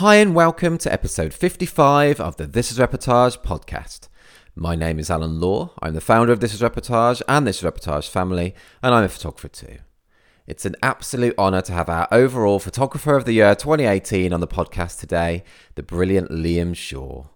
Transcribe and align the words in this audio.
Hi, 0.00 0.16
and 0.16 0.34
welcome 0.34 0.76
to 0.76 0.92
episode 0.92 1.32
55 1.32 2.20
of 2.20 2.36
the 2.36 2.46
This 2.46 2.70
is 2.70 2.78
Reportage 2.78 3.42
podcast. 3.42 4.08
My 4.54 4.74
name 4.74 4.98
is 4.98 5.08
Alan 5.08 5.40
Law. 5.40 5.70
I'm 5.80 5.94
the 5.94 6.02
founder 6.02 6.34
of 6.34 6.40
This 6.40 6.52
is 6.52 6.60
Reportage 6.60 7.22
and 7.26 7.46
This 7.46 7.62
is 7.62 7.70
Reportage 7.70 8.10
family, 8.10 8.54
and 8.82 8.94
I'm 8.94 9.04
a 9.04 9.08
photographer 9.08 9.48
too. 9.48 9.78
It's 10.46 10.66
an 10.66 10.76
absolute 10.82 11.34
honour 11.38 11.62
to 11.62 11.72
have 11.72 11.88
our 11.88 12.08
overall 12.12 12.58
Photographer 12.58 13.16
of 13.16 13.24
the 13.24 13.32
Year 13.32 13.54
2018 13.54 14.34
on 14.34 14.40
the 14.40 14.46
podcast 14.46 15.00
today, 15.00 15.42
the 15.76 15.82
brilliant 15.82 16.30
Liam 16.30 16.76
Shaw. 16.76 17.28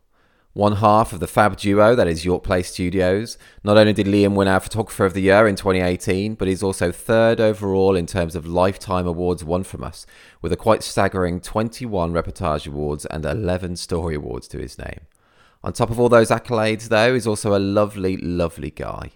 One 0.61 0.77
half 0.77 1.15
of 1.15 1.21
the 1.21 1.27
fab 1.27 1.57
duo 1.57 1.95
that 1.95 2.07
is 2.07 2.27
York 2.27 2.45
Place 2.45 2.71
Studios. 2.71 3.39
Not 3.65 3.79
only 3.79 3.95
did 3.95 4.07
Liam 4.07 4.35
win 4.35 4.47
our 4.47 4.61
Photographer 4.61 5.07
of 5.07 5.15
the 5.15 5.23
Year 5.23 5.49
in 5.49 5.57
2018, 5.57 6.35
but 6.35 6.49
he's 6.49 6.63
also 6.63 6.93
third 6.93 7.41
overall 7.41 7.97
in 7.97 8.05
terms 8.05 8.37
of 8.37 8.47
lifetime 8.47 9.07
awards 9.07 9.43
won 9.43 9.63
from 9.63 9.83
us, 9.83 10.05
with 10.43 10.53
a 10.53 10.59
quite 10.59 10.83
staggering 10.83 11.41
21 11.41 12.13
Reportage 12.13 12.67
Awards 12.67 13.07
and 13.07 13.25
11 13.25 13.77
Story 13.77 14.15
Awards 14.15 14.47
to 14.49 14.59
his 14.59 14.77
name. 14.77 15.01
On 15.65 15.73
top 15.73 15.89
of 15.89 15.99
all 15.99 16.11
those 16.11 16.29
accolades, 16.29 16.91
though, 16.91 17.15
he's 17.15 17.27
also 17.27 17.57
a 17.57 17.59
lovely, 17.59 18.19
lovely 18.19 18.71
guy. 18.71 19.13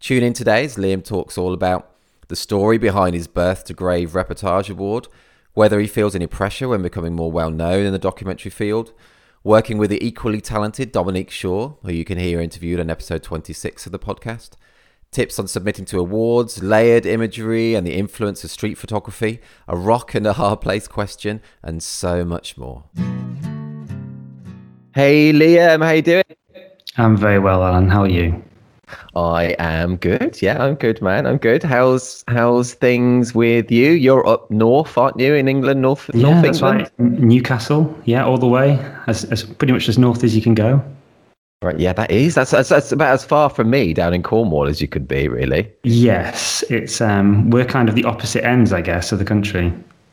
Tune 0.00 0.24
in 0.24 0.32
today 0.32 0.64
as 0.64 0.74
Liam 0.74 1.04
talks 1.04 1.38
all 1.38 1.54
about 1.54 1.94
the 2.26 2.34
story 2.34 2.76
behind 2.76 3.14
his 3.14 3.28
Birth 3.28 3.62
to 3.66 3.72
Grave 3.72 4.14
Reportage 4.14 4.68
Award, 4.68 5.06
whether 5.54 5.78
he 5.78 5.86
feels 5.86 6.16
any 6.16 6.26
pressure 6.26 6.66
when 6.66 6.82
becoming 6.82 7.14
more 7.14 7.30
well 7.30 7.52
known 7.52 7.86
in 7.86 7.92
the 7.92 8.00
documentary 8.00 8.50
field 8.50 8.92
working 9.44 9.76
with 9.76 9.90
the 9.90 10.04
equally 10.04 10.40
talented 10.40 10.92
Dominique 10.92 11.30
Shaw, 11.30 11.74
who 11.82 11.92
you 11.92 12.04
can 12.04 12.18
hear 12.18 12.40
interviewed 12.40 12.78
on 12.78 12.90
episode 12.90 13.22
26 13.22 13.86
of 13.86 13.92
the 13.92 13.98
podcast, 13.98 14.50
tips 15.10 15.38
on 15.38 15.48
submitting 15.48 15.84
to 15.86 15.98
awards, 15.98 16.62
layered 16.62 17.04
imagery 17.04 17.74
and 17.74 17.86
the 17.86 17.94
influence 17.94 18.44
of 18.44 18.50
street 18.50 18.78
photography, 18.78 19.40
a 19.66 19.76
rock 19.76 20.14
and 20.14 20.26
a 20.26 20.34
hard 20.34 20.60
place 20.60 20.86
question, 20.86 21.40
and 21.62 21.82
so 21.82 22.24
much 22.24 22.56
more. 22.56 22.84
Hey 24.94 25.32
Liam, 25.32 25.82
how 25.82 25.90
you 25.90 26.02
doing? 26.02 26.24
I'm 26.96 27.16
very 27.16 27.38
well, 27.38 27.64
Alan. 27.64 27.88
How 27.88 28.02
are 28.02 28.08
you? 28.08 28.44
I 29.14 29.54
am 29.58 29.96
good. 29.96 30.40
Yeah, 30.40 30.62
I'm 30.62 30.74
good, 30.74 31.02
man. 31.02 31.26
I'm 31.26 31.36
good. 31.36 31.62
How's 31.62 32.24
how's 32.28 32.72
things 32.72 33.34
with 33.34 33.70
you? 33.70 33.90
You're 33.90 34.26
up 34.26 34.50
north, 34.50 34.96
aren't 34.96 35.20
you, 35.20 35.34
in 35.34 35.48
England, 35.48 35.82
north, 35.82 36.10
yeah, 36.14 36.30
north 36.30 36.42
that's 36.42 36.58
England? 36.58 36.90
right. 36.98 37.20
Newcastle. 37.20 37.94
Yeah, 38.04 38.24
all 38.24 38.38
the 38.38 38.48
way, 38.48 38.78
as, 39.06 39.24
as 39.24 39.44
pretty 39.44 39.72
much 39.72 39.88
as 39.88 39.98
north 39.98 40.24
as 40.24 40.34
you 40.34 40.40
can 40.40 40.54
go. 40.54 40.82
Right. 41.62 41.78
Yeah, 41.78 41.92
that 41.92 42.10
is. 42.10 42.34
That's, 42.34 42.50
that's 42.50 42.70
that's 42.70 42.90
about 42.90 43.12
as 43.12 43.24
far 43.24 43.48
from 43.48 43.70
me 43.70 43.94
down 43.94 44.14
in 44.14 44.22
Cornwall 44.22 44.66
as 44.66 44.80
you 44.80 44.88
could 44.88 45.06
be, 45.06 45.28
really. 45.28 45.70
Yes, 45.84 46.64
it's 46.70 47.00
um, 47.00 47.50
we're 47.50 47.64
kind 47.64 47.88
of 47.88 47.94
the 47.94 48.04
opposite 48.04 48.44
ends, 48.44 48.72
I 48.72 48.80
guess, 48.80 49.12
of 49.12 49.18
the 49.18 49.24
country. 49.24 49.72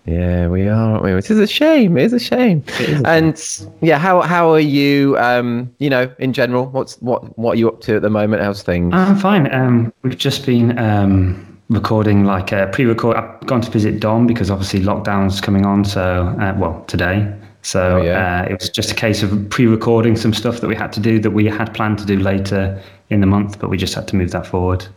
Yeah, 0.09 0.47
we 0.47 0.67
are, 0.67 0.91
aren't 0.91 1.03
we? 1.03 1.13
Which 1.13 1.29
is 1.29 1.37
a 1.39 1.47
shame. 1.47 1.97
It 1.97 2.05
is 2.05 2.13
a 2.13 2.19
shame. 2.19 2.63
is 2.79 3.01
a 3.01 3.07
and 3.07 3.59
yeah, 3.81 3.97
how 3.99 4.21
how 4.21 4.49
are 4.51 4.59
you? 4.59 5.17
Um, 5.17 5.73
you 5.79 5.89
know, 5.89 6.11
in 6.19 6.33
general, 6.33 6.65
what's 6.67 6.95
what 7.01 7.37
what 7.37 7.53
are 7.53 7.57
you 7.57 7.67
up 7.67 7.81
to 7.81 7.95
at 7.97 8.01
the 8.01 8.09
moment? 8.09 8.41
How's 8.41 8.63
things? 8.63 8.93
I'm 8.93 9.17
fine. 9.17 9.53
Um, 9.53 9.93
we've 10.03 10.17
just 10.17 10.45
been 10.45 10.77
um, 10.79 11.59
recording 11.69 12.23
like 12.25 12.51
a 12.51 12.67
pre-record. 12.73 13.17
I've 13.17 13.45
gone 13.45 13.61
to 13.61 13.69
visit 13.71 13.99
Dom 13.99 14.25
because 14.25 14.49
obviously 14.49 14.79
lockdown's 14.81 15.41
coming 15.41 15.65
on. 15.65 15.85
So 15.85 16.35
uh, 16.39 16.55
well, 16.57 16.83
today. 16.87 17.31
So 17.61 17.97
Oh, 17.97 18.01
yeah. 18.01 18.43
uh, 18.47 18.51
it 18.53 18.59
was 18.59 18.69
just 18.69 18.89
a 18.91 18.95
case 18.95 19.21
of 19.21 19.49
pre-recording 19.49 20.15
some 20.15 20.33
stuff 20.33 20.61
that 20.61 20.67
we 20.67 20.75
had 20.75 20.93
to 20.93 21.01
do 21.01 21.19
that 21.19 21.31
we 21.31 21.45
had 21.45 21.73
planned 21.73 21.99
to 21.99 22.05
do 22.05 22.17
later 22.17 22.81
in 23.09 23.19
the 23.19 23.27
month, 23.27 23.59
but 23.59 23.69
we 23.69 23.75
just 23.77 23.93
had 23.93 24.07
to 24.07 24.15
move 24.15 24.31
that 24.31 24.47
forward. 24.47 24.87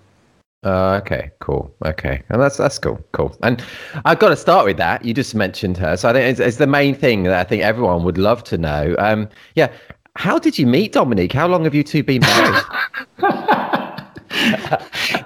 Uh, 0.64 1.00
okay, 1.02 1.30
cool. 1.41 1.74
Okay, 1.84 2.22
and 2.28 2.41
that's 2.41 2.56
that's 2.56 2.78
cool, 2.78 3.00
cool. 3.12 3.36
And 3.42 3.64
I've 4.05 4.20
got 4.20 4.28
to 4.28 4.36
start 4.36 4.64
with 4.64 4.77
that. 4.77 5.05
You 5.05 5.12
just 5.12 5.34
mentioned 5.34 5.77
her, 5.78 5.96
so 5.96 6.08
I 6.08 6.12
think 6.12 6.30
it's, 6.30 6.39
it's 6.40 6.56
the 6.58 6.68
main 6.68 6.95
thing 6.95 7.24
that 7.24 7.40
I 7.40 7.45
think 7.45 7.64
everyone 7.64 8.05
would 8.05 8.17
love 8.17 8.45
to 8.45 8.58
know. 8.58 8.95
Um, 8.98 9.28
yeah, 9.56 9.73
how 10.14 10.39
did 10.39 10.58
you 10.58 10.67
meet 10.67 10.92
Dominique? 10.92 11.33
How 11.33 11.48
long 11.48 11.64
have 11.64 11.74
you 11.74 11.83
two 11.83 12.02
been 12.05 12.20
married? 12.23 12.62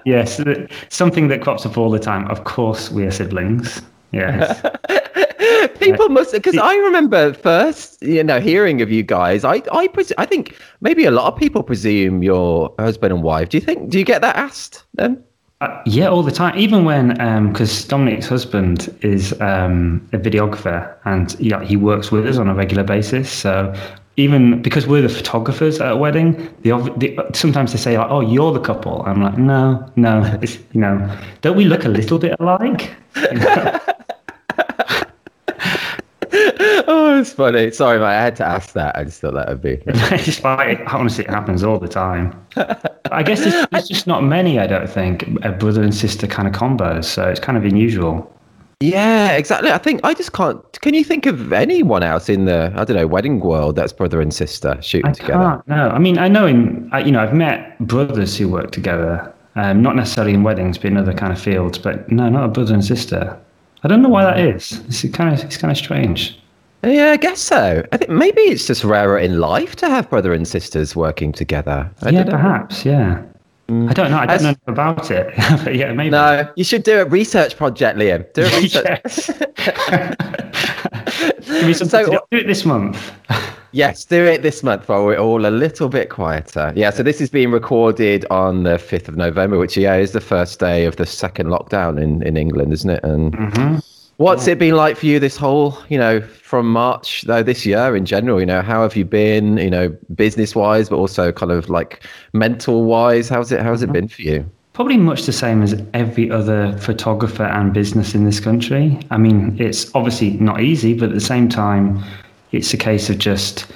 Yes, 0.04 0.40
something 0.88 1.28
that 1.28 1.40
crops 1.42 1.66
up 1.66 1.76
all 1.76 1.90
the 1.90 1.98
time. 1.98 2.28
Of 2.30 2.44
course, 2.44 2.90
we 2.90 3.04
are 3.04 3.10
siblings. 3.10 3.82
Yes. 4.12 4.60
People 5.80 6.08
must 6.08 6.32
because 6.32 6.56
I 6.56 6.76
remember 6.76 7.32
first, 7.34 8.00
you 8.02 8.22
know, 8.24 8.40
hearing 8.40 8.82
of 8.82 8.90
you 8.90 9.02
guys. 9.02 9.44
I 9.44 9.62
I 9.72 9.88
pres- 9.88 10.12
I 10.18 10.26
think 10.26 10.56
maybe 10.80 11.04
a 11.04 11.10
lot 11.10 11.32
of 11.32 11.38
people 11.38 11.62
presume 11.62 12.22
you're 12.22 12.74
husband 12.78 13.12
and 13.12 13.22
wife. 13.22 13.48
Do 13.48 13.56
you 13.56 13.60
think? 13.60 13.90
Do 13.90 13.98
you 13.98 14.04
get 14.04 14.22
that 14.22 14.36
asked 14.36 14.84
then? 14.94 15.22
Uh, 15.62 15.82
yeah, 15.86 16.06
all 16.06 16.22
the 16.22 16.30
time. 16.30 16.56
Even 16.58 16.84
when, 16.84 17.08
because 17.50 17.84
Dominique's 17.86 18.28
husband 18.28 18.94
is 19.00 19.32
um, 19.40 20.06
a 20.12 20.18
videographer 20.18 20.94
and 21.06 21.32
he 21.32 21.76
works 21.76 22.12
with 22.12 22.26
us 22.26 22.36
on 22.36 22.48
a 22.48 22.54
regular 22.54 22.82
basis. 22.84 23.32
So 23.32 23.74
even 24.18 24.60
because 24.60 24.86
we're 24.86 25.00
the 25.02 25.08
photographers 25.08 25.80
at 25.80 25.92
a 25.92 25.96
wedding, 25.96 26.32
the, 26.62 26.72
the 26.98 27.18
sometimes 27.34 27.72
they 27.72 27.78
say 27.78 27.96
like, 27.96 28.10
"Oh, 28.10 28.20
you're 28.20 28.52
the 28.52 28.60
couple." 28.60 29.02
I'm 29.06 29.22
like, 29.22 29.38
"No, 29.38 29.90
no, 29.96 30.38
it's, 30.42 30.58
you 30.72 30.80
know, 30.80 31.18
don't 31.40 31.56
we 31.56 31.64
look 31.64 31.84
a 31.84 31.88
little 31.88 32.18
bit 32.18 32.36
alike?" 32.38 32.94
You 33.32 33.38
know? 33.38 33.75
Oh, 36.88 37.18
it's 37.18 37.32
funny. 37.32 37.70
Sorry, 37.72 37.98
mate. 37.98 38.04
I 38.04 38.22
had 38.22 38.36
to 38.36 38.44
ask 38.44 38.72
that. 38.74 38.96
I 38.96 39.04
just 39.04 39.20
thought 39.20 39.34
that 39.34 39.48
would 39.48 39.62
be. 39.62 39.82
it's 39.86 40.42
like 40.44 40.92
honestly, 40.92 41.24
it 41.24 41.30
happens 41.30 41.64
all 41.64 41.78
the 41.78 41.88
time. 41.88 42.46
I 43.10 43.22
guess 43.22 43.40
there's, 43.40 43.66
there's 43.70 43.88
just 43.88 44.06
not 44.06 44.22
many. 44.22 44.58
I 44.58 44.66
don't 44.66 44.88
think 44.88 45.24
a 45.42 45.52
brother 45.52 45.82
and 45.82 45.94
sister 45.94 46.26
kind 46.26 46.46
of 46.46 46.54
combos, 46.54 47.04
so 47.04 47.28
it's 47.28 47.40
kind 47.40 47.58
of 47.58 47.64
unusual. 47.64 48.32
Yeah, 48.80 49.32
exactly. 49.32 49.70
I 49.70 49.78
think 49.78 50.00
I 50.04 50.12
just 50.14 50.32
can't. 50.32 50.60
Can 50.82 50.94
you 50.94 51.02
think 51.02 51.26
of 51.26 51.52
anyone 51.52 52.02
else 52.02 52.28
in 52.28 52.44
the 52.44 52.72
I 52.76 52.84
don't 52.84 52.96
know 52.96 53.06
wedding 53.06 53.40
world 53.40 53.74
that's 53.76 53.92
brother 53.92 54.20
and 54.20 54.32
sister 54.32 54.78
shooting 54.82 55.10
I 55.10 55.14
together? 55.14 55.62
No, 55.66 55.88
I 55.88 55.98
mean 55.98 56.18
I 56.18 56.28
know 56.28 56.46
in 56.46 56.90
you 57.04 57.10
know 57.10 57.20
I've 57.20 57.34
met 57.34 57.78
brothers 57.80 58.36
who 58.36 58.48
work 58.48 58.72
together, 58.72 59.32
um, 59.54 59.82
not 59.82 59.96
necessarily 59.96 60.34
in 60.34 60.42
weddings, 60.42 60.76
but 60.76 60.86
in 60.86 60.96
other 60.98 61.14
kind 61.14 61.32
of 61.32 61.40
fields. 61.40 61.78
But 61.78 62.10
no, 62.10 62.28
not 62.28 62.44
a 62.44 62.48
brother 62.48 62.74
and 62.74 62.84
sister. 62.84 63.38
I 63.82 63.88
don't 63.88 64.02
know 64.02 64.08
why 64.08 64.24
that 64.24 64.38
is. 64.38 64.80
It's 64.88 65.16
kind 65.16 65.34
of 65.34 65.42
it's 65.42 65.56
kind 65.56 65.72
of 65.72 65.78
strange. 65.78 66.38
Yeah, 66.82 67.10
I 67.12 67.16
guess 67.16 67.40
so. 67.40 67.84
I 67.92 67.96
think 67.96 68.10
maybe 68.10 68.40
it's 68.42 68.66
just 68.66 68.84
rarer 68.84 69.18
in 69.18 69.40
life 69.40 69.74
to 69.76 69.88
have 69.88 70.08
brother 70.08 70.32
and 70.32 70.46
sisters 70.46 70.94
working 70.94 71.32
together. 71.32 71.90
I 72.02 72.10
yeah, 72.10 72.24
perhaps. 72.24 72.84
Yeah. 72.84 73.22
I 73.68 73.92
don't 73.94 74.12
know. 74.12 74.18
I 74.18 74.26
don't 74.26 74.30
As- 74.36 74.42
know 74.44 74.54
about 74.68 75.10
it. 75.10 75.34
but 75.64 75.74
yeah, 75.74 75.92
maybe. 75.92 76.10
No, 76.10 76.48
you 76.54 76.62
should 76.62 76.84
do 76.84 77.00
a 77.00 77.04
research 77.04 77.56
project, 77.56 77.98
Liam. 77.98 78.24
Do 78.34 78.42
a 78.42 78.60
research. 78.60 79.30
Give 81.46 81.66
me 81.66 81.72
something 81.74 81.88
So- 81.88 82.04
to 82.04 82.10
do. 82.12 82.18
do 82.30 82.36
it 82.38 82.46
this 82.46 82.64
month. 82.64 83.12
Yes, 83.72 84.04
do 84.04 84.24
it 84.24 84.42
this 84.42 84.62
month 84.62 84.88
while 84.88 85.04
we're 85.04 85.18
all 85.18 85.44
a 85.44 85.50
little 85.50 85.88
bit 85.88 86.08
quieter. 86.08 86.72
Yeah, 86.76 86.90
so 86.90 87.02
this 87.02 87.20
is 87.20 87.28
being 87.28 87.50
recorded 87.50 88.24
on 88.30 88.62
the 88.62 88.76
5th 88.78 89.08
of 89.08 89.16
November, 89.16 89.58
which, 89.58 89.76
yeah, 89.76 89.96
is 89.96 90.12
the 90.12 90.20
first 90.20 90.60
day 90.60 90.86
of 90.86 90.96
the 90.96 91.04
second 91.04 91.48
lockdown 91.48 92.00
in, 92.00 92.22
in 92.22 92.36
England, 92.36 92.72
isn't 92.72 92.88
it? 92.90 93.02
And 93.04 93.32
Mm-hmm. 93.32 93.76
What's 94.16 94.46
it 94.46 94.58
been 94.58 94.74
like 94.74 94.96
for 94.96 95.06
you 95.06 95.18
this 95.18 95.36
whole, 95.36 95.76
you 95.88 95.98
know, 95.98 96.20
from 96.20 96.70
March, 96.70 97.22
though, 97.22 97.42
this 97.42 97.66
year 97.66 97.96
in 97.96 98.06
general? 98.06 98.40
You 98.40 98.46
know, 98.46 98.62
how 98.62 98.82
have 98.82 98.96
you 98.96 99.04
been, 99.04 99.58
you 99.58 99.70
know, 99.70 99.96
business 100.14 100.54
wise, 100.54 100.88
but 100.88 100.96
also 100.96 101.32
kind 101.32 101.52
of 101.52 101.68
like 101.68 102.02
mental 102.32 102.84
wise? 102.84 103.28
How's 103.28 103.52
it, 103.52 103.60
how's 103.60 103.82
it 103.82 103.92
been 103.92 104.08
for 104.08 104.22
you? 104.22 104.48
Probably 104.72 104.98
much 104.98 105.22
the 105.22 105.32
same 105.32 105.62
as 105.62 105.80
every 105.94 106.30
other 106.30 106.76
photographer 106.78 107.44
and 107.44 107.72
business 107.72 108.14
in 108.14 108.24
this 108.24 108.40
country. 108.40 108.98
I 109.10 109.16
mean, 109.16 109.56
it's 109.58 109.94
obviously 109.94 110.32
not 110.32 110.60
easy, 110.60 110.92
but 110.94 111.08
at 111.08 111.14
the 111.14 111.20
same 111.20 111.48
time, 111.48 112.04
it's 112.52 112.72
a 112.74 112.76
case 112.76 113.08
of 113.08 113.18
just 113.18 113.66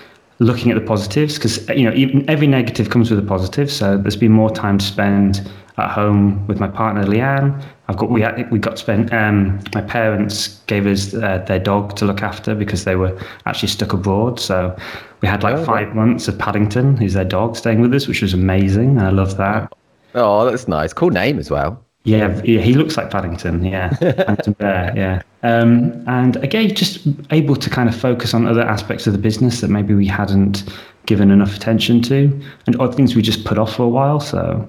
looking 0.41 0.71
at 0.71 0.75
the 0.75 0.87
positives 0.87 1.34
because 1.34 1.69
you 1.69 1.84
know 1.84 1.95
even 1.95 2.28
every 2.28 2.47
negative 2.47 2.91
comes 2.91 3.11
with 3.11 3.19
a 3.19 3.22
positive. 3.22 3.71
So 3.71 3.97
there's 3.97 4.17
been 4.17 4.33
more 4.33 4.51
time 4.51 4.78
to 4.78 4.84
spend 4.84 5.51
at 5.80 5.91
home 5.91 6.47
with 6.47 6.60
my 6.60 6.68
partner 6.68 7.04
Leanne. 7.04 7.62
I've 7.88 7.97
got 7.97 8.10
we 8.10 8.21
had, 8.21 8.50
we 8.50 8.59
got 8.59 8.78
spent. 8.78 9.12
Um, 9.12 9.60
my 9.74 9.82
parents 9.82 10.60
gave 10.66 10.86
us 10.86 11.15
uh, 11.15 11.38
their 11.47 11.59
dog 11.59 11.97
to 11.97 12.04
look 12.04 12.22
after 12.22 12.54
because 12.54 12.84
they 12.84 12.97
were 12.97 13.18
actually 13.47 13.68
stuck 13.68 13.92
abroad. 13.92 14.38
So 14.38 14.77
we 15.21 15.28
had 15.28 15.42
like 15.42 15.56
Oh, 15.56 15.65
five 15.65 15.94
months 15.94 16.28
of 16.28 16.38
Paddington, 16.38 16.97
who's 16.97 17.15
their 17.15 17.24
dog, 17.24 17.56
staying 17.56 17.80
with 17.80 17.92
us, 17.94 18.06
which 18.06 18.22
was 18.22 18.32
amazing. 18.34 18.98
I 18.98 19.10
love 19.10 19.36
that. 19.38 19.72
Oh, 20.15 20.44
that's 20.44 20.68
nice. 20.68 20.92
Cool 20.92 21.10
name 21.10 21.38
as 21.38 21.50
well. 21.50 21.83
Yeah, 22.04 22.41
yeah, 22.44 22.60
he 22.60 22.72
looks 22.72 22.97
like 22.97 23.10
Paddington. 23.10 23.62
Yeah, 23.65 23.91
Paddington 23.91 24.54
Bear. 24.54 24.92
Yeah, 24.97 25.22
um, 25.42 26.03
and 26.09 26.36
again, 26.36 26.74
just 26.74 27.06
able 27.30 27.56
to 27.56 27.68
kind 27.68 27.88
of 27.88 27.94
focus 27.94 28.33
on 28.33 28.47
other 28.47 28.62
aspects 28.62 29.06
of 29.06 29.12
the 29.12 29.18
business 29.18 29.60
that 29.60 29.68
maybe 29.68 29.94
we 29.94 30.06
hadn't 30.06 30.65
given 31.04 31.30
enough 31.30 31.54
attention 31.54 32.00
to, 32.03 32.41
and 32.66 32.80
other 32.80 32.92
things 32.94 33.15
we 33.15 33.21
just 33.21 33.44
put 33.44 33.59
off 33.59 33.76
for 33.76 33.83
a 33.83 33.88
while. 33.88 34.18
So, 34.18 34.66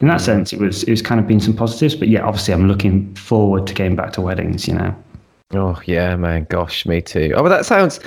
in 0.00 0.08
that 0.08 0.20
sense, 0.20 0.52
it 0.52 0.58
was 0.60 0.82
it 0.84 0.90
was 0.90 1.02
kind 1.02 1.20
of 1.20 1.26
been 1.26 1.40
some 1.40 1.54
positives. 1.54 1.94
But 1.94 2.08
yeah, 2.08 2.22
obviously, 2.24 2.54
I'm 2.54 2.68
looking 2.68 3.14
forward 3.14 3.66
to 3.68 3.74
getting 3.74 3.96
back 3.96 4.12
to 4.14 4.20
weddings. 4.20 4.66
You 4.68 4.74
know. 4.74 4.94
Oh 5.52 5.80
yeah, 5.86 6.16
man. 6.16 6.46
Gosh, 6.50 6.84
me 6.86 7.00
too. 7.00 7.32
Oh, 7.36 7.42
well, 7.42 7.50
that 7.50 7.64
sounds. 7.66 8.00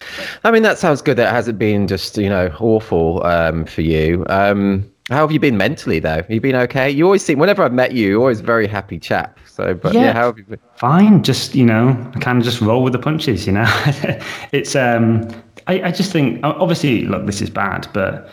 I 0.43 0.51
mean, 0.51 0.63
that 0.63 0.77
sounds 0.77 1.01
good. 1.01 1.17
That 1.17 1.31
hasn't 1.33 1.57
been 1.59 1.87
just 1.87 2.17
you 2.17 2.29
know 2.29 2.53
awful 2.59 3.23
um, 3.25 3.65
for 3.65 3.81
you. 3.81 4.25
Um, 4.29 4.89
How 5.09 5.21
have 5.21 5.31
you 5.31 5.39
been 5.39 5.55
mentally 5.55 5.99
though? 5.99 6.17
You've 6.17 6.31
you 6.31 6.41
been 6.41 6.55
okay? 6.55 6.89
You 6.91 7.05
always 7.05 7.23
seem 7.23 7.39
whenever 7.39 7.63
I've 7.63 7.71
met 7.73 7.93
you, 7.93 8.09
you're 8.09 8.19
always 8.19 8.41
a 8.41 8.43
very 8.43 8.67
happy 8.67 8.99
chap. 8.99 9.39
So, 9.45 9.73
but 9.73 9.93
yeah, 9.93 10.01
Yeah. 10.05 10.13
how 10.13 10.25
have 10.25 10.37
you 10.37 10.43
been? 10.43 10.59
fine 10.75 11.23
just 11.23 11.55
you 11.55 11.65
know 11.65 11.89
i 12.15 12.19
kind 12.19 12.37
of 12.37 12.43
just 12.43 12.61
roll 12.61 12.83
with 12.83 12.93
the 12.93 12.99
punches 12.99 13.47
you 13.47 13.51
know 13.53 13.65
it's 14.51 14.75
um 14.75 15.27
I, 15.65 15.81
I 15.85 15.91
just 15.91 16.11
think 16.11 16.39
obviously 16.43 17.05
look 17.05 17.25
this 17.25 17.41
is 17.41 17.49
bad 17.49 17.87
but 17.93 18.29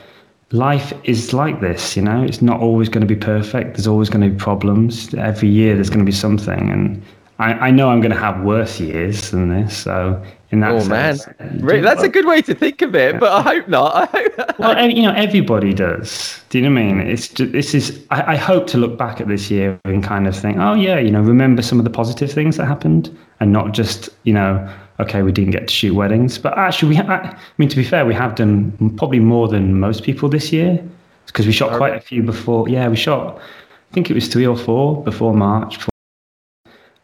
life 0.54 0.92
is 1.02 1.32
like 1.32 1.60
this 1.60 1.96
you 1.96 2.02
know 2.02 2.22
it's 2.22 2.40
not 2.40 2.60
always 2.60 2.88
going 2.88 3.00
to 3.06 3.12
be 3.12 3.18
perfect 3.18 3.74
there's 3.74 3.88
always 3.88 4.08
going 4.08 4.22
to 4.22 4.30
be 4.30 4.36
problems 4.36 5.12
every 5.14 5.48
year 5.48 5.74
there's 5.74 5.90
going 5.90 5.98
to 5.98 6.04
be 6.04 6.12
something 6.12 6.70
and 6.70 7.02
I, 7.40 7.52
I 7.54 7.70
know 7.72 7.90
i'm 7.90 8.00
going 8.00 8.12
to 8.12 8.18
have 8.18 8.42
worse 8.44 8.78
years 8.78 9.30
than 9.32 9.48
this 9.48 9.76
so 9.76 10.22
in 10.54 10.60
that 10.60 10.70
Oh 10.70 10.84
man, 10.84 11.14
uh, 11.14 11.16
sense, 11.16 11.62
Re- 11.62 11.80
that's 11.80 12.04
a 12.04 12.08
good 12.08 12.26
way 12.26 12.40
to 12.42 12.54
think 12.54 12.80
of 12.80 12.94
it. 12.94 13.18
But 13.18 13.32
I 13.32 13.42
hope 13.42 13.68
not. 13.68 13.92
I 13.94 14.06
hope. 14.36 14.58
well, 14.58 14.88
you 14.88 15.02
know, 15.02 15.12
everybody 15.12 15.74
does. 15.74 16.40
Do 16.48 16.58
you 16.58 16.68
know 16.68 16.72
what 16.72 16.88
I 16.88 16.92
mean? 16.92 17.06
It's 17.08 17.28
just, 17.28 17.52
this 17.52 17.74
is. 17.74 18.06
I, 18.10 18.34
I 18.34 18.36
hope 18.36 18.68
to 18.68 18.78
look 18.78 18.96
back 18.96 19.20
at 19.20 19.26
this 19.26 19.50
year 19.50 19.78
and 19.84 20.02
kind 20.02 20.28
of 20.28 20.36
think, 20.36 20.58
oh 20.58 20.74
yeah, 20.74 20.98
you 20.98 21.10
know, 21.10 21.20
remember 21.20 21.60
some 21.60 21.78
of 21.80 21.84
the 21.84 21.90
positive 21.90 22.30
things 22.32 22.56
that 22.56 22.66
happened, 22.66 23.16
and 23.40 23.52
not 23.52 23.72
just, 23.72 24.08
you 24.22 24.32
know, 24.32 24.72
okay, 25.00 25.22
we 25.22 25.32
didn't 25.32 25.50
get 25.52 25.68
to 25.68 25.74
shoot 25.74 25.94
weddings, 25.94 26.38
but 26.38 26.56
actually, 26.56 26.90
we. 26.90 26.94
Ha- 26.96 27.04
I 27.10 27.38
mean, 27.58 27.68
to 27.68 27.76
be 27.76 27.84
fair, 27.84 28.04
we 28.06 28.14
have 28.14 28.34
done 28.34 28.72
probably 28.96 29.20
more 29.20 29.48
than 29.48 29.78
most 29.80 30.02
people 30.02 30.28
this 30.28 30.52
year 30.52 30.82
because 31.26 31.46
we 31.46 31.52
shot 31.52 31.76
quite 31.76 31.94
a 31.94 32.00
few 32.00 32.22
before. 32.22 32.68
Yeah, 32.68 32.88
we 32.88 32.96
shot. 32.96 33.38
I 33.38 33.94
think 33.94 34.10
it 34.10 34.14
was 34.14 34.28
three 34.28 34.46
or 34.46 34.56
four 34.56 35.02
before 35.04 35.34
March, 35.34 35.78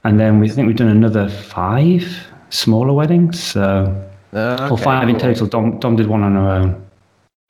and 0.04 0.18
then 0.18 0.40
we 0.40 0.48
think 0.48 0.66
we've 0.66 0.76
done 0.76 0.88
another 0.88 1.28
five 1.28 2.06
smaller 2.50 2.92
weddings. 2.92 3.42
So. 3.42 4.06
Uh, 4.32 4.68
Or 4.70 4.78
five 4.78 5.08
in 5.08 5.18
total. 5.18 5.48
Dom, 5.48 5.80
Dom 5.80 5.96
did 5.96 6.06
one 6.06 6.22
on 6.22 6.34
her 6.36 6.48
own. 6.48 6.86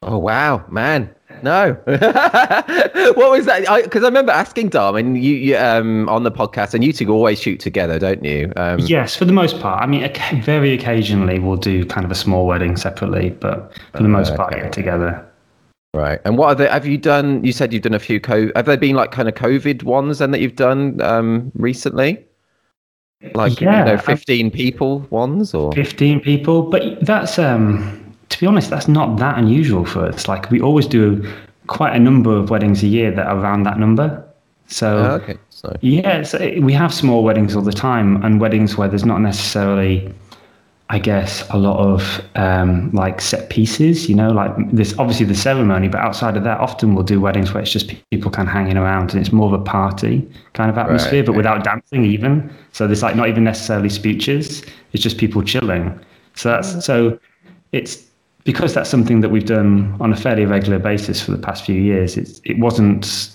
Oh 0.02 0.16
wow, 0.16 0.64
man. 0.70 1.14
No. 1.42 1.76
what 1.84 3.30
was 3.30 3.46
that? 3.46 3.82
Because 3.84 4.02
I, 4.02 4.06
remember 4.06 4.32
asking 4.32 4.70
and 4.96 5.22
you, 5.22 5.34
you 5.34 5.56
um 5.56 6.08
on 6.08 6.22
the 6.22 6.30
podcast, 6.32 6.74
and 6.74 6.84
you 6.84 6.92
two 6.92 7.08
always 7.10 7.40
shoot 7.40 7.60
together, 7.60 7.98
don't 7.98 8.24
you? 8.24 8.52
Um, 8.56 8.78
Yes, 8.80 9.16
for 9.16 9.24
the 9.24 9.32
most 9.32 9.60
part. 9.60 9.82
I 9.82 9.86
mean, 9.86 10.08
very 10.42 10.72
occasionally 10.72 11.38
we'll 11.38 11.56
do 11.56 11.84
kind 11.84 12.04
of 12.04 12.10
a 12.10 12.14
small 12.14 12.46
wedding 12.46 12.76
separately, 12.76 13.30
but 13.30 13.72
for 13.92 14.02
the 14.02 14.08
most 14.08 14.34
part, 14.36 14.52
okay. 14.54 14.62
yeah, 14.64 14.70
together. 14.70 15.26
Right. 15.92 16.20
And 16.24 16.38
what 16.38 16.46
are 16.48 16.54
they? 16.54 16.68
Have 16.68 16.86
you 16.86 16.98
done? 16.98 17.42
You 17.44 17.52
said 17.52 17.72
you've 17.72 17.82
done 17.82 17.94
a 17.94 17.98
few. 17.98 18.20
Co- 18.20 18.50
have 18.54 18.66
there 18.66 18.76
been 18.76 18.94
like 18.94 19.10
kind 19.10 19.28
of 19.28 19.34
COVID 19.34 19.82
ones 19.82 20.18
then 20.18 20.30
that 20.30 20.40
you've 20.40 20.56
done 20.56 21.00
um 21.00 21.50
recently? 21.54 22.24
Like 23.34 23.60
you 23.60 23.66
Yeah, 23.66 23.84
know, 23.84 23.92
I- 23.94 23.96
fifteen 23.98 24.50
people 24.50 25.00
ones 25.10 25.52
or 25.52 25.72
15 25.72 26.20
people, 26.20 26.62
but 26.62 27.04
that's, 27.04 27.38
um, 27.38 27.99
to 28.30 28.40
be 28.40 28.46
honest, 28.46 28.70
that's 28.70 28.88
not 28.88 29.18
that 29.18 29.38
unusual 29.38 29.84
for 29.84 30.06
us. 30.06 30.26
Like, 30.28 30.50
we 30.50 30.60
always 30.60 30.86
do 30.86 31.22
quite 31.66 31.94
a 31.94 31.98
number 31.98 32.34
of 32.36 32.50
weddings 32.50 32.82
a 32.82 32.86
year 32.86 33.10
that 33.12 33.26
are 33.26 33.38
around 33.38 33.64
that 33.64 33.78
number. 33.78 34.24
So, 34.66 34.98
Oh, 34.98 35.10
okay. 35.16 35.36
So 35.50 35.76
Yeah, 35.82 36.22
so 36.22 36.38
we 36.60 36.72
have 36.72 36.94
small 36.94 37.22
weddings 37.22 37.54
all 37.54 37.62
the 37.62 37.72
time, 37.72 38.24
and 38.24 38.40
weddings 38.40 38.76
where 38.78 38.88
there's 38.88 39.04
not 39.04 39.20
necessarily, 39.20 40.12
I 40.88 40.98
guess, 41.00 41.44
a 41.50 41.58
lot 41.58 41.78
of 41.78 42.22
um, 42.36 42.90
like 42.92 43.20
set 43.20 43.50
pieces. 43.50 44.08
You 44.08 44.14
know, 44.14 44.30
like 44.30 44.52
this 44.70 44.96
obviously 44.98 45.26
the 45.26 45.34
ceremony, 45.34 45.88
but 45.88 46.00
outside 46.00 46.36
of 46.36 46.44
that, 46.44 46.60
often 46.60 46.94
we'll 46.94 47.04
do 47.04 47.20
weddings 47.20 47.52
where 47.52 47.62
it's 47.62 47.72
just 47.72 47.92
people 48.10 48.30
kind 48.30 48.48
of 48.48 48.52
hanging 48.54 48.76
around, 48.76 49.12
and 49.12 49.20
it's 49.20 49.32
more 49.32 49.52
of 49.52 49.60
a 49.60 49.62
party 49.62 50.26
kind 50.54 50.70
of 50.70 50.78
atmosphere, 50.78 51.24
but 51.24 51.34
without 51.34 51.62
dancing 51.64 52.04
even. 52.04 52.48
So 52.72 52.86
there's 52.86 53.02
like 53.02 53.16
not 53.16 53.28
even 53.28 53.44
necessarily 53.44 53.88
speeches; 53.90 54.62
it's 54.92 55.02
just 55.02 55.18
people 55.18 55.42
chilling. 55.42 55.98
So 56.36 56.50
that's 56.50 56.84
so 56.86 57.18
it's 57.72 58.06
because 58.50 58.74
that's 58.74 58.90
something 58.90 59.20
that 59.20 59.28
we've 59.28 59.46
done 59.46 59.96
on 60.00 60.12
a 60.12 60.16
fairly 60.16 60.44
regular 60.44 60.80
basis 60.80 61.22
for 61.22 61.30
the 61.30 61.38
past 61.38 61.64
few 61.64 61.80
years. 61.80 62.16
It's 62.16 62.40
it 62.44 62.58
wasn't, 62.58 63.30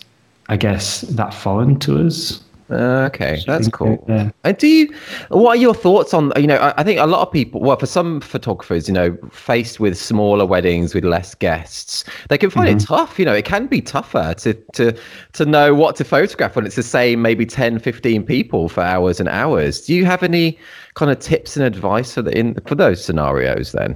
I 0.50 0.58
guess, 0.58 1.02
that 1.02 1.34
foreign 1.34 1.80
to 1.80 2.06
us. 2.06 2.42
Uh, 2.70 3.08
okay, 3.14 3.42
that's 3.48 3.70
cool. 3.70 4.04
Yeah. 4.10 4.32
And 4.44 4.58
do 4.58 4.68
you? 4.68 4.94
What 5.30 5.56
are 5.56 5.62
your 5.62 5.74
thoughts 5.74 6.14
on? 6.14 6.34
You 6.36 6.48
know, 6.48 6.58
I, 6.58 6.74
I 6.82 6.84
think 6.84 7.00
a 7.00 7.06
lot 7.06 7.26
of 7.26 7.32
people. 7.32 7.62
Well, 7.62 7.78
for 7.78 7.86
some 7.86 8.20
photographers, 8.20 8.90
you 8.90 8.94
know, 8.94 9.18
faced 9.32 9.80
with 9.80 9.98
smaller 9.98 10.46
weddings 10.46 10.94
with 10.94 11.06
less 11.06 11.34
guests, 11.34 12.04
they 12.28 12.38
can 12.38 12.50
find 12.50 12.68
it 12.68 12.84
tough. 12.84 13.18
You 13.18 13.24
know, 13.24 13.34
it 13.34 13.46
can 13.46 13.68
be 13.68 13.80
tougher 13.80 14.34
to 14.40 14.54
to 14.74 14.98
to 15.34 15.46
know 15.46 15.74
what 15.74 15.96
to 15.98 16.04
photograph 16.04 16.58
when 16.58 16.66
it's 16.66 16.76
the 16.76 16.84
same 16.84 17.22
maybe 17.22 17.46
10, 17.46 17.80
15 17.80 18.24
people 18.24 18.68
for 18.68 18.82
hours 18.82 19.22
and 19.22 19.30
hours. 19.30 19.86
Do 19.86 19.94
you 19.94 20.04
have 20.04 20.24
any 20.24 20.60
kind 20.96 21.10
of 21.10 21.20
tips 21.20 21.56
and 21.56 21.66
advice 21.66 22.16
for 22.16 22.24
the 22.24 22.38
in 22.38 22.56
for 22.66 22.76
those 22.76 23.02
scenarios? 23.02 23.72
Then. 23.72 23.96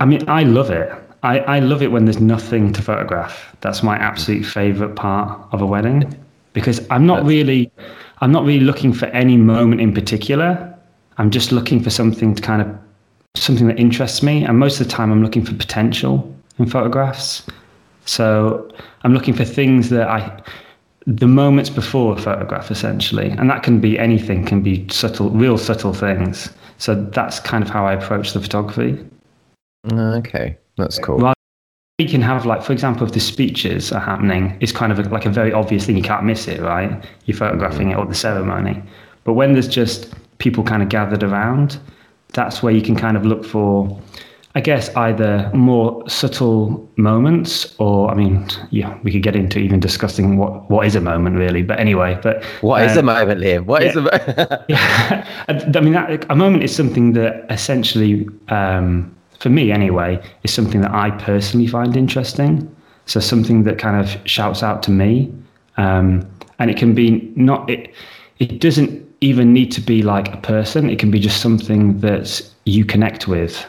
I 0.00 0.04
mean, 0.06 0.28
I 0.28 0.42
love 0.42 0.70
it. 0.70 0.90
I, 1.22 1.40
I 1.40 1.58
love 1.58 1.82
it 1.82 1.88
when 1.88 2.04
there's 2.04 2.20
nothing 2.20 2.72
to 2.74 2.82
photograph. 2.82 3.56
That's 3.60 3.82
my 3.82 3.96
absolute 3.96 4.44
favorite 4.44 4.94
part 4.94 5.40
of 5.52 5.60
a 5.60 5.66
wedding 5.66 6.14
because 6.52 6.86
I'm 6.90 7.06
not 7.06 7.24
really, 7.24 7.70
I'm 8.20 8.32
not 8.32 8.44
really 8.44 8.64
looking 8.64 8.92
for 8.92 9.06
any 9.06 9.36
moment 9.36 9.80
in 9.80 9.92
particular. 9.92 10.74
I'm 11.18 11.30
just 11.30 11.50
looking 11.50 11.82
for 11.82 11.90
something 11.90 12.34
to 12.34 12.42
kind 12.42 12.62
of, 12.62 12.78
something 13.34 13.66
that 13.66 13.78
interests 13.78 14.22
me. 14.22 14.44
And 14.44 14.58
most 14.58 14.80
of 14.80 14.86
the 14.86 14.92
time, 14.92 15.10
I'm 15.10 15.22
looking 15.22 15.44
for 15.44 15.54
potential 15.54 16.32
in 16.58 16.66
photographs. 16.66 17.44
So 18.04 18.70
I'm 19.02 19.12
looking 19.12 19.34
for 19.34 19.44
things 19.44 19.90
that 19.90 20.08
I, 20.08 20.42
the 21.06 21.26
moments 21.26 21.70
before 21.70 22.16
a 22.16 22.20
photograph, 22.20 22.70
essentially, 22.70 23.30
and 23.30 23.50
that 23.50 23.62
can 23.62 23.80
be 23.80 23.98
anything, 23.98 24.44
can 24.44 24.62
be 24.62 24.86
subtle, 24.88 25.30
real 25.30 25.58
subtle 25.58 25.92
things. 25.92 26.50
So 26.78 26.94
that's 26.94 27.40
kind 27.40 27.64
of 27.64 27.70
how 27.70 27.86
I 27.86 27.94
approach 27.94 28.32
the 28.32 28.40
photography. 28.40 29.04
Okay, 29.90 30.58
that's 30.76 30.98
cool. 30.98 31.18
Well, 31.18 31.34
we 31.98 32.06
can 32.06 32.22
have 32.22 32.46
like 32.46 32.62
for 32.62 32.72
example 32.72 33.04
if 33.04 33.12
the 33.12 33.18
speeches 33.18 33.90
are 33.90 34.00
happening 34.00 34.56
it's 34.60 34.70
kind 34.70 34.92
of 34.92 35.00
a, 35.00 35.02
like 35.08 35.26
a 35.26 35.30
very 35.30 35.52
obvious 35.52 35.84
thing 35.84 35.96
you 35.96 36.02
can't 36.02 36.24
miss 36.24 36.46
it 36.46 36.60
right 36.60 37.04
you're 37.24 37.36
photographing 37.36 37.90
it 37.90 37.96
or 37.96 38.06
the 38.06 38.14
ceremony 38.14 38.80
but 39.24 39.32
when 39.32 39.52
there's 39.52 39.66
just 39.66 40.14
people 40.38 40.62
kind 40.62 40.80
of 40.80 40.88
gathered 40.88 41.24
around 41.24 41.80
that's 42.34 42.62
where 42.62 42.72
you 42.72 42.80
can 42.80 42.94
kind 42.94 43.16
of 43.16 43.26
look 43.26 43.44
for 43.44 44.00
i 44.54 44.60
guess 44.60 44.94
either 44.94 45.50
more 45.54 46.08
subtle 46.08 46.88
moments 46.94 47.74
or 47.78 48.08
i 48.12 48.14
mean 48.14 48.46
yeah 48.70 48.96
we 49.02 49.10
could 49.10 49.24
get 49.24 49.34
into 49.34 49.58
even 49.58 49.80
discussing 49.80 50.36
what 50.38 50.70
what 50.70 50.86
is 50.86 50.94
a 50.94 51.00
moment 51.00 51.34
really 51.36 51.64
but 51.64 51.80
anyway 51.80 52.16
but 52.22 52.44
What 52.60 52.82
is 52.84 52.92
um, 52.92 53.08
a 53.08 53.12
moment, 53.14 53.40
Liam? 53.40 53.64
What 53.66 53.82
is 53.82 53.96
a 53.96 54.02
moment? 54.02 54.62
yeah, 54.68 55.26
I 55.48 55.80
mean 55.80 55.94
that 55.94 56.26
a 56.30 56.36
moment 56.36 56.62
is 56.62 56.74
something 56.74 57.12
that 57.14 57.44
essentially, 57.50 58.28
um, 58.48 59.14
for 59.38 59.50
me 59.50 59.70
anyway, 59.72 60.22
is 60.42 60.52
something 60.52 60.80
that 60.80 60.92
I 60.92 61.10
personally 61.10 61.66
find 61.66 61.96
interesting. 61.96 62.74
So 63.06 63.20
something 63.20 63.62
that 63.62 63.78
kind 63.78 63.98
of 63.98 64.20
shouts 64.28 64.62
out 64.62 64.82
to 64.84 64.90
me, 64.90 65.32
um, 65.78 66.28
and 66.58 66.70
it 66.70 66.76
can 66.76 66.94
be 66.94 67.32
not 67.36 67.68
it. 67.70 67.94
It 68.38 68.60
doesn't 68.60 69.06
even 69.20 69.52
need 69.52 69.72
to 69.72 69.80
be 69.80 70.02
like 70.02 70.32
a 70.32 70.36
person. 70.36 70.90
It 70.90 70.98
can 70.98 71.10
be 71.10 71.18
just 71.18 71.40
something 71.40 71.98
that 72.00 72.42
you 72.64 72.84
connect 72.84 73.26
with. 73.26 73.64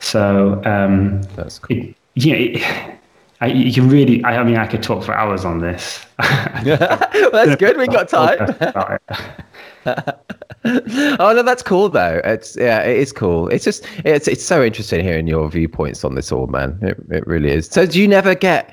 So 0.00 0.62
um, 0.66 1.22
That's 1.36 1.58
cool. 1.58 1.76
it, 1.76 1.96
you 2.14 2.34
it, 2.34 3.00
I, 3.40 3.46
you 3.46 3.72
can 3.72 3.88
really. 3.88 4.22
I, 4.24 4.38
I 4.38 4.44
mean, 4.44 4.56
I 4.56 4.66
could 4.66 4.82
talk 4.82 5.02
for 5.02 5.14
hours 5.14 5.44
on 5.44 5.60
this. 5.60 6.04
that's 6.18 7.56
good. 7.56 7.76
We 7.76 7.86
got 7.86 8.08
time. 8.08 8.54
Oh 10.66 11.34
no, 11.34 11.42
that's 11.42 11.62
cool 11.62 11.90
though. 11.90 12.22
It's 12.24 12.56
yeah, 12.56 12.80
it 12.80 12.96
is 12.96 13.12
cool. 13.12 13.48
It's 13.48 13.64
just 13.64 13.86
it's 14.04 14.26
it's 14.26 14.42
so 14.42 14.64
interesting 14.64 15.04
hearing 15.04 15.26
your 15.26 15.46
viewpoints 15.50 16.04
on 16.04 16.14
this 16.14 16.32
all, 16.32 16.46
man. 16.46 16.78
It 16.80 16.96
it 17.10 17.26
really 17.26 17.50
is. 17.50 17.66
So 17.66 17.84
do 17.84 18.00
you 18.00 18.08
never 18.08 18.34
get? 18.34 18.72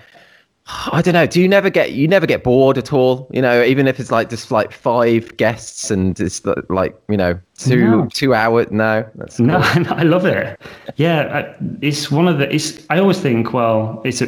I 0.91 1.01
don't 1.01 1.13
know. 1.13 1.25
Do 1.25 1.41
you 1.41 1.49
never 1.49 1.69
get 1.69 1.91
you 1.91 2.07
never 2.07 2.25
get 2.25 2.45
bored 2.45 2.77
at 2.77 2.93
all? 2.93 3.27
You 3.31 3.41
know, 3.41 3.61
even 3.61 3.87
if 3.87 3.99
it's 3.99 4.09
like 4.09 4.29
just 4.29 4.51
like 4.51 4.71
five 4.71 5.35
guests 5.35 5.91
and 5.91 6.17
it's 6.17 6.41
like 6.69 6.97
you 7.09 7.17
know 7.17 7.37
two 7.57 7.91
No. 7.91 8.07
two 8.13 8.33
hours. 8.33 8.71
No, 8.71 9.05
that's 9.15 9.37
No, 9.39 9.61
cool. 9.61 9.83
no, 9.83 9.89
I 9.91 10.03
love 10.03 10.25
it. 10.25 10.59
Yeah, 10.95 11.23
I- 11.39 11.55
it's 11.81 12.09
one 12.09 12.27
of 12.29 12.37
the. 12.37 12.53
It's. 12.53 12.85
I 12.89 12.99
always 12.99 13.19
think, 13.19 13.51
well, 13.53 14.01
it's 14.05 14.21
a. 14.21 14.27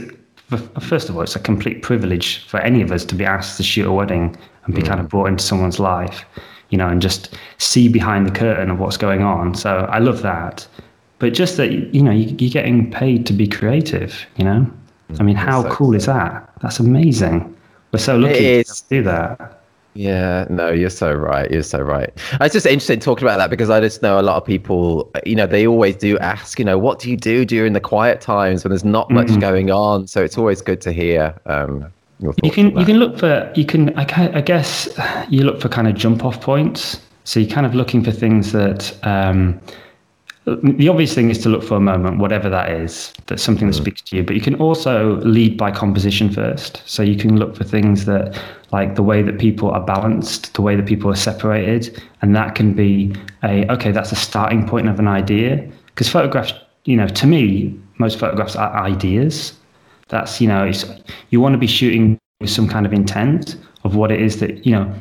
First 0.81 1.07
of 1.09 1.15
all, 1.15 1.21
it's 1.21 1.35
a 1.35 1.39
complete 1.39 1.81
privilege 1.81 2.45
for 2.45 2.59
any 2.59 2.81
of 2.81 2.91
us 2.91 3.05
to 3.05 3.15
be 3.15 3.25
asked 3.25 3.57
to 3.57 3.63
shoot 3.63 3.87
a 3.87 3.91
wedding 3.91 4.35
and 4.65 4.75
be 4.75 4.81
hmm. 4.81 4.87
kind 4.87 4.99
of 4.99 5.07
brought 5.09 5.27
into 5.27 5.43
someone's 5.43 5.79
life, 5.79 6.25
you 6.73 6.77
know, 6.79 6.89
and 6.89 7.01
just 7.09 7.21
see 7.59 7.87
behind 7.87 8.25
the 8.25 8.31
curtain 8.31 8.71
of 8.71 8.79
what's 8.79 8.97
going 8.97 9.21
on. 9.21 9.53
So 9.53 9.71
I 9.97 9.99
love 9.99 10.23
that. 10.23 10.67
But 11.19 11.35
just 11.35 11.57
that, 11.57 11.71
you 11.93 12.01
know, 12.01 12.11
you, 12.11 12.35
you're 12.39 12.55
getting 12.59 12.89
paid 12.91 13.27
to 13.27 13.33
be 13.33 13.47
creative, 13.47 14.25
you 14.37 14.43
know. 14.43 14.65
I 15.19 15.23
mean, 15.23 15.35
how 15.35 15.61
so 15.61 15.69
cool 15.69 15.93
is 15.93 16.07
that? 16.07 16.51
That's 16.63 16.79
amazing. 16.79 17.55
We're 17.91 17.99
so 17.99 18.17
lucky 18.17 18.63
to 18.63 18.83
do 18.89 19.03
that. 19.03 19.61
Yeah, 19.93 20.47
no, 20.49 20.71
you're 20.71 20.89
so 20.89 21.13
right. 21.13 21.51
You're 21.51 21.61
so 21.61 21.79
right. 21.79 22.09
It's 22.41 22.53
just 22.53 22.65
interesting 22.65 22.99
talking 22.99 23.27
about 23.27 23.37
that 23.37 23.51
because 23.51 23.69
I 23.69 23.79
just 23.79 24.01
know 24.01 24.19
a 24.19 24.25
lot 24.25 24.37
of 24.37 24.45
people, 24.45 25.11
you 25.23 25.35
know, 25.35 25.45
they 25.45 25.67
always 25.67 25.95
do 25.95 26.17
ask, 26.17 26.57
you 26.57 26.65
know, 26.65 26.79
what 26.79 26.97
do 26.97 27.11
you 27.11 27.17
do 27.17 27.45
during 27.45 27.73
the 27.73 27.79
quiet 27.79 28.19
times 28.19 28.63
when 28.63 28.71
there's 28.71 28.83
not 28.97 29.11
much 29.11 29.27
Mm-hmm. 29.27 29.39
going 29.39 29.69
on? 29.69 30.07
So 30.07 30.23
it's 30.23 30.37
always 30.39 30.63
good 30.63 30.81
to 30.81 30.91
hear 30.91 31.39
um. 31.45 31.93
You 32.43 32.51
can 32.51 32.77
you 32.77 32.85
can 32.85 32.97
look 32.97 33.17
for 33.19 33.51
you 33.55 33.65
can 33.65 33.97
I, 33.97 34.05
I 34.37 34.41
guess 34.41 34.87
you 35.29 35.43
look 35.43 35.59
for 35.61 35.69
kind 35.69 35.87
of 35.87 35.95
jump 35.95 36.23
off 36.23 36.39
points. 36.41 36.99
So 37.25 37.39
you're 37.39 37.49
kind 37.49 37.65
of 37.65 37.73
looking 37.73 38.03
for 38.03 38.11
things 38.11 38.51
that 38.51 38.93
um, 39.05 39.61
the 40.45 40.89
obvious 40.89 41.13
thing 41.13 41.29
is 41.29 41.37
to 41.39 41.49
look 41.49 41.63
for 41.63 41.75
a 41.75 41.79
moment, 41.79 42.17
whatever 42.17 42.49
that 42.49 42.69
is, 42.69 43.13
that's 43.27 43.41
something 43.41 43.67
that 43.67 43.73
speaks 43.73 44.01
to 44.01 44.17
you. 44.17 44.23
But 44.23 44.35
you 44.35 44.41
can 44.41 44.55
also 44.55 45.15
lead 45.21 45.57
by 45.57 45.71
composition 45.71 46.29
first. 46.29 46.81
So 46.85 47.01
you 47.01 47.15
can 47.15 47.37
look 47.37 47.55
for 47.55 47.63
things 47.63 48.03
that, 48.05 48.37
like 48.73 48.95
the 48.95 49.03
way 49.03 49.21
that 49.21 49.39
people 49.39 49.71
are 49.71 49.79
balanced, 49.79 50.53
the 50.53 50.61
way 50.61 50.75
that 50.75 50.85
people 50.85 51.09
are 51.09 51.15
separated, 51.15 52.03
and 52.21 52.35
that 52.35 52.55
can 52.55 52.73
be 52.73 53.15
a 53.43 53.71
okay. 53.71 53.91
That's 53.91 54.11
a 54.11 54.17
starting 54.17 54.67
point 54.67 54.89
of 54.89 54.99
an 54.99 55.07
idea. 55.07 55.65
Because 55.87 56.09
photographs, 56.09 56.53
you 56.83 56.97
know, 56.97 57.07
to 57.07 57.27
me, 57.27 57.79
most 57.97 58.19
photographs 58.19 58.57
are 58.57 58.75
ideas. 58.83 59.53
That's 60.13 60.39
you 60.39 60.47
know, 60.47 60.63
it's, 60.63 60.85
you 61.31 61.41
want 61.41 61.53
to 61.53 61.57
be 61.57 61.65
shooting 61.65 62.19
with 62.39 62.51
some 62.51 62.67
kind 62.69 62.85
of 62.85 62.93
intent 62.93 63.55
of 63.83 63.95
what 63.95 64.11
it 64.11 64.21
is 64.21 64.39
that 64.41 64.65
you 64.65 64.71
know. 64.71 64.93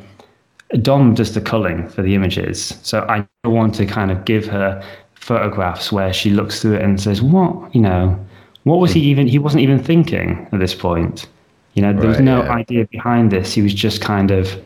Dom 0.81 1.12
does 1.12 1.35
the 1.35 1.40
culling 1.42 1.87
for 1.90 2.00
the 2.00 2.14
images, 2.14 2.78
so 2.83 3.00
I 3.07 3.26
want 3.45 3.75
to 3.75 3.85
kind 3.85 4.11
of 4.11 4.25
give 4.25 4.47
her 4.47 4.83
photographs 5.12 5.92
where 5.92 6.14
she 6.14 6.31
looks 6.31 6.62
through 6.62 6.76
it 6.76 6.83
and 6.83 6.99
says, 6.99 7.21
"What? 7.21 7.75
You 7.75 7.83
know, 7.83 8.26
what 8.64 8.78
was 8.78 8.90
he 8.92 9.00
even? 9.00 9.26
He 9.26 9.38
wasn't 9.38 9.62
even 9.62 9.78
thinking 9.78 10.49
at 10.50 10.61
this 10.61 10.75
point. 10.75 11.26
You 11.75 11.83
know, 11.83 11.92
there 11.92 12.09
was 12.09 12.21
no 12.21 12.42
yeah. 12.42 12.52
idea 12.52 12.87
behind 12.87 13.31
this. 13.33 13.52
He 13.52 13.61
was 13.61 13.75
just 13.75 14.00
kind 14.00 14.31
of, 14.31 14.59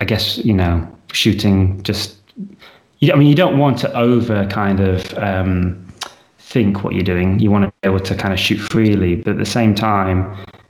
I 0.00 0.04
guess, 0.04 0.38
you 0.38 0.54
know, 0.54 0.86
shooting. 1.12 1.82
Just, 1.82 2.16
you, 3.00 3.12
I 3.12 3.16
mean, 3.16 3.26
you 3.26 3.34
don't 3.34 3.58
want 3.58 3.78
to 3.78 3.92
over 3.96 4.46
kind 4.46 4.78
of 4.78 5.12
um, 5.18 5.85
think 6.56 6.82
what 6.82 6.94
you're 6.94 7.10
doing. 7.14 7.38
You 7.38 7.50
want 7.50 7.66
to 7.66 7.72
be 7.82 7.88
able 7.90 8.00
to 8.00 8.14
kind 8.14 8.32
of 8.32 8.40
shoot 8.40 8.56
freely, 8.56 9.16
but 9.16 9.32
at 9.32 9.36
the 9.36 9.44
same 9.44 9.74
time, 9.74 10.18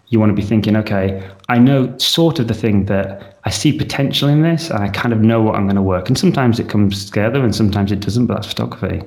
you 0.08 0.18
want 0.18 0.30
to 0.30 0.34
be 0.34 0.42
thinking, 0.42 0.74
okay, 0.82 1.06
I 1.48 1.58
know 1.60 1.96
sort 1.98 2.40
of 2.40 2.48
the 2.48 2.54
thing 2.54 2.86
that 2.86 3.38
I 3.44 3.50
see 3.50 3.72
potential 3.72 4.28
in 4.28 4.42
this, 4.42 4.68
and 4.68 4.80
I 4.82 4.88
kind 4.88 5.12
of 5.12 5.20
know 5.20 5.40
what 5.40 5.54
I'm 5.54 5.66
going 5.66 5.76
to 5.76 5.88
work. 5.94 6.08
And 6.08 6.18
sometimes 6.18 6.58
it 6.58 6.68
comes 6.68 7.06
together, 7.06 7.40
and 7.44 7.54
sometimes 7.54 7.92
it 7.92 8.00
doesn't. 8.00 8.26
But 8.26 8.34
that's 8.34 8.48
photography. 8.48 9.06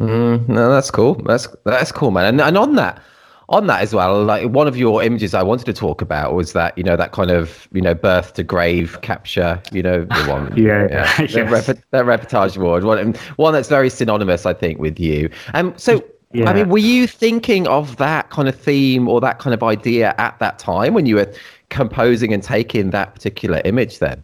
Mm, 0.00 0.48
no, 0.48 0.68
that's 0.68 0.90
cool. 0.90 1.14
That's 1.30 1.46
that's 1.64 1.92
cool, 1.92 2.10
man. 2.10 2.24
And 2.24 2.40
and 2.40 2.58
on 2.58 2.74
that, 2.74 3.00
on 3.48 3.66
that 3.66 3.82
as 3.82 3.94
well, 3.94 4.24
like 4.24 4.48
one 4.48 4.66
of 4.66 4.76
your 4.76 5.02
images 5.02 5.34
I 5.34 5.42
wanted 5.42 5.66
to 5.66 5.72
talk 5.72 6.00
about 6.00 6.34
was 6.34 6.52
that 6.54 6.76
you 6.78 6.84
know 6.84 6.96
that 6.96 7.12
kind 7.12 7.30
of 7.30 7.68
you 7.72 7.80
know 7.82 7.94
birth 7.94 8.34
to 8.34 8.42
grave 8.42 8.98
capture, 9.02 9.62
you 9.72 9.82
know 9.82 10.04
the 10.04 10.24
one, 10.28 10.56
Yeah, 10.56 10.86
that, 10.88 11.30
yes. 11.30 11.68
rep- 11.68 11.78
that 11.90 12.04
reportage 12.04 12.56
award, 12.56 12.84
one 12.84 13.14
one 13.36 13.52
that's 13.52 13.68
very 13.68 13.90
synonymous, 13.90 14.46
I 14.46 14.54
think, 14.54 14.78
with 14.78 14.98
you. 14.98 15.30
Um, 15.54 15.74
so. 15.76 16.02
Yeah. 16.36 16.50
I 16.50 16.52
mean, 16.54 16.68
were 16.68 16.78
you 16.78 17.06
thinking 17.06 17.68
of 17.68 17.96
that 17.98 18.30
kind 18.30 18.48
of 18.48 18.56
theme 18.56 19.06
or 19.08 19.20
that 19.20 19.38
kind 19.38 19.54
of 19.54 19.62
idea 19.62 20.16
at 20.18 20.36
that 20.40 20.58
time 20.58 20.92
when 20.92 21.06
you 21.06 21.14
were 21.14 21.32
composing 21.68 22.32
and 22.32 22.42
taking 22.42 22.90
that 22.90 23.14
particular 23.14 23.62
image? 23.64 24.00
Then, 24.00 24.20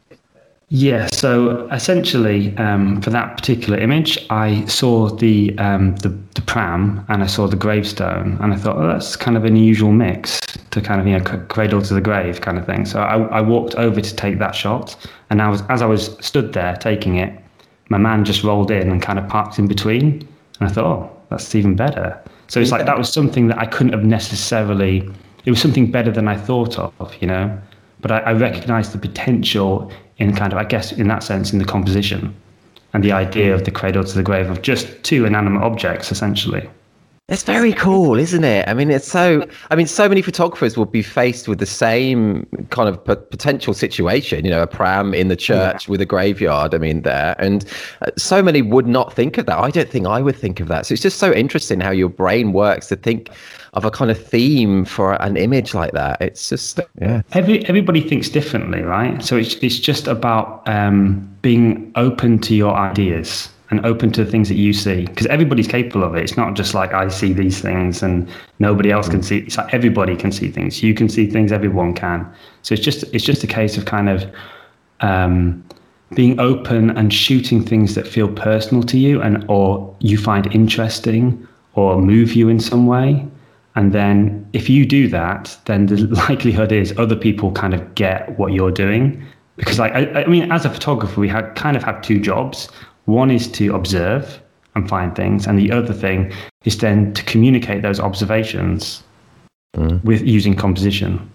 Yeah, 0.73 1.09
so 1.13 1.67
essentially, 1.71 2.57
um, 2.57 3.01
for 3.03 3.11
that 3.11 3.37
particular 3.37 3.77
image, 3.77 4.25
I 4.31 4.65
saw 4.67 5.09
the, 5.09 5.59
um, 5.59 5.97
the 5.97 6.11
the 6.37 6.43
pram 6.43 7.05
and 7.09 7.25
I 7.25 7.27
saw 7.27 7.49
the 7.49 7.57
gravestone, 7.57 8.39
and 8.41 8.53
I 8.53 8.57
thought, 8.57 8.77
oh, 8.77 8.87
that's 8.87 9.17
kind 9.17 9.37
of 9.37 9.45
an 9.45 9.57
unusual 9.57 9.91
mix 9.91 10.39
to 10.71 10.81
kind 10.81 11.01
of 11.01 11.09
you 11.09 11.19
know 11.19 11.25
c- 11.25 11.45
cradle 11.49 11.83
to 11.83 11.95
the 11.95 12.01
grave 12.01 12.41
kind 12.41 12.57
of 12.57 12.67
thing. 12.67 12.87
So 12.87 13.01
I, 13.01 13.17
I 13.39 13.41
walked 13.41 13.75
over 13.75 14.01
to 14.01 14.15
take 14.15 14.39
that 14.39 14.55
shot, 14.55 14.95
and 15.31 15.43
I 15.43 15.49
was 15.49 15.63
as 15.71 15.83
I 15.83 15.87
was 15.87 16.17
stood 16.25 16.53
there 16.53 16.77
taking 16.77 17.17
it, 17.17 17.37
my 17.89 17.99
man 17.99 18.25
just 18.25 18.45
rolled 18.45 18.71
in 18.71 18.91
and 18.93 19.03
kind 19.03 19.19
of 19.19 19.27
parked 19.29 19.59
in 19.59 19.67
between, 19.67 20.27
and 20.61 20.69
I 20.69 20.73
thought, 20.73 20.85
oh, 20.85 21.11
that's 21.31 21.53
even 21.57 21.75
better. 21.75 22.17
So 22.47 22.61
it's 22.61 22.71
like 22.71 22.87
that 22.87 22.97
was 22.97 23.13
something 23.13 23.49
that 23.49 23.59
I 23.59 23.67
couldn't 23.67 23.93
have 23.93 24.05
necessarily. 24.05 25.11
It 25.45 25.51
was 25.51 25.61
something 25.61 25.91
better 25.91 26.13
than 26.13 26.29
I 26.29 26.37
thought 26.37 26.79
of, 26.79 27.13
you 27.21 27.27
know. 27.27 27.61
But 28.03 28.13
I, 28.13 28.19
I 28.21 28.33
recognized 28.35 28.93
the 28.93 28.99
potential 28.99 29.91
in 30.21 30.35
kind 30.35 30.53
of, 30.53 30.59
I 30.59 30.65
guess, 30.65 30.93
in 30.93 31.09
that 31.09 31.23
sense, 31.23 31.53
in 31.53 31.59
the 31.59 31.65
composition 31.65 32.35
and 32.93 33.03
the 33.03 33.13
idea 33.13 33.55
of 33.55 33.65
the 33.65 33.71
cradle 33.71 34.05
to 34.05 34.15
the 34.15 34.23
grave 34.23 34.51
of 34.51 34.63
just 34.63 35.03
two 35.03 35.25
inanimate 35.25 35.63
objects, 35.63 36.13
essentially. 36.13 36.69
It's 37.31 37.45
very 37.45 37.73
cool, 37.73 38.19
isn't 38.19 38.43
it? 38.43 38.69
I 38.69 38.75
mean, 38.75 38.91
it's 38.91 39.07
so. 39.07 39.47
I 39.71 39.77
mean, 39.77 39.87
so 39.87 40.09
many 40.09 40.21
photographers 40.21 40.77
will 40.77 40.85
be 40.85 41.01
faced 41.03 41.47
with 41.47 41.61
the 41.61 41.67
same 41.67 42.45
kind 42.71 42.89
of 42.89 43.03
p- 43.05 43.15
potential 43.31 43.73
situation. 43.73 44.45
You 44.45 44.51
know, 44.51 44.63
a 44.63 44.67
pram 44.67 45.15
in 45.15 45.29
the 45.29 45.37
church 45.37 45.89
with 45.89 46.01
a 46.01 46.07
graveyard. 46.07 46.75
I 46.75 46.79
mean, 46.79 47.03
there, 47.03 47.37
and 47.39 47.65
uh, 48.03 48.11
so 48.19 48.43
many 48.43 48.63
would 48.63 48.89
not 48.89 49.13
think 49.13 49.39
of 49.39 49.47
that. 49.47 49.59
I 49.59 49.71
don't 49.71 49.89
think 49.89 50.09
I 50.09 50.21
would 50.21 50.35
think 50.35 50.59
of 50.59 50.67
that. 50.69 50.87
So 50.87 50.93
it's 50.93 51.03
just 51.03 51.19
so 51.19 51.33
interesting 51.33 51.81
how 51.81 51.93
your 51.93 52.09
brain 52.09 52.53
works 52.53 52.89
to 52.89 52.97
think 52.97 53.31
of 53.75 53.85
a 53.85 53.93
kind 53.93 54.11
of 54.11 54.21
theme 54.21 54.85
for 54.85 55.15
an 55.23 55.37
image 55.37 55.73
like 55.73 55.93
that. 55.93 56.21
It's 56.21 56.49
just, 56.49 56.81
yeah, 57.01 57.23
Every 57.33 57.65
everybody 57.67 58.01
thinks 58.01 58.29
differently, 58.29 58.83
right? 58.83 59.23
So 59.23 59.37
it's 59.37 59.55
it's 59.63 59.79
just 59.79 60.09
about 60.09 60.69
um, 60.69 61.33
being 61.43 61.93
open 61.95 62.41
to 62.41 62.57
your 62.57 62.75
ideas 62.75 63.51
and 63.71 63.85
open 63.87 64.11
to 64.13 64.25
the 64.25 64.31
things 64.31 64.49
that 64.49 64.57
you 64.57 64.73
see, 64.73 65.07
because 65.07 65.27
everybody's 65.27 65.69
capable 65.69 66.05
of 66.05 66.15
it. 66.17 66.23
It's 66.23 66.37
not 66.37 66.55
just 66.55 66.75
like 66.75 66.93
I 66.93 67.09
see 67.09 67.33
these 67.33 67.61
things 67.61 68.03
and 68.03 68.29
nobody 68.59 68.91
else 68.91 69.09
can 69.09 69.23
see. 69.23 69.39
It's 69.39 69.57
like 69.57 69.73
everybody 69.73 70.17
can 70.17 70.33
see 70.33 70.51
things. 70.51 70.83
You 70.83 70.93
can 70.93 71.09
see 71.09 71.31
things. 71.31 71.53
Everyone 71.53 71.95
can. 71.95 72.31
So 72.63 72.75
it's 72.75 72.85
just 72.85 73.05
it's 73.15 73.25
just 73.25 73.45
a 73.45 73.47
case 73.47 73.77
of 73.77 73.85
kind 73.85 74.09
of 74.09 74.29
um, 75.01 75.65
being 76.15 76.39
open 76.41 76.91
and 76.91 77.13
shooting 77.13 77.65
things 77.65 77.95
that 77.95 78.07
feel 78.07 78.29
personal 78.29 78.83
to 78.85 78.99
you 78.99 79.23
and 79.23 79.45
or 79.49 79.95
you 80.01 80.19
find 80.19 80.53
interesting 80.53 81.47
or 81.75 82.01
move 82.01 82.35
you 82.35 82.49
in 82.49 82.59
some 82.59 82.87
way. 82.87 83.27
And 83.77 83.93
then 83.93 84.49
if 84.53 84.69
you 84.69 84.85
do 84.85 85.07
that, 85.09 85.57
then 85.67 85.87
the 85.87 85.97
likelihood 86.29 86.73
is 86.73 86.93
other 86.99 87.17
people 87.17 87.53
kind 87.53 87.73
of 87.73 87.95
get 87.95 88.37
what 88.39 88.53
you're 88.53 88.73
doing. 88.73 89.25
Because 89.57 89.79
like 89.79 89.93
I, 89.93 90.23
I 90.23 90.27
mean, 90.27 90.51
as 90.51 90.65
a 90.65 90.71
photographer, 90.71 91.21
we 91.21 91.29
had 91.29 91.55
kind 91.55 91.77
of 91.77 91.85
have 91.85 92.03
two 92.03 92.19
jobs. 92.19 92.69
One 93.07 93.31
is 93.31 93.49
to 93.53 93.75
observe 93.75 94.41
and 94.75 94.89
find 94.89 95.15
things, 95.15 95.47
and 95.47 95.59
the 95.59 95.73
other 95.73 95.93
thing 95.93 96.33
is 96.65 96.79
then 96.79 97.13
to 97.15 97.25
communicate 97.25 97.83
those 97.83 97.99
observations 97.99 99.03
mm. 99.77 100.03
with 100.05 100.23
using 100.23 100.55
composition. 100.55 101.31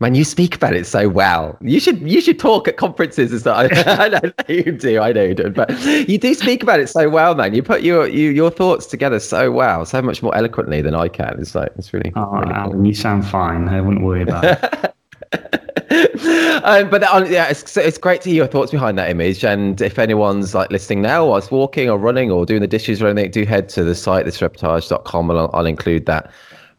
man, 0.00 0.14
you 0.14 0.24
speak 0.24 0.54
about 0.54 0.74
it 0.74 0.86
so 0.86 1.08
well. 1.08 1.56
You 1.60 1.80
should 1.80 2.00
you 2.08 2.20
should 2.20 2.38
talk 2.38 2.68
at 2.68 2.76
conferences 2.76 3.32
and 3.32 3.40
stuff. 3.40 3.70
I 3.86 4.08
know 4.08 4.20
you 4.48 4.72
do, 4.72 5.00
I 5.00 5.12
know 5.12 5.24
you 5.24 5.34
do, 5.34 5.50
but 5.50 5.70
you 6.08 6.18
do 6.18 6.34
speak 6.34 6.62
about 6.62 6.80
it 6.80 6.88
so 6.88 7.08
well, 7.08 7.34
man. 7.34 7.54
You 7.54 7.62
put 7.62 7.82
your 7.82 8.06
you, 8.06 8.30
your 8.30 8.50
thoughts 8.50 8.86
together 8.86 9.18
so 9.18 9.50
well, 9.50 9.84
so 9.84 10.00
much 10.02 10.22
more 10.22 10.34
eloquently 10.36 10.82
than 10.82 10.94
I 10.94 11.08
can. 11.08 11.36
It's 11.38 11.54
like 11.54 11.72
it's 11.76 11.92
really. 11.92 12.12
Oh, 12.16 12.30
really 12.32 12.46
cool. 12.46 12.54
Alan, 12.54 12.84
you 12.84 12.94
sound 12.94 13.26
fine. 13.26 13.68
I 13.68 13.80
wouldn't 13.80 14.04
worry 14.04 14.22
about 14.22 14.44
it. 14.44 14.94
um, 16.64 16.90
but 16.90 17.02
uh, 17.02 17.24
yeah, 17.28 17.48
it's, 17.48 17.76
it's 17.76 17.98
great 17.98 18.20
to 18.22 18.30
hear 18.30 18.36
your 18.36 18.46
thoughts 18.46 18.70
behind 18.70 18.98
that 18.98 19.10
image. 19.10 19.44
And 19.44 19.80
if 19.80 19.98
anyone's 19.98 20.54
like 20.54 20.70
listening 20.70 21.02
now, 21.02 21.26
whilst 21.26 21.50
walking 21.50 21.88
or 21.90 21.98
running 21.98 22.30
or 22.30 22.44
doing 22.46 22.60
the 22.60 22.66
dishes 22.66 23.00
or 23.02 23.08
anything, 23.08 23.30
do 23.30 23.44
head 23.44 23.68
to 23.70 23.84
the 23.84 23.94
site 23.94 24.26
thisisreportage.com 24.26 25.30
and 25.30 25.38
I'll, 25.38 25.50
I'll 25.52 25.66
include 25.66 26.06
that 26.06 26.30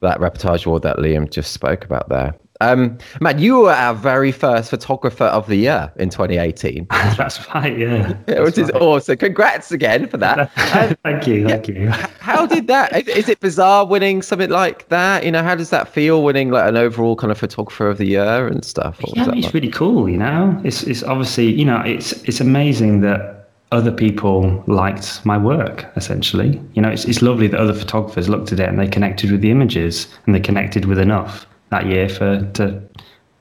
that 0.02 0.20
reportage 0.20 0.66
award 0.66 0.84
that 0.84 0.98
Liam 0.98 1.30
just 1.30 1.54
spoke 1.54 1.84
about 1.84 2.10
there. 2.10 2.36
Um, 2.62 2.98
Matt, 3.22 3.40
you 3.40 3.60
were 3.60 3.72
our 3.72 3.94
very 3.94 4.32
first 4.32 4.70
photographer 4.70 5.26
of 5.26 5.48
the 5.48 5.56
year 5.58 5.92
in 5.98 6.10
2018, 6.10 6.88
That's 7.18 7.48
right, 7.54 7.78
yeah. 7.78 8.14
which 8.42 8.58
is 8.58 8.72
awesome. 8.72 9.18
Congrats 9.18 9.72
again 9.72 10.08
for 10.08 10.18
that. 10.18 10.52
Thank 11.04 11.28
you, 11.28 11.48
thank 11.48 11.68
you. 11.68 11.90
how 12.20 12.46
did 12.46 12.68
that? 12.68 12.96
Is, 13.08 13.08
is 13.16 13.30
it 13.30 13.40
bizarre 13.40 13.86
winning 13.86 14.22
something 14.22 14.50
like 14.50 14.88
that? 14.90 15.24
You 15.24 15.32
know, 15.32 15.44
how 15.44 15.56
does 15.56 15.70
that 15.70 15.88
feel 15.88 16.24
winning 16.24 16.50
like 16.52 16.68
an 16.68 16.78
overall 16.78 17.16
kind 17.16 17.32
of 17.32 17.38
photographer 17.38 17.90
of 17.90 17.98
the 17.98 18.06
year 18.06 18.48
and 18.48 18.64
stuff? 18.66 19.02
What 19.02 19.16
Yeah, 19.16 19.32
it's 19.34 19.46
like? 19.46 19.54
really 19.54 19.70
cool. 19.70 20.10
You 20.10 20.18
know, 20.18 20.60
it's 20.64 20.84
it's 20.84 21.04
obviously 21.04 21.54
you 21.54 21.66
know 21.66 21.82
it's 21.82 22.12
it's 22.24 22.40
amazing 22.42 23.02
that 23.02 23.50
other 23.72 23.92
people 23.92 24.64
liked 24.68 25.24
my 25.26 25.38
work. 25.38 25.86
Essentially, 25.96 26.62
you 26.74 26.82
know, 26.82 26.90
it's 26.90 27.06
it's 27.06 27.22
lovely 27.22 27.48
that 27.48 27.60
other 27.60 27.74
photographers 27.74 28.30
looked 28.30 28.52
at 28.54 28.60
it 28.60 28.68
and 28.68 28.80
they 28.80 28.88
connected 28.88 29.32
with 29.32 29.42
the 29.42 29.52
images 29.52 30.08
and 30.26 30.34
they 30.36 30.40
connected 30.40 30.86
with 30.86 31.00
enough 31.00 31.46
that 31.70 31.86
year 31.86 32.10
for 32.10 32.42
to 32.54 32.82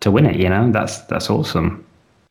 to 0.01 0.11
win 0.11 0.27
it. 0.27 0.37
You 0.37 0.49
know, 0.49 0.71
that's 0.73 0.99
that's 1.03 1.31
awesome. 1.31 1.83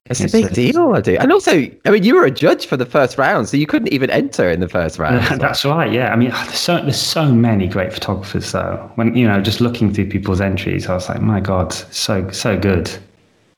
It's 0.08 0.20
a 0.22 0.28
big 0.30 0.46
a- 0.46 0.54
deal, 0.54 0.94
I 0.94 1.02
do. 1.02 1.18
And 1.18 1.32
also, 1.32 1.68
I 1.86 1.90
mean, 1.90 2.04
you 2.04 2.14
were 2.14 2.26
a 2.26 2.30
judge 2.32 2.68
for 2.68 2.78
the 2.78 2.86
first 2.86 3.18
round, 3.18 3.50
so 3.50 3.58
you 3.58 3.66
couldn't 3.66 3.92
even 3.92 4.12
enter 4.12 4.48
in 4.52 4.60
the 4.60 4.70
first 4.70 5.00
round. 5.00 5.26
That's 5.42 5.66
right. 5.66 5.92
Yeah, 5.92 6.14
I 6.14 6.16
mean, 6.16 6.30
there's 6.46 6.60
so 6.60 6.80
there's 6.80 7.02
so 7.02 7.32
many 7.34 7.68
great 7.68 7.92
photographers 7.92 8.52
though. 8.52 8.92
When 8.96 9.16
you 9.16 9.28
know, 9.28 9.42
just 9.42 9.62
looking 9.62 9.92
through 9.94 10.10
people's 10.10 10.42
entries, 10.42 10.88
I 10.88 10.94
was 10.94 11.10
like, 11.10 11.22
my 11.22 11.40
God, 11.40 11.74
so 11.74 12.30
so 12.30 12.56
good. 12.58 12.92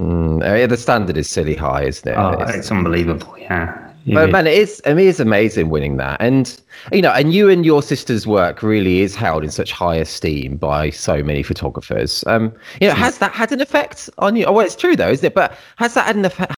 Mm, 0.01 0.41
yeah, 0.41 0.67
the 0.67 0.77
standard 0.77 1.17
is 1.17 1.29
silly 1.29 1.55
high, 1.55 1.83
isn't 1.83 2.07
it? 2.07 2.15
Oh, 2.15 2.31
It's- 2.33 2.55
it's 2.55 2.71
unbelievable. 2.71 3.35
Yeah. 3.39 3.86
But 4.13 4.31
man, 4.31 4.47
it 4.47 4.53
is. 4.53 4.81
I 4.85 4.93
mean, 4.93 5.07
it's 5.07 5.19
amazing 5.19 5.69
winning 5.69 5.97
that, 5.97 6.21
and 6.21 6.59
you 6.91 7.01
know, 7.01 7.11
and 7.11 7.33
you 7.33 7.49
and 7.49 7.65
your 7.65 7.83
sister's 7.83 8.25
work 8.25 8.63
really 8.63 9.01
is 9.01 9.15
held 9.15 9.43
in 9.43 9.51
such 9.51 9.71
high 9.71 9.95
esteem 9.95 10.57
by 10.57 10.89
so 10.91 11.21
many 11.23 11.43
photographers. 11.43 12.23
Um, 12.27 12.53
you 12.79 12.87
know, 12.87 12.93
has 12.93 13.17
that 13.17 13.31
had 13.31 13.51
an 13.51 13.61
effect 13.61 14.09
on 14.19 14.35
you? 14.35 14.45
Oh, 14.45 14.53
well, 14.53 14.65
it's 14.65 14.75
true 14.75 14.95
though, 14.95 15.09
isn't 15.09 15.25
it? 15.25 15.33
But 15.33 15.57
has 15.77 15.93
that 15.95 16.07
had 16.07 16.15
an 16.15 16.25
effect? 16.25 16.51
on 16.51 16.55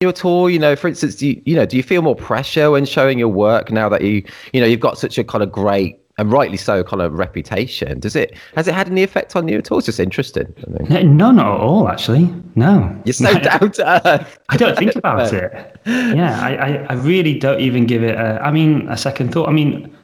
You 0.00 0.08
at 0.08 0.24
all, 0.24 0.48
you 0.48 0.58
know, 0.58 0.74
for 0.74 0.88
instance, 0.88 1.16
do 1.16 1.28
you, 1.28 1.42
you 1.44 1.54
know, 1.54 1.66
do 1.66 1.76
you 1.76 1.82
feel 1.82 2.02
more 2.02 2.16
pressure 2.16 2.70
when 2.70 2.86
showing 2.86 3.18
your 3.18 3.28
work 3.28 3.70
now 3.70 3.88
that 3.88 4.00
you, 4.02 4.24
you 4.52 4.60
know, 4.60 4.66
you've 4.66 4.80
got 4.80 4.98
such 4.98 5.18
a 5.18 5.24
kind 5.24 5.42
of 5.42 5.52
great 5.52 6.00
and 6.20 6.30
rightly 6.30 6.58
so, 6.58 6.84
kind 6.84 7.00
of 7.00 7.14
reputation. 7.14 7.98
Does 7.98 8.14
it 8.14 8.36
has 8.54 8.68
it 8.68 8.74
had 8.74 8.88
any 8.90 9.02
effect 9.02 9.34
on 9.36 9.48
you 9.48 9.56
at 9.56 9.72
all? 9.72 9.78
It's 9.78 9.86
just 9.86 9.98
interesting. 9.98 10.54
No, 10.90 11.00
no, 11.00 11.30
not 11.30 11.54
at 11.54 11.60
all. 11.62 11.88
Actually, 11.88 12.30
no. 12.56 12.94
You're 13.06 13.14
so 13.14 13.32
down 13.38 13.72
to 13.72 14.06
earth. 14.06 14.38
I 14.50 14.56
don't 14.58 14.76
think 14.76 14.94
about 14.96 15.32
it. 15.32 15.80
Yeah, 15.86 16.38
I, 16.38 16.54
I, 16.54 16.86
I 16.90 16.92
really 16.92 17.38
don't 17.38 17.58
even 17.60 17.86
give 17.86 18.02
it. 18.02 18.16
A, 18.16 18.38
I 18.42 18.50
mean, 18.50 18.86
a 18.90 18.98
second 18.98 19.32
thought. 19.32 19.48
I 19.48 19.52
mean, 19.52 19.96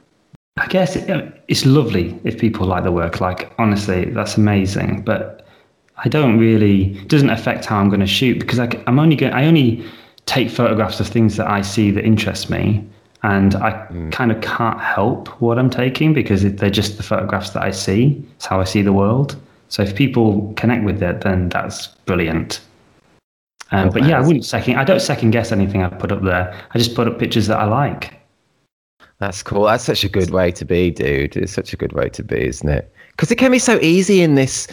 I 0.57 0.65
guess 0.65 0.95
it, 0.95 1.43
it's 1.47 1.67
lovely 1.67 2.19
if 2.23 2.39
people 2.39 2.65
like 2.65 2.83
the 2.83 2.91
work. 2.91 3.21
Like 3.21 3.53
honestly, 3.59 4.05
that's 4.05 4.37
amazing. 4.37 5.03
But 5.03 5.45
I 5.97 6.09
don't 6.09 6.39
really. 6.39 6.97
It 6.97 7.09
doesn't 7.09 7.29
affect 7.29 7.65
how 7.65 7.77
I'm 7.77 7.89
going 7.89 7.99
to 7.99 8.07
shoot 8.07 8.39
because 8.39 8.57
I, 8.57 8.69
I'm 8.87 8.97
only 8.97 9.15
going. 9.15 9.33
I 9.33 9.45
only 9.45 9.85
take 10.25 10.49
photographs 10.49 10.99
of 10.99 11.07
things 11.07 11.37
that 11.37 11.47
I 11.47 11.61
see 11.61 11.91
that 11.91 12.03
interest 12.03 12.49
me 12.49 12.83
and 13.27 13.55
I 13.55 13.71
mm. 13.91 14.09
kind 14.09 14.31
of 14.31 14.39
can't 14.39 14.79
help 14.79 15.27
what 15.41 15.59
I'm 15.59 15.69
taking 15.69 16.13
because 16.13 16.43
they're 16.43 16.69
just 16.69 16.95
the 16.95 17.03
photographs 17.03 17.49
that 17.51 17.61
I 17.61 17.71
see. 17.71 18.25
It's 18.35 18.45
how 18.45 18.61
I 18.61 18.63
see 18.63 18.81
the 18.81 18.93
world. 18.93 19.35
So 19.67 19.83
if 19.83 19.93
people 19.95 20.53
connect 20.55 20.85
with 20.85 21.03
it, 21.03 21.21
then 21.21 21.49
that's 21.49 21.87
brilliant. 22.05 22.61
Um, 23.71 23.89
but 23.89 24.05
yeah, 24.05 24.17
I 24.17 24.21
wouldn't 24.21 24.45
second. 24.45 24.77
I 24.77 24.85
don't 24.85 25.01
second 25.01 25.31
guess 25.31 25.51
anything 25.51 25.83
I 25.83 25.89
put 25.89 26.09
up 26.09 26.23
there. 26.23 26.55
I 26.71 26.77
just 26.77 26.95
put 26.95 27.05
up 27.05 27.19
pictures 27.19 27.47
that 27.47 27.59
I 27.59 27.65
like. 27.65 28.13
That's 29.19 29.43
cool. 29.43 29.65
That's 29.65 29.83
such 29.83 30.05
a 30.05 30.09
good 30.09 30.29
way 30.29 30.51
to 30.51 30.63
be, 30.63 30.89
dude. 30.89 31.35
It's 31.35 31.51
such 31.51 31.73
a 31.73 31.75
good 31.75 31.91
way 31.91 32.07
to 32.07 32.23
be, 32.23 32.47
isn't 32.47 32.69
it? 32.69 32.93
Because 33.11 33.29
it 33.29 33.37
can 33.37 33.51
be 33.51 33.59
so 33.59 33.77
easy 33.81 34.21
in 34.21 34.35
this 34.35 34.69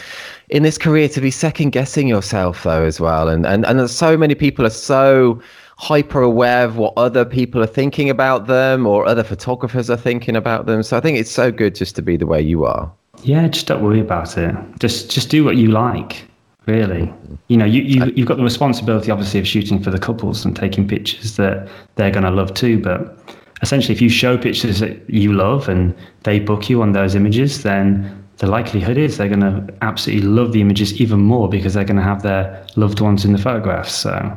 in 0.47 0.63
this 0.63 0.77
career 0.77 1.09
to 1.09 1.19
be 1.19 1.29
second 1.29 1.71
guessing 1.71 2.07
yourself, 2.07 2.63
though, 2.63 2.85
as 2.85 3.01
well. 3.01 3.27
And 3.27 3.45
and 3.45 3.65
and 3.65 3.89
so 3.89 4.15
many 4.15 4.33
people 4.33 4.65
are 4.65 4.69
so 4.69 5.41
hyper 5.77 6.21
aware 6.21 6.65
of 6.65 6.77
what 6.77 6.93
other 6.97 7.25
people 7.25 7.61
are 7.61 7.67
thinking 7.67 8.09
about 8.09 8.47
them 8.47 8.87
or 8.87 9.05
other 9.05 9.23
photographers 9.23 9.89
are 9.89 9.97
thinking 9.97 10.35
about 10.35 10.65
them. 10.65 10.83
So 10.83 10.97
I 10.97 11.01
think 11.01 11.17
it's 11.17 11.31
so 11.31 11.51
good 11.51 11.75
just 11.75 11.95
to 11.97 12.01
be 12.01 12.17
the 12.17 12.25
way 12.25 12.41
you 12.41 12.65
are. 12.65 12.91
Yeah, 13.23 13.47
just 13.47 13.67
don't 13.67 13.83
worry 13.83 13.99
about 13.99 14.37
it. 14.37 14.55
Just 14.79 15.09
just 15.09 15.29
do 15.29 15.43
what 15.43 15.57
you 15.57 15.69
like. 15.69 16.27
Really, 16.65 17.13
you 17.47 17.57
know, 17.57 17.65
you, 17.65 17.83
you 17.83 18.11
you've 18.15 18.27
got 18.27 18.37
the 18.37 18.43
responsibility, 18.43 19.11
obviously, 19.11 19.39
of 19.39 19.47
shooting 19.47 19.81
for 19.81 19.91
the 19.91 19.99
couples 19.99 20.43
and 20.43 20.55
taking 20.55 20.87
pictures 20.87 21.35
that 21.35 21.69
they're 21.93 22.09
going 22.09 22.23
to 22.23 22.31
love 22.31 22.55
too. 22.55 22.81
But 22.81 23.19
essentially, 23.61 23.93
if 23.93 24.01
you 24.01 24.09
show 24.09 24.35
pictures 24.35 24.79
that 24.79 25.07
you 25.07 25.31
love 25.31 25.69
and 25.69 25.95
they 26.23 26.39
book 26.39 26.67
you 26.67 26.81
on 26.81 26.93
those 26.93 27.13
images, 27.13 27.61
then 27.61 28.25
the 28.37 28.47
likelihood 28.47 28.97
is 28.97 29.17
they're 29.17 29.29
going 29.29 29.41
to 29.41 29.73
absolutely 29.81 30.27
love 30.27 30.53
the 30.53 30.61
images 30.61 30.99
even 30.99 31.19
more 31.19 31.47
because 31.47 31.75
they're 31.75 31.85
going 31.85 31.97
to 31.97 32.03
have 32.03 32.23
their 32.23 32.65
loved 32.75 32.99
ones 32.99 33.23
in 33.25 33.31
the 33.31 33.37
photographs. 33.37 33.93
So 33.93 34.35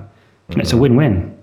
it's 0.50 0.72
a 0.72 0.76
win-win. 0.76 1.36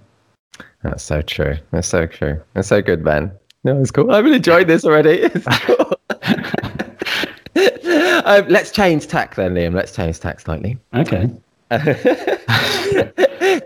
That's 0.84 1.04
so 1.04 1.22
true. 1.22 1.58
That's 1.72 1.88
so 1.88 2.06
true. 2.06 2.42
That's 2.54 2.68
so 2.68 2.82
good, 2.82 3.04
man. 3.04 3.32
No, 3.64 3.80
it's 3.82 3.92
cool. 3.92 4.12
I've 4.12 4.24
really 4.24 4.38
enjoyed 4.38 4.68
this 4.68 4.86
already. 4.86 5.30
Cool. 5.62 6.00
um, 8.26 8.48
let's 8.48 8.72
change 8.72 9.08
tack 9.08 9.36
then, 9.36 9.54
Liam. 9.54 9.74
Let's 9.74 9.96
change 9.96 10.20
tack 10.20 10.40
slightly. 10.40 10.78
Okay. 10.94 11.30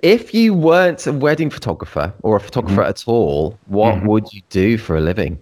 if 0.01 0.33
you 0.33 0.53
weren't 0.53 1.05
a 1.07 1.13
wedding 1.13 1.49
photographer 1.49 2.13
or 2.23 2.37
a 2.37 2.39
photographer 2.39 2.81
mm-hmm. 2.81 2.89
at 2.89 3.03
all, 3.07 3.57
what 3.67 3.95
mm-hmm. 3.95 4.07
would 4.07 4.31
you 4.31 4.41
do 4.49 4.77
for 4.77 4.95
a 4.95 5.01
living? 5.01 5.39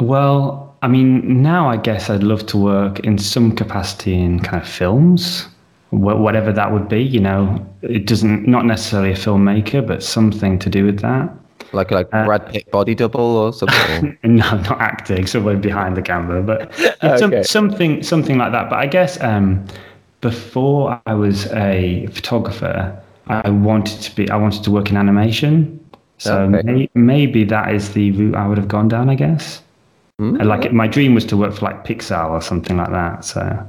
Well, 0.00 0.76
I 0.82 0.88
mean, 0.88 1.42
now 1.42 1.68
I 1.68 1.76
guess 1.76 2.10
I'd 2.10 2.24
love 2.24 2.46
to 2.46 2.56
work 2.56 3.00
in 3.00 3.18
some 3.18 3.54
capacity 3.54 4.14
in 4.14 4.40
kind 4.40 4.62
of 4.62 4.68
films 4.68 5.46
whatever 5.92 6.52
that 6.52 6.72
would 6.72 6.88
be. 6.88 7.02
You 7.02 7.20
know, 7.20 7.66
it 7.82 8.06
doesn't 8.06 8.48
not 8.48 8.64
necessarily 8.64 9.12
a 9.12 9.16
filmmaker, 9.16 9.86
but 9.86 10.02
something 10.02 10.58
to 10.58 10.70
do 10.70 10.84
with 10.84 11.00
that. 11.00 11.30
Like 11.72 11.90
like 11.90 12.08
uh, 12.12 12.24
Brad 12.24 12.50
Pitt 12.50 12.70
body 12.70 12.94
double 12.94 13.36
or 13.36 13.52
something. 13.52 14.18
no, 14.24 14.50
not 14.50 14.80
acting, 14.80 15.26
someone 15.26 15.60
behind 15.60 15.96
the 15.96 16.02
camera, 16.02 16.42
but 16.42 16.72
okay. 17.02 17.18
some, 17.18 17.44
something 17.44 18.02
something 18.02 18.38
like 18.38 18.52
that. 18.52 18.68
But 18.68 18.78
I 18.78 18.86
guess 18.86 19.20
um, 19.20 19.64
before 20.20 21.00
I 21.06 21.14
was 21.14 21.46
a 21.52 22.06
photographer, 22.08 23.00
I 23.26 23.50
wanted 23.50 24.00
to 24.00 24.16
be 24.16 24.28
I 24.30 24.36
wanted 24.36 24.64
to 24.64 24.70
work 24.70 24.90
in 24.90 24.96
animation. 24.96 25.78
So 26.18 26.42
okay. 26.42 26.62
may, 26.62 26.90
maybe 26.94 27.44
that 27.44 27.74
is 27.74 27.92
the 27.92 28.12
route 28.12 28.34
I 28.34 28.46
would 28.46 28.58
have 28.58 28.68
gone 28.68 28.88
down. 28.88 29.08
I 29.08 29.14
guess. 29.14 29.62
Mm-hmm. 30.20 30.42
Like 30.42 30.72
my 30.72 30.86
dream 30.86 31.14
was 31.14 31.24
to 31.26 31.36
work 31.36 31.54
for 31.54 31.64
like 31.64 31.84
Pixar 31.84 32.30
or 32.30 32.40
something 32.40 32.76
like 32.76 32.90
that. 32.90 33.24
So 33.24 33.66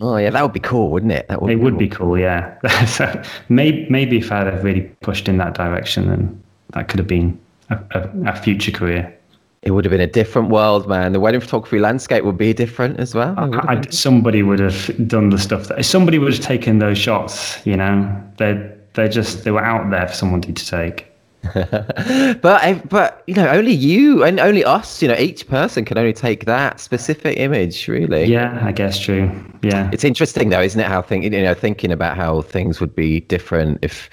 Oh 0.00 0.16
yeah, 0.16 0.30
that 0.30 0.42
would 0.42 0.52
be 0.52 0.60
cool, 0.60 0.90
wouldn't 0.90 1.12
it? 1.12 1.28
That 1.28 1.42
would. 1.42 1.50
It 1.50 1.56
be 1.56 1.62
would 1.62 1.72
cool. 1.72 1.78
be 1.78 1.88
cool, 1.88 2.18
yeah. 2.18 2.84
so 2.86 3.22
maybe 3.48 3.86
maybe 3.90 4.18
if 4.18 4.32
I'd 4.32 4.46
have 4.46 4.64
really 4.64 4.82
pushed 5.00 5.28
in 5.28 5.38
that 5.38 5.54
direction, 5.54 6.08
then 6.08 6.42
that 6.72 6.88
could 6.88 6.98
have 6.98 7.06
been 7.06 7.38
a, 7.70 7.78
a, 7.92 8.10
a, 8.26 8.36
future 8.36 8.72
career. 8.72 9.16
It 9.62 9.70
would 9.70 9.84
have 9.84 9.90
been 9.90 10.00
a 10.00 10.06
different 10.06 10.50
world, 10.50 10.88
man. 10.88 11.12
The 11.12 11.20
wedding 11.20 11.40
photography 11.40 11.78
landscape 11.78 12.24
would 12.24 12.36
be 12.36 12.52
different 12.52 12.98
as 12.98 13.14
well. 13.14 13.34
I, 13.38 13.76
I, 13.76 13.80
somebody 13.90 14.42
would 14.42 14.58
have 14.58 15.08
done 15.08 15.30
the 15.30 15.38
stuff 15.38 15.68
that 15.68 15.84
somebody 15.84 16.18
would 16.18 16.34
have 16.34 16.44
taken 16.44 16.78
those 16.78 16.98
shots. 16.98 17.64
You 17.66 17.76
know, 17.76 18.22
they 18.38 18.70
they 18.94 19.08
just 19.08 19.44
they 19.44 19.50
were 19.50 19.64
out 19.64 19.90
there 19.90 20.08
for 20.08 20.14
somebody 20.14 20.52
to 20.52 20.66
take. 20.66 21.13
But 21.52 22.62
eh, 22.62 22.80
but 22.88 23.22
you 23.26 23.34
know 23.34 23.48
only 23.48 23.72
you 23.72 24.24
and 24.24 24.40
only 24.40 24.64
us 24.64 25.02
you 25.02 25.08
know 25.08 25.16
each 25.16 25.46
person 25.46 25.84
can 25.84 25.98
only 25.98 26.12
take 26.12 26.44
that 26.46 26.80
specific 26.80 27.36
image 27.38 27.86
really. 27.88 28.24
Yeah 28.24 28.58
i 28.62 28.72
guess 28.72 28.98
true. 28.98 29.30
Yeah. 29.62 29.88
It's 29.92 30.04
interesting 30.04 30.50
though 30.50 30.60
isn't 30.60 30.80
it 30.80 30.86
how 30.86 31.02
think 31.02 31.24
you 31.24 31.30
know 31.30 31.54
thinking 31.54 31.92
about 31.92 32.16
how 32.16 32.42
things 32.42 32.80
would 32.80 32.94
be 32.94 33.20
different 33.20 33.78
if 33.82 34.08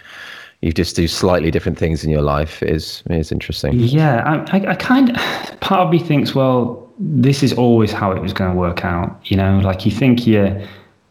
you 0.62 0.72
just 0.72 0.96
do 0.96 1.08
slightly 1.08 1.50
different 1.52 1.78
things 1.78 2.04
in 2.04 2.10
your 2.10 2.22
life 2.22 2.62
is 2.64 3.04
is 3.10 3.32
interesting. 3.32 3.74
Yeah 3.74 4.24
i, 4.26 4.58
I, 4.58 4.72
I 4.72 4.76
kind 4.76 5.12
of 5.12 5.60
part 5.62 5.82
of 5.82 5.92
me 5.92 6.00
thinks 6.00 6.36
well 6.36 6.90
this 7.00 7.44
is 7.44 7.54
always 7.54 7.92
how 7.92 8.12
it 8.12 8.22
was 8.22 8.34
going 8.34 8.52
to 8.52 8.58
work 8.58 8.86
out 8.86 9.20
you 9.26 9.38
know? 9.38 9.60
Like 9.60 9.86
you 9.86 9.92
think 9.92 10.28
you're 10.28 10.62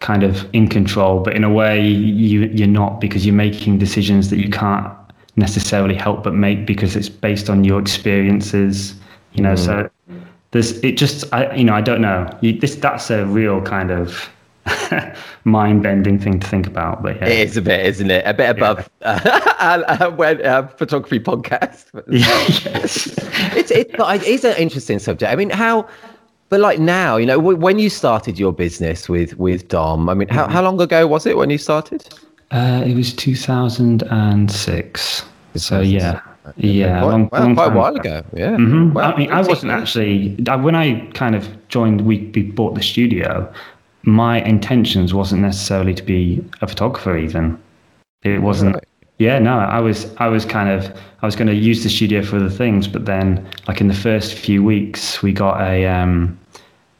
kind 0.00 0.22
of 0.22 0.48
in 0.54 0.68
control 0.68 1.20
but 1.20 1.35
in 1.35 1.44
a 1.44 1.50
way 1.50 1.87
you 1.87 2.46
you're 2.46 2.68
not 2.68 3.00
because 3.00 3.26
you're 3.26 3.35
making 3.35 3.78
decisions 3.78 4.30
that 4.30 4.38
you 4.38 4.48
can't 4.48 4.90
necessarily 5.36 5.94
help 5.94 6.22
but 6.22 6.34
make 6.34 6.66
because 6.66 6.96
it's 6.96 7.08
based 7.08 7.48
on 7.48 7.64
your 7.64 7.80
experiences 7.80 8.94
you 9.32 9.42
know 9.42 9.54
mm. 9.54 9.58
so 9.58 9.90
there's 10.50 10.72
it 10.84 10.96
just 10.96 11.24
i 11.32 11.54
you 11.54 11.64
know 11.64 11.74
i 11.74 11.80
don't 11.80 12.00
know 12.00 12.28
you, 12.40 12.58
this 12.58 12.74
that's 12.76 13.10
a 13.10 13.24
real 13.26 13.60
kind 13.62 13.90
of 13.90 14.28
mind-bending 15.44 16.18
thing 16.18 16.38
to 16.38 16.46
think 16.46 16.66
about 16.66 17.02
but 17.02 17.16
yeah. 17.16 17.26
it 17.26 17.38
is 17.48 17.56
a 17.56 17.62
bit 17.62 17.84
isn't 17.86 18.10
it 18.10 18.24
a 18.26 18.34
bit 18.34 18.50
above 18.50 18.88
yeah. 19.00 19.18
uh, 19.60 20.10
when 20.16 20.44
uh, 20.44 20.66
photography 20.68 21.18
podcast 21.18 21.86
yes. 22.08 23.06
it's 23.56 23.70
it's 23.70 23.94
it's 24.26 24.44
an 24.44 24.56
interesting 24.56 24.98
subject 24.98 25.32
i 25.32 25.36
mean 25.36 25.50
how 25.50 25.88
but 26.50 26.60
like 26.60 26.78
now 26.78 27.16
you 27.16 27.26
know 27.26 27.38
when 27.38 27.78
you 27.78 27.88
started 27.88 28.38
your 28.38 28.52
business 28.52 29.08
with 29.08 29.36
with 29.38 29.68
dom 29.68 30.08
i 30.08 30.14
mean 30.14 30.28
how, 30.28 30.42
mm-hmm. 30.42 30.52
how 30.52 30.62
long 30.62 30.80
ago 30.80 31.06
was 31.06 31.24
it 31.26 31.36
when 31.36 31.50
you 31.50 31.58
started 31.58 32.06
uh, 32.50 32.82
it 32.86 32.94
was 32.94 33.14
2006. 33.14 35.24
So 35.56 35.80
yeah, 35.80 36.20
yeah, 36.56 37.00
quite, 37.00 37.10
long, 37.10 37.28
long 37.32 37.54
quite 37.54 37.72
a 37.72 37.74
while 37.74 37.96
ago. 37.96 38.22
Yeah. 38.34 38.50
Mm-hmm. 38.50 38.94
Well, 38.94 39.12
I 39.12 39.16
mean, 39.16 39.30
I 39.30 39.42
wasn't 39.42 39.72
actually 39.72 40.34
when 40.44 40.74
I 40.74 41.06
kind 41.12 41.34
of 41.34 41.48
joined. 41.68 42.02
We, 42.02 42.30
we 42.34 42.42
bought 42.42 42.74
the 42.74 42.82
studio. 42.82 43.52
My 44.02 44.40
intentions 44.42 45.12
wasn't 45.12 45.42
necessarily 45.42 45.94
to 45.94 46.02
be 46.02 46.44
a 46.60 46.66
photographer. 46.66 47.16
Even 47.16 47.60
it 48.22 48.42
wasn't. 48.42 48.74
Right. 48.74 48.84
Yeah, 49.18 49.38
no, 49.38 49.58
I 49.58 49.80
was 49.80 50.14
I 50.16 50.28
was 50.28 50.46
kind 50.46 50.70
of 50.70 50.96
I 51.20 51.26
was 51.26 51.36
going 51.36 51.48
to 51.48 51.54
use 51.54 51.82
the 51.82 51.90
studio 51.90 52.22
for 52.22 52.36
other 52.36 52.48
things, 52.48 52.88
but 52.88 53.04
then 53.04 53.46
like 53.68 53.80
in 53.80 53.88
the 53.88 53.94
first 53.94 54.34
few 54.34 54.64
weeks, 54.64 55.22
we 55.22 55.32
got 55.32 55.60
a 55.60 55.86
um, 55.86 56.38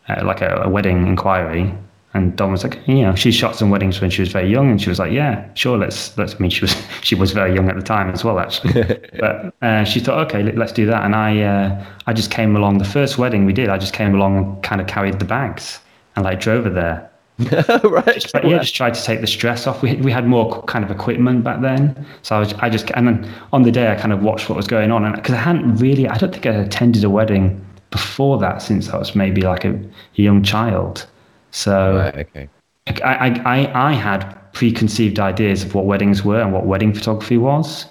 uh, 0.09 0.23
like 0.25 0.43
a, 0.43 0.63
a 0.65 0.69
wedding 0.69 1.07
inquiry 1.07 1.73
and 2.13 2.35
Dom 2.37 2.51
was 2.51 2.65
like, 2.65 2.81
you 2.89 3.03
know, 3.03 3.15
she 3.15 3.31
shot 3.31 3.55
some 3.55 3.71
weddings 3.71 4.01
when 4.01 4.11
she 4.11 4.21
was 4.21 4.33
very 4.33 4.51
young, 4.51 4.71
and 4.71 4.83
she 4.83 4.89
was 4.89 4.99
like, 4.99 5.13
yeah, 5.13 5.49
sure, 5.55 5.79
let's 5.79 6.17
let's. 6.19 6.35
I 6.35 6.39
mean, 6.39 6.51
she 6.51 6.63
was 6.63 6.75
she 7.03 7.15
was 7.15 7.33
very 7.33 7.55
young 7.55 7.69
at 7.69 7.77
the 7.77 7.83
time 7.83 8.11
as 8.11 8.25
well, 8.25 8.41
actually. 8.41 8.83
but 9.21 9.55
uh, 9.63 9.85
she 9.85 10.01
thought, 10.01 10.27
okay, 10.27 10.43
let's 10.53 10.73
do 10.73 10.87
that. 10.87 11.05
And 11.05 11.15
I 11.15 11.41
uh, 11.43 11.85
I 12.07 12.13
just 12.13 12.31
came 12.31 12.57
along. 12.57 12.79
The 12.79 12.85
first 12.85 13.19
wedding 13.19 13.45
we 13.45 13.53
did, 13.53 13.69
I 13.69 13.79
just 13.79 13.95
came 13.95 14.15
along 14.15 14.37
and 14.37 14.63
kind 14.63 14.81
of 14.81 14.87
carried 14.87 15.19
the 15.19 15.25
bags 15.25 15.81
and 16.17 16.25
like 16.25 16.41
drove 16.41 16.65
her 16.65 16.71
there. 16.71 17.11
right. 17.85 18.21
Just, 18.21 18.35
yeah, 18.35 18.59
just 18.59 18.75
tried 18.75 18.93
to 18.95 19.03
take 19.03 19.21
the 19.21 19.27
stress 19.27 19.67
off. 19.67 19.81
We 19.81 19.97
we 19.97 20.11
had 20.11 20.27
more 20.27 20.63
kind 20.65 20.85
of 20.85 20.91
equipment 20.91 21.45
back 21.45 21.61
then, 21.61 22.07
so 22.23 22.37
I 22.37 22.41
was 22.41 22.53
I 22.55 22.69
just 22.69 22.91
and 22.91 23.07
then 23.07 23.33
on 23.53 23.63
the 23.63 23.71
day 23.71 23.91
I 23.91 23.95
kind 23.95 24.13
of 24.13 24.23
watched 24.23 24.49
what 24.49 24.57
was 24.57 24.67
going 24.67 24.91
on, 24.91 25.05
and 25.05 25.15
because 25.15 25.35
I 25.35 25.39
hadn't 25.39 25.77
really, 25.77 26.09
I 26.09 26.19
don't 26.19 26.33
think 26.33 26.45
I 26.45 26.51
attended 26.51 27.05
a 27.05 27.09
wedding 27.09 27.65
before 27.91 28.39
that 28.39 28.63
since 28.63 28.91
I 28.91 28.99
was 28.99 29.15
maybe 29.15 29.43
like 29.43 29.65
a, 29.65 29.73
a 29.73 30.23
young 30.23 30.43
child. 30.43 31.07
So 31.51 31.97
right, 31.97 32.17
okay. 32.17 32.49
I, 33.05 33.41
I, 33.45 33.91
I 33.91 33.93
had 33.93 34.37
preconceived 34.53 35.19
ideas 35.19 35.63
of 35.63 35.75
what 35.75 35.85
weddings 35.85 36.25
were 36.25 36.41
and 36.41 36.53
what 36.53 36.67
wedding 36.67 36.93
photography 36.93 37.39
was. 37.39 37.87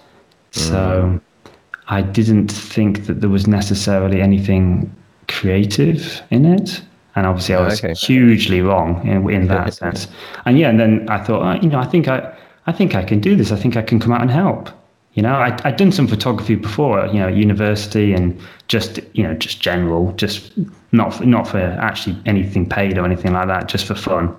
So 0.51 0.73
mm. 0.73 1.21
I 1.87 2.01
didn't 2.01 2.51
think 2.51 3.05
that 3.05 3.21
there 3.21 3.29
was 3.29 3.47
necessarily 3.47 4.21
anything 4.21 4.93
creative 5.27 6.21
in 6.31 6.45
it. 6.45 6.81
And 7.15 7.25
obviously, 7.25 7.55
I 7.55 7.61
was 7.61 7.83
okay. 7.83 7.93
hugely 7.93 8.61
wrong 8.61 9.05
in, 9.07 9.29
in 9.29 9.47
that 9.47 9.73
sense. 9.81 10.07
And 10.45 10.57
yeah, 10.57 10.69
and 10.69 10.79
then 10.79 11.09
I 11.09 11.23
thought, 11.23 11.41
oh, 11.41 11.61
you 11.61 11.69
know, 11.69 11.79
I 11.79 11.85
think 11.85 12.07
I, 12.07 12.35
I 12.67 12.71
think 12.71 12.95
I 12.95 13.03
can 13.03 13.19
do 13.19 13.35
this. 13.35 13.51
I 13.51 13.55
think 13.55 13.75
I 13.75 13.81
can 13.81 13.99
come 13.99 14.11
out 14.11 14.21
and 14.21 14.31
help. 14.31 14.69
You 15.13 15.23
know, 15.23 15.33
I, 15.33 15.57
I'd 15.63 15.77
done 15.77 15.91
some 15.91 16.07
photography 16.07 16.55
before, 16.55 17.05
you 17.07 17.19
know, 17.19 17.27
at 17.27 17.35
university 17.35 18.13
and 18.13 18.39
just, 18.67 18.99
you 19.13 19.23
know, 19.23 19.33
just 19.33 19.59
general, 19.59 20.13
just 20.13 20.53
not 20.91 21.15
for, 21.15 21.25
not 21.25 21.47
for 21.47 21.59
actually 21.59 22.15
anything 22.25 22.69
paid 22.69 22.97
or 22.97 23.05
anything 23.05 23.33
like 23.33 23.47
that, 23.47 23.67
just 23.67 23.85
for 23.85 23.95
fun. 23.95 24.35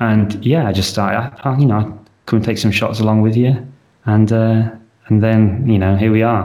And 0.00 0.44
yeah, 0.44 0.68
I 0.68 0.72
just 0.72 0.90
started, 0.90 1.18
I, 1.44 1.50
I, 1.50 1.58
you 1.58 1.66
know, 1.66 1.98
come 2.26 2.38
and 2.38 2.44
take 2.44 2.58
some 2.58 2.72
shots 2.72 3.00
along 3.00 3.22
with 3.22 3.36
you. 3.36 3.66
And, 4.04 4.32
uh, 4.32 4.70
and 5.06 5.22
then, 5.22 5.68
you 5.68 5.78
know, 5.78 5.96
here 5.96 6.12
we 6.12 6.22
are, 6.22 6.44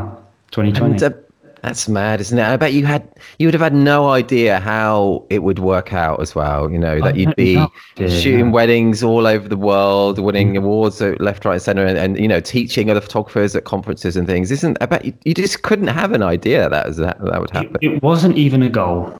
2020. 0.51 0.93
And, 0.93 1.03
uh, 1.03 1.17
that's 1.63 1.87
mad, 1.87 2.19
isn't 2.19 2.37
it? 2.37 2.43
I 2.43 2.57
bet 2.57 2.73
you 2.73 2.85
had 2.85 3.07
you 3.39 3.47
would 3.47 3.53
have 3.53 3.61
had 3.61 3.73
no 3.73 4.09
idea 4.09 4.59
how 4.59 5.25
it 5.29 5.43
would 5.43 5.59
work 5.59 5.93
out 5.93 6.21
as 6.21 6.35
well. 6.35 6.69
You 6.69 6.77
know 6.77 6.99
that 6.99 7.15
you'd 7.15 7.37
be 7.37 7.65
shooting 7.95 8.51
weddings 8.51 9.01
all 9.01 9.25
over 9.25 9.47
the 9.47 9.57
world, 9.57 10.19
winning 10.19 10.53
mm. 10.53 10.57
awards 10.57 10.99
left, 10.99 11.45
right, 11.45 11.53
and 11.53 11.61
centre, 11.61 11.85
and, 11.85 11.97
and, 11.97 12.19
you 12.19 12.27
know 12.27 12.41
teaching 12.41 12.89
other 12.89 12.99
photographers 12.99 13.55
at 13.55 13.63
conferences 13.63 14.17
and 14.17 14.27
things. 14.27 14.51
Isn't 14.51 14.77
I 14.81 14.87
bet 14.87 15.05
you, 15.05 15.13
you 15.23 15.33
just 15.33 15.63
couldn't 15.63 15.87
have 15.87 16.11
an 16.11 16.21
idea 16.21 16.67
that 16.67 16.85
was, 16.85 16.97
that, 16.97 17.17
that 17.23 17.39
would 17.39 17.51
happen. 17.51 17.77
It, 17.81 17.93
it 17.93 18.03
wasn't 18.03 18.37
even 18.37 18.61
a 18.61 18.69
goal, 18.69 19.17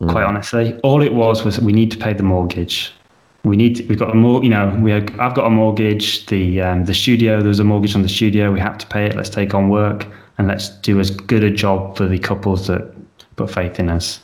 mm. 0.00 0.08
quite 0.08 0.24
honestly. 0.24 0.78
All 0.84 1.02
it 1.02 1.14
was 1.14 1.44
was 1.44 1.58
we 1.58 1.72
need 1.72 1.90
to 1.90 1.98
pay 1.98 2.12
the 2.12 2.22
mortgage. 2.22 2.92
We 3.42 3.56
need 3.56 3.74
to, 3.74 3.86
we've 3.86 3.98
got 3.98 4.10
a 4.10 4.14
more 4.14 4.40
you 4.44 4.50
know 4.50 4.68
we 4.80 4.92
I've 4.92 5.34
got 5.34 5.46
a 5.46 5.50
mortgage. 5.50 6.26
The 6.26 6.60
um, 6.60 6.84
the 6.84 6.94
studio 6.94 7.40
there 7.40 7.48
was 7.48 7.58
a 7.58 7.64
mortgage 7.64 7.96
on 7.96 8.02
the 8.02 8.08
studio. 8.08 8.52
We 8.52 8.60
have 8.60 8.78
to 8.78 8.86
pay 8.86 9.06
it. 9.06 9.16
Let's 9.16 9.30
take 9.30 9.52
on 9.52 9.68
work 9.68 10.06
and 10.38 10.48
let's 10.48 10.68
do 10.68 11.00
as 11.00 11.10
good 11.10 11.44
a 11.44 11.50
job 11.50 11.96
for 11.96 12.06
the 12.06 12.18
couples 12.18 12.66
that 12.66 12.92
put 13.36 13.50
faith 13.50 13.78
in 13.78 13.88
us. 13.88 14.20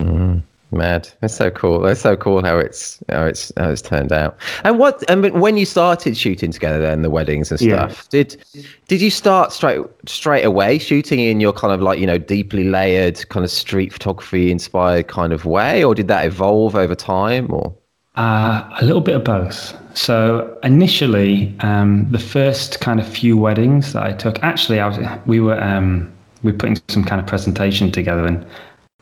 Mm, 0.00 0.42
mad. 0.70 1.08
That's 1.20 1.34
so 1.34 1.50
cool. 1.50 1.80
That's 1.80 2.00
so 2.00 2.16
cool 2.16 2.44
how 2.44 2.58
it's 2.58 3.02
how 3.08 3.24
it's 3.24 3.52
how 3.56 3.70
it's 3.70 3.82
turned 3.82 4.12
out. 4.12 4.36
And 4.64 4.78
what 4.78 5.02
I 5.10 5.14
mean, 5.14 5.40
when 5.40 5.56
you 5.56 5.64
started 5.64 6.16
shooting 6.16 6.52
together, 6.52 6.80
then 6.80 7.02
the 7.02 7.10
weddings 7.10 7.50
and 7.50 7.58
stuff, 7.58 7.90
yeah. 7.90 8.08
did 8.10 8.44
did 8.86 9.00
you 9.00 9.10
start 9.10 9.52
straight 9.52 9.80
straight 10.06 10.44
away 10.44 10.78
shooting 10.78 11.20
in 11.20 11.40
your 11.40 11.52
kind 11.52 11.72
of 11.72 11.80
like 11.80 11.98
you 11.98 12.06
know 12.06 12.18
deeply 12.18 12.64
layered 12.64 13.28
kind 13.28 13.44
of 13.44 13.50
street 13.50 13.92
photography 13.92 14.50
inspired 14.50 15.08
kind 15.08 15.32
of 15.32 15.44
way, 15.44 15.82
or 15.82 15.94
did 15.94 16.08
that 16.08 16.24
evolve 16.24 16.74
over 16.74 16.94
time, 16.94 17.52
or? 17.52 17.74
Uh, 18.18 18.68
a 18.80 18.84
little 18.84 19.00
bit 19.00 19.14
of 19.14 19.22
both. 19.22 19.78
So 19.94 20.58
initially, 20.64 21.54
um, 21.60 22.04
the 22.10 22.18
first 22.18 22.80
kind 22.80 22.98
of 22.98 23.06
few 23.06 23.36
weddings 23.36 23.92
that 23.92 24.02
I 24.02 24.12
took, 24.12 24.42
actually, 24.42 24.80
I 24.80 24.88
was 24.88 24.98
we 25.26 25.38
were 25.38 25.62
um, 25.62 26.12
we 26.42 26.50
were 26.50 26.58
putting 26.58 26.80
some 26.88 27.04
kind 27.04 27.20
of 27.20 27.28
presentation 27.28 27.92
together, 27.92 28.26
and 28.26 28.44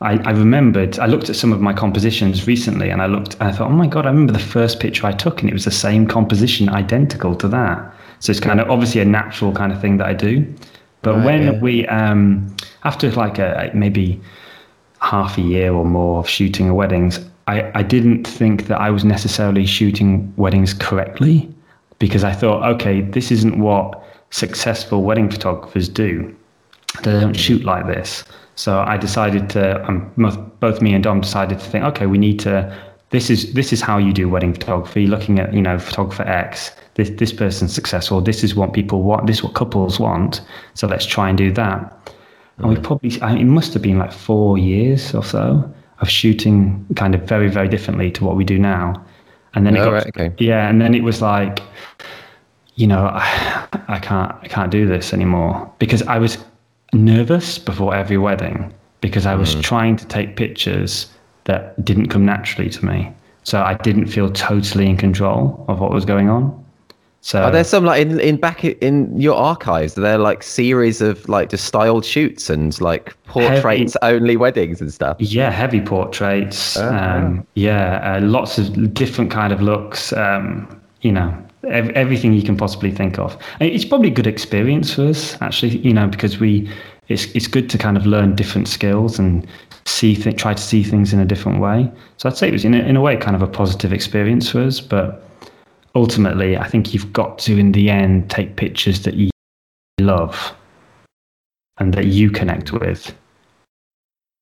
I, 0.01 0.19
I, 0.19 0.31
remembered 0.33 0.99
I 0.99 1.07
looked 1.07 1.31
at 1.31 1.35
some 1.35 1.51
of 1.51 1.59
my 1.59 1.73
compositions 1.73 2.45
recently, 2.45 2.91
and 2.91 3.01
I 3.01 3.07
looked, 3.07 3.33
and 3.39 3.49
I 3.49 3.51
thought, 3.53 3.71
oh 3.71 3.73
my 3.73 3.87
god, 3.87 4.05
I 4.05 4.09
remember 4.09 4.33
the 4.33 4.39
first 4.39 4.79
picture 4.79 5.07
I 5.07 5.13
took, 5.13 5.41
and 5.41 5.49
it 5.49 5.53
was 5.53 5.65
the 5.65 5.71
same 5.71 6.05
composition, 6.05 6.69
identical 6.69 7.33
to 7.37 7.47
that. 7.47 7.91
So 8.19 8.29
it's 8.29 8.39
kind 8.39 8.61
of 8.61 8.69
obviously 8.69 9.01
a 9.01 9.05
natural 9.05 9.51
kind 9.51 9.73
of 9.73 9.81
thing 9.81 9.97
that 9.97 10.05
I 10.05 10.13
do. 10.13 10.45
But 11.01 11.15
right, 11.15 11.25
when 11.25 11.43
yeah. 11.43 11.59
we 11.59 11.87
um, 11.87 12.55
after 12.83 13.09
like 13.13 13.39
a 13.39 13.71
maybe 13.73 14.21
half 14.99 15.39
a 15.39 15.41
year 15.41 15.73
or 15.73 15.85
more 15.85 16.19
of 16.19 16.29
shooting 16.29 16.71
weddings, 16.75 17.19
I, 17.47 17.71
I 17.79 17.83
didn't 17.83 18.27
think 18.27 18.67
that 18.67 18.79
I 18.79 18.89
was 18.89 19.05
necessarily 19.05 19.65
shooting 19.65 20.33
weddings 20.35 20.73
correctly 20.73 21.49
because 21.97 22.23
I 22.23 22.33
thought, 22.33 22.63
okay, 22.75 23.01
this 23.01 23.31
isn't 23.31 23.59
what 23.59 24.03
successful 24.29 25.03
wedding 25.03 25.31
photographers 25.31 25.87
do. 25.87 26.35
They 27.03 27.11
don't 27.19 27.33
shoot 27.33 27.63
like 27.63 27.87
this. 27.87 28.25
So 28.55 28.79
I 28.79 28.97
decided 28.97 29.49
to, 29.51 29.85
um, 29.87 30.11
both 30.59 30.81
me 30.81 30.93
and 30.93 31.03
Dom 31.03 31.21
decided 31.21 31.59
to 31.59 31.65
think, 31.65 31.85
okay, 31.85 32.05
we 32.05 32.17
need 32.17 32.39
to. 32.41 32.75
This 33.09 33.29
is 33.29 33.53
this 33.53 33.71
is 33.71 33.79
how 33.79 33.97
you 33.97 34.11
do 34.11 34.27
wedding 34.27 34.53
photography. 34.53 35.07
Looking 35.07 35.39
at 35.39 35.53
you 35.53 35.61
know 35.61 35.79
photographer 35.79 36.23
X, 36.23 36.71
this 36.95 37.09
this 37.11 37.31
person's 37.31 37.73
successful. 37.73 38.19
This 38.19 38.43
is 38.43 38.53
what 38.53 38.73
people 38.73 39.03
want. 39.03 39.27
This 39.27 39.37
is 39.37 39.43
what 39.43 39.53
couples 39.53 39.97
want. 39.97 40.41
So 40.73 40.87
let's 40.87 41.05
try 41.05 41.29
and 41.29 41.37
do 41.37 41.49
that. 41.53 42.11
And 42.57 42.67
we 42.67 42.75
probably, 42.75 43.21
I 43.21 43.35
mean, 43.35 43.43
it 43.43 43.49
must 43.49 43.71
have 43.73 43.81
been 43.81 43.99
like 43.99 44.11
four 44.11 44.57
years 44.57 45.13
or 45.13 45.23
so 45.23 45.73
of 45.99 46.09
shooting 46.09 46.85
kind 46.95 47.15
of 47.15 47.21
very 47.23 47.49
very 47.49 47.67
differently 47.67 48.11
to 48.11 48.23
what 48.23 48.35
we 48.35 48.43
do 48.43 48.57
now 48.59 49.03
and 49.53 49.65
then 49.65 49.75
it 49.75 49.79
oh, 49.79 49.85
got, 49.85 49.93
right, 49.93 50.07
okay. 50.07 50.33
yeah 50.37 50.69
and 50.69 50.81
then 50.81 50.93
it 50.93 51.03
was 51.03 51.21
like 51.21 51.59
you 52.75 52.87
know 52.87 53.05
I, 53.05 53.67
I 53.87 53.99
can't 53.99 54.31
i 54.41 54.47
can't 54.47 54.71
do 54.71 54.87
this 54.87 55.13
anymore 55.13 55.71
because 55.79 56.01
i 56.03 56.17
was 56.17 56.37
nervous 56.93 57.57
before 57.59 57.95
every 57.95 58.17
wedding 58.17 58.73
because 59.01 59.25
i 59.25 59.35
was 59.35 59.55
mm. 59.55 59.63
trying 59.63 59.95
to 59.97 60.05
take 60.05 60.35
pictures 60.35 61.07
that 61.45 61.83
didn't 61.83 62.07
come 62.09 62.25
naturally 62.25 62.69
to 62.69 62.85
me 62.85 63.11
so 63.43 63.61
i 63.61 63.73
didn't 63.75 64.07
feel 64.07 64.31
totally 64.31 64.87
in 64.87 64.97
control 64.97 65.65
of 65.67 65.79
what 65.79 65.91
was 65.91 66.05
going 66.05 66.29
on 66.29 66.65
so 67.21 67.41
are 67.41 67.51
there 67.51 67.63
some 67.63 67.83
like 67.83 68.01
in, 68.01 68.19
in 68.19 68.37
back 68.37 68.63
in 68.63 69.19
your 69.19 69.35
archives? 69.35 69.97
Are 69.97 70.01
there 70.01 70.17
like 70.17 70.43
series 70.43 71.01
of 71.01 71.27
like 71.27 71.49
just 71.49 71.65
styled 71.65 72.05
shoots 72.05 72.49
and 72.49 72.79
like 72.79 73.17
portraits 73.25 73.97
heavy, 74.01 74.15
only 74.15 74.37
weddings 74.37 74.81
and 74.81 74.93
stuff? 74.93 75.17
Yeah, 75.19 75.49
heavy 75.49 75.81
portraits. 75.81 76.77
Oh, 76.77 76.87
um, 76.87 77.45
yeah, 77.55 78.15
uh, 78.15 78.21
lots 78.21 78.57
of 78.57 78.93
different 78.93 79.31
kind 79.31 79.51
of 79.51 79.61
looks. 79.61 80.13
Um, 80.13 80.81
you 81.01 81.11
know, 81.11 81.35
ev- 81.67 81.89
everything 81.89 82.33
you 82.33 82.43
can 82.43 82.55
possibly 82.55 82.91
think 82.91 83.19
of. 83.19 83.37
It's 83.59 83.85
probably 83.85 84.09
a 84.09 84.13
good 84.13 84.27
experience 84.27 84.93
for 84.93 85.07
us 85.07 85.39
actually. 85.41 85.77
You 85.79 85.93
know, 85.93 86.07
because 86.07 86.39
we 86.39 86.71
it's 87.07 87.25
it's 87.35 87.47
good 87.47 87.69
to 87.71 87.77
kind 87.77 87.97
of 87.97 88.05
learn 88.05 88.35
different 88.35 88.67
skills 88.67 89.19
and 89.19 89.45
see 89.85 90.15
th- 90.15 90.35
try 90.35 90.53
to 90.53 90.61
see 90.61 90.83
things 90.83 91.13
in 91.13 91.19
a 91.19 91.25
different 91.25 91.59
way. 91.59 91.91
So 92.17 92.29
I'd 92.29 92.37
say 92.37 92.47
it 92.47 92.53
was 92.53 92.65
in 92.65 92.73
a, 92.73 92.79
in 92.79 92.95
a 92.95 93.01
way 93.01 93.17
kind 93.17 93.35
of 93.35 93.41
a 93.41 93.47
positive 93.47 93.91
experience 93.91 94.49
for 94.49 94.61
us, 94.61 94.79
but 94.79 95.26
ultimately, 95.95 96.57
I 96.57 96.67
think 96.67 96.93
you've 96.93 97.11
got 97.13 97.39
to, 97.39 97.57
in 97.57 97.71
the 97.71 97.89
end, 97.89 98.29
take 98.29 98.55
pictures 98.55 99.03
that 99.03 99.15
you 99.15 99.29
love 99.99 100.53
and 101.77 101.93
that 101.93 102.07
you 102.07 102.29
connect 102.29 102.71
with. 102.71 103.13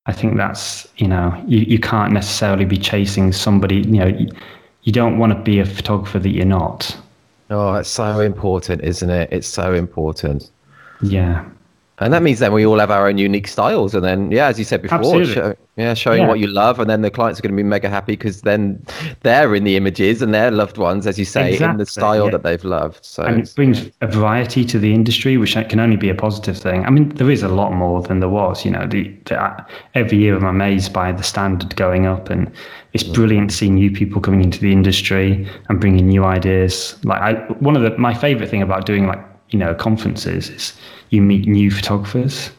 I 0.05 0.13
think 0.13 0.38
that's, 0.38 0.88
you 0.97 1.08
know, 1.08 1.43
you, 1.47 1.60
you 1.60 1.79
can't 1.79 2.13
necessarily 2.13 2.65
be 2.65 2.77
chasing 2.77 3.31
somebody, 3.31 3.77
you 3.77 3.99
know, 3.99 4.08
you, 4.08 4.29
you 4.84 4.91
don't 4.91 5.17
want 5.17 5.34
to 5.34 5.39
be 5.39 5.60
a 5.60 5.65
photographer 5.65 6.19
that 6.19 6.29
you're 6.29 6.45
not. 6.45 6.95
Oh, 7.49 7.75
it's 7.75 7.89
so 7.89 8.19
important, 8.19 8.84
isn't 8.84 9.10
it? 9.10 9.29
It's 9.31 9.47
so 9.47 9.73
important. 9.73 10.51
Yeah. 11.01 11.45
And 11.99 12.12
that 12.12 12.21
means 12.21 12.39
then 12.39 12.51
we 12.51 12.65
all 12.65 12.79
have 12.79 12.91
our 12.91 13.08
own 13.08 13.17
unique 13.17 13.47
styles. 13.47 13.95
And 13.95 14.03
then, 14.03 14.29
yeah, 14.29 14.47
as 14.47 14.60
you 14.60 14.65
said 14.65 14.81
before, 14.81 15.23
show, 15.23 15.55
yeah, 15.77 15.93
showing 15.93 16.23
yeah. 16.23 16.27
what 16.27 16.39
you 16.39 16.47
love. 16.47 16.77
And 16.77 16.89
then 16.89 17.01
the 17.01 17.10
clients 17.10 17.39
are 17.39 17.41
going 17.41 17.53
to 17.53 17.55
be 17.55 17.63
mega 17.63 17.89
happy 17.89 18.13
because 18.13 18.41
then 18.41 18.86
they're 19.21 19.55
in 19.55 19.63
the 19.63 19.77
images 19.77 20.21
and 20.21 20.34
their 20.34 20.51
loved 20.51 20.77
ones, 20.77 21.08
as 21.08 21.17
you 21.17 21.23
say, 21.23 21.53
exactly. 21.53 21.71
in 21.71 21.77
the 21.77 21.86
style 21.86 22.25
yeah. 22.25 22.31
that 22.31 22.43
they've 22.43 22.63
loved. 22.65 23.05
So 23.05 23.23
and 23.23 23.43
it 23.43 23.53
brings 23.55 23.89
a 24.01 24.08
variety 24.08 24.65
to 24.65 24.77
the 24.77 24.93
industry, 24.93 25.38
which 25.38 25.53
can 25.53 25.79
only 25.79 25.95
be 25.95 26.10
a 26.10 26.15
positive 26.15 26.58
thing. 26.58 26.86
I 26.86 26.89
mean, 26.89 27.10
there 27.15 27.31
is 27.31 27.43
a 27.43 27.49
lot 27.49 27.71
more 27.71 28.01
than 28.01 28.19
there 28.19 28.29
was. 28.29 28.65
You 28.65 28.71
know, 28.71 28.86
the, 28.86 29.03
the, 29.25 29.65
every 29.93 30.17
year 30.17 30.36
I'm 30.36 30.43
amazed 30.43 30.91
by 30.91 31.13
the 31.13 31.23
standard 31.23 31.77
going 31.77 32.05
up. 32.08 32.29
And 32.29 32.51
it's 32.91 33.05
mm. 33.05 33.13
brilliant 33.13 33.53
seeing 33.53 33.75
new 33.75 33.91
people 33.91 34.19
coming 34.19 34.43
into 34.43 34.60
the 34.60 34.73
industry 34.73 35.47
and 35.69 35.79
bringing 35.79 36.08
new 36.08 36.25
ideas. 36.25 36.97
Like, 37.05 37.21
I, 37.21 37.34
one 37.60 37.77
of 37.77 37.84
the, 37.84 37.97
my 37.97 38.13
favorite 38.13 38.49
thing 38.49 38.62
about 38.62 38.86
doing 38.86 39.08
like, 39.08 39.19
you 39.51 39.60
know, 39.60 39.73
conferences 39.75 40.49
is 40.49 40.73
you 41.10 41.22
meet 41.22 41.48
new 41.48 41.72
photographers 41.72 42.52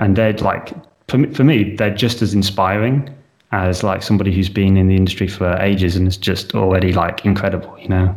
and 0.00 0.16
they're 0.16 0.32
like 0.34 0.72
for 1.08 1.18
me, 1.18 1.32
for 1.32 1.44
me 1.44 1.74
they're 1.76 1.94
just 1.94 2.22
as 2.22 2.34
inspiring 2.34 3.14
as 3.52 3.82
like 3.82 4.02
somebody 4.02 4.32
who's 4.32 4.48
been 4.48 4.76
in 4.76 4.88
the 4.88 4.96
industry 4.96 5.26
for 5.26 5.56
ages 5.60 5.96
and 5.96 6.06
is 6.06 6.16
just 6.16 6.54
already 6.54 6.92
like 6.92 7.24
incredible 7.24 7.76
you 7.78 7.88
know 7.88 8.14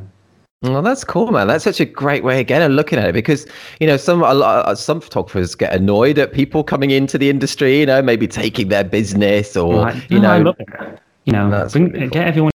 well, 0.63 0.83
that's 0.83 1.03
cool, 1.03 1.31
man. 1.31 1.47
That's 1.47 1.63
such 1.63 1.79
a 1.79 1.85
great 1.85 2.23
way 2.23 2.39
again 2.39 2.61
of 2.61 2.71
looking 2.71 2.99
at 2.99 3.05
it 3.05 3.13
because 3.13 3.47
you 3.79 3.87
know 3.87 3.97
some 3.97 4.21
a 4.21 4.35
lot, 4.35 4.67
uh, 4.67 4.75
some 4.75 5.01
photographers 5.01 5.55
get 5.55 5.73
annoyed 5.73 6.19
at 6.19 6.33
people 6.33 6.63
coming 6.63 6.91
into 6.91 7.17
the 7.17 7.31
industry. 7.31 7.79
You 7.79 7.87
know, 7.87 8.03
maybe 8.03 8.27
taking 8.27 8.67
their 8.67 8.83
business 8.83 9.57
or 9.57 9.85
right. 9.85 10.11
you 10.11 10.19
no, 10.19 10.39
know, 10.39 10.53
you 11.25 11.33
know, 11.33 11.67
bring, 11.71 11.85
really 11.85 11.99
cool. 12.01 12.09
get 12.09 12.27
everyone 12.27 12.51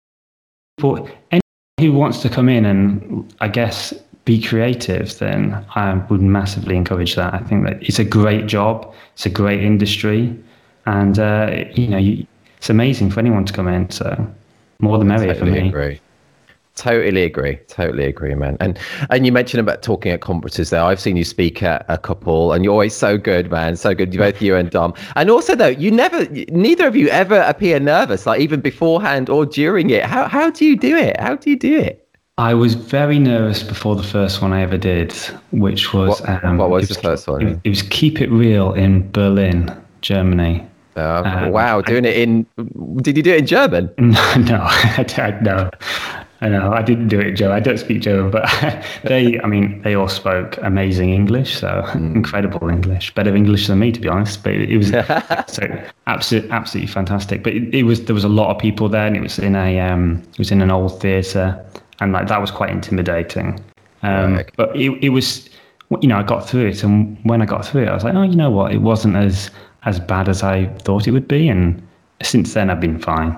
for 0.79 0.99
anyone 1.31 1.41
who 1.81 1.91
wants 1.91 2.21
to 2.21 2.29
come 2.29 2.47
in 2.47 2.65
and 2.65 3.33
I 3.41 3.49
guess 3.49 3.93
be 4.27 4.41
creative, 4.41 5.17
then 5.19 5.65
I 5.73 5.93
would 6.09 6.21
massively 6.21 6.75
encourage 6.75 7.15
that. 7.15 7.33
I 7.33 7.39
think 7.39 7.63
that 7.63 7.81
it's 7.81 7.97
a 7.97 8.03
great 8.03 8.45
job, 8.45 8.93
it's 9.13 9.25
a 9.25 9.29
great 9.29 9.63
industry, 9.63 10.37
and 10.85 11.17
uh, 11.17 11.63
you 11.73 11.87
know, 11.87 11.97
you, 11.97 12.27
it's 12.57 12.69
amazing 12.69 13.09
for 13.09 13.21
anyone 13.21 13.45
to 13.45 13.53
come 13.53 13.69
in. 13.69 13.89
So 13.89 14.05
more 14.79 14.97
the 14.97 15.05
merrier 15.05 15.33
totally 15.33 15.51
for 15.53 15.61
me. 15.61 15.69
Agree. 15.69 16.01
Totally 16.75 17.23
agree. 17.23 17.55
Totally 17.69 18.03
agree, 18.03 18.35
man. 18.35 18.57
And 18.59 18.77
and 19.09 19.25
you 19.25 19.31
mentioned 19.31 19.61
about 19.61 19.81
talking 19.81 20.11
at 20.11 20.19
conferences 20.19 20.71
there. 20.71 20.83
I've 20.83 20.99
seen 20.99 21.15
you 21.15 21.23
speak 21.23 21.63
at 21.63 21.85
a 21.87 21.97
couple, 21.97 22.51
and 22.51 22.65
you're 22.65 22.73
always 22.73 22.93
so 22.93 23.17
good, 23.17 23.49
man. 23.49 23.77
So 23.77 23.95
good, 23.95 24.11
both 24.11 24.41
you 24.41 24.57
and 24.57 24.69
Dom. 24.69 24.93
And 25.15 25.29
also, 25.29 25.55
though, 25.55 25.67
you 25.67 25.89
never, 25.89 26.25
neither 26.49 26.85
of 26.85 26.97
you 26.97 27.07
ever 27.07 27.39
appear 27.47 27.79
nervous, 27.79 28.25
like 28.25 28.41
even 28.41 28.59
beforehand 28.59 29.29
or 29.29 29.45
during 29.45 29.89
it. 29.89 30.03
How 30.03 30.27
how 30.27 30.49
do 30.49 30.65
you 30.65 30.75
do 30.75 30.97
it? 30.97 31.17
How 31.17 31.35
do 31.37 31.49
you 31.49 31.57
do 31.57 31.79
it? 31.79 32.06
I 32.39 32.53
was 32.53 32.75
very 32.75 33.17
nervous 33.17 33.63
before 33.63 33.95
the 33.95 34.03
first 34.03 34.43
one 34.43 34.53
I 34.53 34.61
ever 34.61 34.77
did, 34.77 35.11
which 35.51 35.91
was 35.91 36.21
what, 36.21 36.43
um, 36.43 36.57
what 36.57 36.69
was, 36.69 36.87
was, 36.87 36.97
the 36.97 37.01
first 37.01 37.27
one? 37.27 37.47
It, 37.47 37.59
it, 37.63 37.69
was 37.69 37.81
Keep 37.81 38.21
It 38.21 38.29
Real 38.29 38.73
in 38.73 39.11
Berlin, 39.11 39.75
Germany. 40.01 40.63
Uh, 40.95 41.23
um, 41.25 41.51
wow, 41.51 41.81
doing 41.81 42.05
I, 42.05 42.09
it 42.09 42.17
in? 42.17 42.45
Did 43.01 43.17
you 43.17 43.23
do 43.23 43.33
it 43.33 43.39
in 43.39 43.47
German? 43.47 43.89
No, 43.97 44.35
no, 44.35 44.59
I, 44.61 45.39
no. 45.41 45.71
I 46.39 46.49
know 46.49 46.71
I 46.71 46.83
didn't 46.83 47.07
do 47.07 47.19
it, 47.19 47.31
Joe. 47.31 47.51
I 47.51 47.59
don't 47.59 47.79
speak 47.79 48.01
German, 48.01 48.29
but 48.29 48.47
they, 49.03 49.39
I 49.39 49.47
mean, 49.47 49.81
they 49.81 49.95
all 49.95 50.07
spoke 50.07 50.59
amazing 50.61 51.09
English, 51.09 51.57
so 51.57 51.81
mm. 51.87 52.15
incredible 52.15 52.69
English, 52.69 53.15
better 53.15 53.35
English 53.35 53.65
than 53.65 53.79
me, 53.79 53.91
to 53.91 53.99
be 53.99 54.07
honest. 54.07 54.43
But 54.43 54.53
it, 54.53 54.69
it 54.69 54.77
was 54.77 54.89
so 55.47 55.89
absolutely, 56.05 56.51
absolutely 56.51 56.93
fantastic. 56.93 57.41
But 57.41 57.53
it, 57.53 57.73
it, 57.73 57.83
was 57.83 58.05
there 58.05 58.13
was 58.13 58.23
a 58.23 58.29
lot 58.29 58.55
of 58.55 58.61
people 58.61 58.87
there, 58.87 59.07
and 59.07 59.15
it 59.15 59.21
was 59.21 59.39
in 59.39 59.55
a 59.55 59.79
um, 59.79 60.21
it 60.33 60.37
was 60.37 60.51
in 60.51 60.61
an 60.61 60.69
old 60.69 61.01
theatre, 61.01 61.59
and 61.99 62.11
like 62.11 62.27
that 62.27 62.41
was 62.41 62.51
quite 62.51 62.69
intimidating. 62.69 63.59
Um, 64.03 64.35
right. 64.35 64.51
But 64.55 64.75
it, 64.75 64.91
it 65.03 65.09
was, 65.09 65.49
you 66.01 66.07
know, 66.07 66.17
I 66.17 66.23
got 66.23 66.47
through 66.47 66.67
it, 66.67 66.83
and 66.83 67.17
when 67.23 67.41
I 67.41 67.45
got 67.45 67.65
through 67.65 67.83
it, 67.83 67.87
I 67.89 67.93
was 67.93 68.03
like, 68.03 68.15
oh, 68.15 68.23
you 68.23 68.35
know 68.35 68.51
what, 68.51 68.73
it 68.73 68.79
wasn't 68.79 69.15
as 69.15 69.49
as 69.85 69.99
bad 69.99 70.27
as 70.27 70.43
I 70.43 70.65
thought 70.79 71.07
it 71.07 71.11
would 71.11 71.27
be, 71.27 71.47
and 71.47 71.81
since 72.21 72.53
then 72.53 72.69
I've 72.69 72.81
been 72.81 72.99
fine. 72.99 73.37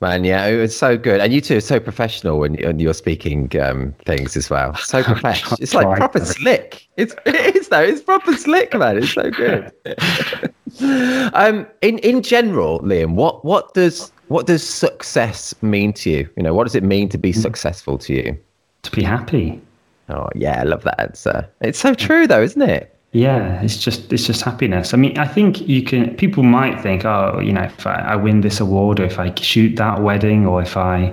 Man, 0.00 0.24
yeah, 0.24 0.46
it 0.46 0.56
was 0.56 0.74
so 0.74 0.96
good, 0.96 1.20
and 1.20 1.30
you 1.30 1.42
two 1.42 1.58
are 1.58 1.60
so 1.60 1.78
professional 1.78 2.38
when, 2.38 2.54
when 2.54 2.78
you're 2.78 2.94
speaking 2.94 3.50
um, 3.60 3.94
things 4.06 4.34
as 4.34 4.48
well. 4.48 4.74
So 4.76 5.02
professional. 5.14 5.58
It's 5.60 5.74
like 5.74 5.98
proper 5.98 6.24
slick. 6.24 6.88
It's 6.96 7.14
it 7.26 7.56
is 7.56 7.68
though. 7.68 7.82
It's 7.82 8.00
proper 8.00 8.32
slick, 8.32 8.72
man. 8.72 8.96
It's 8.98 9.12
so 9.12 9.30
good. 9.30 9.70
um, 11.34 11.66
in 11.82 11.98
in 11.98 12.22
general, 12.22 12.80
Liam, 12.80 13.14
what 13.14 13.44
what 13.44 13.74
does 13.74 14.10
what 14.30 14.46
does 14.46 14.66
success 14.66 15.52
mean 15.60 15.92
to 15.94 16.08
you? 16.08 16.30
You 16.36 16.44
know, 16.44 16.54
what 16.54 16.62
does 16.64 16.76
it 16.76 16.84
mean 16.84 17.08
to 17.08 17.18
be 17.18 17.32
mm. 17.32 17.42
successful 17.42 17.98
to 17.98 18.14
you? 18.14 18.38
To 18.82 18.90
be 18.92 19.02
happy. 19.02 19.60
Oh 20.08 20.28
yeah, 20.36 20.60
I 20.60 20.62
love 20.62 20.84
that 20.84 21.00
answer. 21.00 21.48
It's 21.60 21.80
so 21.80 21.94
true 21.94 22.28
though, 22.28 22.40
isn't 22.40 22.62
it? 22.62 22.96
Yeah, 23.10 23.60
it's 23.60 23.76
just 23.76 24.12
it's 24.12 24.24
just 24.24 24.42
happiness. 24.42 24.94
I 24.94 24.98
mean, 24.98 25.18
I 25.18 25.26
think 25.26 25.68
you 25.68 25.82
can. 25.82 26.14
People 26.16 26.44
might 26.44 26.80
think, 26.80 27.04
oh, 27.04 27.40
you 27.40 27.52
know, 27.52 27.62
if 27.62 27.84
I, 27.84 28.12
I 28.12 28.16
win 28.16 28.40
this 28.42 28.60
award, 28.60 29.00
or 29.00 29.04
if 29.04 29.18
I 29.18 29.34
shoot 29.34 29.74
that 29.76 30.00
wedding, 30.00 30.46
or 30.46 30.62
if 30.62 30.76
I, 30.76 31.12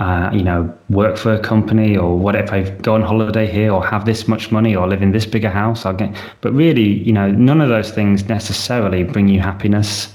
uh, 0.00 0.30
you 0.32 0.42
know, 0.42 0.76
work 0.88 1.16
for 1.16 1.32
a 1.32 1.38
company, 1.38 1.96
or 1.96 2.18
what 2.18 2.34
if 2.34 2.52
I 2.52 2.62
go 2.62 2.96
on 2.96 3.02
holiday 3.02 3.46
here, 3.46 3.72
or 3.72 3.86
have 3.86 4.06
this 4.06 4.26
much 4.26 4.50
money, 4.50 4.74
or 4.74 4.88
live 4.88 5.02
in 5.02 5.12
this 5.12 5.24
bigger 5.24 5.50
house, 5.50 5.86
I'll 5.86 5.94
get. 5.94 6.16
But 6.40 6.52
really, 6.52 6.88
you 7.06 7.12
know, 7.12 7.30
none 7.30 7.60
of 7.60 7.68
those 7.68 7.92
things 7.92 8.28
necessarily 8.28 9.04
bring 9.04 9.28
you 9.28 9.38
happiness. 9.38 10.12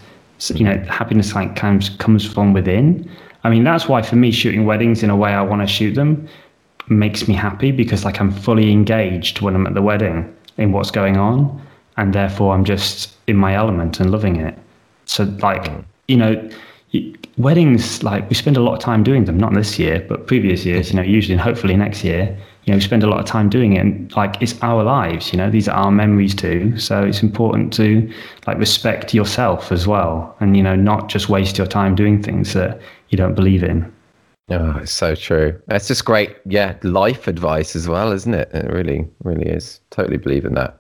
You 0.53 0.65
know, 0.65 0.77
happiness 0.89 1.33
like 1.33 1.55
comes 1.55 1.89
comes 1.89 2.25
from 2.25 2.53
within. 2.53 3.09
I 3.43 3.49
mean, 3.49 3.63
that's 3.63 3.87
why 3.87 4.01
for 4.01 4.15
me, 4.15 4.31
shooting 4.31 4.65
weddings 4.65 5.03
in 5.03 5.09
a 5.09 5.15
way 5.15 5.33
I 5.33 5.41
want 5.41 5.61
to 5.61 5.67
shoot 5.67 5.93
them 5.93 6.27
makes 6.87 7.27
me 7.27 7.33
happy 7.33 7.71
because 7.71 8.05
like 8.05 8.19
I'm 8.19 8.31
fully 8.31 8.71
engaged 8.71 9.41
when 9.41 9.55
I'm 9.55 9.65
at 9.65 9.73
the 9.73 9.81
wedding 9.81 10.35
in 10.57 10.71
what's 10.71 10.91
going 10.91 11.17
on, 11.17 11.61
and 11.97 12.13
therefore 12.13 12.53
I'm 12.53 12.65
just 12.65 13.15
in 13.27 13.37
my 13.37 13.55
element 13.55 13.99
and 13.99 14.11
loving 14.11 14.35
it. 14.37 14.57
So 15.05 15.23
like 15.23 15.63
mm. 15.63 15.83
you 16.07 16.17
know, 16.17 16.49
weddings 17.38 18.03
like 18.03 18.29
we 18.29 18.36
spend 18.36 18.58
a 18.58 18.62
lot 18.62 18.73
of 18.73 18.79
time 18.79 19.03
doing 19.03 19.25
them. 19.25 19.38
Not 19.38 19.53
this 19.53 19.77
year, 19.79 20.05
but 20.08 20.27
previous 20.27 20.65
years. 20.65 20.89
You 20.89 20.97
know, 20.97 21.01
usually 21.01 21.34
and 21.34 21.41
hopefully 21.41 21.75
next 21.75 22.03
year. 22.03 22.38
You 22.63 22.71
know, 22.71 22.77
we 22.77 22.81
spend 22.81 23.03
a 23.03 23.08
lot 23.08 23.19
of 23.19 23.25
time 23.25 23.49
doing 23.49 23.73
it, 23.73 23.79
and 23.79 24.15
like 24.15 24.41
it's 24.41 24.55
our 24.63 24.84
lives. 24.84 25.31
You 25.31 25.38
know, 25.38 25.51
these 25.51 25.67
are 25.67 25.75
our 25.75 25.91
memories 25.91 26.34
too. 26.34 26.77
So 26.79 27.03
it's 27.03 27.21
important 27.21 27.71
to 27.73 28.12
like 28.47 28.58
respect 28.58 29.13
yourself 29.13 29.71
as 29.71 29.88
well, 29.88 30.36
and 30.39 30.58
you 30.58 30.63
know, 30.63 30.75
not 30.75 31.10
just 31.10 31.29
waste 31.29 31.58
your 31.58 31.67
time 31.67 31.95
doing 31.95 32.23
things 32.23 32.53
that 32.53 32.81
you 33.10 33.17
don't 33.17 33.36
believe 33.36 33.63
in. 33.63 33.91
Oh, 34.49 34.77
it's 34.77 34.91
so 34.91 35.15
true. 35.15 35.60
That's 35.67 35.88
just 35.88 36.05
great, 36.05 36.36
yeah, 36.45 36.75
life 36.84 37.27
advice 37.27 37.75
as 37.75 37.88
well, 37.88 38.12
isn't 38.12 38.34
it? 38.34 38.51
It 38.53 38.71
really, 38.71 39.08
really 39.23 39.47
is. 39.47 39.79
Totally 39.89 40.17
believe 40.17 40.45
in 40.45 40.53
that. 40.53 40.79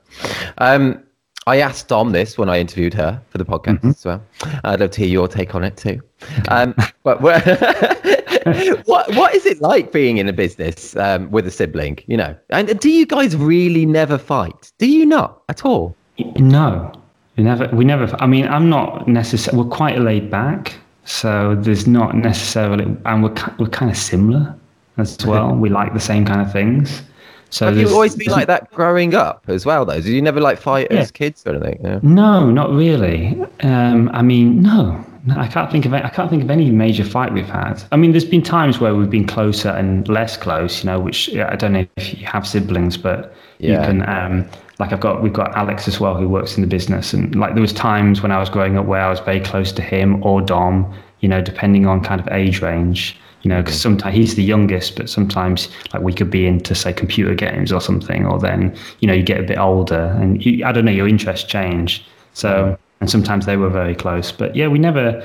Um, 0.59 1.01
I 1.47 1.59
asked 1.59 1.89
Dom 1.89 2.11
this 2.11 2.39
when 2.39 2.49
I 2.49 2.59
interviewed 2.59 2.95
her 2.95 3.21
for 3.29 3.37
the 3.37 3.45
podcast 3.45 3.77
mm-hmm. 3.77 3.89
as 3.89 4.03
well. 4.03 4.23
I'd 4.63 4.79
love 4.79 4.89
to 4.91 5.01
hear 5.01 5.09
your 5.09 5.27
take 5.27 5.53
on 5.53 5.63
it 5.63 5.77
too. 5.77 6.01
Um, 6.49 6.73
but 7.03 7.21
what 8.85 9.13
what 9.15 9.35
is 9.35 9.45
it 9.45 9.61
like 9.61 9.91
being 9.91 10.17
in 10.17 10.27
a 10.27 10.33
business 10.33 10.95
um, 10.95 11.29
with 11.29 11.45
a 11.45 11.51
sibling? 11.51 11.99
You 12.07 12.17
know, 12.17 12.35
and 12.49 12.79
do 12.79 12.89
you 12.89 13.05
guys 13.05 13.35
really 13.35 13.85
never 13.85 14.17
fight? 14.17 14.71
Do 14.79 14.89
you 14.89 15.05
not 15.05 15.43
at 15.47 15.65
all? 15.65 15.95
No, 16.37 16.91
we 17.37 17.43
never. 17.43 17.67
We 17.75 17.85
never. 17.85 18.15
I 18.19 18.25
mean, 18.25 18.47
I'm 18.47 18.67
not 18.67 19.07
necessarily. 19.07 19.63
We're 19.63 19.69
quite 19.69 19.99
laid 19.99 20.31
back. 20.31 20.75
So 21.03 21.55
there's 21.59 21.85
not 21.85 22.15
necessarily, 22.15 22.85
and 23.05 23.23
we're 23.23 23.35
we're 23.59 23.67
kind 23.67 23.91
of 23.91 23.97
similar 23.97 24.55
as 24.97 25.17
well. 25.25 25.53
we 25.55 25.69
like 25.69 25.93
the 25.93 25.99
same 25.99 26.25
kind 26.25 26.41
of 26.41 26.51
things. 26.51 27.03
So 27.49 27.67
have 27.67 27.77
you 27.77 27.89
always 27.89 28.15
been 28.15 28.31
like 28.31 28.47
that 28.47 28.71
growing 28.71 29.13
up 29.13 29.43
as 29.47 29.65
well, 29.65 29.85
though? 29.85 29.95
Did 29.95 30.07
you 30.07 30.21
never 30.21 30.41
like 30.41 30.59
fight 30.59 30.87
yeah. 30.91 30.99
as 30.99 31.11
kids 31.11 31.43
or 31.45 31.55
anything? 31.55 31.79
Yeah. 31.83 31.99
No, 32.01 32.51
not 32.51 32.71
really. 32.71 33.41
Um, 33.61 34.09
I 34.13 34.21
mean, 34.21 34.61
no, 34.61 35.03
no, 35.25 35.37
I 35.37 35.47
can't 35.47 35.71
think 35.71 35.85
of 35.85 35.93
I 35.93 36.09
can't 36.09 36.29
think 36.29 36.43
of 36.43 36.49
any 36.49 36.69
major 36.69 37.03
fight 37.03 37.33
we've 37.33 37.45
had. 37.47 37.81
I 37.91 37.97
mean, 37.97 38.11
there's 38.11 38.25
been 38.25 38.43
times 38.43 38.79
where 38.79 38.93
we've 38.93 39.09
been 39.09 39.27
closer 39.27 39.69
and 39.69 40.07
less 40.07 40.37
close. 40.37 40.83
You 40.83 40.91
know, 40.91 40.99
which 40.99 41.33
I 41.35 41.55
don't 41.55 41.73
know 41.73 41.85
if 41.95 42.19
you 42.19 42.25
have 42.25 42.47
siblings, 42.47 42.97
but 42.97 43.33
yeah. 43.59 43.79
you 43.81 43.87
can. 43.87 44.09
Um, 44.09 44.49
like 44.79 44.91
I've 44.91 44.99
got 44.99 45.21
we've 45.21 45.33
got 45.33 45.55
Alex 45.55 45.87
as 45.87 45.99
well 45.99 46.15
who 46.15 46.27
works 46.27 46.57
in 46.57 46.61
the 46.61 46.67
business 46.67 47.13
and 47.13 47.33
like 47.35 47.53
there 47.53 47.61
was 47.61 47.73
times 47.73 48.21
when 48.21 48.31
I 48.31 48.39
was 48.39 48.49
growing 48.49 48.77
up 48.77 48.85
where 48.85 49.01
I 49.01 49.09
was 49.09 49.19
very 49.19 49.39
close 49.39 49.71
to 49.71 49.81
him 49.81 50.21
or 50.21 50.41
Dom 50.41 50.93
you 51.21 51.29
know 51.29 51.41
depending 51.41 51.87
on 51.87 52.03
kind 52.03 52.19
of 52.19 52.27
age 52.29 52.61
range 52.61 53.17
you 53.45 53.49
know 53.49 53.61
because 53.61 53.79
sometimes 53.79 54.15
he's 54.15 54.33
the 54.35 54.43
youngest 54.43 54.95
but 54.95 55.07
sometimes 55.07 55.69
like 55.93 56.01
we 56.01 56.11
could 56.11 56.31
be 56.31 56.47
into 56.47 56.73
say 56.73 56.91
computer 56.91 57.35
games 57.35 57.71
or 57.71 57.79
something 57.79 58.25
or 58.25 58.39
then 58.39 58.75
you 58.99 59.07
know 59.07 59.13
you 59.13 59.21
get 59.21 59.39
a 59.39 59.43
bit 59.43 59.59
older 59.59 60.17
and 60.19 60.43
you, 60.43 60.65
I 60.65 60.71
don't 60.71 60.83
know 60.83 60.91
your 60.91 61.07
interests 61.07 61.47
change. 61.47 62.03
So 62.33 62.75
and 63.01 63.09
sometimes 63.09 63.45
they 63.45 63.55
were 63.55 63.69
very 63.69 63.93
close 63.95 64.31
but 64.31 64.55
yeah 64.55 64.67
we 64.67 64.79
never 64.79 65.23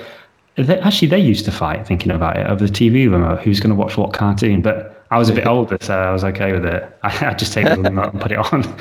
they, 0.56 0.78
actually 0.80 1.08
they 1.08 1.18
used 1.18 1.46
to 1.46 1.50
fight 1.50 1.86
thinking 1.86 2.12
about 2.12 2.36
it 2.36 2.46
over 2.46 2.66
the 2.66 2.72
TV 2.72 3.10
remote 3.10 3.40
who's 3.40 3.58
going 3.58 3.70
to 3.70 3.76
watch 3.76 3.96
what 3.96 4.12
cartoon 4.12 4.60
but 4.60 4.99
I 5.10 5.18
was 5.18 5.28
a 5.28 5.32
bit 5.32 5.46
older, 5.46 5.76
so 5.80 5.98
I 5.98 6.12
was 6.12 6.22
okay 6.24 6.52
with 6.52 6.64
it. 6.64 6.98
I, 7.02 7.26
I 7.26 7.34
just 7.34 7.52
take 7.52 7.66
the 7.66 7.76
remote 7.82 8.12
and 8.12 8.20
put 8.20 8.32
it 8.32 8.38
on. 8.38 8.76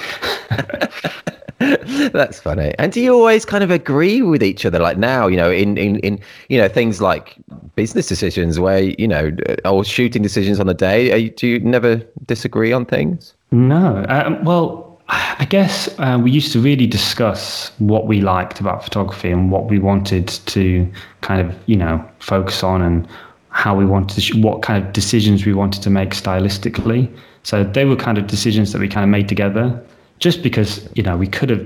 That's 2.12 2.39
funny. 2.39 2.74
And 2.80 2.92
do 2.92 3.02
you 3.02 3.13
always 3.13 3.46
kind 3.46 3.63
of 3.63 3.72
agree 3.72 4.22
with 4.22 4.42
each 4.42 4.65
other? 4.65 4.80
Like 4.80 4.98
now, 4.98 5.28
you 5.28 5.36
know, 5.36 5.52
in, 5.52 5.78
in, 5.78 6.00
in 6.00 6.20
you 6.48 6.58
know, 6.58 6.70
things 6.70 7.02
like 7.02 7.36
business 7.76 8.08
decisions 8.08 8.60
where, 8.60 8.80
you 8.80 9.08
know, 9.08 9.36
or 9.65 9.84
shooting 9.84 10.22
decisions 10.22 10.60
on 10.60 10.68
the 10.68 10.74
day, 10.74 11.18
you, 11.20 11.30
do 11.32 11.48
you 11.48 11.60
never 11.60 11.98
disagree 12.26 12.72
on 12.72 12.86
things? 12.86 13.34
No. 13.52 14.06
Um, 14.08 14.44
well, 14.46 15.02
I 15.10 15.46
guess 15.50 15.89
uh, 15.98 16.20
we 16.22 16.32
used 16.32 16.54
to 16.54 16.62
really 16.62 16.86
discuss 16.86 17.72
what 17.80 18.06
we 18.06 18.22
liked 18.22 18.60
about 18.60 18.84
photography 18.84 19.32
and 19.32 19.52
what 19.52 19.65
we 19.65 19.80
wanted 19.80 20.28
to 20.28 20.89
kind 21.22 21.42
of, 21.42 21.56
you 21.65 21.76
know, 21.76 22.08
focus 22.20 22.63
on 22.63 22.82
and 22.82 23.08
how 23.60 23.76
we 23.76 23.86
wanted 23.86 24.24
to, 24.24 24.39
what 24.39 24.62
kind 24.62 24.82
of 24.82 24.93
decisions 24.93 25.45
we 25.45 25.54
wanted 25.54 25.84
to 25.84 25.89
make 25.89 26.12
stylistically. 26.12 27.02
So 27.43 27.65
they 27.65 27.84
were 27.84 27.98
kind 27.98 28.17
of 28.17 28.26
decisions 28.26 28.72
that 28.72 28.80
we 28.80 28.88
kind 28.88 29.04
of 29.04 29.10
made 29.10 29.28
together, 29.28 29.65
just 30.19 30.41
because 30.41 30.88
you 30.95 31.04
know 31.04 31.17
we 31.17 31.28
could 31.28 31.50
have 31.50 31.65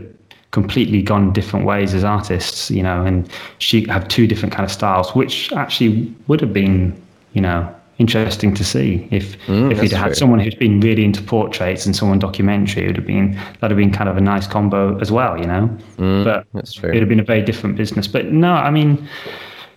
completely 0.50 1.02
gone 1.04 1.34
different 1.34 1.66
ways 1.66 1.94
as 1.94 2.04
artists, 2.04 2.72
you 2.72 2.82
know, 2.82 3.06
and 3.06 3.30
she 3.60 3.86
have 3.90 4.08
two 4.08 4.26
different 4.26 4.54
kind 4.56 4.66
of 4.66 4.72
styles, 4.72 5.14
which 5.16 5.52
actually 5.54 6.14
would 6.28 6.42
have 6.42 6.54
been, 6.54 7.00
you 7.34 7.42
know, 7.42 7.60
interesting 8.00 8.56
to 8.56 8.64
see 8.64 9.08
if 9.12 9.38
mm, 9.46 9.72
if 9.72 9.80
we'd 9.80 9.92
had 9.92 10.08
true. 10.08 10.16
someone 10.16 10.40
who's 10.40 10.56
been 10.56 10.80
really 10.80 11.06
into 11.06 11.22
portraits 11.22 11.86
and 11.86 11.96
someone 11.96 12.18
documentary. 12.18 12.86
It 12.86 12.88
would 12.88 12.98
have 12.98 13.06
been 13.16 13.34
that'd 13.60 13.70
have 13.76 13.82
been 13.86 13.94
kind 14.00 14.10
of 14.10 14.18
a 14.18 14.26
nice 14.34 14.48
combo 14.48 14.98
as 14.98 15.12
well, 15.12 15.38
you 15.38 15.46
know. 15.46 15.70
Mm, 15.98 16.24
but. 16.24 16.48
It 16.56 16.94
would 16.94 17.04
have 17.06 17.10
been 17.10 17.20
a 17.20 17.30
very 17.34 17.44
different 17.44 17.76
business. 17.76 18.08
But 18.08 18.32
no, 18.32 18.54
I 18.54 18.72
mean 18.72 19.08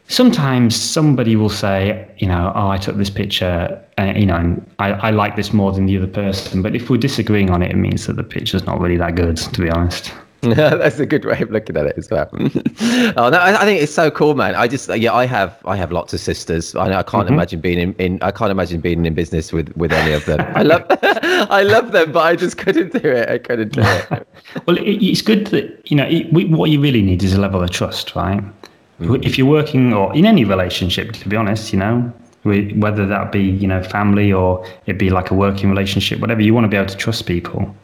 sometimes 0.08 0.76
somebody 0.76 1.36
will 1.36 1.48
say, 1.48 2.08
you 2.18 2.26
know, 2.26 2.52
oh, 2.54 2.68
I 2.68 2.76
took 2.78 2.96
this 2.96 3.10
picture, 3.10 3.82
uh, 3.98 4.12
you 4.16 4.26
know, 4.26 4.36
and 4.36 4.74
I, 4.78 4.92
I 4.92 5.10
like 5.10 5.36
this 5.36 5.52
more 5.52 5.72
than 5.72 5.86
the 5.86 5.96
other 5.96 6.06
person. 6.06 6.62
But 6.62 6.74
if 6.74 6.90
we're 6.90 6.98
disagreeing 6.98 7.50
on 7.50 7.62
it, 7.62 7.70
it 7.70 7.76
means 7.76 8.06
that 8.06 8.16
the 8.16 8.24
picture's 8.24 8.64
not 8.64 8.80
really 8.80 8.96
that 8.96 9.14
good, 9.14 9.36
to 9.36 9.60
be 9.60 9.70
honest. 9.70 10.12
That's 10.42 11.00
a 11.00 11.06
good 11.06 11.24
way 11.24 11.40
of 11.40 11.50
looking 11.50 11.76
at 11.76 11.86
it 11.86 11.98
as 11.98 12.10
well. 12.10 12.28
oh 12.32 13.30
no, 13.30 13.38
I, 13.38 13.62
I, 13.62 13.64
think 13.64 13.82
it's 13.82 13.92
so 13.92 14.10
cool, 14.10 14.34
man. 14.34 14.54
I 14.54 14.68
just 14.68 14.94
yeah, 14.94 15.12
I 15.12 15.24
have 15.24 15.58
I 15.64 15.76
have 15.76 15.90
lots 15.90 16.12
of 16.12 16.20
sisters. 16.20 16.76
I, 16.76 16.84
I 16.84 17.02
can't 17.02 17.24
mm-hmm. 17.24 17.34
imagine 17.34 17.60
being 17.60 17.78
in, 17.78 17.94
in 17.94 18.22
I 18.22 18.30
can't 18.30 18.50
imagine 18.50 18.80
being 18.80 19.04
in 19.06 19.14
business 19.14 19.50
with 19.52 19.74
with 19.76 19.92
any 19.92 20.12
of 20.12 20.24
them. 20.26 20.40
I 20.54 20.62
love 20.62 20.84
I 21.50 21.62
love 21.62 21.92
them, 21.92 22.12
but 22.12 22.20
I 22.20 22.36
just 22.36 22.58
couldn't 22.58 22.92
do 22.92 23.08
it. 23.08 23.28
I 23.28 23.38
couldn't 23.38 23.72
do 23.72 23.80
it. 23.82 24.28
well, 24.66 24.76
it, 24.76 25.02
it's 25.02 25.22
good 25.22 25.48
that 25.48 25.90
you 25.90 25.96
know 25.96 26.06
it, 26.06 26.32
we, 26.32 26.44
what 26.44 26.70
you 26.70 26.80
really 26.80 27.02
need 27.02 27.24
is 27.24 27.32
a 27.32 27.40
level 27.40 27.62
of 27.62 27.70
trust, 27.70 28.14
right? 28.14 28.44
If 28.98 29.36
you're 29.36 29.46
working 29.46 29.92
or 29.92 30.14
in 30.14 30.24
any 30.24 30.44
relationship, 30.44 31.12
to 31.12 31.28
be 31.28 31.36
honest, 31.36 31.72
you 31.72 31.78
know, 31.78 32.12
whether 32.44 33.06
that 33.06 33.32
be 33.32 33.42
you 33.42 33.66
know 33.66 33.82
family 33.82 34.32
or 34.32 34.64
it 34.86 34.98
be 34.98 35.10
like 35.10 35.30
a 35.30 35.34
working 35.34 35.68
relationship, 35.68 36.20
whatever, 36.20 36.40
you 36.40 36.54
want 36.54 36.64
to 36.64 36.68
be 36.68 36.76
able 36.76 36.88
to 36.88 36.96
trust 36.96 37.26
people. 37.26 37.74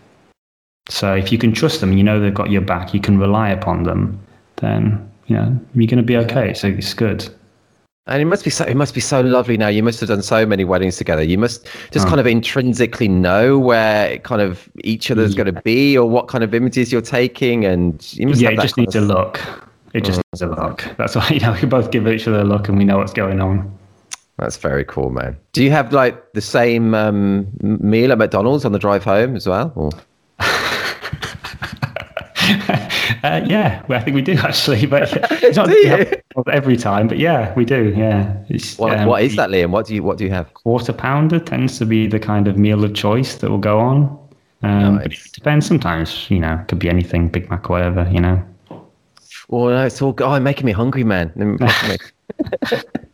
So 0.88 1.14
if 1.14 1.30
you 1.30 1.38
can 1.38 1.52
trust 1.52 1.80
them, 1.80 1.96
you 1.96 2.02
know 2.02 2.18
they've 2.18 2.34
got 2.34 2.50
your 2.50 2.62
back, 2.62 2.94
you 2.94 3.00
can 3.00 3.18
rely 3.18 3.50
upon 3.50 3.84
them, 3.84 4.18
then 4.56 5.10
you 5.26 5.36
know 5.36 5.58
you're 5.74 5.86
going 5.86 5.98
to 5.98 6.02
be 6.02 6.16
okay. 6.16 6.54
So 6.54 6.68
it's 6.68 6.94
good. 6.94 7.28
And 8.06 8.20
it 8.20 8.24
must 8.24 8.42
be 8.42 8.50
so. 8.50 8.64
It 8.64 8.74
must 8.74 8.94
be 8.94 9.00
so 9.00 9.20
lovely 9.20 9.56
now. 9.56 9.68
You 9.68 9.82
must 9.82 10.00
have 10.00 10.08
done 10.08 10.22
so 10.22 10.44
many 10.44 10.64
weddings 10.64 10.96
together. 10.96 11.22
You 11.22 11.38
must 11.38 11.68
just 11.92 12.06
oh. 12.06 12.08
kind 12.08 12.20
of 12.20 12.26
intrinsically 12.26 13.06
know 13.06 13.60
where 13.60 14.18
kind 14.18 14.42
of 14.42 14.68
each 14.82 15.08
other's 15.08 15.34
yeah. 15.34 15.44
going 15.44 15.54
to 15.54 15.62
be, 15.62 15.96
or 15.96 16.08
what 16.08 16.26
kind 16.26 16.42
of 16.42 16.52
images 16.52 16.90
you're 16.90 17.00
taking, 17.00 17.64
and 17.64 18.12
you 18.14 18.26
must. 18.26 18.40
Yeah, 18.40 18.50
you 18.50 18.60
just 18.60 18.76
need 18.76 18.90
to 18.90 19.00
look. 19.00 19.40
It 19.94 20.04
just 20.04 20.20
mm. 20.20 20.22
needs 20.32 20.42
a 20.42 20.48
look. 20.48 20.84
That's 20.96 21.14
why 21.14 21.28
you 21.30 21.40
know 21.40 21.56
we 21.60 21.68
both 21.68 21.90
give 21.90 22.08
each 22.08 22.26
other 22.26 22.40
a 22.40 22.44
look 22.44 22.68
and 22.68 22.78
we 22.78 22.84
know 22.84 22.98
what's 22.98 23.12
going 23.12 23.40
on. 23.40 23.78
That's 24.38 24.56
very 24.56 24.84
cool, 24.84 25.10
man. 25.10 25.36
Do 25.52 25.62
you 25.62 25.70
have 25.70 25.92
like 25.92 26.32
the 26.32 26.40
same 26.40 26.94
um, 26.94 27.46
meal 27.60 28.12
at 28.12 28.18
McDonald's 28.18 28.64
on 28.64 28.72
the 28.72 28.78
drive 28.78 29.04
home 29.04 29.36
as 29.36 29.46
well? 29.46 29.72
Or? 29.76 29.90
Uh, 33.22 33.40
yeah, 33.46 33.84
well, 33.86 34.00
I 34.00 34.02
think 34.02 34.16
we 34.16 34.22
do 34.22 34.32
actually, 34.42 34.84
but 34.84 35.08
it's 35.42 35.56
not 35.56 35.70
every 36.48 36.76
time. 36.76 37.06
But 37.06 37.18
yeah, 37.18 37.54
we 37.54 37.64
do. 37.64 37.94
Yeah. 37.96 38.36
What, 38.78 38.98
um, 38.98 39.06
what 39.06 39.22
is 39.22 39.36
that, 39.36 39.50
Liam? 39.50 39.70
What 39.70 39.86
do 39.86 39.94
you 39.94 40.02
What 40.02 40.18
do 40.18 40.24
you 40.24 40.30
have? 40.30 40.52
Quarter 40.54 40.92
pounder 40.92 41.38
tends 41.38 41.78
to 41.78 41.86
be 41.86 42.08
the 42.08 42.18
kind 42.18 42.48
of 42.48 42.58
meal 42.58 42.84
of 42.84 42.94
choice 42.94 43.36
that 43.36 43.48
will 43.48 43.58
go 43.58 43.78
on. 43.78 44.18
Um, 44.62 44.96
nice. 44.96 45.02
But 45.02 45.12
it 45.12 45.32
depends. 45.32 45.66
Sometimes, 45.66 46.30
you 46.30 46.40
know, 46.40 46.54
it 46.54 46.68
could 46.68 46.80
be 46.80 46.88
anything, 46.88 47.28
Big 47.28 47.48
Mac, 47.48 47.68
whatever. 47.68 48.08
You 48.10 48.20
know. 48.20 48.42
Well, 49.52 49.66
no, 49.66 49.84
it's 49.84 50.00
all. 50.00 50.14
Oh, 50.20 50.40
making 50.40 50.64
me 50.64 50.72
hungry, 50.72 51.04
man. 51.04 51.30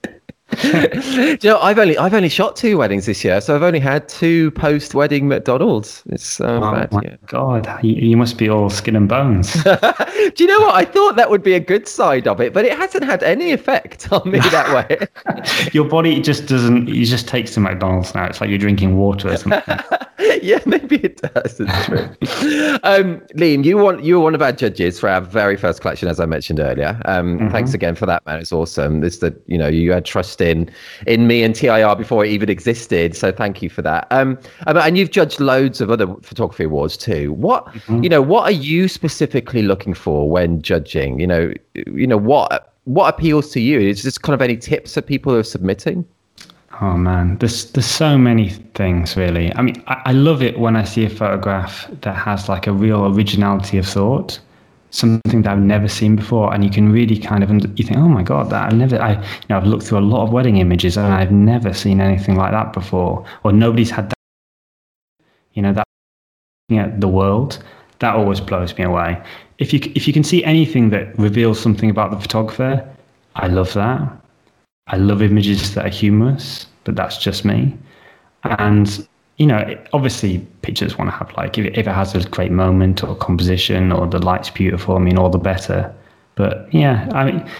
you 0.64 1.38
know, 1.44 1.58
I've 1.60 1.78
only 1.78 1.98
I've 1.98 2.14
only 2.14 2.30
shot 2.30 2.56
two 2.56 2.78
weddings 2.78 3.04
this 3.04 3.22
year, 3.22 3.38
so 3.42 3.54
I've 3.54 3.62
only 3.62 3.80
had 3.80 4.08
two 4.08 4.50
post 4.52 4.94
wedding 4.94 5.28
McDonald's. 5.28 6.02
It's 6.06 6.40
um, 6.40 6.62
oh 6.62 6.72
bad, 6.72 6.90
my 6.90 7.02
yeah. 7.04 7.16
god, 7.26 7.84
you, 7.84 7.92
you, 7.92 8.16
must 8.16 8.38
be 8.38 8.48
all 8.48 8.70
skin 8.70 8.96
and 8.96 9.06
bones. 9.06 9.52
Do 9.62 10.32
you 10.38 10.46
know 10.46 10.60
what? 10.60 10.74
I 10.74 10.86
thought 10.86 11.16
that 11.16 11.28
would 11.28 11.42
be 11.42 11.52
a 11.52 11.60
good 11.60 11.86
side 11.86 12.26
of 12.26 12.40
it, 12.40 12.54
but 12.54 12.64
it 12.64 12.74
hasn't 12.78 13.04
had 13.04 13.22
any 13.22 13.52
effect 13.52 14.10
on 14.10 14.30
me 14.30 14.38
that 14.38 14.74
way. 14.74 15.68
Your 15.72 15.84
body 15.84 16.18
just 16.18 16.46
doesn't. 16.46 16.88
You 16.88 17.04
just 17.04 17.28
takes 17.28 17.52
to 17.54 17.60
McDonald's 17.60 18.14
now. 18.14 18.24
It's 18.24 18.40
like 18.40 18.48
you're 18.48 18.58
drinking 18.58 18.96
water 18.96 19.28
or 19.28 19.36
something. 19.36 19.78
yeah, 20.42 20.60
maybe 20.64 20.96
it 20.96 21.20
does. 21.20 21.60
It's 21.60 21.84
true. 21.84 22.78
um, 22.84 23.20
Liam, 23.36 23.64
you 23.64 23.76
want 23.76 24.02
you 24.02 24.16
were 24.16 24.24
one 24.24 24.34
of 24.34 24.40
our 24.40 24.52
judges 24.52 24.98
for 24.98 25.10
our 25.10 25.20
very 25.20 25.58
first 25.58 25.82
collection, 25.82 26.08
as 26.08 26.20
I 26.20 26.26
mentioned 26.26 26.58
earlier. 26.58 27.00
Um, 27.04 27.38
mm-hmm. 27.38 27.50
Thanks 27.50 27.74
again 27.74 27.94
for 27.94 28.06
that, 28.06 28.24
man. 28.24 28.40
It's 28.40 28.52
awesome. 28.52 29.04
It's 29.04 29.18
that 29.18 29.34
you 29.46 29.58
know 29.58 29.68
you 29.68 29.92
had 29.92 30.06
trust 30.06 30.37
in 30.40 30.70
in 31.06 31.26
me 31.26 31.42
and 31.42 31.54
TIR 31.54 31.94
before 31.96 32.24
it 32.24 32.30
even 32.30 32.48
existed. 32.48 33.16
So 33.16 33.32
thank 33.32 33.62
you 33.62 33.70
for 33.70 33.82
that. 33.82 34.06
Um, 34.10 34.38
and 34.66 34.98
you've 34.98 35.10
judged 35.10 35.40
loads 35.40 35.80
of 35.80 35.90
other 35.90 36.06
photography 36.22 36.64
awards 36.64 36.96
too. 36.96 37.32
What 37.32 37.66
mm-hmm. 37.66 38.02
you 38.02 38.08
know, 38.08 38.22
what 38.22 38.44
are 38.44 38.58
you 38.70 38.88
specifically 38.88 39.62
looking 39.62 39.94
for 39.94 40.30
when 40.30 40.62
judging? 40.62 41.20
You 41.20 41.26
know, 41.26 41.52
you 41.74 42.06
know 42.06 42.16
what 42.16 42.74
what 42.84 43.14
appeals 43.14 43.50
to 43.52 43.60
you? 43.60 43.80
Is 43.80 44.02
this 44.02 44.18
kind 44.18 44.34
of 44.34 44.42
any 44.42 44.56
tips 44.56 44.94
that 44.94 45.06
people 45.06 45.34
are 45.34 45.42
submitting? 45.42 46.06
Oh 46.80 46.96
man, 46.96 47.38
there's 47.38 47.72
there's 47.72 47.86
so 47.86 48.16
many 48.16 48.50
things 48.50 49.16
really. 49.16 49.52
I 49.54 49.62
mean, 49.62 49.82
I, 49.88 50.02
I 50.06 50.12
love 50.12 50.42
it 50.42 50.58
when 50.58 50.76
I 50.76 50.84
see 50.84 51.04
a 51.04 51.10
photograph 51.10 51.88
that 52.02 52.14
has 52.14 52.48
like 52.48 52.66
a 52.66 52.72
real 52.72 53.06
originality 53.06 53.78
of 53.78 53.86
thought 53.86 54.38
something 54.90 55.42
that 55.42 55.52
I've 55.52 55.58
never 55.58 55.88
seen 55.88 56.16
before, 56.16 56.54
and 56.54 56.64
you 56.64 56.70
can 56.70 56.90
really 56.92 57.18
kind 57.18 57.42
of 57.44 57.50
you 57.78 57.84
think, 57.84 57.98
oh 57.98 58.08
my 58.08 58.22
god, 58.22 58.50
that 58.50 58.72
I've 58.72 58.78
never, 58.78 59.00
I 59.00 59.12
you 59.12 59.46
know, 59.50 59.56
I've 59.58 59.66
looked 59.66 59.84
through 59.84 59.98
a 59.98 60.00
lot 60.00 60.24
of 60.24 60.32
wedding 60.32 60.58
images 60.58 60.96
and 60.96 61.12
I've 61.12 61.32
never 61.32 61.72
seen 61.72 62.00
anything 62.00 62.36
like 62.36 62.52
that 62.52 62.72
before, 62.72 63.24
or 63.44 63.52
nobody's 63.52 63.90
had 63.90 64.10
that, 64.10 64.18
you 65.54 65.62
know, 65.62 65.72
that, 65.72 65.86
you 66.68 66.76
know, 66.76 66.92
the 66.98 67.08
world. 67.08 67.62
That 68.00 68.14
always 68.14 68.40
blows 68.40 68.76
me 68.78 68.84
away. 68.84 69.20
If 69.58 69.72
you 69.72 69.80
if 69.96 70.06
you 70.06 70.12
can 70.12 70.22
see 70.22 70.44
anything 70.44 70.90
that 70.90 71.18
reveals 71.18 71.58
something 71.58 71.90
about 71.90 72.12
the 72.12 72.20
photographer, 72.20 72.88
I 73.34 73.48
love 73.48 73.72
that. 73.74 74.08
I 74.86 74.96
love 74.96 75.20
images 75.20 75.74
that 75.74 75.84
are 75.84 75.90
humorous, 75.90 76.66
but 76.84 76.96
that's 76.96 77.18
just 77.18 77.44
me. 77.44 77.76
And 78.44 79.06
you 79.38 79.46
know, 79.46 79.78
obviously 79.92 80.38
pictures 80.62 80.98
want 80.98 81.10
to 81.10 81.16
have 81.16 81.32
like 81.36 81.56
if 81.58 81.66
it, 81.66 81.78
if 81.78 81.86
it 81.86 81.92
has 81.92 82.14
a 82.14 82.28
great 82.28 82.50
moment 82.50 83.02
or 83.04 83.14
composition 83.16 83.92
or 83.92 84.06
the 84.06 84.18
light's 84.18 84.50
beautiful, 84.50 84.96
I 84.96 84.98
mean, 84.98 85.16
all 85.16 85.30
the 85.30 85.38
better. 85.38 85.94
But 86.34 86.72
yeah, 86.74 87.08
I 87.12 87.24
mean, 87.24 87.50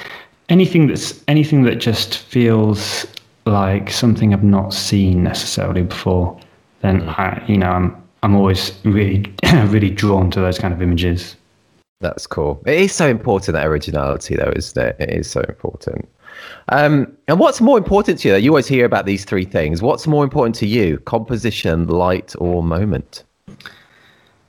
anything 0.49 0.89
that's 0.89 1.23
anything 1.29 1.63
that 1.63 1.77
just 1.77 2.19
feels 2.19 3.07
like 3.47 3.91
something 3.91 4.35
I've 4.35 4.45
not 4.45 4.75
seen 4.75 5.23
necessarily 5.23 5.83
before, 5.83 6.39
then 6.81 7.03
mm. 7.03 7.19
I, 7.19 7.45
you 7.47 7.57
know, 7.57 7.71
I'm 7.71 8.09
I'm 8.23 8.35
always 8.35 8.73
really 8.85 9.33
really 9.67 9.91
drawn 9.91 10.31
to 10.33 10.41
those 10.41 10.59
kind 10.59 10.75
of 10.75 10.83
images. 10.83 11.37
That's 12.01 12.27
cool. 12.27 12.63
It 12.67 12.79
is 12.79 12.93
so 12.93 13.09
important 13.09 13.55
that 13.55 13.67
originality, 13.67 14.37
though, 14.37 14.53
isn't 14.55 14.81
it? 14.81 14.97
It 15.01 15.11
is 15.11 15.29
so 15.29 15.41
important. 15.49 16.09
Um, 16.69 17.17
and 17.29 17.39
what's 17.39 17.61
more 17.61 17.79
important 17.79 18.19
to 18.21 18.29
you? 18.29 18.37
You 18.37 18.51
always 18.51 18.67
hear 18.67 18.85
about 18.85 19.07
these 19.07 19.25
three 19.25 19.45
things. 19.45 19.83
What's 19.83 20.07
more 20.07 20.25
important 20.25 20.55
to 20.57 20.67
you? 20.67 20.99
Composition, 21.01 21.87
light, 21.87 22.35
or 22.39 22.63
moment? 22.63 23.25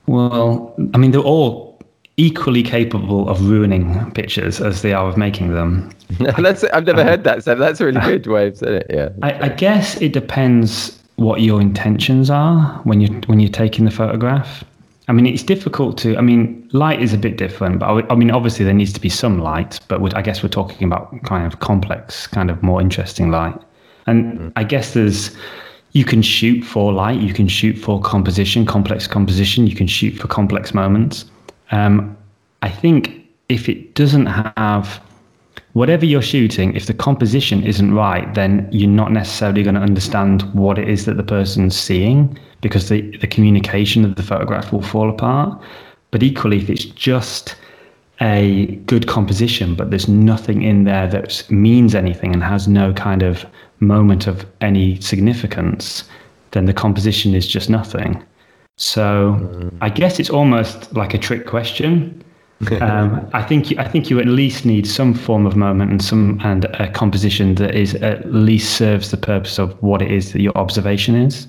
Well, 0.06 0.74
I 0.94 0.98
mean, 0.98 1.12
they're 1.12 1.20
all 1.20 1.70
equally 2.16 2.62
capable 2.62 3.28
of 3.28 3.48
ruining 3.48 4.10
pictures 4.12 4.60
as 4.60 4.82
they 4.82 4.92
are 4.92 5.08
of 5.08 5.16
making 5.16 5.54
them. 5.54 5.90
that's 6.38 6.64
I've 6.64 6.84
never 6.84 7.00
um, 7.00 7.06
heard 7.06 7.24
that, 7.24 7.44
so 7.44 7.54
that's 7.54 7.80
a 7.80 7.86
really 7.86 8.00
good 8.00 8.26
way 8.26 8.48
of 8.48 8.58
saying 8.58 8.82
it. 8.82 8.86
Yeah. 8.90 9.08
I, 9.22 9.46
I 9.46 9.48
guess 9.48 10.00
it 10.02 10.12
depends 10.12 11.00
what 11.16 11.40
your 11.40 11.60
intentions 11.60 12.30
are 12.30 12.80
when 12.84 13.00
you 13.00 13.08
when 13.26 13.40
you're 13.40 13.50
taking 13.50 13.84
the 13.84 13.90
photograph. 13.90 14.64
I 15.10 15.12
mean, 15.12 15.26
it's 15.26 15.42
difficult 15.42 15.98
to. 15.98 16.16
I 16.16 16.20
mean, 16.20 16.70
light 16.72 17.02
is 17.02 17.12
a 17.12 17.18
bit 17.18 17.36
different, 17.36 17.80
but 17.80 17.86
I, 17.86 18.12
I 18.12 18.14
mean, 18.14 18.30
obviously 18.30 18.64
there 18.64 18.72
needs 18.72 18.92
to 18.92 19.00
be 19.00 19.08
some 19.08 19.40
light. 19.40 19.80
But 19.88 20.16
I 20.16 20.22
guess 20.22 20.40
we're 20.40 20.50
talking 20.50 20.86
about 20.86 21.20
kind 21.24 21.52
of 21.52 21.58
complex, 21.58 22.28
kind 22.28 22.48
of 22.48 22.62
more 22.62 22.80
interesting 22.80 23.28
light. 23.32 23.60
And 24.06 24.24
mm-hmm. 24.24 24.48
I 24.54 24.62
guess 24.62 24.94
there's 24.94 25.36
you 25.94 26.04
can 26.04 26.22
shoot 26.22 26.62
for 26.62 26.92
light, 26.92 27.18
you 27.20 27.34
can 27.34 27.48
shoot 27.48 27.76
for 27.76 28.00
composition, 28.00 28.64
complex 28.64 29.08
composition, 29.08 29.66
you 29.66 29.74
can 29.74 29.88
shoot 29.88 30.12
for 30.12 30.28
complex 30.28 30.72
moments. 30.72 31.24
Um, 31.72 32.16
I 32.62 32.70
think 32.70 33.26
if 33.48 33.68
it 33.68 33.96
doesn't 33.96 34.26
have 34.26 35.02
whatever 35.72 36.04
you're 36.04 36.22
shooting, 36.22 36.74
if 36.74 36.86
the 36.86 36.94
composition 36.94 37.62
isn't 37.64 37.94
right, 37.94 38.32
then 38.34 38.68
you're 38.72 38.88
not 38.88 39.12
necessarily 39.12 39.62
going 39.62 39.74
to 39.74 39.80
understand 39.80 40.42
what 40.54 40.78
it 40.78 40.88
is 40.88 41.04
that 41.04 41.16
the 41.16 41.22
person's 41.22 41.76
seeing 41.76 42.38
because 42.60 42.88
the, 42.88 43.16
the 43.18 43.26
communication 43.26 44.04
of 44.04 44.16
the 44.16 44.22
photograph 44.22 44.72
will 44.72 44.82
fall 44.82 45.08
apart. 45.08 45.60
But 46.10 46.22
equally, 46.22 46.58
if 46.58 46.68
it's 46.68 46.84
just 46.84 47.54
a 48.20 48.66
good 48.86 49.06
composition, 49.06 49.74
but 49.74 49.90
there's 49.90 50.08
nothing 50.08 50.62
in 50.62 50.84
there 50.84 51.06
that 51.08 51.48
means 51.50 51.94
anything 51.94 52.34
and 52.34 52.42
has 52.42 52.68
no 52.68 52.92
kind 52.92 53.22
of 53.22 53.46
moment 53.78 54.26
of 54.26 54.44
any 54.60 55.00
significance, 55.00 56.04
then 56.50 56.66
the 56.66 56.74
composition 56.74 57.34
is 57.34 57.46
just 57.46 57.70
nothing. 57.70 58.22
So 58.76 59.38
mm. 59.40 59.76
I 59.80 59.88
guess 59.88 60.18
it's 60.18 60.30
almost 60.30 60.92
like 60.94 61.14
a 61.14 61.18
trick 61.18 61.46
question. 61.46 62.22
um, 62.82 63.28
I 63.32 63.42
think 63.42 63.70
you, 63.70 63.78
I 63.78 63.88
think 63.88 64.10
you 64.10 64.20
at 64.20 64.26
least 64.26 64.66
need 64.66 64.86
some 64.86 65.14
form 65.14 65.46
of 65.46 65.56
moment 65.56 65.90
and 65.90 66.02
some 66.02 66.38
and 66.44 66.66
a 66.66 66.90
composition 66.90 67.54
that 67.54 67.74
is 67.74 67.94
at 67.96 68.30
least 68.32 68.76
serves 68.76 69.10
the 69.10 69.16
purpose 69.16 69.58
of 69.58 69.80
what 69.82 70.02
it 70.02 70.10
is 70.10 70.32
that 70.32 70.42
your 70.42 70.56
observation 70.58 71.14
is. 71.14 71.48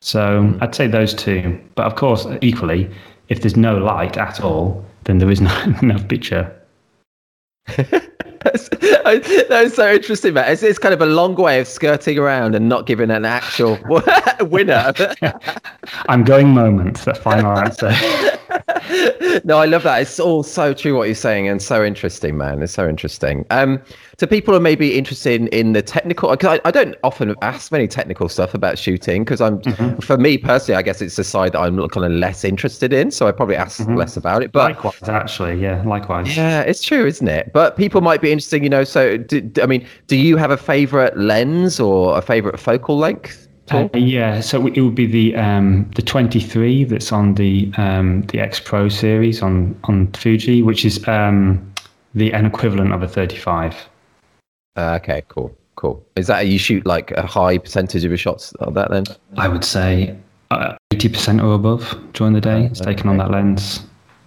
So 0.00 0.42
mm. 0.42 0.62
I'd 0.62 0.74
say 0.74 0.86
those 0.86 1.12
two. 1.12 1.60
But 1.74 1.86
of 1.86 1.96
course, 1.96 2.26
equally, 2.40 2.90
if 3.28 3.42
there's 3.42 3.56
no 3.56 3.76
light 3.76 4.16
at 4.16 4.40
all, 4.40 4.84
then 5.04 5.18
there 5.18 5.30
is 5.30 5.40
no, 5.42 5.54
enough 5.82 6.08
picture. 6.08 6.56
that's, 7.66 8.68
that's 9.48 9.74
so 9.74 9.92
interesting, 9.92 10.34
man. 10.34 10.50
It's, 10.50 10.62
it's 10.62 10.78
kind 10.78 10.94
of 10.94 11.02
a 11.02 11.06
long 11.06 11.34
way 11.34 11.60
of 11.60 11.68
skirting 11.68 12.18
around 12.18 12.54
and 12.54 12.68
not 12.68 12.86
giving 12.86 13.10
an 13.10 13.26
actual 13.26 13.78
winner. 14.40 14.92
I'm 16.08 16.24
going 16.24 16.48
moment. 16.48 16.98
The 16.98 17.14
final 17.14 17.58
answer. 17.58 17.92
no, 19.44 19.58
I 19.58 19.66
love 19.66 19.82
that. 19.84 20.02
It's 20.02 20.20
all 20.20 20.42
so 20.42 20.72
true 20.74 20.96
what 20.96 21.04
you're 21.04 21.14
saying 21.14 21.48
and 21.48 21.62
so 21.62 21.84
interesting, 21.84 22.36
man. 22.36 22.62
It's 22.62 22.72
so 22.72 22.88
interesting. 22.88 23.44
Um, 23.50 23.80
to 24.18 24.26
people 24.26 24.52
who 24.52 24.60
may 24.60 24.74
be 24.74 24.98
interested 24.98 25.40
in, 25.40 25.48
in 25.48 25.72
the 25.72 25.82
technical, 25.82 26.30
because 26.30 26.58
I, 26.64 26.68
I, 26.68 26.70
don't 26.70 26.94
often 27.02 27.34
ask 27.40 27.72
many 27.72 27.88
technical 27.88 28.28
stuff 28.28 28.52
about 28.52 28.78
shooting 28.78 29.24
because 29.24 29.40
I'm, 29.40 29.60
mm-hmm. 29.60 29.98
for 30.00 30.18
me 30.18 30.36
personally, 30.36 30.78
I 30.78 30.82
guess 30.82 31.00
it's 31.00 31.18
a 31.18 31.24
side 31.24 31.52
that 31.52 31.60
I'm 31.60 31.76
kind 31.88 32.04
of 32.04 32.12
less 32.12 32.44
interested 32.44 32.92
in. 32.92 33.10
So 33.10 33.26
I 33.26 33.32
probably 33.32 33.56
ask 33.56 33.80
mm-hmm. 33.80 33.96
less 33.96 34.16
about 34.16 34.42
it. 34.42 34.52
But 34.52 34.72
likewise, 34.72 35.08
actually, 35.08 35.60
yeah, 35.60 35.82
likewise. 35.84 36.36
Yeah, 36.36 36.60
it's 36.60 36.82
true, 36.82 37.06
isn't 37.06 37.28
it? 37.28 37.52
But 37.52 37.76
people 37.76 38.00
might 38.00 38.20
be 38.20 38.30
interested, 38.30 38.62
you 38.62 38.68
know. 38.68 38.84
So, 38.84 39.16
do, 39.16 39.50
I 39.62 39.66
mean, 39.66 39.86
do 40.06 40.16
you 40.16 40.36
have 40.36 40.50
a 40.50 40.56
favorite 40.56 41.16
lens 41.16 41.80
or 41.80 42.18
a 42.18 42.22
favorite 42.22 42.60
focal 42.60 42.98
length? 42.98 43.48
Uh, 43.70 43.88
yeah, 43.94 44.40
so 44.40 44.66
it 44.66 44.80
would 44.80 44.94
be 44.94 45.06
the 45.06 45.36
um, 45.36 45.88
the 45.94 46.02
23 46.02 46.84
that's 46.84 47.12
on 47.12 47.34
the 47.34 47.72
um, 47.76 48.22
the 48.22 48.40
X 48.40 48.58
Pro 48.58 48.88
series 48.88 49.42
on 49.42 49.78
on 49.84 50.10
Fuji, 50.12 50.62
which 50.62 50.84
is 50.84 51.06
um, 51.06 51.72
the 52.14 52.32
an 52.32 52.46
equivalent 52.46 52.92
of 52.92 53.02
a 53.02 53.08
35. 53.08 53.76
Uh, 54.76 54.98
okay, 55.00 55.22
cool, 55.28 55.56
cool. 55.76 56.04
Is 56.16 56.26
that 56.26 56.48
you 56.48 56.58
shoot 56.58 56.84
like 56.84 57.12
a 57.12 57.26
high 57.26 57.58
percentage 57.58 58.04
of 58.04 58.10
your 58.10 58.18
shots 58.18 58.52
of 58.54 58.74
that 58.74 58.90
then? 58.90 59.04
I 59.36 59.46
would 59.46 59.64
say 59.64 60.16
uh, 60.50 60.74
80% 60.92 61.42
or 61.42 61.54
above 61.54 61.96
during 62.12 62.32
the 62.32 62.40
day. 62.40 62.64
It's 62.64 62.80
taken 62.80 63.08
on 63.08 63.18
that 63.18 63.30
lens. 63.30 63.84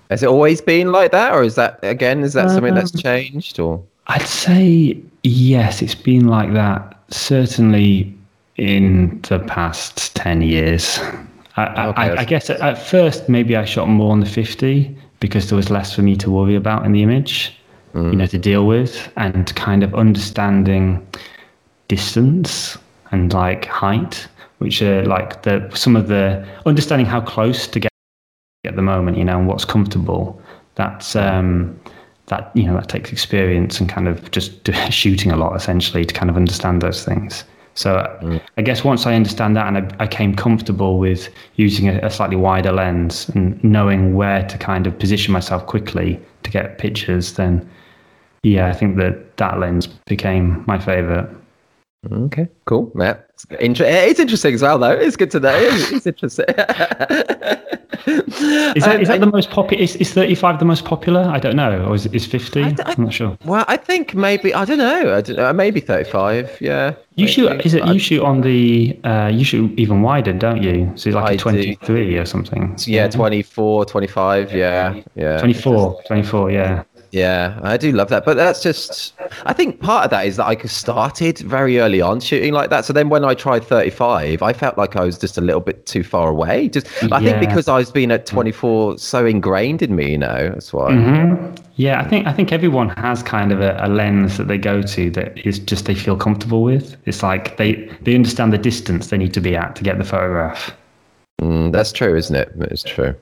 Has 0.10 0.24
it 0.24 0.30
always 0.30 0.62
been 0.62 0.92
like 0.92 1.12
that, 1.12 1.34
or 1.34 1.44
is 1.44 1.56
that 1.56 1.80
again? 1.84 2.24
Is 2.24 2.34
that 2.34 2.50
something 2.50 2.76
that's 2.76 2.94
um, 2.94 3.02
changed, 3.02 3.60
or? 3.60 3.84
I'd 4.08 4.22
say 4.28 5.02
yes, 5.24 5.82
it's 5.82 5.96
been 5.96 6.28
like 6.28 6.54
that. 6.54 7.00
Certainly 7.10 8.14
in 8.58 9.20
the 9.24 9.40
past 9.40 10.16
10 10.16 10.42
years. 10.42 11.00
I, 11.56 11.88
okay, 11.88 12.02
I, 12.02 12.22
I 12.22 12.26
guess 12.26 12.50
at, 12.50 12.78
first 12.78 13.30
maybe 13.30 13.56
I 13.56 13.66
shot 13.66 13.88
more 13.88 14.12
on 14.12 14.20
the 14.20 14.26
50 14.26 14.96
because 15.20 15.50
there 15.50 15.56
was 15.56 15.70
less 15.70 15.94
for 15.96 16.02
me 16.02 16.16
to 16.18 16.32
worry 16.32 16.56
about 16.56 16.86
in 16.86 16.92
the 16.92 17.04
image, 17.04 17.56
mm. 17.94 18.12
you 18.12 18.18
know, 18.18 18.26
to 18.26 18.38
deal 18.38 18.66
with 18.66 19.12
and 19.18 19.56
kind 19.56 19.84
of 19.84 19.94
understanding 19.94 21.06
distance 21.88 22.78
and 23.12 23.34
like 23.34 23.66
height, 23.66 24.28
which 24.58 24.82
are 24.82 25.06
like 25.06 25.44
the 25.44 25.70
some 25.76 25.96
of 25.96 26.08
the 26.08 26.46
understanding 26.66 27.06
how 27.06 27.22
close 27.22 27.68
to 27.68 27.80
get 27.80 27.92
at 28.66 28.76
the 28.76 28.82
moment, 28.82 29.18
you 29.18 29.24
know, 29.24 29.38
and 29.38 29.48
what's 29.48 29.66
comfortable. 29.66 30.42
That's 30.76 31.16
um, 31.16 31.80
that 32.28 32.52
you 32.56 32.64
know 32.64 32.74
that 32.74 32.90
takes 32.90 33.12
experience 33.12 33.80
and 33.80 33.88
kind 33.88 34.08
of 34.08 34.32
just 34.32 34.68
shooting 34.90 35.32
a 35.32 35.36
lot 35.36 35.56
essentially 35.56 36.06
to 36.06 36.14
kind 36.14 36.30
of 36.30 36.36
understand 36.36 36.82
those 36.82 37.06
things. 37.06 37.44
So 37.76 37.96
mm. 38.22 38.42
I 38.58 38.62
guess 38.62 38.84
once 38.84 39.06
I 39.06 39.16
understand 39.16 39.56
that 39.58 39.68
and 39.68 39.78
I, 39.78 40.04
I 40.04 40.08
came 40.08 40.36
comfortable 40.36 41.00
with 41.00 41.30
using 41.56 41.90
a, 41.90 42.00
a, 42.06 42.10
slightly 42.10 42.36
wider 42.36 42.72
lens 42.72 43.30
and 43.30 43.62
knowing 43.64 44.14
where 44.14 44.48
to 44.48 44.58
kind 44.58 44.86
of 44.86 44.98
position 45.00 45.34
myself 45.34 45.66
quickly 45.66 46.20
to 46.44 46.52
get 46.52 46.78
pictures, 46.78 47.34
then 47.34 47.68
yeah, 48.44 48.68
I 48.68 48.74
think 48.74 48.98
that 48.98 49.38
that 49.38 49.60
lens 49.60 49.88
became 49.88 50.64
my 50.68 50.78
favorite. 50.78 51.30
Okay, 52.12 52.48
cool. 52.66 52.92
Yeah, 52.96 53.18
it's, 53.52 53.80
it's 53.80 54.20
interesting 54.20 54.54
as 54.54 54.62
well, 54.62 54.80
though. 54.80 54.92
It's 54.92 55.16
good 55.16 55.32
to 55.32 55.40
know. 55.40 55.56
It's, 55.56 56.08
interesting. 56.14 56.46
is 56.48 56.56
that, 58.84 59.02
is 59.02 59.08
that 59.08 59.20
the 59.20 59.30
most 59.32 59.50
popular? 59.50 59.82
Is, 59.82 59.96
is 59.98 60.14
35 60.14 60.60
the 60.60 60.66
most 60.66 60.86
popular? 60.86 61.22
I 61.22 61.40
don't 61.40 61.56
know. 61.56 61.86
Or 61.86 61.96
is, 61.96 62.06
is 62.08 62.26
50? 62.26 62.64
I, 62.64 62.68
am 62.68 62.76
not 62.98 63.14
sure. 63.14 63.38
Well, 63.46 63.66
I 63.68 63.78
think 63.78 64.16
maybe, 64.16 64.54
I 64.54 64.66
don't 64.66 64.78
know. 64.78 65.16
I 65.16 65.22
don't 65.22 65.38
know 65.38 65.54
maybe 65.54 65.80
35, 65.80 66.58
yeah. 66.62 66.94
You 67.16 67.28
shoot, 67.28 67.64
is 67.66 67.76
it, 67.76 67.86
you 67.86 68.00
shoot 68.00 68.24
on 68.24 68.42
the, 68.42 69.00
uh, 69.04 69.30
you 69.32 69.46
shoot 69.46 69.72
even 69.78 70.02
wider, 70.02 70.34
don't 70.34 70.64
you? 70.64 70.92
So 70.96 71.10
it's 71.10 71.16
like 71.16 71.30
I 71.30 71.34
a 71.34 71.38
23 71.38 72.12
do. 72.12 72.22
or 72.22 72.26
something. 72.26 72.76
Yeah, 72.86 73.08
24, 73.08 73.86
25, 73.86 74.52
yeah. 74.52 75.02
yeah. 75.16 75.38
24, 75.38 76.02
24, 76.08 76.52
yeah. 76.52 76.84
Yeah, 77.14 77.60
I 77.62 77.78
do 77.78 77.92
love 77.92 78.10
that. 78.10 78.26
But 78.26 78.38
that's 78.38 78.64
just, 78.64 79.14
I 79.46 79.54
think 79.54 79.80
part 79.80 80.06
of 80.06 80.10
that 80.10 80.26
is 80.26 80.38
that 80.38 80.48
I 80.48 80.56
started 80.56 81.38
very 81.38 81.80
early 81.80 82.02
on 82.02 82.20
shooting 82.20 82.54
like 82.54 82.72
that. 82.72 82.86
So 82.86 82.92
then 82.92 83.10
when 83.10 83.24
I 83.24 83.36
tried 83.36 83.64
35, 83.64 84.42
I 84.42 84.52
felt 84.52 84.80
like 84.80 84.96
I 84.96 85.04
was 85.04 85.20
just 85.20 85.38
a 85.38 85.42
little 85.42 85.62
bit 85.62 85.86
too 85.86 86.04
far 86.04 86.30
away. 86.30 86.70
Just, 86.70 86.88
I 87.14 87.20
yeah. 87.20 87.38
think 87.38 87.42
because 87.42 87.68
I've 87.68 87.94
been 87.94 88.10
at 88.10 88.26
24 88.26 88.98
so 88.98 89.28
ingrained 89.28 89.84
in 89.84 89.96
me, 89.96 90.14
you 90.14 90.18
know, 90.18 90.50
that's 90.50 90.74
why. 90.74 90.90
Mm-hmm. 90.90 91.64
Yeah, 91.76 92.02
I 92.02 92.08
think 92.08 92.26
I 92.26 92.34
think 92.34 92.52
everyone 92.52 92.90
has 92.90 93.22
kind 93.22 93.52
of 93.52 93.62
a, 93.62 93.78
a, 93.80 93.90
lens 93.90 94.38
that 94.38 94.48
they 94.48 94.58
go 94.58 94.82
to 94.82 95.10
that 95.12 95.38
is 95.46 95.60
just 95.60 95.86
they 95.86 95.96
feel 95.96 96.18
comfortable 96.18 96.64
with. 96.64 96.98
It's 97.06 97.22
like 97.22 97.58
they 97.58 97.90
they 98.02 98.16
understand 98.16 98.54
the 98.54 98.60
distance 98.60 99.08
they 99.08 99.18
need 99.18 99.34
to 99.34 99.42
be 99.42 99.56
at 99.56 99.76
to 99.78 99.84
get 99.84 99.98
the 99.98 100.04
photograph. 100.04 100.76
Mm, 101.44 101.72
that's 101.74 101.92
true, 101.92 102.16
isn't 102.16 102.36
it? 102.36 102.52
It's 102.72 102.84
true. 102.84 103.14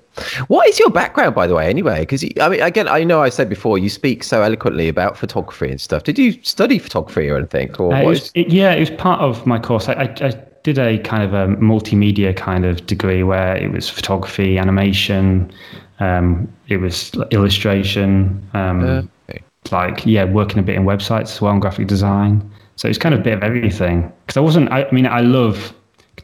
What 0.48 0.68
is 0.68 0.78
your 0.78 0.90
background, 0.92 1.34
by 1.34 1.48
the 1.48 1.56
way, 1.56 1.68
anyway? 1.68 2.02
Because 2.02 2.24
I 2.40 2.50
mean, 2.50 2.62
again, 2.62 2.88
I 2.88 3.04
know 3.04 3.24
I 3.24 3.30
said 3.30 3.50
before 3.50 3.80
you 3.80 3.90
speak 3.90 4.24
so 4.24 4.44
eloquently 4.44 4.88
about 4.88 5.18
photography 5.18 5.72
and 5.72 5.82
stuff. 5.82 6.04
Did 6.04 6.20
you 6.20 6.34
study 6.44 6.78
photography 6.78 7.30
or 7.30 7.38
anything? 7.38 7.76
Or 7.78 7.94
uh, 7.94 8.02
it 8.02 8.06
was, 8.06 8.32
it, 8.36 8.50
yeah, 8.50 8.74
it 8.74 8.80
was 8.80 8.92
part 8.92 9.22
of 9.22 9.46
my 9.48 9.58
course. 9.58 9.90
I, 9.90 9.94
I, 9.94 10.28
I, 10.28 10.44
did 10.64 10.78
a 10.78 11.00
kind 11.00 11.24
of 11.24 11.34
a 11.34 11.56
multimedia 11.56 12.38
kind 12.38 12.66
of 12.66 12.86
degree 12.86 13.24
where 13.24 13.56
it 13.56 13.72
was 13.72 13.90
photography, 13.90 14.60
animation, 14.60 15.52
um, 16.00 16.48
it 16.68 16.78
was 16.78 17.12
illustration, 17.32 18.48
um, 18.54 18.84
uh, 18.84 19.02
okay. 19.28 19.42
like 19.72 20.06
yeah, 20.06 20.24
working 20.24 20.60
a 20.60 20.62
bit 20.62 20.76
in 20.76 20.84
websites 20.84 21.34
as 21.34 21.42
well, 21.42 21.52
and 21.52 21.62
graphic 21.64 21.88
design. 21.88 22.48
So 22.76 22.88
it's 22.88 23.00
kind 23.00 23.16
of 23.16 23.22
a 23.22 23.24
bit 23.24 23.34
of 23.34 23.42
everything. 23.42 24.12
Because 24.28 24.38
I 24.38 24.42
wasn't. 24.42 24.72
I, 24.72 24.84
I 24.84 24.92
mean, 24.92 25.08
I 25.08 25.22
love 25.22 25.74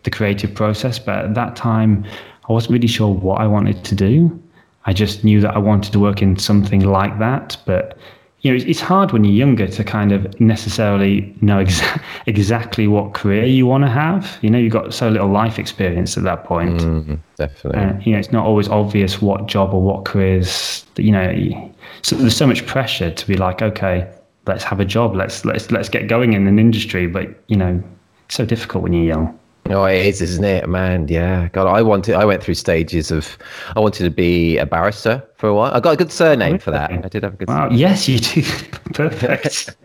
the 0.07 0.17
creative 0.17 0.53
process. 0.53 0.97
But 0.97 1.25
at 1.25 1.33
that 1.35 1.57
time, 1.57 2.05
I 2.49 2.53
wasn't 2.53 2.71
really 2.71 2.87
sure 2.87 3.13
what 3.13 3.41
I 3.41 3.47
wanted 3.47 3.83
to 3.83 3.93
do. 3.93 4.41
I 4.85 4.93
just 4.93 5.25
knew 5.25 5.41
that 5.41 5.53
I 5.53 5.57
wanted 5.57 5.91
to 5.91 5.99
work 5.99 6.21
in 6.21 6.37
something 6.37 6.85
like 6.85 7.19
that. 7.19 7.57
But 7.65 7.97
you 8.41 8.51
know, 8.51 8.63
it's 8.65 8.79
hard 8.79 9.11
when 9.11 9.25
you're 9.25 9.33
younger 9.33 9.67
to 9.67 9.83
kind 9.83 10.13
of 10.13 10.39
necessarily 10.39 11.35
know 11.41 11.61
exa- 11.61 12.01
exactly 12.25 12.87
what 12.87 13.15
career 13.15 13.43
you 13.45 13.65
want 13.67 13.83
to 13.83 13.89
have. 13.89 14.37
You 14.41 14.49
know, 14.49 14.57
you've 14.57 14.71
got 14.71 14.93
so 14.93 15.09
little 15.09 15.27
life 15.27 15.59
experience 15.59 16.15
at 16.15 16.23
that 16.23 16.45
point. 16.45 16.79
Mm, 16.79 17.19
definitely. 17.35 17.81
Uh, 17.81 17.99
you 18.05 18.13
know, 18.13 18.19
it's 18.19 18.31
not 18.31 18.45
always 18.45 18.69
obvious 18.69 19.21
what 19.21 19.47
job 19.47 19.73
or 19.73 19.81
what 19.81 20.05
careers. 20.05 20.85
You 20.95 21.11
know, 21.11 21.73
so 22.03 22.15
there's 22.15 22.37
so 22.37 22.47
much 22.47 22.65
pressure 22.65 23.11
to 23.11 23.27
be 23.27 23.35
like, 23.35 23.61
okay, 23.61 24.09
let's 24.45 24.63
have 24.63 24.79
a 24.79 24.85
job. 24.85 25.15
Let's 25.15 25.43
let's 25.43 25.69
let's 25.69 25.89
get 25.89 26.07
going 26.07 26.31
in 26.31 26.47
an 26.47 26.59
industry. 26.59 27.07
But 27.07 27.27
you 27.47 27.57
know, 27.57 27.83
it's 28.25 28.35
so 28.35 28.45
difficult 28.45 28.83
when 28.83 28.93
you're 28.93 29.11
young. 29.15 29.37
Oh, 29.69 29.85
it 29.85 30.05
is, 30.05 30.21
isn't 30.21 30.43
it, 30.43 30.69
man? 30.69 31.07
Yeah, 31.07 31.49
God, 31.49 31.67
I 31.67 31.81
wanted. 31.81 32.15
I 32.15 32.25
went 32.25 32.41
through 32.43 32.53
stages 32.53 33.11
of. 33.11 33.37
I 33.75 33.79
wanted 33.79 34.03
to 34.03 34.09
be 34.09 34.57
a 34.57 34.65
barrister 34.65 35.23
for 35.35 35.49
a 35.49 35.53
while. 35.53 35.73
I 35.73 35.79
got 35.79 35.91
a 35.91 35.97
good 35.97 36.11
surname 36.11 36.59
for 36.59 36.71
that. 36.71 36.91
I 36.91 37.07
did 37.09 37.23
have 37.23 37.33
a 37.33 37.37
good. 37.37 37.47
Wow. 37.47 37.65
Surname. 37.65 37.77
Yes, 37.77 38.07
you 38.07 38.19
do. 38.19 38.41
Perfect. 38.93 39.75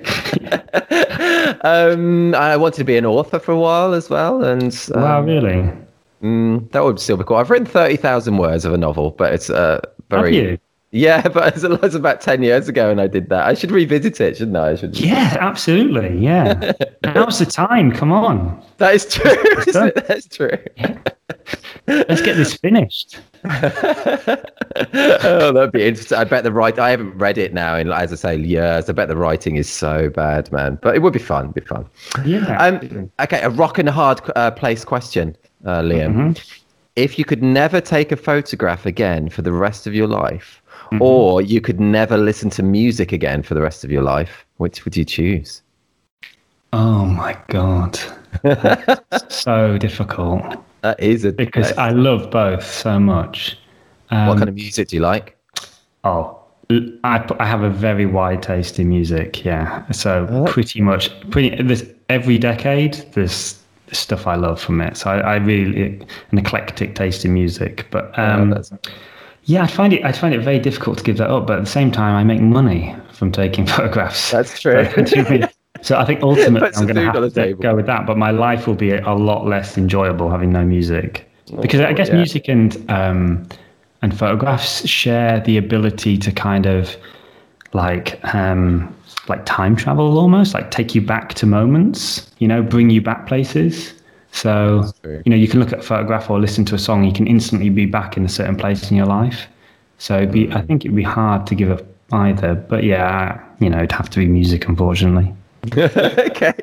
um, 1.64 2.34
I 2.34 2.56
wanted 2.56 2.78
to 2.78 2.84
be 2.84 2.96
an 2.96 3.06
author 3.06 3.38
for 3.38 3.52
a 3.52 3.58
while 3.58 3.94
as 3.94 4.08
well, 4.08 4.44
and 4.44 4.72
um, 4.94 5.02
wow, 5.02 5.22
really? 5.22 5.72
Mm, 6.22 6.70
that 6.70 6.84
would 6.84 7.00
still 7.00 7.16
be 7.16 7.24
cool. 7.24 7.36
I've 7.36 7.50
written 7.50 7.66
thirty 7.66 7.96
thousand 7.96 8.38
words 8.38 8.64
of 8.64 8.72
a 8.72 8.78
novel, 8.78 9.10
but 9.10 9.34
it's 9.34 9.50
uh, 9.50 9.80
very. 10.10 10.60
Yeah, 10.92 11.26
but 11.28 11.56
it 11.62 11.82
was 11.82 11.94
about 11.94 12.20
10 12.20 12.42
years 12.42 12.68
ago 12.68 12.90
and 12.90 13.00
I 13.00 13.06
did 13.06 13.30
that. 13.30 13.46
I 13.46 13.54
should 13.54 13.70
revisit 13.72 14.20
it, 14.20 14.36
shouldn't 14.36 14.56
I? 14.56 14.70
I 14.70 14.74
should... 14.76 14.98
Yeah, 14.98 15.36
absolutely. 15.40 16.18
Yeah. 16.18 16.72
Now's 17.04 17.38
the 17.38 17.46
time. 17.46 17.90
Come 17.90 18.12
on. 18.12 18.62
That 18.76 18.94
is 18.94 19.06
true. 19.06 19.34
That's 20.06 20.28
true. 20.28 20.58
Yeah. 20.76 20.98
Let's 21.86 22.20
get 22.20 22.36
this 22.36 22.54
finished. 22.54 23.18
oh, 23.44 23.50
that'd 25.52 25.72
be 25.72 25.82
interesting. 25.82 26.18
I 26.18 26.24
bet 26.24 26.44
the 26.44 26.52
write. 26.52 26.78
I 26.78 26.90
haven't 26.90 27.16
read 27.16 27.38
it 27.38 27.54
now 27.54 27.74
in, 27.76 27.90
as 27.90 28.12
I 28.12 28.16
say, 28.16 28.36
years. 28.36 28.88
I 28.88 28.92
bet 28.92 29.08
the 29.08 29.16
writing 29.16 29.56
is 29.56 29.68
so 29.68 30.10
bad, 30.10 30.52
man. 30.52 30.78
But 30.80 30.94
it 30.94 31.00
would 31.00 31.14
be 31.14 31.18
fun. 31.18 31.46
It'd 31.46 31.54
be 31.54 31.62
fun. 31.62 31.86
Yeah. 32.24 32.56
Um, 32.58 33.10
okay, 33.20 33.40
a 33.40 33.50
rock 33.50 33.78
and 33.78 33.88
hard 33.88 34.20
uh, 34.36 34.50
place 34.52 34.84
question, 34.84 35.36
uh, 35.64 35.80
Liam. 35.80 36.14
Mm-hmm. 36.14 36.32
If 36.94 37.18
you 37.18 37.24
could 37.24 37.42
never 37.42 37.80
take 37.80 38.12
a 38.12 38.16
photograph 38.16 38.84
again 38.86 39.30
for 39.30 39.42
the 39.42 39.52
rest 39.52 39.86
of 39.86 39.94
your 39.94 40.06
life, 40.06 40.61
mm-hmm. 40.92 41.02
or 41.02 41.42
you 41.42 41.60
could 41.60 41.80
never 41.80 42.16
listen 42.16 42.50
to 42.50 42.62
music 42.62 43.12
again 43.12 43.42
for 43.42 43.54
the 43.54 43.62
rest 43.62 43.84
of 43.84 43.90
your 43.90 44.02
life. 44.02 44.46
Which 44.56 44.84
would 44.84 44.96
you 44.96 45.04
choose? 45.04 45.62
Oh 46.72 47.04
my 47.04 47.36
god, 47.48 47.98
so 49.28 49.76
difficult. 49.78 50.42
That 50.80 50.98
is 51.00 51.24
a 51.24 51.32
because 51.32 51.72
I 51.72 51.90
love 51.90 52.30
both 52.30 52.64
so 52.64 52.98
much. 52.98 53.58
Um, 54.10 54.26
what 54.26 54.38
kind 54.38 54.48
of 54.48 54.54
music 54.54 54.88
do 54.88 54.96
you 54.96 55.02
like? 55.02 55.36
Oh, 56.04 56.38
I, 57.04 57.24
I 57.38 57.46
have 57.46 57.62
a 57.62 57.70
very 57.70 58.06
wide 58.06 58.42
taste 58.42 58.78
in 58.78 58.88
music. 58.88 59.44
Yeah, 59.44 59.88
so 59.90 60.26
oh, 60.30 60.44
pretty 60.46 60.80
much 60.80 61.10
pretty 61.30 61.62
this 61.62 61.86
every 62.08 62.38
decade 62.38 62.94
there's 63.12 63.62
stuff 63.92 64.26
I 64.26 64.36
love 64.36 64.60
from 64.60 64.80
it. 64.80 64.96
So 64.96 65.10
I, 65.10 65.18
I 65.18 65.36
really 65.36 66.00
an 66.30 66.38
eclectic 66.38 66.94
taste 66.94 67.24
in 67.24 67.34
music, 67.34 67.86
but 67.90 68.18
um, 68.18 68.54
oh, 68.54 68.62
yeah, 69.44 69.64
I 69.64 69.66
find 69.66 69.92
it. 69.92 70.04
I 70.04 70.12
find 70.12 70.34
it 70.34 70.40
very 70.40 70.58
difficult 70.58 70.98
to 70.98 71.04
give 71.04 71.16
that 71.18 71.30
up, 71.30 71.46
but 71.46 71.58
at 71.58 71.64
the 71.64 71.70
same 71.70 71.90
time, 71.90 72.14
I 72.14 72.22
make 72.22 72.40
money 72.40 72.94
from 73.12 73.32
taking 73.32 73.66
photographs. 73.76 74.30
That's 74.30 74.60
true. 74.60 74.84
so 75.82 75.98
I 75.98 76.04
think 76.04 76.22
ultimately, 76.22 76.70
I'm 76.76 76.86
going 76.86 76.96
to 76.96 77.04
have 77.04 77.34
to 77.34 77.54
go 77.54 77.74
with 77.74 77.86
that. 77.86 78.06
But 78.06 78.18
my 78.18 78.30
life 78.30 78.66
will 78.66 78.74
be 78.74 78.92
a 78.92 79.14
lot 79.14 79.46
less 79.46 79.76
enjoyable 79.76 80.30
having 80.30 80.52
no 80.52 80.64
music, 80.64 81.28
because 81.60 81.80
I 81.80 81.92
guess 81.92 82.08
yeah. 82.08 82.16
music 82.16 82.48
and 82.48 82.90
um, 82.90 83.48
and 84.02 84.16
photographs 84.16 84.86
share 84.88 85.40
the 85.40 85.56
ability 85.56 86.18
to 86.18 86.30
kind 86.30 86.66
of 86.66 86.96
like 87.72 88.20
um, 88.34 88.94
like 89.28 89.44
time 89.44 89.74
travel 89.74 90.18
almost, 90.18 90.54
like 90.54 90.70
take 90.70 90.94
you 90.94 91.00
back 91.00 91.34
to 91.34 91.46
moments. 91.46 92.30
You 92.38 92.46
know, 92.46 92.62
bring 92.62 92.90
you 92.90 93.00
back 93.00 93.26
places. 93.26 93.92
So, 94.32 94.90
you 95.04 95.22
know, 95.26 95.36
you 95.36 95.46
can 95.46 95.60
look 95.60 95.72
at 95.72 95.80
a 95.80 95.82
photograph 95.82 96.30
or 96.30 96.40
listen 96.40 96.64
to 96.64 96.74
a 96.74 96.78
song, 96.78 97.04
you 97.04 97.12
can 97.12 97.26
instantly 97.26 97.68
be 97.68 97.86
back 97.86 98.16
in 98.16 98.24
a 98.24 98.28
certain 98.28 98.56
place 98.56 98.90
in 98.90 98.96
your 98.96 99.06
life. 99.06 99.46
So 99.98 100.16
it'd 100.16 100.32
be, 100.32 100.50
I 100.52 100.62
think 100.62 100.84
it'd 100.84 100.96
be 100.96 101.02
hard 101.02 101.46
to 101.46 101.54
give 101.54 101.70
up 101.70 101.82
either. 102.12 102.54
But 102.54 102.82
yeah, 102.82 103.40
you 103.60 103.68
know, 103.68 103.78
it'd 103.78 103.92
have 103.92 104.08
to 104.10 104.18
be 104.18 104.26
music, 104.26 104.66
unfortunately. 104.66 105.32
okay. 105.76 106.54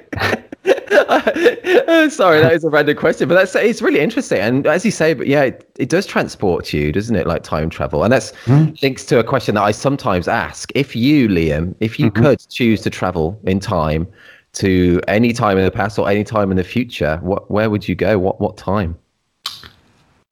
Sorry, 2.09 2.41
that 2.41 2.51
is 2.53 2.63
a 2.63 2.69
random 2.69 2.97
question, 2.97 3.29
but 3.29 3.35
that's 3.35 3.55
it's 3.55 3.81
really 3.81 3.99
interesting. 3.99 4.39
And 4.39 4.67
as 4.67 4.83
you 4.83 4.91
say, 4.91 5.13
but 5.13 5.27
yeah, 5.27 5.43
it, 5.43 5.71
it 5.77 5.89
does 5.89 6.05
transport 6.05 6.73
you, 6.73 6.91
doesn't 6.91 7.15
it? 7.15 7.27
Like 7.27 7.43
time 7.43 7.69
travel, 7.69 8.03
and 8.03 8.11
that's 8.11 8.31
mm-hmm. 8.45 8.73
links 8.81 9.05
to 9.05 9.19
a 9.19 9.23
question 9.23 9.55
that 9.55 9.63
I 9.63 9.71
sometimes 9.71 10.27
ask: 10.27 10.71
If 10.75 10.95
you, 10.95 11.27
Liam, 11.27 11.75
if 11.79 11.99
you 11.99 12.11
mm-hmm. 12.11 12.23
could 12.23 12.49
choose 12.49 12.81
to 12.81 12.89
travel 12.89 13.39
in 13.45 13.59
time 13.59 14.07
to 14.53 14.99
any 15.07 15.33
time 15.33 15.57
in 15.57 15.63
the 15.63 15.71
past 15.71 15.99
or 15.99 16.09
any 16.09 16.23
time 16.23 16.51
in 16.51 16.57
the 16.57 16.63
future, 16.63 17.19
what 17.21 17.49
where 17.51 17.69
would 17.69 17.87
you 17.87 17.95
go? 17.95 18.17
What 18.17 18.39
what 18.39 18.57
time? 18.57 18.97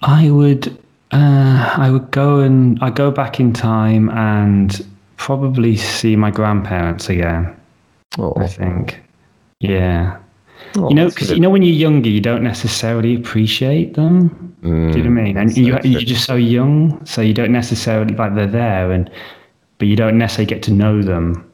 I 0.02 0.30
would 0.30 0.68
uh, 1.12 1.74
I 1.78 1.90
would 1.90 2.12
go 2.12 2.40
and 2.40 2.78
I 2.82 2.90
go 2.90 3.12
back 3.12 3.40
in 3.40 3.54
time 3.54 4.10
and 4.10 4.86
probably 5.18 5.78
see 5.78 6.16
my 6.16 6.32
grandparents 6.32 7.10
again. 7.10 7.56
Oh. 8.18 8.34
I 8.38 8.48
think, 8.48 9.00
yeah. 9.60 10.18
Oh, 10.76 10.90
you 10.90 10.96
know, 10.96 11.10
because 11.10 11.32
you 11.32 11.40
know 11.40 11.50
when 11.50 11.62
you're 11.62 11.74
younger, 11.74 12.10
you 12.10 12.20
don't 12.20 12.44
necessarily 12.44 13.16
appreciate 13.16 13.94
them. 13.94 14.56
Mm, 14.64 14.92
Do 14.92 14.98
you 14.98 15.04
know 15.04 15.10
what 15.12 15.20
I 15.20 15.24
mean? 15.24 15.38
And 15.38 15.58
you, 15.58 15.80
you're 15.84 16.02
just 16.02 16.26
so 16.26 16.36
young, 16.36 17.04
so 17.06 17.22
you 17.22 17.34
don't 17.34 17.52
necessarily 17.52 18.14
like 18.16 18.36
they're 18.36 18.48
there, 18.48 18.92
and 18.92 19.10
but 19.78 19.88
you 19.88 19.96
don't 19.96 20.18
necessarily 20.18 20.48
get 20.48 20.64
to 20.64 20.72
know 20.72 21.02
them 21.02 21.47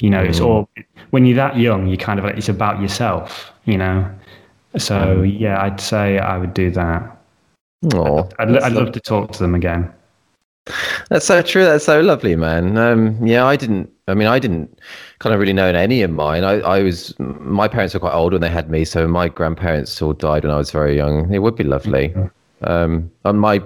You 0.00 0.10
know, 0.10 0.22
it's 0.22 0.40
all 0.40 0.68
when 1.10 1.24
you're 1.24 1.36
that 1.36 1.56
young, 1.58 1.86
you 1.86 1.96
kind 1.96 2.18
of 2.18 2.24
like, 2.24 2.36
it's 2.36 2.48
about 2.48 2.80
yourself. 2.80 3.52
You 3.64 3.78
know, 3.78 4.10
so 4.76 5.22
yeah, 5.22 5.62
I'd 5.62 5.80
say 5.80 6.18
I 6.18 6.38
would 6.38 6.54
do 6.54 6.70
that. 6.72 7.16
Oh, 7.94 8.28
I'd, 8.38 8.56
I'd 8.58 8.72
love 8.72 8.92
to 8.92 9.00
talk 9.00 9.32
to 9.32 9.38
them 9.38 9.54
again. 9.54 9.92
That's 11.10 11.24
so 11.24 11.42
true. 11.42 11.64
That's 11.64 11.84
so 11.84 12.00
lovely, 12.00 12.34
man. 12.34 12.76
Um, 12.76 13.24
yeah, 13.24 13.44
I 13.46 13.56
didn't. 13.56 13.90
I 14.08 14.14
mean, 14.14 14.28
I 14.28 14.38
didn't 14.38 14.78
kind 15.20 15.32
of 15.32 15.40
really 15.40 15.52
know 15.52 15.66
any 15.66 16.02
of 16.02 16.10
mine. 16.10 16.44
I, 16.44 16.54
I 16.60 16.82
was. 16.82 17.14
My 17.18 17.68
parents 17.68 17.94
were 17.94 18.00
quite 18.00 18.14
old 18.14 18.32
when 18.32 18.40
they 18.40 18.50
had 18.50 18.70
me, 18.70 18.84
so 18.84 19.06
my 19.06 19.28
grandparents 19.28 20.00
all 20.02 20.12
died 20.12 20.44
when 20.44 20.52
I 20.52 20.56
was 20.56 20.70
very 20.70 20.96
young. 20.96 21.32
It 21.32 21.38
would 21.38 21.56
be 21.56 21.64
lovely. 21.64 22.14
Um, 22.62 23.10
and 23.24 23.40
my 23.40 23.62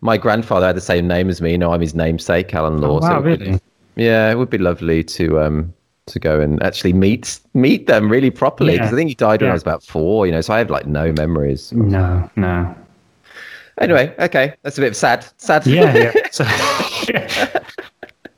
my 0.00 0.16
grandfather 0.16 0.66
had 0.66 0.76
the 0.76 0.80
same 0.80 1.06
name 1.06 1.28
as 1.28 1.40
me. 1.40 1.52
You 1.52 1.58
know, 1.58 1.72
I'm 1.72 1.80
his 1.80 1.94
namesake, 1.94 2.52
Alan 2.54 2.80
Law. 2.80 2.98
Oh, 2.98 3.00
wow, 3.00 3.00
so 3.00 3.16
it 3.18 3.22
would 3.30 3.38
be- 3.38 3.44
really? 3.46 3.60
Yeah, 3.96 4.30
it 4.30 4.36
would 4.38 4.50
be 4.50 4.58
lovely 4.58 5.04
to 5.04 5.40
um 5.40 5.72
to 6.06 6.18
go 6.18 6.40
and 6.40 6.62
actually 6.62 6.92
meet 6.92 7.38
meet 7.54 7.86
them 7.86 8.10
really 8.10 8.30
properly 8.30 8.72
because 8.72 8.90
Yeah. 8.90 8.94
I 8.94 8.96
think 8.96 9.08
he 9.08 9.14
died 9.14 9.40
when 9.40 9.50
I 9.50 9.54
was 9.54 9.62
about 9.62 9.82
four. 9.84 10.26
You 10.26 10.32
know, 10.32 10.40
so 10.40 10.52
I 10.54 10.58
have 10.58 10.70
like 10.70 10.86
no 10.86 11.12
memories. 11.12 11.72
No, 11.72 12.28
no. 12.36 12.74
Anyway, 13.80 14.14
okay, 14.18 14.54
that's 14.62 14.76
a 14.78 14.80
bit 14.80 14.94
sad. 14.96 15.26
Sad. 15.38 15.66
Yeah, 15.66 15.94
yeah. 15.96 16.12
So, 16.32 16.44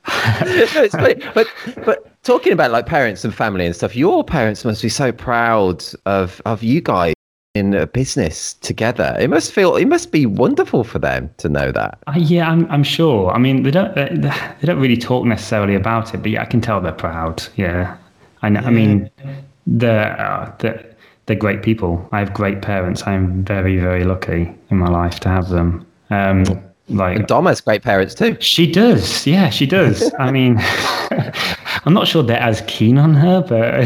no, 0.06 0.82
it's 0.84 0.94
funny. 0.94 1.14
But 1.34 1.46
but 1.84 2.22
talking 2.22 2.52
about 2.52 2.70
like 2.70 2.86
parents 2.86 3.24
and 3.24 3.34
family 3.34 3.66
and 3.66 3.74
stuff, 3.74 3.96
your 3.96 4.22
parents 4.24 4.64
must 4.64 4.82
be 4.82 4.88
so 4.88 5.12
proud 5.12 5.84
of 6.06 6.40
of 6.44 6.62
you 6.62 6.80
guys 6.80 7.14
in 7.54 7.72
a 7.72 7.86
business 7.86 8.54
together. 8.54 9.16
It 9.18 9.30
must 9.30 9.52
feel 9.52 9.76
it 9.76 9.86
must 9.86 10.10
be 10.10 10.26
wonderful 10.26 10.82
for 10.82 10.98
them 10.98 11.30
to 11.38 11.48
know 11.48 11.70
that. 11.70 11.98
Uh, 12.06 12.14
yeah, 12.16 12.50
I'm, 12.50 12.68
I'm 12.70 12.82
sure. 12.82 13.30
I 13.30 13.38
mean, 13.38 13.62
they 13.62 13.70
don't 13.70 13.94
they, 13.94 14.08
they 14.10 14.66
don't 14.66 14.80
really 14.80 14.96
talk 14.96 15.24
necessarily 15.24 15.76
about 15.76 16.14
it, 16.14 16.18
but 16.18 16.32
yeah, 16.32 16.42
I 16.42 16.46
can 16.46 16.60
tell 16.60 16.80
they're 16.80 16.92
proud. 16.92 17.44
Yeah, 17.56 17.96
I 18.42 18.48
know, 18.48 18.60
I 18.60 18.70
mean, 18.70 19.08
they're, 19.66 20.20
uh, 20.20 20.52
they're 20.58 20.84
they're 21.26 21.36
great 21.36 21.62
people. 21.62 22.06
I 22.12 22.18
have 22.18 22.34
great 22.34 22.60
parents. 22.60 23.06
I'm 23.06 23.44
very 23.44 23.78
very 23.78 24.04
lucky 24.04 24.52
in 24.70 24.76
my 24.78 24.88
life 24.88 25.20
to 25.20 25.28
have 25.28 25.48
them. 25.48 25.86
Um, 26.10 26.44
like 26.88 27.16
And 27.16 27.26
Dom 27.26 27.46
has 27.46 27.60
great 27.60 27.82
parents 27.82 28.14
too. 28.14 28.36
she 28.40 28.70
does. 28.70 29.26
Yeah, 29.26 29.48
she 29.50 29.66
does. 29.66 30.12
I 30.18 30.30
mean, 30.30 30.56
I'm 31.86 31.94
not 31.94 32.06
sure 32.06 32.22
they're 32.22 32.40
as 32.40 32.62
keen 32.66 32.98
on 32.98 33.14
her, 33.14 33.40
but 33.42 33.84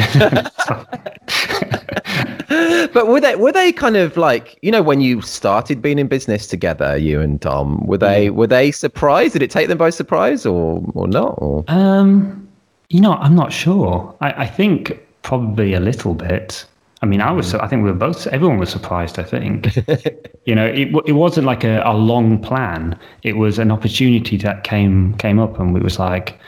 But 2.92 3.06
were 3.08 3.20
they 3.20 3.36
were 3.36 3.52
they 3.52 3.70
kind 3.72 3.96
of 3.96 4.16
like 4.16 4.58
you 4.62 4.70
know 4.72 4.82
when 4.82 5.00
you 5.00 5.20
started 5.20 5.82
being 5.82 5.98
in 5.98 6.08
business 6.08 6.46
together, 6.46 6.96
you 6.96 7.20
and 7.20 7.38
Dom, 7.38 7.86
were 7.86 7.98
they 7.98 8.30
were 8.30 8.46
they 8.46 8.70
surprised? 8.72 9.34
Did 9.34 9.42
it 9.42 9.50
take 9.50 9.68
them 9.68 9.78
by 9.78 9.90
surprise 9.90 10.46
or 10.46 10.82
or 10.94 11.06
not? 11.06 11.34
Or? 11.38 11.64
Um, 11.68 12.48
you 12.88 13.00
know, 13.00 13.12
I'm 13.14 13.34
not 13.36 13.52
sure. 13.52 14.14
I, 14.20 14.32
I 14.44 14.46
think 14.46 14.98
probably 15.22 15.74
a 15.74 15.80
little 15.80 16.14
bit. 16.14 16.64
I 17.00 17.06
mean, 17.06 17.20
I 17.20 17.30
was. 17.30 17.54
I 17.54 17.66
think 17.68 17.84
we 17.84 17.90
were 17.90 17.96
both. 17.96 18.26
Everyone 18.28 18.58
was 18.58 18.70
surprised. 18.70 19.18
I 19.18 19.22
think. 19.22 19.76
you 20.46 20.54
know, 20.54 20.66
it 20.66 20.88
it 21.06 21.12
wasn't 21.12 21.46
like 21.46 21.64
a, 21.64 21.82
a 21.84 21.94
long 21.94 22.38
plan. 22.42 22.98
It 23.22 23.36
was 23.36 23.58
an 23.58 23.70
opportunity 23.70 24.36
that 24.38 24.64
came 24.64 25.14
came 25.14 25.38
up, 25.38 25.60
and 25.60 25.72
we 25.72 25.80
was 25.80 25.98
like, 25.98 26.38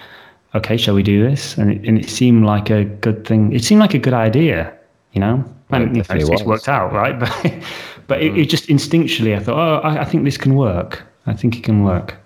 okay, 0.55 0.77
shall 0.77 0.95
we 0.95 1.03
do 1.03 1.23
this? 1.29 1.57
And 1.57 1.71
it, 1.71 1.87
and 1.87 1.99
it 1.99 2.09
seemed 2.09 2.45
like 2.45 2.71
a 2.71 2.85
good 2.85 3.27
thing. 3.27 3.53
It 3.53 3.63
seemed 3.63 3.81
like 3.81 3.95
a 3.95 3.99
good 3.99 4.15
idea. 4.15 4.73
You 5.13 5.21
know, 5.21 5.45
and 5.71 5.97
you 5.97 6.03
know, 6.03 6.33
it's, 6.33 6.43
worked 6.43 6.69
out, 6.69 6.93
right? 6.93 7.19
But 7.21 7.65
but 8.07 8.23
it, 8.23 8.37
it 8.37 8.47
just 8.47 8.67
instinctually, 8.67 9.37
I 9.37 9.41
thought, 9.41 9.57
oh, 9.57 9.89
I, 9.89 10.01
I 10.01 10.05
think 10.05 10.25
this 10.25 10.37
can 10.37 10.57
work. 10.57 11.03
I 11.27 11.33
think 11.33 11.57
it 11.57 11.63
can 11.63 11.85
work. 11.85 12.17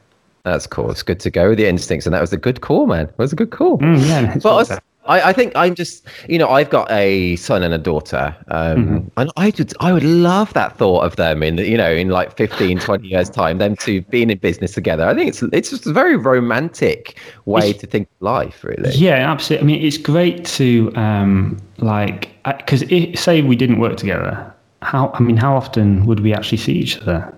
That's 0.44 0.66
cool. 0.66 0.90
It's 0.90 1.02
good 1.02 1.20
to 1.20 1.30
go 1.30 1.50
with 1.50 1.58
the 1.58 1.66
instincts, 1.66 2.06
and 2.06 2.14
that 2.14 2.20
was 2.20 2.32
a 2.32 2.38
good 2.38 2.62
call, 2.62 2.86
man. 2.86 3.06
It 3.06 3.18
was 3.18 3.32
a 3.32 3.36
good 3.36 3.50
call. 3.50 3.78
Mm, 3.78 4.06
yeah, 4.06 4.34
But 4.42 4.56
worked 4.56 4.70
I, 4.70 4.74
out. 4.76 4.82
I 5.06 5.32
think 5.32 5.52
I'm 5.54 5.74
just, 5.74 6.06
you 6.28 6.38
know, 6.38 6.48
I've 6.48 6.70
got 6.70 6.90
a 6.90 7.36
son 7.36 7.62
and 7.62 7.74
a 7.74 7.78
daughter, 7.78 8.34
um, 8.48 9.10
and 9.16 9.30
I 9.36 9.52
would, 9.58 9.72
I 9.80 9.92
would 9.92 10.02
love 10.04 10.52
that 10.54 10.76
thought 10.78 11.04
of 11.04 11.16
them 11.16 11.42
in, 11.42 11.58
you 11.58 11.76
know, 11.76 11.90
in 11.90 12.08
like 12.08 12.36
15, 12.36 12.78
20 12.78 13.06
years 13.08 13.28
time, 13.28 13.58
them 13.58 13.76
two 13.76 14.00
being 14.02 14.30
in 14.30 14.38
business 14.38 14.72
together. 14.72 15.06
I 15.06 15.14
think 15.14 15.28
it's, 15.28 15.42
it's 15.42 15.70
just 15.70 15.86
a 15.86 15.92
very 15.92 16.16
romantic 16.16 17.18
way 17.44 17.72
to 17.74 17.86
think 17.86 18.08
of 18.08 18.22
life, 18.22 18.64
really. 18.64 18.90
Yeah, 18.94 19.30
absolutely. 19.30 19.64
I 19.64 19.66
mean, 19.66 19.84
it's 19.84 19.98
great 19.98 20.44
to 20.46 20.90
um, 20.96 21.60
like 21.78 22.30
because 22.56 22.84
say 23.20 23.42
we 23.42 23.56
didn't 23.56 23.78
work 23.80 23.96
together. 23.96 24.52
How 24.82 25.10
I 25.14 25.20
mean, 25.20 25.36
how 25.36 25.56
often 25.56 26.04
would 26.06 26.20
we 26.20 26.32
actually 26.34 26.58
see 26.58 26.72
each 26.72 26.98
other? 27.00 27.32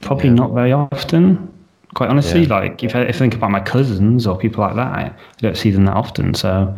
Probably 0.00 0.30
not 0.30 0.52
very 0.52 0.72
often. 0.72 1.52
Quite 1.94 2.10
honestly, 2.10 2.42
Yeah. 2.42 2.58
like 2.58 2.84
if 2.84 2.94
I, 2.94 3.02
if 3.02 3.16
I 3.16 3.18
think 3.18 3.34
about 3.34 3.50
my 3.50 3.60
cousins 3.60 4.26
or 4.26 4.36
people 4.36 4.62
like 4.62 4.76
that, 4.76 4.92
I, 4.92 5.02
I 5.04 5.14
don't 5.40 5.56
see 5.56 5.70
them 5.70 5.86
that 5.86 5.94
often. 5.96 6.34
So, 6.34 6.76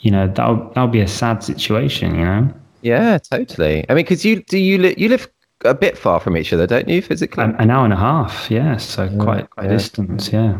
you 0.00 0.10
know, 0.10 0.28
that 0.28 0.48
would 0.48 0.74
that 0.74 0.82
would 0.82 0.92
be 0.92 1.00
a 1.00 1.08
sad 1.08 1.42
situation. 1.42 2.14
You 2.14 2.24
know, 2.24 2.54
Yeah, 2.82 3.18
totally. 3.18 3.84
I 3.88 3.94
mean, 3.94 4.04
because 4.04 4.24
you 4.24 4.42
do 4.44 4.58
you 4.58 4.78
li- 4.78 4.94
you 4.96 5.08
live 5.08 5.28
a 5.64 5.74
bit 5.74 5.98
far 5.98 6.20
from 6.20 6.36
each 6.36 6.52
other, 6.52 6.66
don't 6.66 6.88
you, 6.88 7.02
physically? 7.02 7.44
an, 7.44 7.56
an 7.56 7.70
hour 7.70 7.84
and 7.84 7.92
a 7.92 7.96
half. 7.96 8.50
Yeah, 8.50 8.76
so 8.76 9.08
quite 9.18 9.50
quite 9.50 9.64
yeah. 9.64 9.70
a 9.70 9.76
distance. 9.76 10.32
Yeah. 10.32 10.58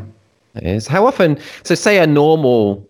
It 0.55 0.65
is. 0.65 0.87
How 0.87 1.07
often? 1.07 1.39
So, 1.63 1.75
say 1.75 1.99
a 1.99 2.07
normal 2.07 2.89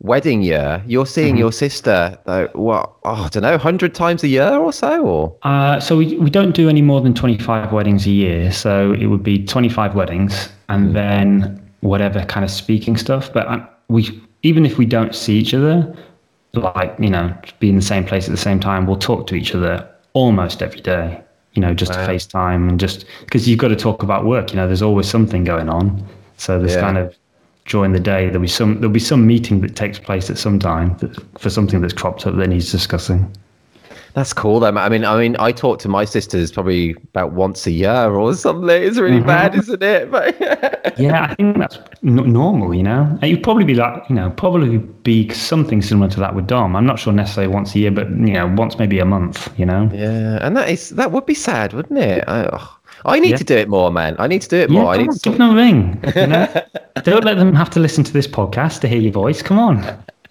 wedding 0.00 0.42
year, 0.42 0.82
you're 0.86 1.06
seeing 1.06 1.36
your 1.36 1.52
sister, 1.52 2.16
uh, 2.26 2.46
what? 2.52 2.92
Oh, 3.04 3.24
I 3.24 3.28
don't 3.28 3.42
know, 3.42 3.58
hundred 3.58 3.94
times 3.94 4.22
a 4.22 4.28
year 4.28 4.56
or 4.56 4.72
so, 4.72 5.04
or 5.04 5.36
Uh, 5.42 5.80
so 5.80 5.96
we, 5.96 6.16
we 6.18 6.30
don't 6.30 6.54
do 6.54 6.68
any 6.68 6.82
more 6.82 7.00
than 7.00 7.14
25 7.14 7.72
weddings 7.72 8.06
a 8.06 8.10
year. 8.10 8.52
So 8.52 8.92
it 8.92 9.06
would 9.06 9.22
be 9.22 9.44
25 9.44 9.94
weddings 9.94 10.50
and 10.68 10.94
then 10.94 11.60
whatever 11.80 12.24
kind 12.26 12.44
of 12.44 12.50
speaking 12.50 12.96
stuff. 12.96 13.32
But 13.32 13.48
um, 13.48 13.66
we 13.88 14.20
even 14.42 14.64
if 14.64 14.78
we 14.78 14.86
don't 14.86 15.14
see 15.14 15.36
each 15.38 15.54
other, 15.54 15.94
like, 16.54 16.94
you 16.98 17.10
know, 17.10 17.34
be 17.60 17.68
in 17.68 17.76
the 17.76 17.82
same 17.82 18.04
place 18.04 18.24
at 18.26 18.30
the 18.30 18.36
same 18.36 18.60
time, 18.60 18.86
we'll 18.86 18.96
talk 18.96 19.26
to 19.28 19.34
each 19.34 19.54
other 19.54 19.88
almost 20.12 20.62
every 20.62 20.80
day, 20.80 21.20
you 21.54 21.60
know, 21.60 21.74
just 21.74 21.92
to 21.92 21.98
FaceTime 21.98 22.68
and 22.68 22.80
just 22.80 23.04
because 23.20 23.48
you've 23.48 23.58
got 23.58 23.68
to 23.68 23.76
talk 23.76 24.02
about 24.02 24.24
work, 24.24 24.50
you 24.50 24.56
know, 24.56 24.66
there's 24.66 24.82
always 24.82 25.08
something 25.08 25.44
going 25.44 25.68
on. 25.68 26.04
So 26.36 26.58
there's 26.58 26.74
Yeah. 26.74 26.80
kind 26.80 26.98
of 26.98 27.16
during 27.66 27.92
the 27.92 28.00
day 28.00 28.26
there'll 28.26 28.40
be 28.40 28.48
some 28.48 28.76
there'll 28.76 28.88
be 28.88 28.98
some 28.98 29.26
meeting 29.26 29.60
that 29.60 29.76
takes 29.76 29.98
place 29.98 30.30
at 30.30 30.38
some 30.38 30.58
time 30.58 30.96
that, 30.98 31.14
for 31.38 31.50
something 31.50 31.82
that's 31.82 31.92
cropped 31.92 32.26
up 32.26 32.34
that 32.36 32.46
needs 32.48 32.72
discussing. 32.72 33.30
That's 34.18 34.32
cool. 34.32 34.58
Though. 34.58 34.76
I 34.76 34.88
mean, 34.88 35.04
I 35.04 35.16
mean, 35.16 35.36
I 35.38 35.52
talk 35.52 35.78
to 35.78 35.88
my 35.88 36.04
sisters 36.04 36.50
probably 36.50 36.90
about 37.14 37.34
once 37.34 37.68
a 37.68 37.70
year 37.70 38.10
or 38.10 38.34
something. 38.34 38.68
It's 38.68 38.98
really 38.98 39.18
mm-hmm. 39.18 39.28
bad, 39.28 39.54
isn't 39.54 39.80
it? 39.80 40.10
But 40.10 40.98
Yeah, 40.98 41.28
I 41.30 41.34
think 41.36 41.56
that's 41.56 41.76
n- 42.02 42.32
normal, 42.32 42.74
you 42.74 42.82
know. 42.82 43.16
You'd 43.22 43.44
probably 43.44 43.62
be 43.62 43.74
like, 43.74 44.02
you 44.08 44.16
know, 44.16 44.30
probably 44.30 44.78
be 44.78 45.28
something 45.28 45.80
similar 45.82 46.10
to 46.10 46.18
that 46.18 46.34
with 46.34 46.48
Dom. 46.48 46.74
I'm 46.74 46.84
not 46.84 46.98
sure 46.98 47.12
necessarily 47.12 47.54
once 47.54 47.76
a 47.76 47.78
year, 47.78 47.92
but 47.92 48.10
you 48.10 48.32
know, 48.32 48.48
once 48.56 48.76
maybe 48.76 48.98
a 48.98 49.04
month, 49.04 49.48
you 49.56 49.64
know. 49.64 49.88
yeah, 49.94 50.44
and 50.44 50.56
that 50.56 50.68
is 50.68 50.90
that 50.90 51.12
would 51.12 51.24
be 51.24 51.34
sad, 51.34 51.72
wouldn't 51.72 52.00
it? 52.00 52.24
I, 52.26 52.40
ugh. 52.46 52.68
I 53.04 53.20
need 53.20 53.30
Yeah. 53.30 53.36
to 53.36 53.44
do 53.44 53.56
it 53.56 53.68
more, 53.68 53.92
man. 53.92 54.16
I 54.18 54.26
need 54.26 54.42
to 54.42 54.48
do 54.48 54.56
it 54.56 54.70
Yeah, 54.70 54.80
more. 54.82 54.92
I 54.94 54.96
need 54.96 55.10
on, 55.10 55.14
to. 55.14 55.20
give 55.20 55.38
them 55.38 55.50
a 55.50 55.54
ring. 55.54 56.02
You 56.16 56.26
know? 56.26 56.62
Don't 57.04 57.24
let 57.24 57.36
them 57.36 57.54
have 57.54 57.70
to 57.70 57.78
listen 57.78 58.02
to 58.02 58.12
this 58.12 58.26
podcast 58.26 58.80
to 58.80 58.88
hear 58.88 58.98
your 59.00 59.12
voice. 59.12 59.42
Come 59.42 59.60
on. 59.60 59.76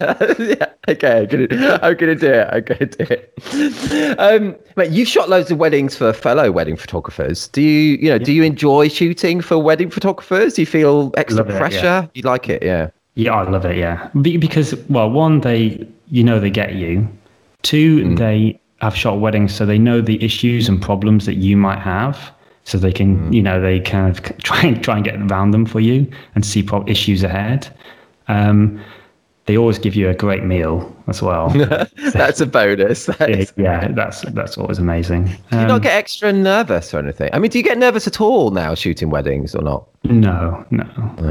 yeah, 0.38 0.66
okay, 0.88 1.20
I'm 1.20 1.26
gonna, 1.26 1.78
I'm 1.82 1.96
gonna 1.96 2.14
do 2.14 2.30
it. 2.32 2.48
I'm 2.52 2.62
gonna 2.62 2.86
do 2.86 3.06
it. 3.10 4.18
Um, 4.18 4.54
but 4.74 4.92
you've 4.92 5.08
shot 5.08 5.28
loads 5.28 5.50
of 5.50 5.58
weddings 5.58 5.96
for 5.96 6.12
fellow 6.12 6.52
wedding 6.52 6.76
photographers. 6.76 7.48
Do 7.48 7.60
you, 7.62 7.96
you 7.96 8.10
know, 8.10 8.18
do 8.18 8.32
you 8.32 8.42
enjoy 8.44 8.88
shooting 8.88 9.40
for 9.40 9.58
wedding 9.58 9.90
photographers? 9.90 10.54
Do 10.54 10.62
you 10.62 10.66
feel 10.66 11.12
extra 11.16 11.38
Love 11.42 11.50
it, 11.50 11.52
yeah. 11.52 11.58
pressure? 11.58 12.10
You 12.14 12.22
like 12.22 12.48
it, 12.48 12.62
yeah. 12.62 12.90
Yeah, 13.14 13.34
I 13.34 13.48
love 13.48 13.64
it. 13.64 13.76
Yeah, 13.76 14.08
Be- 14.22 14.36
because 14.36 14.74
well, 14.88 15.10
one, 15.10 15.40
they 15.40 15.84
you 16.08 16.22
know 16.22 16.38
they 16.38 16.50
get 16.50 16.76
you. 16.76 17.08
Two, 17.62 18.14
they 18.14 18.60
have 18.80 18.94
shot 18.94 19.18
weddings, 19.18 19.52
so 19.52 19.66
they 19.66 19.78
know 19.78 20.00
the 20.00 20.22
issues 20.22 20.68
and 20.68 20.80
problems 20.80 21.26
that 21.26 21.34
you 21.34 21.56
might 21.56 21.80
have, 21.80 22.30
so 22.62 22.78
they 22.78 22.92
can 22.92 23.32
you 23.32 23.42
know 23.42 23.60
they 23.60 23.80
kind 23.80 24.16
of 24.16 24.38
try 24.44 24.60
and 24.62 24.84
try 24.84 24.94
and 24.94 25.04
get 25.04 25.16
around 25.16 25.50
them 25.50 25.66
for 25.66 25.80
you 25.80 26.06
and 26.36 26.46
see 26.46 26.62
pro- 26.62 26.86
issues 26.86 27.24
ahead. 27.24 27.68
Um, 28.28 28.80
they 29.48 29.56
always 29.56 29.78
give 29.78 29.96
you 29.96 30.10
a 30.10 30.14
great 30.14 30.44
meal 30.44 30.94
as 31.08 31.22
well. 31.22 31.48
That's 32.12 32.40
a 32.40 32.46
bonus. 32.46 33.06
That 33.06 33.50
yeah, 33.56 33.88
that's 33.88 34.20
that's 34.32 34.58
always 34.58 34.78
amazing. 34.78 35.24
Do 35.24 35.30
you 35.52 35.58
Um, 35.62 35.68
not 35.68 35.82
get 35.82 35.94
extra 35.94 36.32
nervous 36.32 36.92
or 36.92 36.98
anything? 36.98 37.30
I 37.32 37.38
mean, 37.38 37.50
do 37.50 37.56
you 37.58 37.64
get 37.64 37.78
nervous 37.78 38.06
at 38.06 38.20
all 38.20 38.50
now 38.50 38.74
shooting 38.74 39.08
weddings 39.10 39.54
or 39.54 39.62
not? 39.62 39.88
no, 40.04 40.64
no. 40.70 40.84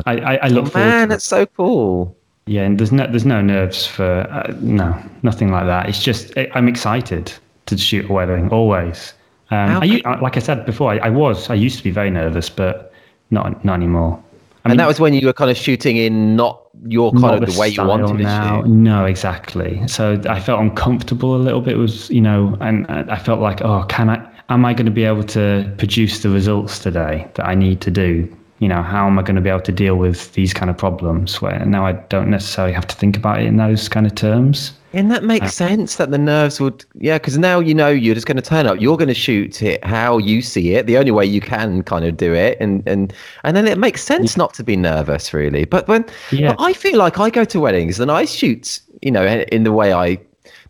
I, 0.08 0.18
I, 0.18 0.36
I 0.38 0.48
look 0.48 0.68
forward 0.72 0.88
Man, 0.90 1.08
to 1.08 1.14
that's 1.14 1.26
so 1.26 1.46
cool. 1.46 2.18
Yeah, 2.48 2.64
and 2.64 2.80
there's 2.80 2.92
no 2.92 3.06
there's 3.06 3.26
no 3.26 3.40
nerves 3.42 3.86
for 3.86 4.22
uh, 4.32 4.52
no 4.62 4.98
nothing 5.22 5.52
like 5.52 5.66
that. 5.68 5.88
It's 5.88 6.02
just 6.02 6.36
I- 6.38 6.50
I'm 6.56 6.68
excited 6.68 7.32
to 7.68 7.78
shoot 7.78 8.10
a 8.10 8.14
wedding 8.14 8.50
always. 8.50 9.14
Um, 9.52 9.70
How 9.70 9.82
I, 9.82 10.20
like 10.20 10.38
I 10.38 10.40
said 10.42 10.66
before, 10.66 10.92
I, 10.92 10.98
I 10.98 11.10
was 11.10 11.50
I 11.52 11.54
used 11.54 11.78
to 11.78 11.84
be 11.84 11.92
very 11.92 12.10
nervous, 12.10 12.50
but 12.50 12.92
not 13.30 13.64
not 13.64 13.76
anymore. 13.76 14.20
I 14.66 14.72
And 14.72 14.80
that 14.80 14.88
was 14.88 15.00
when 15.00 15.14
you 15.14 15.26
were 15.28 15.34
kind 15.34 15.52
of 15.52 15.58
shooting 15.58 15.98
in 15.98 16.36
not 16.36 16.67
your 16.86 17.12
kind 17.12 17.22
not 17.22 17.44
of 17.44 17.54
the 17.54 17.60
way 17.60 17.70
you 17.70 17.84
wanted 17.84 18.18
to 18.18 18.24
now. 18.24 18.62
No, 18.62 19.06
exactly. 19.06 19.88
So 19.88 20.22
I 20.30 20.40
felt 20.40 20.60
uncomfortable 20.62 21.36
a 21.36 21.38
little 21.38 21.62
bit. 21.62 21.74
It 21.74 21.78
was 21.78 22.10
you 22.10 22.22
know, 22.22 22.58
and 22.62 22.86
I 22.88 23.18
felt 23.18 23.40
like, 23.40 23.62
oh, 23.62 23.84
can 23.90 24.10
I? 24.10 24.30
Am 24.50 24.64
I 24.64 24.74
going 24.74 24.86
to 24.86 24.92
be 24.92 25.04
able 25.04 25.26
to 25.26 25.70
produce 25.78 26.24
the 26.24 26.30
results 26.30 26.80
today 26.80 27.30
that 27.36 27.46
I 27.46 27.54
need 27.56 27.82
to 27.82 27.92
do? 27.92 28.34
You 28.60 28.68
know, 28.68 28.82
how 28.82 29.06
am 29.08 29.20
I 29.20 29.22
going 29.22 29.36
to 29.36 29.42
be 29.42 29.50
able 29.50 29.62
to 29.62 29.72
deal 29.72 29.96
with 29.96 30.34
these 30.34 30.54
kind 30.54 30.70
of 30.70 30.78
problems? 30.78 31.42
Where 31.42 31.64
now 31.66 31.86
I 31.86 31.94
don't 31.94 32.30
necessarily 32.30 32.74
have 32.74 32.88
to 32.88 32.96
think 32.96 33.16
about 33.18 33.40
it 33.40 33.46
in 33.46 33.58
those 33.58 33.88
kind 33.90 34.06
of 34.06 34.16
terms. 34.16 34.74
And 34.94 35.12
that 35.12 35.24
makes 35.24 35.54
sense 35.54 35.98
that 35.98 36.12
the 36.12 36.18
nerves 36.18 36.60
would, 36.60 36.84
yeah, 36.96 37.18
because 37.20 37.38
now 37.38 37.60
you 37.60 37.76
know 37.76 37.90
you're 37.90 38.16
just 38.16 38.26
going 38.26 38.38
to 38.38 38.42
turn 38.42 38.66
up. 38.66 38.80
You're 38.80 38.98
going 38.98 39.10
to 39.10 39.14
shoot 39.14 39.62
it 39.62 39.84
how 39.84 40.18
you 40.18 40.42
see 40.42 40.74
it, 40.74 40.88
the 40.88 40.98
only 40.98 41.12
way 41.12 41.26
you 41.26 41.42
can 41.42 41.84
kind 41.84 42.04
of 42.06 42.18
do 42.18 42.34
it, 42.34 42.58
and 42.60 42.82
and 42.88 43.14
and 43.44 43.56
then 43.56 43.68
it 43.68 43.78
makes 43.78 44.02
sense 44.04 44.38
not 44.38 44.54
to 44.56 44.64
be 44.64 44.76
nervous, 44.78 45.34
really. 45.34 45.66
But 45.66 45.88
when 45.88 46.06
Yeah. 46.32 46.54
but 46.56 46.64
I 46.64 46.74
feel 46.74 46.98
like 46.98 47.20
I 47.20 47.30
go 47.30 47.44
to 47.44 47.60
weddings 47.60 48.00
and 48.00 48.10
I 48.10 48.26
shoot, 48.26 48.80
you 49.04 49.12
know, 49.12 49.26
in 49.26 49.64
the 49.66 49.74
way 49.74 49.94
I, 49.94 50.18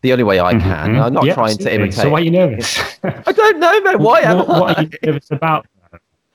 the 0.01 0.11
only 0.11 0.23
way 0.25 0.39
I 0.41 0.53
can. 0.59 0.95
I'm 0.99 1.13
not 1.13 1.23
Mm-hmm. 1.23 1.27
Yeah, 1.27 1.33
trying 1.35 1.57
to 1.59 1.63
absolutely. 1.63 1.75
imitate. 1.75 1.93
So 2.03 2.09
why 2.09 2.19
are 2.19 2.23
you 2.23 2.31
nervous? 2.31 2.79
I 3.03 3.31
don't 3.31 3.59
know, 3.59 3.81
man. 3.81 3.99
Why 4.01 4.21
am 4.21 4.39
what, 4.39 4.49
I? 4.49 4.59
what 4.59 4.77
are 4.77 4.81
you 4.83 4.89
nervous 5.03 5.31
about? 5.31 5.67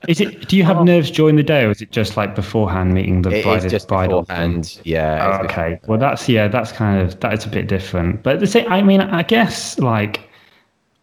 Is 0.07 0.19
it? 0.19 0.49
Do 0.49 0.57
you 0.57 0.63
have 0.63 0.77
oh. 0.77 0.83
nerves 0.83 1.09
during 1.09 1.35
the 1.37 1.43
day, 1.43 1.63
or 1.63 1.71
is 1.71 1.81
it 1.81 1.91
just 1.91 2.17
like 2.17 2.35
beforehand 2.35 2.93
meeting 2.93 3.21
the 3.21 3.29
It 3.29 3.43
bride? 3.43 3.63
is 3.63 3.71
just 3.71 3.87
bridal? 3.87 4.21
beforehand. 4.21 4.79
Yeah. 4.83 5.25
Oh, 5.25 5.43
it's 5.43 5.51
okay. 5.51 5.79
Well, 5.87 5.97
that's 5.97 6.27
yeah. 6.27 6.47
That's 6.47 6.71
kind 6.71 7.01
of 7.01 7.19
that 7.21 7.33
is 7.33 7.45
a 7.45 7.49
bit 7.49 7.67
different. 7.67 8.23
But 8.23 8.39
the 8.39 8.47
same. 8.47 8.69
I 8.71 8.81
mean, 8.81 9.01
I 9.01 9.23
guess 9.23 9.79
like 9.79 10.29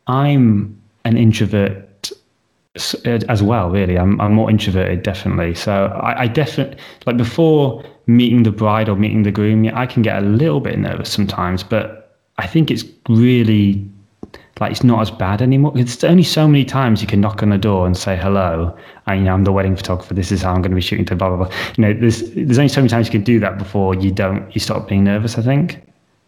I'm 0.07 0.78
an 1.05 1.16
introvert 1.16 2.12
as 2.74 3.42
well. 3.42 3.70
Really, 3.70 3.98
I'm 3.98 4.20
I'm 4.20 4.34
more 4.34 4.51
introverted 4.51 5.03
definitely. 5.03 5.55
So 5.55 5.86
I, 6.03 6.22
I 6.22 6.26
definitely 6.26 6.78
like 7.07 7.16
before 7.16 7.82
meeting 8.07 8.42
the 8.42 8.53
bride 8.53 8.88
or 8.88 8.96
meeting 8.96 9.22
the 9.22 9.32
groom. 9.32 9.64
Yeah, 9.64 9.78
I 9.78 9.86
can 9.86 10.03
get 10.03 10.22
a 10.22 10.26
little 10.26 10.61
bit 10.61 10.78
nervous 10.78 11.11
sometimes, 11.11 11.62
but 11.62 12.18
I 12.38 12.46
think 12.46 12.70
it's 12.70 12.84
really 13.09 13.88
like 14.61 14.71
it's 14.71 14.85
not 14.85 15.01
as 15.01 15.11
bad 15.11 15.41
anymore. 15.41 15.73
It's 15.75 16.05
only 16.05 16.23
so 16.23 16.47
many 16.47 16.65
times 16.65 17.01
you 17.01 17.09
can 17.09 17.21
knock 17.21 17.43
on 17.43 17.49
the 17.49 17.59
door 17.59 17.87
and 17.87 17.97
say 17.97 18.17
hello. 18.17 18.77
And 19.07 19.21
you 19.21 19.25
know, 19.25 19.35
I'm 19.35 19.45
the 19.45 19.53
wedding 19.53 19.75
photographer. 19.75 20.13
This 20.13 20.31
is 20.31 20.43
how 20.43 20.51
I'm 20.51 20.61
going 20.61 20.71
to 20.71 20.77
be 20.77 20.83
shooting 20.83 21.07
to 21.07 21.17
blah 21.17 21.35
blah 21.35 21.47
blah. 21.47 21.57
You 21.77 21.83
know, 21.83 21.95
there's 21.95 22.31
there's 22.33 22.59
only 22.59 22.69
so 22.69 22.81
many 22.81 22.91
times 22.91 23.07
you 23.07 23.13
can 23.13 23.25
do 23.25 23.41
that 23.41 23.59
before 23.59 23.95
you 23.95 24.11
don't 24.13 24.55
you 24.55 24.61
stop 24.61 24.87
being 24.87 25.05
nervous. 25.05 25.39
I 25.39 25.43
think. 25.43 25.81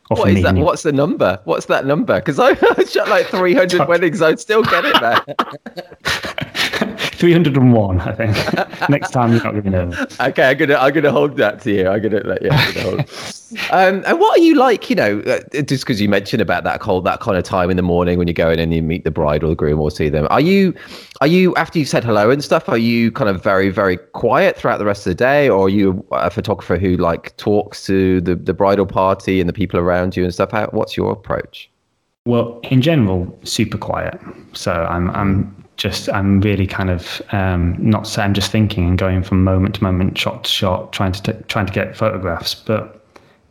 What 0.09 0.31
is 0.31 0.43
that? 0.43 0.55
What's 0.57 0.83
the 0.83 0.93
number? 0.93 1.41
What's 1.45 1.67
that 1.67 1.87
number? 1.87 2.17
Because 2.17 2.39
I 2.39 2.55
shot 2.85 3.09
like 3.09 3.27
300 3.29 3.89
weddings. 3.89 4.21
I'd 4.21 4.41
still 4.41 4.63
get 4.63 4.85
it, 4.85 5.01
man. 5.01 6.39
301, 7.23 8.01
I 8.01 8.13
think. 8.17 8.89
Next 8.91 9.13
time 9.13 9.31
you're 9.31 9.45
not 9.45 9.53
going 9.53 9.63
to 9.63 9.63
be 9.63 9.71
nervous. 9.71 10.19
Okay, 10.19 10.43
I'm 10.43 10.57
gonna 10.57 10.75
I'm 10.75 10.93
gonna 10.93 11.13
hold 11.13 11.37
that 11.37 11.61
to 11.61 11.71
you. 11.71 11.87
I'm 11.89 12.03
gonna 12.03 12.21
let 12.25 12.43
you. 12.43 12.51
I'm 12.51 12.75
gonna 12.75 12.83
hold. 12.83 13.01
um, 13.71 14.03
and 14.05 14.19
what 14.19 14.41
are 14.41 14.43
you 14.43 14.57
like? 14.57 14.91
You 14.91 14.97
know, 14.97 15.21
uh, 15.21 15.63
just 15.63 15.85
because 15.85 16.01
you 16.01 16.09
mentioned 16.09 16.43
about 16.43 16.65
that 16.65 16.81
cold, 16.81 17.05
that 17.05 17.21
kind 17.21 17.39
of 17.39 17.45
time 17.45 17.71
in 17.71 17.77
the 17.77 17.83
morning 17.83 18.19
when 18.19 18.27
you 18.27 18.35
go 18.35 18.51
in 18.51 18.59
and 18.59 18.75
you 18.75 18.83
meet 18.83 19.05
the 19.05 19.13
bride 19.13 19.45
or 19.45 19.51
the 19.51 19.55
groom 19.55 19.79
or 19.79 19.93
see 19.93 20.09
them. 20.09 20.27
Are 20.31 20.41
you, 20.41 20.75
are 21.21 21.29
you 21.29 21.55
after 21.55 21.79
you 21.79 21.85
said 21.85 22.03
hello 22.03 22.29
and 22.29 22.43
stuff? 22.43 22.69
Are 22.69 22.77
you 22.77 23.13
kind 23.13 23.31
of 23.31 23.41
very 23.41 23.71
very 23.71 23.99
quiet 23.99 24.57
throughout 24.57 24.79
the 24.79 24.85
rest 24.85 25.07
of 25.07 25.13
the 25.13 25.15
day, 25.15 25.49
or 25.49 25.67
are 25.67 25.69
you 25.69 26.05
a 26.11 26.29
photographer 26.29 26.77
who 26.77 26.97
like 26.97 27.37
talks 27.37 27.87
to 27.87 28.21
the 28.21 28.35
the 28.35 28.53
bridal 28.53 28.85
party 28.85 29.39
and 29.39 29.49
the 29.49 29.53
people 29.53 29.79
around 29.79 30.17
you 30.17 30.25
and 30.25 30.35
stuff? 30.35 30.51
How, 30.51 30.67
what's 30.73 30.97
your 30.97 31.13
approach? 31.13 31.71
Well, 32.27 32.59
in 32.65 32.83
general, 32.83 33.39
super 33.45 33.79
quiet. 33.79 34.21
So 34.55 34.73
I'm 34.73 35.09
I'm 35.11 35.62
just 35.83 36.09
I'm 36.11 36.41
really 36.41 36.67
kind 36.67 36.91
of 36.91 37.21
um, 37.33 37.75
not 37.79 38.07
say 38.07 38.23
I'm 38.23 38.35
just 38.35 38.53
thinking 38.53 38.87
and 38.87 38.97
going 38.97 39.25
from 39.25 39.43
moment 39.43 39.75
to 39.75 39.83
moment, 39.83 40.17
shot 40.17 40.45
to 40.45 40.51
shot, 40.51 40.93
trying 40.93 41.11
to 41.11 41.23
t- 41.23 41.45
trying 41.49 41.67
to 41.67 41.73
get 41.73 41.97
photographs. 41.97 42.55
But 42.55 43.05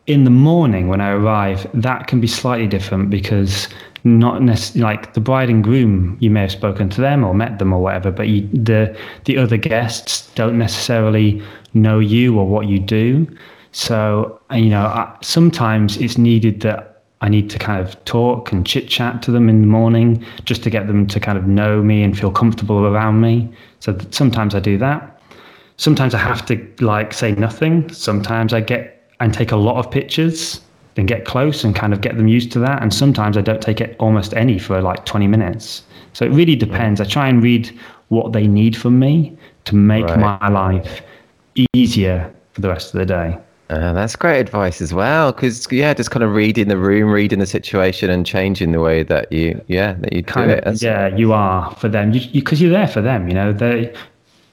in 0.08 0.24
the 0.24 0.30
morning 0.30 0.88
when 0.88 1.02
I 1.02 1.10
arrive, 1.10 1.68
that 1.74 2.08
can 2.08 2.22
be 2.22 2.28
slightly 2.28 2.68
different 2.68 3.10
because 3.10 3.68
not 4.06 4.42
necessarily 4.42 4.82
like 4.82 5.14
the 5.14 5.20
bride 5.20 5.50
and 5.50 5.62
groom, 5.62 6.16
you 6.22 6.30
may 6.32 6.42
have 6.44 6.54
spoken 6.54 6.88
to 6.92 7.02
them 7.02 7.26
or 7.26 7.34
met 7.34 7.60
them 7.60 7.74
or 7.74 7.82
whatever, 7.82 8.12
but 8.12 8.30
you, 8.30 8.48
the 8.54 8.98
the 9.26 9.38
other 9.38 9.58
guests 9.58 10.32
don't 10.34 10.58
necessarily 10.58 11.44
know 11.74 12.00
you 12.00 12.40
or 12.40 12.48
what 12.48 12.66
you 12.66 12.80
do. 12.80 13.28
So 13.74 14.40
you 14.54 14.70
know, 14.70 14.86
I, 14.86 15.18
sometimes 15.22 15.98
it's 15.98 16.18
needed 16.18 16.62
that 16.62 16.91
I 17.22 17.30
need 17.30 17.50
to 17.52 17.60
kind 17.60 17.80
of 17.80 18.04
talk 18.06 18.52
and 18.52 18.66
chit 18.66 18.90
chat 18.90 19.22
to 19.24 19.32
them 19.32 19.48
in 19.48 19.62
the 19.62 19.68
morning 19.68 20.26
just 20.46 20.64
to 20.64 20.70
get 20.70 20.88
them 20.88 21.06
to 21.08 21.20
kind 21.20 21.38
of 21.38 21.48
know 21.48 21.82
me 21.84 22.02
and 22.04 22.18
feel 22.18 22.32
comfortable 22.32 22.86
around 22.86 23.22
me. 23.22 23.50
So 23.80 23.98
sometimes 24.10 24.56
I 24.56 24.60
do 24.60 24.78
that. 24.80 25.22
Sometimes 25.78 26.14
I 26.14 26.18
have 26.18 26.46
to 26.48 26.68
like 26.80 27.14
say 27.14 27.32
nothing. 27.34 27.92
Sometimes 27.94 28.54
I 28.54 28.62
get 28.62 28.98
and 29.20 29.34
take 29.34 29.52
a 29.52 29.56
lot 29.56 29.78
of 29.78 29.92
pictures, 29.92 30.62
then 30.96 31.06
get 31.06 31.26
close 31.26 31.64
and 31.64 31.76
kind 31.76 31.94
of 31.94 32.02
get 32.02 32.18
them 32.18 32.28
used 32.28 32.52
to 32.54 32.60
that. 32.60 32.82
And 32.82 32.92
sometimes 32.92 33.38
I 33.38 33.42
don't 33.42 33.62
take 33.62 33.80
it 33.80 33.96
almost 34.00 34.34
any 34.34 34.58
for 34.58 34.82
like 34.82 35.06
20 35.06 35.28
minutes. 35.28 35.84
So 36.14 36.26
it 36.26 36.30
really 36.30 36.56
depends. 36.56 37.00
I 37.00 37.06
try 37.06 37.30
and 37.30 37.42
read 37.44 37.72
what 38.10 38.34
they 38.34 38.48
need 38.48 38.76
from 38.76 39.00
me 39.00 39.38
to 39.66 39.76
make 39.76 40.06
Right. 40.06 40.40
my 40.42 40.50
life 40.50 41.02
easier 41.74 42.32
for 42.54 42.62
the 42.62 42.70
rest 42.70 42.94
of 42.94 43.00
the 43.00 43.06
day. 43.06 43.38
Uh, 43.72 43.94
that's 43.94 44.18
great 44.18 44.40
advice 44.42 44.82
as 44.82 44.94
well, 44.94 45.32
because 45.32 45.66
yeah, 45.72 45.94
just 45.94 46.12
kind 46.12 46.24
of 46.24 46.34
reading 46.34 46.68
the 46.68 46.78
room, 46.78 47.10
reading 47.10 47.40
the 47.40 47.46
situation, 47.46 48.10
and 48.10 48.26
changing 48.26 48.74
the 48.74 48.82
way 48.82 49.02
that 49.02 49.32
you, 49.32 49.60
yeah, 49.68 49.94
that 49.94 50.12
you 50.12 50.22
do 50.22 50.26
kind 50.34 50.52
it. 50.52 50.58
of, 50.60 50.64
That's- 50.66 50.84
yeah, 50.84 51.08
you 51.16 51.32
are 51.32 51.72
for 51.76 51.88
them 51.88 52.12
because 52.12 52.28
you, 52.36 52.44
'cause 52.44 52.62
you're 52.62 52.70
there 52.72 52.88
for 52.88 53.02
them. 53.02 53.30
You 53.30 53.34
know, 53.34 53.54
they 53.54 53.94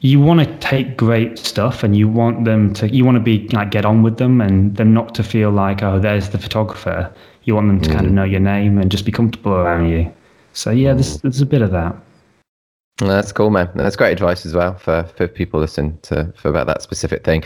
you 0.00 0.20
want 0.20 0.38
to 0.38 0.46
take 0.58 0.96
great 0.96 1.36
stuff 1.36 1.82
and 1.82 1.96
you 1.96 2.08
want 2.08 2.44
them 2.44 2.72
to 2.74 2.88
you 2.88 3.04
want 3.04 3.16
to 3.16 3.20
be 3.20 3.48
like 3.48 3.72
get 3.72 3.84
on 3.84 4.04
with 4.04 4.18
them 4.18 4.40
and 4.40 4.76
them 4.76 4.94
not 4.94 5.12
to 5.16 5.24
feel 5.24 5.50
like 5.50 5.82
oh 5.82 5.98
there's 5.98 6.28
the 6.28 6.38
photographer. 6.38 7.12
You 7.42 7.56
want 7.56 7.66
them 7.66 7.80
to 7.80 7.90
kind 7.90 8.06
of 8.06 8.12
know 8.12 8.22
your 8.24 8.38
name 8.40 8.78
and 8.78 8.88
just 8.88 9.04
be 9.04 9.10
comfortable 9.10 9.54
around 9.54 9.88
you. 9.88 10.12
So 10.52 10.70
yeah, 10.70 10.92
there's 10.92 11.20
there's 11.22 11.40
a 11.40 11.46
bit 11.46 11.62
of 11.62 11.72
that. 11.72 11.96
That's 12.98 13.30
cool, 13.30 13.50
man. 13.50 13.70
That's 13.76 13.94
great 13.94 14.10
advice 14.10 14.44
as 14.44 14.54
well 14.54 14.74
for, 14.74 15.04
for 15.16 15.28
people 15.28 15.60
listening 15.60 15.96
to 16.02 16.32
for 16.36 16.48
about 16.48 16.66
that 16.66 16.82
specific 16.82 17.22
thing. 17.24 17.44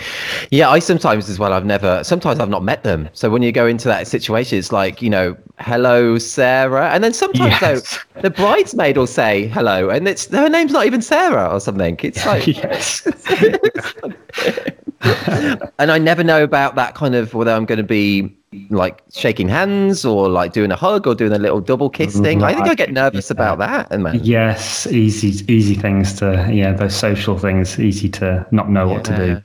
Yeah, 0.50 0.70
I 0.70 0.78
sometimes 0.78 1.28
as 1.28 1.38
well. 1.38 1.52
I've 1.52 1.66
never. 1.66 2.02
Sometimes 2.04 2.40
I've 2.40 2.48
not 2.48 2.62
met 2.64 2.84
them. 2.84 3.10
So 3.12 3.28
when 3.28 3.42
you 3.42 3.52
go 3.52 3.66
into 3.66 3.86
that 3.88 4.06
situation, 4.06 4.58
it's 4.58 4.72
like 4.72 5.02
you 5.02 5.10
know, 5.10 5.36
hello, 5.58 6.16
Sarah, 6.16 6.88
and 6.90 7.04
then 7.04 7.12
sometimes 7.12 7.60
Yes. 7.60 7.98
though 8.14 8.20
the 8.22 8.30
bridesmaid 8.30 8.96
will 8.96 9.06
say 9.06 9.46
hello, 9.48 9.90
and 9.90 10.08
it's 10.08 10.26
her 10.28 10.48
name's 10.48 10.72
not 10.72 10.86
even 10.86 11.02
Sarah 11.02 11.48
or 11.52 11.60
something. 11.60 11.98
It's 12.02 12.24
like 12.32 12.46
yes. 12.46 13.06
and 15.78 15.90
I 15.90 15.98
never 15.98 16.22
know 16.22 16.42
about 16.42 16.74
that 16.76 16.94
kind 16.94 17.14
of 17.14 17.34
whether 17.34 17.50
I'm 17.50 17.64
going 17.64 17.78
to 17.78 17.84
be 17.84 18.36
like 18.70 19.02
shaking 19.12 19.48
hands 19.48 20.04
or 20.04 20.28
like 20.28 20.52
doing 20.52 20.70
a 20.70 20.76
hug 20.76 21.06
or 21.06 21.14
doing 21.14 21.32
a 21.32 21.38
little 21.38 21.60
double 21.60 21.90
kiss 21.90 22.18
thing. 22.20 22.40
Mm, 22.40 22.44
I 22.44 22.54
think 22.54 22.68
I 22.68 22.74
get 22.74 22.92
nervous 22.92 23.30
about 23.30 23.58
that, 23.58 23.88
and 23.90 24.02
man. 24.04 24.20
Yes, 24.22 24.86
easy 24.86 25.44
easy 25.52 25.74
things 25.74 26.14
to 26.14 26.48
yeah, 26.52 26.72
those 26.72 26.94
social 26.94 27.38
things 27.38 27.78
easy 27.80 28.08
to 28.10 28.46
not 28.50 28.70
know 28.70 28.88
what 28.88 29.04
to 29.06 29.16
do. 29.16 29.42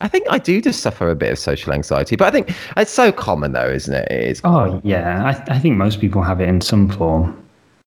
I 0.00 0.08
think 0.08 0.26
I 0.30 0.38
do 0.38 0.60
just 0.60 0.80
suffer 0.80 1.10
a 1.10 1.14
bit 1.14 1.30
of 1.30 1.38
social 1.38 1.72
anxiety, 1.72 2.16
but 2.16 2.26
I 2.26 2.30
think 2.30 2.54
it's 2.76 2.90
so 2.90 3.12
common 3.12 3.52
though, 3.52 3.68
isn't 3.70 3.94
it? 3.94 4.10
It 4.10 4.30
is 4.30 4.40
Oh 4.44 4.80
yeah, 4.84 5.24
I 5.24 5.54
I 5.54 5.58
think 5.58 5.76
most 5.76 6.00
people 6.00 6.22
have 6.22 6.40
it 6.40 6.48
in 6.48 6.60
some 6.60 6.88
form. 6.88 7.41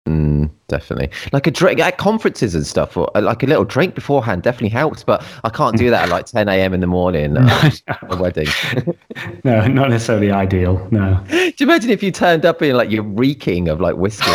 Mm, 0.06 0.49
definitely 0.68 1.10
like 1.32 1.47
a 1.47 1.51
drink 1.51 1.80
at 1.80 1.97
conferences 1.97 2.56
and 2.56 2.66
stuff, 2.66 2.95
or 2.97 3.10
uh, 3.16 3.22
like 3.22 3.43
a 3.43 3.45
little 3.45 3.66
drink 3.66 3.95
beforehand 3.95 4.43
definitely 4.43 4.70
helps. 4.70 5.03
But 5.03 5.26
I 5.43 5.49
can't 5.49 5.78
do 5.78 5.89
that 5.89 6.03
at 6.03 6.10
like 6.10 6.26
10 6.26 6.47
a.m. 6.47 6.74
in 6.74 6.80
the 6.80 6.88
morning 6.88 7.38
uh, 7.38 7.72
at 7.88 8.14
a 8.14 8.18
wedding. 8.18 8.47
no, 9.43 9.68
not 9.68 9.89
necessarily 9.89 10.32
ideal. 10.32 10.88
No. 10.91 11.24
do 11.30 11.53
you 11.58 11.66
imagine 11.66 11.89
if 11.89 12.03
you 12.03 12.12
turned 12.12 12.45
up 12.45 12.62
and 12.62 12.78
like 12.78 12.89
you're 12.89 13.03
reeking 13.03 13.70
of 13.70 13.82
like 13.82 13.95
whiskey? 13.95 14.32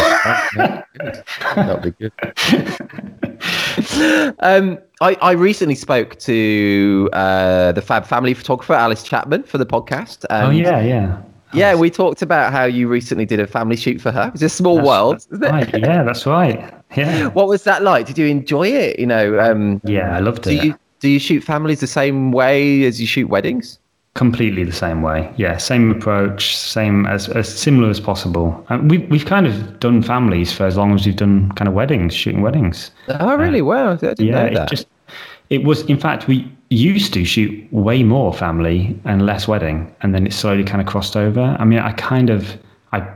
That'd 1.55 1.83
be 1.83 1.91
good. 1.93 2.13
um, 4.41 4.79
I, 5.01 5.15
I 5.23 5.33
recently 5.33 5.75
spoke 5.75 6.19
to 6.21 7.09
uh, 7.13 7.73
the 7.73 7.83
Fab 7.83 8.05
Family 8.05 8.35
photographer 8.35 8.75
Alice 8.75 9.03
Chapman 9.03 9.45
for 9.45 9.59
the 9.59 9.67
podcast. 9.67 10.25
Oh 10.31 10.51
yeah, 10.51 10.81
yeah. 10.81 11.23
Yeah, 11.53 11.75
we 11.75 11.91
talked 11.91 12.23
about 12.23 12.53
how 12.53 12.65
you 12.65 12.89
recently 12.89 13.27
did 13.27 13.41
a 13.41 13.47
family 13.47 13.77
shoot 13.77 14.01
for 14.01 14.13
her. 14.13 14.31
It's 14.35 14.43
a 14.43 14.49
small 14.49 14.81
world. 14.81 15.17
isn't 15.33 15.43
it? 15.43 15.51
Right, 15.51 15.79
yeah, 15.79 16.03
that's 16.03 16.27
right. 16.27 16.73
Yeah. 16.97 17.29
What 17.35 17.49
was 17.49 17.65
that 17.65 17.83
like? 17.83 18.07
Did 18.07 18.19
you 18.19 18.27
enjoy 18.27 18.69
it? 18.69 18.99
You 18.99 19.07
know, 19.07 19.39
um, 19.41 19.81
Yeah, 19.85 20.17
I 20.17 20.21
loved 20.21 20.43
do 20.45 20.51
it. 20.51 20.65
you 20.65 20.75
do 21.01 21.09
you 21.09 21.19
shoot 21.19 21.43
families 21.43 21.81
the 21.81 21.87
same 21.87 22.31
way 22.33 22.85
as 22.85 23.01
you 23.01 23.07
shoot 23.07 23.29
weddings? 23.29 23.79
Completely 24.15 24.65
the 24.65 24.73
same 24.73 25.03
way. 25.03 25.33
Yeah, 25.37 25.57
same 25.57 25.91
approach, 25.91 26.57
same 26.57 27.07
as, 27.07 27.29
as 27.29 27.49
similar 27.49 27.89
as 27.89 28.01
possible. 28.01 28.65
And 28.69 28.91
we 28.91 28.99
we've 28.99 29.25
kind 29.25 29.47
of 29.47 29.79
done 29.81 30.03
families 30.03 30.53
for 30.53 30.67
as 30.67 30.77
long 30.77 30.95
as 30.95 31.07
we've 31.07 31.17
done 31.17 31.51
kind 31.53 31.69
of 31.69 31.75
weddings, 31.75 32.13
shooting 32.15 32.43
weddings. 32.43 32.91
Oh, 33.09 33.37
really? 33.37 33.63
Wow, 33.63 33.93
I 33.93 33.97
didn't 33.97 34.27
Yeah, 34.27 34.49
know 34.51 34.63
it 34.63 34.69
just 34.69 34.87
it 35.49 35.65
was 35.65 35.83
in 35.83 35.99
fact 35.99 36.27
we 36.29 36.51
used 36.71 37.13
to 37.15 37.25
shoot 37.25 37.73
way 37.73 38.03
more 38.03 38.33
family 38.33 38.99
and 39.05 39.27
less 39.27 39.47
wedding, 39.47 39.93
and 40.03 40.15
then 40.15 40.27
it 40.27 40.33
slowly 40.33 40.65
kind 40.65 40.81
of 40.81 40.87
crossed 40.87 41.17
over. 41.17 41.57
I 41.59 41.65
mean, 41.65 41.81
I 41.81 41.93
kind 41.93 42.31
of 42.31 42.57
I 42.93 43.07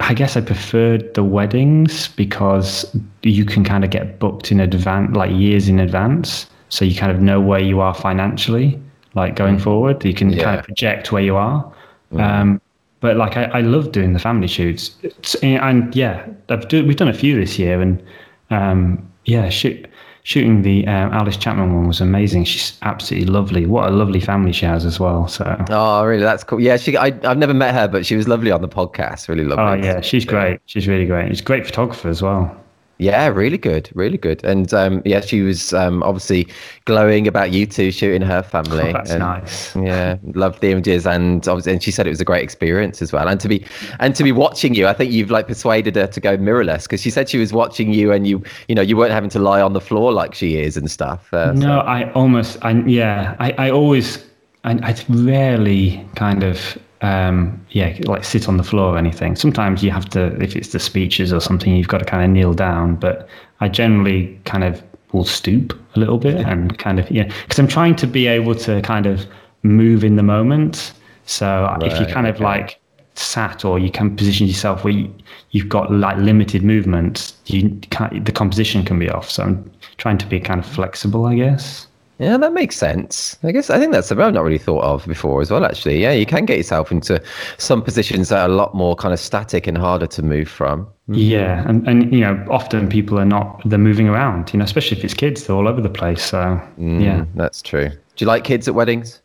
I 0.00 0.14
guess 0.14 0.36
I 0.36 0.42
preferred 0.42 1.14
the 1.14 1.24
weddings 1.24 2.08
because 2.08 2.94
you 3.22 3.44
can 3.44 3.64
kind 3.64 3.84
of 3.84 3.90
get 3.90 4.18
booked 4.18 4.52
in 4.52 4.60
advance, 4.60 5.16
like 5.16 5.32
years 5.32 5.68
in 5.68 5.80
advance, 5.80 6.46
so 6.68 6.84
you 6.84 6.94
kind 6.94 7.10
of 7.10 7.20
know 7.20 7.40
where 7.40 7.60
you 7.60 7.80
are 7.80 7.94
financially, 7.94 8.78
like 9.14 9.34
going 9.34 9.58
forward. 9.58 10.04
You 10.04 10.14
can 10.14 10.30
kind 10.38 10.58
of 10.58 10.64
project 10.64 11.10
where 11.10 11.22
you 11.22 11.36
are. 11.36 11.72
Um, 12.12 12.60
but 13.00 13.16
like 13.16 13.36
I, 13.36 13.44
I 13.44 13.60
love 13.60 13.92
doing 13.92 14.12
the 14.12 14.18
family 14.18 14.46
shoots, 14.46 14.96
it's, 15.02 15.34
and 15.36 15.94
yeah, 15.94 16.26
I've 16.48 16.68
do, 16.68 16.84
we've 16.84 16.96
done 16.96 17.08
a 17.08 17.14
few 17.14 17.38
this 17.38 17.58
year, 17.58 17.80
and 17.80 18.02
um, 18.50 19.10
yeah, 19.24 19.48
shoot, 19.48 19.86
shooting 20.26 20.62
the 20.62 20.84
um, 20.88 21.12
Alice 21.12 21.36
Chapman 21.36 21.72
one 21.72 21.86
was 21.86 22.00
amazing. 22.00 22.42
She's 22.42 22.76
absolutely 22.82 23.28
lovely. 23.32 23.64
What 23.64 23.88
a 23.88 23.92
lovely 23.92 24.18
family 24.18 24.50
she 24.50 24.66
has 24.66 24.84
as 24.84 24.98
well. 24.98 25.28
So. 25.28 25.64
Oh, 25.70 26.04
really? 26.04 26.24
That's 26.24 26.42
cool. 26.42 26.58
Yeah, 26.58 26.76
she. 26.78 26.96
I, 26.96 27.12
have 27.22 27.38
never 27.38 27.54
met 27.54 27.72
her, 27.74 27.86
but 27.86 28.04
she 28.04 28.16
was 28.16 28.26
lovely 28.26 28.50
on 28.50 28.60
the 28.60 28.68
podcast. 28.68 29.28
Really 29.28 29.44
lovely. 29.44 29.64
Oh 29.64 29.84
yeah, 29.84 30.00
she's 30.00 30.24
great. 30.24 30.60
She's 30.66 30.88
really 30.88 31.06
great. 31.06 31.28
She's 31.28 31.40
a 31.40 31.44
great 31.44 31.64
photographer 31.64 32.08
as 32.08 32.22
well. 32.22 32.60
Yeah, 32.98 33.26
really 33.26 33.58
good, 33.58 33.90
really 33.94 34.16
good. 34.16 34.42
And 34.42 34.72
um, 34.72 35.02
yeah, 35.04 35.20
she 35.20 35.42
was 35.42 35.74
um, 35.74 36.02
obviously 36.02 36.48
glowing 36.86 37.28
about 37.28 37.52
you 37.52 37.66
two 37.66 37.90
shooting 37.90 38.22
her 38.22 38.42
family. 38.42 38.88
Oh, 38.88 38.92
that's 38.92 39.10
and, 39.10 39.18
nice. 39.20 39.76
Yeah, 39.76 40.16
loved 40.32 40.62
the 40.62 40.70
images, 40.70 41.06
and 41.06 41.46
obviously, 41.46 41.72
and 41.72 41.82
she 41.82 41.90
said 41.90 42.06
it 42.06 42.10
was 42.10 42.22
a 42.22 42.24
great 42.24 42.42
experience 42.42 43.02
as 43.02 43.12
well. 43.12 43.28
And 43.28 43.38
to 43.40 43.48
be 43.48 43.66
and 44.00 44.14
to 44.16 44.24
be 44.24 44.32
watching 44.32 44.74
you, 44.74 44.86
I 44.86 44.94
think 44.94 45.12
you've 45.12 45.30
like 45.30 45.46
persuaded 45.46 45.94
her 45.96 46.06
to 46.06 46.20
go 46.20 46.38
mirrorless 46.38 46.84
because 46.84 47.02
she 47.02 47.10
said 47.10 47.28
she 47.28 47.38
was 47.38 47.52
watching 47.52 47.92
you, 47.92 48.12
and 48.12 48.26
you, 48.26 48.42
you 48.68 48.74
know, 48.74 48.82
you 48.82 48.96
weren't 48.96 49.12
having 49.12 49.30
to 49.30 49.38
lie 49.38 49.60
on 49.60 49.74
the 49.74 49.80
floor 49.80 50.10
like 50.10 50.34
she 50.34 50.56
is 50.56 50.78
and 50.78 50.90
stuff. 50.90 51.32
Uh, 51.34 51.52
no, 51.52 51.60
so. 51.60 51.78
I 51.80 52.10
almost, 52.12 52.64
I 52.64 52.72
yeah, 52.86 53.36
I, 53.38 53.52
I 53.58 53.70
always, 53.70 54.24
I, 54.64 54.72
I 54.72 54.96
rarely 55.10 56.02
kind 56.14 56.42
of 56.42 56.78
um, 57.02 57.64
yeah, 57.70 57.96
like 58.04 58.24
sit 58.24 58.48
on 58.48 58.56
the 58.56 58.62
floor 58.62 58.94
or 58.94 58.98
anything. 58.98 59.36
Sometimes 59.36 59.82
you 59.82 59.90
have 59.90 60.08
to, 60.10 60.40
if 60.42 60.56
it's 60.56 60.68
the 60.68 60.80
speeches 60.80 61.32
or 61.32 61.40
something, 61.40 61.76
you've 61.76 61.88
got 61.88 61.98
to 61.98 62.04
kind 62.04 62.24
of 62.24 62.30
kneel 62.30 62.54
down. 62.54 62.96
But 62.96 63.28
I 63.60 63.68
generally 63.68 64.38
kind 64.44 64.64
of 64.64 64.82
will 65.12 65.24
stoop 65.24 65.78
a 65.94 65.98
little 65.98 66.18
bit 66.18 66.36
and 66.36 66.78
kind 66.78 66.98
of, 66.98 67.10
yeah, 67.10 67.24
because 67.42 67.58
I'm 67.58 67.68
trying 67.68 67.96
to 67.96 68.06
be 68.06 68.26
able 68.26 68.54
to 68.56 68.80
kind 68.82 69.06
of 69.06 69.26
move 69.62 70.04
in 70.04 70.16
the 70.16 70.22
moment. 70.22 70.92
So 71.26 71.46
right, 71.46 71.82
if 71.82 71.98
you 72.00 72.06
kind 72.06 72.26
okay. 72.26 72.36
of 72.36 72.40
like 72.40 72.80
sat 73.14 73.64
or 73.64 73.78
you 73.78 73.90
can 73.90 74.14
position 74.16 74.46
yourself 74.46 74.84
where 74.84 74.92
you, 74.92 75.12
have 75.54 75.68
got 75.68 75.90
like 75.90 76.16
limited 76.18 76.62
movement, 76.62 77.32
you 77.46 77.70
can't, 77.90 78.24
the 78.24 78.32
composition 78.32 78.84
can 78.84 78.98
be 78.98 79.10
off. 79.10 79.30
So 79.30 79.42
I'm 79.42 79.70
trying 79.96 80.18
to 80.18 80.26
be 80.26 80.38
kind 80.38 80.60
of 80.60 80.66
flexible, 80.66 81.26
I 81.26 81.36
guess. 81.36 81.86
Yeah, 82.18 82.38
that 82.38 82.54
makes 82.54 82.76
sense. 82.76 83.36
I 83.42 83.52
guess 83.52 83.68
I 83.68 83.78
think 83.78 83.92
that's 83.92 84.08
something 84.08 84.24
I've 84.24 84.32
not 84.32 84.42
really 84.42 84.58
thought 84.58 84.82
of 84.82 85.06
before 85.06 85.42
as 85.42 85.50
well. 85.50 85.64
Actually, 85.64 86.00
yeah, 86.00 86.12
you 86.12 86.24
can 86.24 86.46
get 86.46 86.56
yourself 86.56 86.90
into 86.90 87.22
some 87.58 87.82
positions 87.82 88.30
that 88.30 88.40
are 88.40 88.48
a 88.48 88.54
lot 88.54 88.74
more 88.74 88.96
kind 88.96 89.12
of 89.12 89.20
static 89.20 89.66
and 89.66 89.76
harder 89.76 90.06
to 90.06 90.22
move 90.22 90.48
from. 90.48 90.86
Yeah, 91.08 91.68
and 91.68 91.86
and 91.86 92.12
you 92.12 92.20
know, 92.20 92.42
often 92.50 92.88
people 92.88 93.18
are 93.18 93.26
not 93.26 93.60
they're 93.66 93.78
moving 93.78 94.08
around. 94.08 94.52
You 94.52 94.58
know, 94.58 94.64
especially 94.64 94.96
if 94.96 95.04
it's 95.04 95.14
kids, 95.14 95.46
they're 95.46 95.56
all 95.56 95.68
over 95.68 95.82
the 95.82 95.90
place. 95.90 96.24
So 96.24 96.60
mm, 96.78 97.02
yeah, 97.02 97.26
that's 97.34 97.60
true. 97.60 97.90
Do 97.90 98.24
you 98.24 98.26
like 98.26 98.44
kids 98.44 98.66
at 98.66 98.74
weddings? 98.74 99.20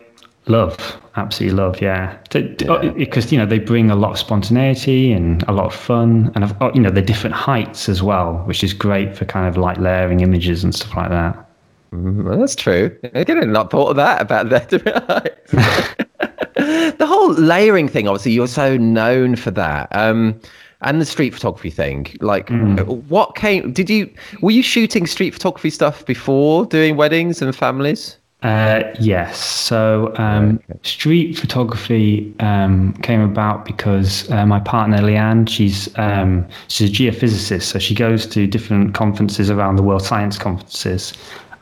Love, 0.48 1.00
absolutely 1.16 1.58
love. 1.58 1.80
Yeah, 1.82 2.18
because 2.30 2.62
yeah. 2.62 3.32
you 3.32 3.38
know 3.38 3.46
they 3.46 3.60
bring 3.60 3.90
a 3.90 3.96
lot 3.96 4.12
of 4.12 4.18
spontaneity 4.18 5.14
and 5.14 5.44
a 5.44 5.54
lot 5.54 5.68
of 5.68 5.74
fun, 5.74 6.32
and 6.36 6.54
you 6.76 6.82
know 6.82 6.90
they're 6.90 7.02
different 7.02 7.36
heights 7.36 7.88
as 7.88 8.04
well, 8.04 8.40
which 8.46 8.66
is 8.66 8.74
great 8.74 9.16
for 9.16 9.24
kind 9.24 9.48
of 9.48 9.56
like 9.56 9.78
layering 9.78 10.20
images 10.20 10.64
and 10.64 10.76
stuff 10.76 10.98
like 10.98 11.10
that. 11.10 11.48
Mm, 11.94 12.24
well, 12.24 12.40
that's 12.40 12.56
true. 12.56 12.98
I 13.14 13.24
did 13.24 13.38
not 13.38 13.48
not 13.48 13.72
thought 13.72 13.90
of 13.90 13.96
that 13.98 14.22
about 14.22 14.50
that. 14.50 14.70
the 16.98 17.06
whole 17.06 17.34
layering 17.34 17.88
thing, 17.88 18.08
obviously, 18.08 18.32
you're 18.32 18.48
so 18.48 18.78
known 18.78 19.36
for 19.36 19.52
that. 19.52 19.90
Um, 19.92 20.40
and 20.82 21.00
the 21.00 21.06
street 21.06 21.34
photography 21.34 21.70
thing. 21.70 22.08
Like, 22.22 22.48
mm. 22.48 23.04
what 23.08 23.36
came? 23.36 23.72
Did 23.72 23.90
you 23.90 24.12
were 24.42 24.52
you 24.52 24.64
shooting 24.64 25.06
street 25.06 25.32
photography 25.32 25.70
stuff 25.70 26.06
before 26.06 26.66
doing 26.66 26.96
weddings 26.96 27.42
and 27.42 27.56
families? 27.56 28.18
Uh, 28.42 28.82
yes. 29.00 29.38
So 29.38 30.16
um, 30.18 30.60
okay. 30.70 30.80
street 30.82 31.38
photography 31.38 32.34
um, 32.40 32.94
came 33.04 33.22
about 33.22 33.66
because 33.66 34.30
uh, 34.32 34.48
my 34.48 34.60
partner 34.60 34.98
Leanne, 34.98 35.48
she's 35.48 35.96
um, 36.00 36.48
she's 36.68 36.90
a 36.90 36.94
geophysicist, 36.94 37.64
so 37.64 37.78
she 37.78 37.94
goes 37.94 38.26
to 38.28 38.48
different 38.48 38.96
conferences 38.96 39.52
around 39.52 39.76
the 39.76 39.84
world, 39.84 40.02
science 40.02 40.40
conferences, 40.40 41.14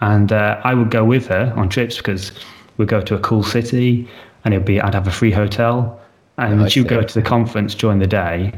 and 0.01 0.31
uh, 0.31 0.61
I 0.63 0.73
would 0.73 0.91
go 0.91 1.03
with 1.03 1.27
her 1.27 1.53
on 1.55 1.69
trips 1.69 1.97
because 1.97 2.31
we'd 2.77 2.87
go 2.87 3.01
to 3.01 3.15
a 3.15 3.19
cool 3.19 3.43
city 3.43 4.07
and 4.45 4.53
it'd 4.53 4.65
be, 4.65 4.79
I'd 4.79 4.93
have 4.93 5.07
a 5.07 5.11
free 5.11 5.31
hotel 5.31 5.99
and 6.37 6.61
oh, 6.61 6.67
she'd 6.69 6.87
go 6.87 7.01
to 7.01 7.13
the 7.13 7.21
conference 7.21 7.75
during 7.75 7.99
the 7.99 8.07
day. 8.07 8.53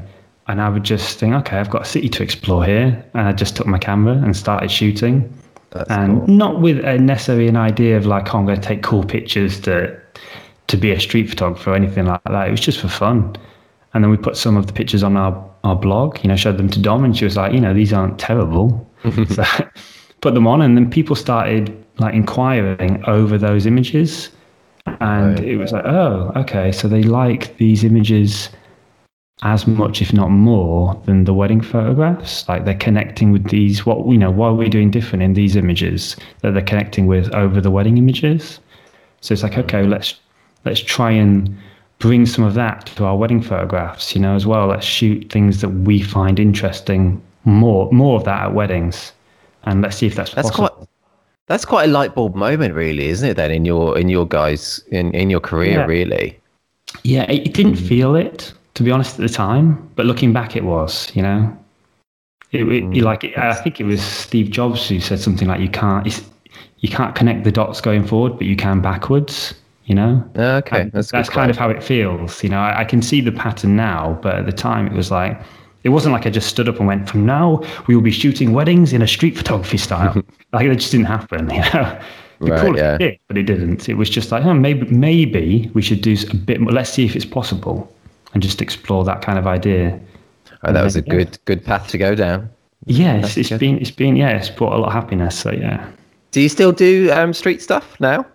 And 0.47 0.61
I 0.61 0.69
would 0.69 0.83
just 0.83 1.17
think, 1.17 1.33
okay, 1.33 1.57
I've 1.57 1.69
got 1.69 1.83
a 1.83 1.85
city 1.85 2.09
to 2.09 2.23
explore 2.23 2.65
here. 2.65 3.03
And 3.13 3.27
I 3.27 3.31
just 3.31 3.55
took 3.55 3.67
my 3.67 3.77
camera 3.77 4.13
and 4.13 4.35
started 4.35 4.69
shooting. 4.69 5.33
That's 5.71 5.89
and 5.89 6.25
cool. 6.25 6.27
not 6.27 6.61
with 6.61 6.83
a 6.83 6.97
necessarily 6.97 7.47
an 7.47 7.55
idea 7.55 7.97
of 7.97 8.05
like, 8.05 8.33
oh, 8.33 8.39
I'm 8.39 8.45
going 8.45 8.59
to 8.59 8.67
take 8.67 8.83
cool 8.83 9.03
pictures 9.03 9.59
to 9.61 9.97
to 10.67 10.77
be 10.77 10.91
a 10.91 10.99
street 10.99 11.29
photographer 11.29 11.71
or 11.71 11.75
anything 11.75 12.05
like 12.05 12.21
that. 12.23 12.47
It 12.47 12.51
was 12.51 12.61
just 12.61 12.79
for 12.79 12.87
fun. 12.87 13.35
And 13.93 14.03
then 14.03 14.09
we 14.09 14.17
put 14.17 14.37
some 14.37 14.55
of 14.55 14.67
the 14.67 14.73
pictures 14.73 15.03
on 15.03 15.17
our, 15.17 15.49
our 15.65 15.75
blog, 15.75 16.23
you 16.23 16.29
know, 16.29 16.35
showed 16.37 16.57
them 16.57 16.69
to 16.69 16.79
Dom 16.79 17.03
and 17.03 17.17
she 17.17 17.25
was 17.25 17.35
like, 17.35 17.51
you 17.51 17.59
know, 17.59 17.73
these 17.73 17.91
aren't 17.91 18.17
terrible. 18.19 18.89
so, 19.29 19.43
put 20.21 20.35
them 20.35 20.47
on, 20.47 20.61
and 20.61 20.77
then 20.77 20.89
people 20.89 21.15
started 21.15 21.75
like 21.97 22.13
inquiring 22.13 23.03
over 23.05 23.37
those 23.37 23.65
images, 23.65 24.29
and 24.85 25.39
right. 25.39 25.47
it 25.47 25.57
was 25.57 25.71
like, 25.71 25.85
oh, 25.85 26.31
okay, 26.35 26.71
so 26.71 26.87
they 26.87 27.03
like 27.03 27.57
these 27.57 27.83
images 27.83 28.49
as 29.43 29.65
much, 29.65 30.01
if 30.01 30.13
not 30.13 30.29
more, 30.29 30.99
than 31.05 31.23
the 31.23 31.33
wedding 31.33 31.61
photographs. 31.61 32.47
Like 32.47 32.65
they're 32.65 32.75
connecting 32.75 33.31
with 33.31 33.49
these. 33.49 33.85
What 33.85 34.05
you 34.07 34.17
know, 34.17 34.31
what 34.31 34.47
are 34.47 34.55
we 34.55 34.69
doing 34.69 34.91
different 34.91 35.23
in 35.23 35.33
these 35.33 35.55
images 35.55 36.15
that 36.41 36.51
they're 36.51 36.61
connecting 36.61 37.07
with 37.07 37.33
over 37.33 37.59
the 37.59 37.71
wedding 37.71 37.97
images? 37.97 38.59
So 39.21 39.33
it's 39.33 39.43
like, 39.43 39.57
okay, 39.57 39.83
let's 39.83 40.19
let's 40.65 40.79
try 40.81 41.11
and 41.11 41.57
bring 41.97 42.25
some 42.25 42.43
of 42.43 42.53
that 42.55 42.87
to 42.95 43.05
our 43.05 43.15
wedding 43.15 43.41
photographs, 43.41 44.15
you 44.15 44.21
know, 44.21 44.35
as 44.35 44.45
well. 44.45 44.67
Let's 44.67 44.85
shoot 44.85 45.31
things 45.31 45.61
that 45.61 45.69
we 45.69 46.01
find 46.01 46.39
interesting 46.39 47.21
more 47.43 47.91
more 47.91 48.17
of 48.17 48.23
that 48.25 48.43
at 48.43 48.53
weddings 48.53 49.13
and 49.63 49.81
let's 49.81 49.97
see 49.97 50.07
if 50.07 50.15
that's, 50.15 50.33
that's 50.33 50.49
possible. 50.49 50.69
Quite, 50.69 50.87
that's 51.47 51.65
quite 51.65 51.89
a 51.89 51.91
light 51.91 52.15
bulb 52.15 52.35
moment, 52.35 52.73
really, 52.73 53.07
isn't 53.07 53.27
it? 53.27 53.33
Then 53.35 53.51
in 53.51 53.65
your 53.65 53.97
in 53.97 54.09
your 54.09 54.27
guys 54.27 54.81
in 54.91 55.13
in 55.13 55.29
your 55.29 55.41
career, 55.41 55.79
yeah. 55.79 55.85
really. 55.85 56.39
Yeah, 57.03 57.23
it, 57.23 57.47
it 57.47 57.53
didn't 57.53 57.75
mm. 57.75 57.87
feel 57.87 58.15
it 58.15 58.53
to 58.75 58.83
be 58.83 58.91
honest 58.91 59.19
at 59.19 59.21
the 59.21 59.33
time, 59.33 59.89
but 59.95 60.05
looking 60.05 60.33
back, 60.33 60.55
it 60.55 60.63
was. 60.63 61.13
You 61.15 61.21
know, 61.23 61.57
it, 62.51 62.61
it 62.61 62.83
mm. 62.83 63.01
like 63.01 63.25
I 63.37 63.53
think 63.53 63.79
it 63.79 63.85
was 63.85 64.01
Steve 64.01 64.49
Jobs 64.49 64.87
who 64.87 64.99
said 64.99 65.19
something 65.19 65.47
like, 65.47 65.61
"You 65.61 65.69
can't 65.69 66.07
you 66.79 66.89
can't 66.89 67.15
connect 67.15 67.43
the 67.43 67.51
dots 67.51 67.81
going 67.81 68.05
forward, 68.05 68.37
but 68.37 68.47
you 68.47 68.55
can 68.55 68.81
backwards." 68.81 69.53
You 69.85 69.95
know. 69.95 70.23
Okay, 70.35 70.89
that's, 70.93 71.11
that's 71.11 71.29
kind 71.29 71.51
of 71.51 71.57
how 71.57 71.69
it 71.69 71.83
feels. 71.83 72.43
You 72.43 72.49
know, 72.49 72.59
I, 72.59 72.81
I 72.81 72.85
can 72.85 73.01
see 73.01 73.19
the 73.19 73.31
pattern 73.31 73.75
now, 73.75 74.17
but 74.21 74.35
at 74.35 74.45
the 74.45 74.53
time, 74.53 74.87
it 74.87 74.93
was 74.93 75.11
like 75.11 75.41
it 75.83 75.89
wasn't 75.89 76.13
like 76.13 76.25
I 76.25 76.29
just 76.29 76.47
stood 76.47 76.69
up 76.69 76.77
and 76.77 76.87
went, 76.87 77.09
from 77.09 77.25
now 77.25 77.61
we 77.87 77.95
will 77.95 78.03
be 78.03 78.11
shooting 78.11 78.53
weddings 78.53 78.93
in 78.93 79.01
a 79.01 79.07
street 79.07 79.37
photography 79.37 79.77
style. 79.77 80.21
like 80.53 80.65
it 80.65 80.75
just 80.75 80.91
didn't 80.91 81.07
happen. 81.07 81.49
You 82.41 82.49
know? 82.49 82.55
Right, 82.55 82.75
yeah. 82.75 82.95
It 82.95 82.97
did, 82.97 83.19
but 83.27 83.37
it 83.37 83.43
didn't. 83.43 83.87
It 83.87 83.93
was 83.93 84.09
just 84.09 84.31
like, 84.31 84.43
oh, 84.45 84.55
maybe 84.55 84.87
maybe 84.87 85.69
we 85.75 85.83
should 85.83 86.01
do 86.01 86.17
a 86.31 86.35
bit 86.35 86.59
more. 86.59 86.71
Let's 86.71 86.89
see 86.89 87.05
if 87.05 87.15
it's 87.15 87.23
possible, 87.23 87.93
and 88.33 88.41
just 88.41 88.63
explore 88.63 89.03
that 89.03 89.21
kind 89.21 89.37
of 89.37 89.45
idea. 89.45 89.99
Oh, 90.63 90.73
that 90.73 90.83
was 90.83 90.95
a 90.95 91.03
good 91.03 91.37
good 91.45 91.63
path 91.63 91.87
to 91.89 91.99
go 91.99 92.15
down. 92.15 92.49
Yeah, 92.85 93.17
it's, 93.17 93.37
it's 93.37 93.51
been 93.51 93.77
it's 93.77 93.91
been 93.91 94.15
yeah, 94.15 94.29
it's 94.29 94.49
brought 94.49 94.73
a 94.73 94.77
lot 94.77 94.87
of 94.87 94.93
happiness. 94.93 95.37
So 95.37 95.51
yeah. 95.51 95.87
Do 96.31 96.41
you 96.41 96.49
still 96.49 96.71
do 96.71 97.11
um, 97.11 97.31
street 97.31 97.61
stuff 97.61 97.99
now? 97.99 98.25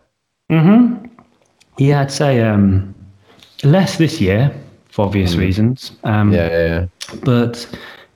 Hmm. 0.51 1.07
Yeah, 1.79 2.03
I'd 2.03 2.13
say 2.13 2.43
um, 2.43 2.95
less 3.65 3.99
this 3.99 4.21
year 4.21 4.55
for 4.97 5.05
obvious 5.05 5.35
mm. 5.35 5.41
reasons. 5.41 5.93
Um, 6.05 6.33
yeah, 6.33 6.49
yeah, 6.49 6.67
yeah. 6.67 7.19
But 7.23 7.69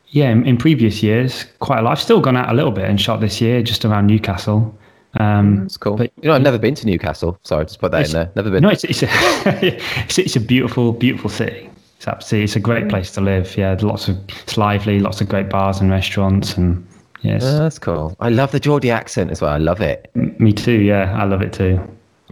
yeah, 0.08 0.30
in, 0.30 0.46
in, 0.46 0.56
previous 0.56 1.02
years, 1.02 1.44
quite 1.58 1.80
a 1.80 1.82
lot. 1.82 1.92
I've 1.92 2.00
still 2.00 2.22
gone 2.22 2.38
out 2.38 2.48
a 2.48 2.54
little 2.54 2.70
bit 2.72 2.88
and 2.88 2.98
shot 2.98 3.20
this 3.20 3.38
year 3.38 3.62
just 3.62 3.84
around 3.84 4.06
Newcastle. 4.06 4.74
Um, 5.18 5.58
That's 5.60 5.76
cool. 5.76 5.96
But, 5.96 6.10
you 6.22 6.28
know, 6.28 6.34
I've 6.34 6.40
never 6.40 6.56
been 6.56 6.74
to 6.76 6.86
Newcastle. 6.86 7.38
Sorry, 7.42 7.66
just 7.66 7.80
put 7.80 7.92
that 7.92 8.06
in 8.06 8.12
there. 8.12 8.32
Never 8.34 8.48
been. 8.48 8.62
No, 8.62 8.70
it's 8.70 8.84
it's 8.84 9.02
a, 9.02 9.08
it's, 9.62 10.18
it's, 10.18 10.36
a 10.36 10.40
beautiful, 10.40 10.94
beautiful 10.94 11.28
city. 11.28 11.68
It's 11.98 12.08
absolutely, 12.08 12.44
it's 12.44 12.56
a 12.56 12.60
great 12.60 12.88
place 12.88 13.12
to 13.12 13.20
live. 13.20 13.58
Yeah, 13.58 13.76
lots 13.82 14.08
of, 14.08 14.16
it's 14.42 14.56
lively, 14.56 15.00
lots 15.00 15.20
of 15.20 15.28
great 15.28 15.50
bars 15.50 15.80
and 15.82 15.90
restaurants, 15.90 16.56
and 16.56 16.86
yes, 17.20 17.42
oh, 17.44 17.58
that's 17.58 17.78
cool. 17.78 18.16
I 18.20 18.30
love 18.30 18.52
the 18.52 18.60
Geordie 18.60 18.90
accent 18.90 19.30
as 19.30 19.42
well. 19.42 19.50
I 19.50 19.58
love 19.58 19.82
it. 19.82 20.10
M- 20.16 20.34
me 20.38 20.54
too. 20.54 20.80
Yeah, 20.80 21.14
I 21.14 21.24
love 21.24 21.42
it 21.42 21.52
too. 21.52 21.78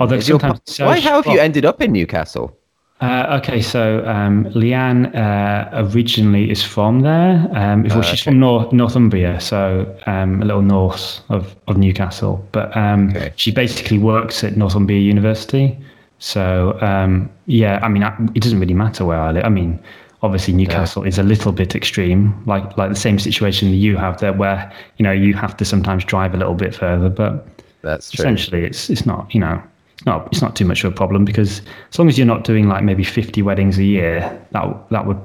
Although 0.01 0.21
sometimes, 0.21 0.61
so 0.65 0.87
why? 0.87 1.01
How 1.01 1.21
have 1.21 1.27
you 1.27 1.39
ended 1.39 1.67
up 1.67 1.83
in 1.83 1.93
Newcastle? 1.93 2.58
Uh, 3.01 3.39
okay, 3.41 3.63
so 3.63 4.05
um, 4.07 4.45
Leanne 4.47 5.15
uh, 5.15 5.69
originally 5.93 6.51
is 6.51 6.65
from 6.65 7.01
there. 7.01 7.49
Um, 7.53 7.85
well, 7.85 7.99
uh, 7.99 8.03
she's 8.03 8.21
okay. 8.21 8.31
from 8.31 8.41
North, 8.41 8.73
Northumbria, 8.73 9.41
so 9.41 9.97
um, 10.07 10.43
a 10.43 10.45
little 10.45 10.63
north 10.63 11.21
of, 11.29 11.55
of 11.69 11.77
Newcastle. 11.77 12.45
But 12.51 12.77
um, 12.77 13.11
okay. 13.11 13.33
she 13.37 13.53
basically 13.53 13.99
works 13.99 14.43
at 14.43 14.57
Northumbria 14.57 14.99
University. 14.99 15.79
So 16.19 16.77
um, 16.81 17.31
yeah, 17.47 17.79
I 17.83 17.89
mean, 17.89 18.03
it 18.35 18.43
doesn't 18.43 18.59
really 18.59 18.75
matter 18.75 19.05
where 19.05 19.21
I 19.21 19.31
live. 19.31 19.45
I 19.45 19.49
mean, 19.49 19.79
obviously 20.23 20.55
Newcastle 20.55 21.05
yeah. 21.05 21.09
is 21.09 21.19
a 21.19 21.23
little 21.23 21.53
bit 21.53 21.77
extreme, 21.77 22.43
like 22.47 22.77
like 22.77 22.91
the 22.91 22.97
same 22.97 23.19
situation 23.19 23.71
that 23.71 23.77
you 23.77 23.97
have 23.97 24.19
there, 24.19 24.33
where 24.33 24.73
you 24.97 25.05
know 25.05 25.13
you 25.13 25.35
have 25.35 25.57
to 25.59 25.65
sometimes 25.65 26.05
drive 26.05 26.35
a 26.35 26.37
little 26.37 26.55
bit 26.55 26.75
further. 26.75 27.09
But 27.09 27.47
that's 27.83 28.11
true. 28.11 28.25
essentially 28.25 28.65
it's 28.65 28.91
it's 28.91 29.07
not 29.07 29.33
you 29.33 29.41
know 29.41 29.63
not 30.07 30.29
it's 30.29 30.43
not 30.43 30.57
too 30.57 30.65
much 30.65 30.85
of 30.85 30.93
a 30.93 30.97
problem 30.97 31.25
because 31.25 31.61
as 31.91 31.99
long 31.99 32.09
as 32.09 32.17
you're 32.19 32.27
not 32.27 32.45
doing 32.45 32.69
like 32.69 32.85
maybe 32.85 33.05
50 33.05 33.43
weddings 33.43 33.79
a 33.79 33.85
year, 33.85 34.21
that 34.53 34.91
that 34.91 35.07
would 35.07 35.21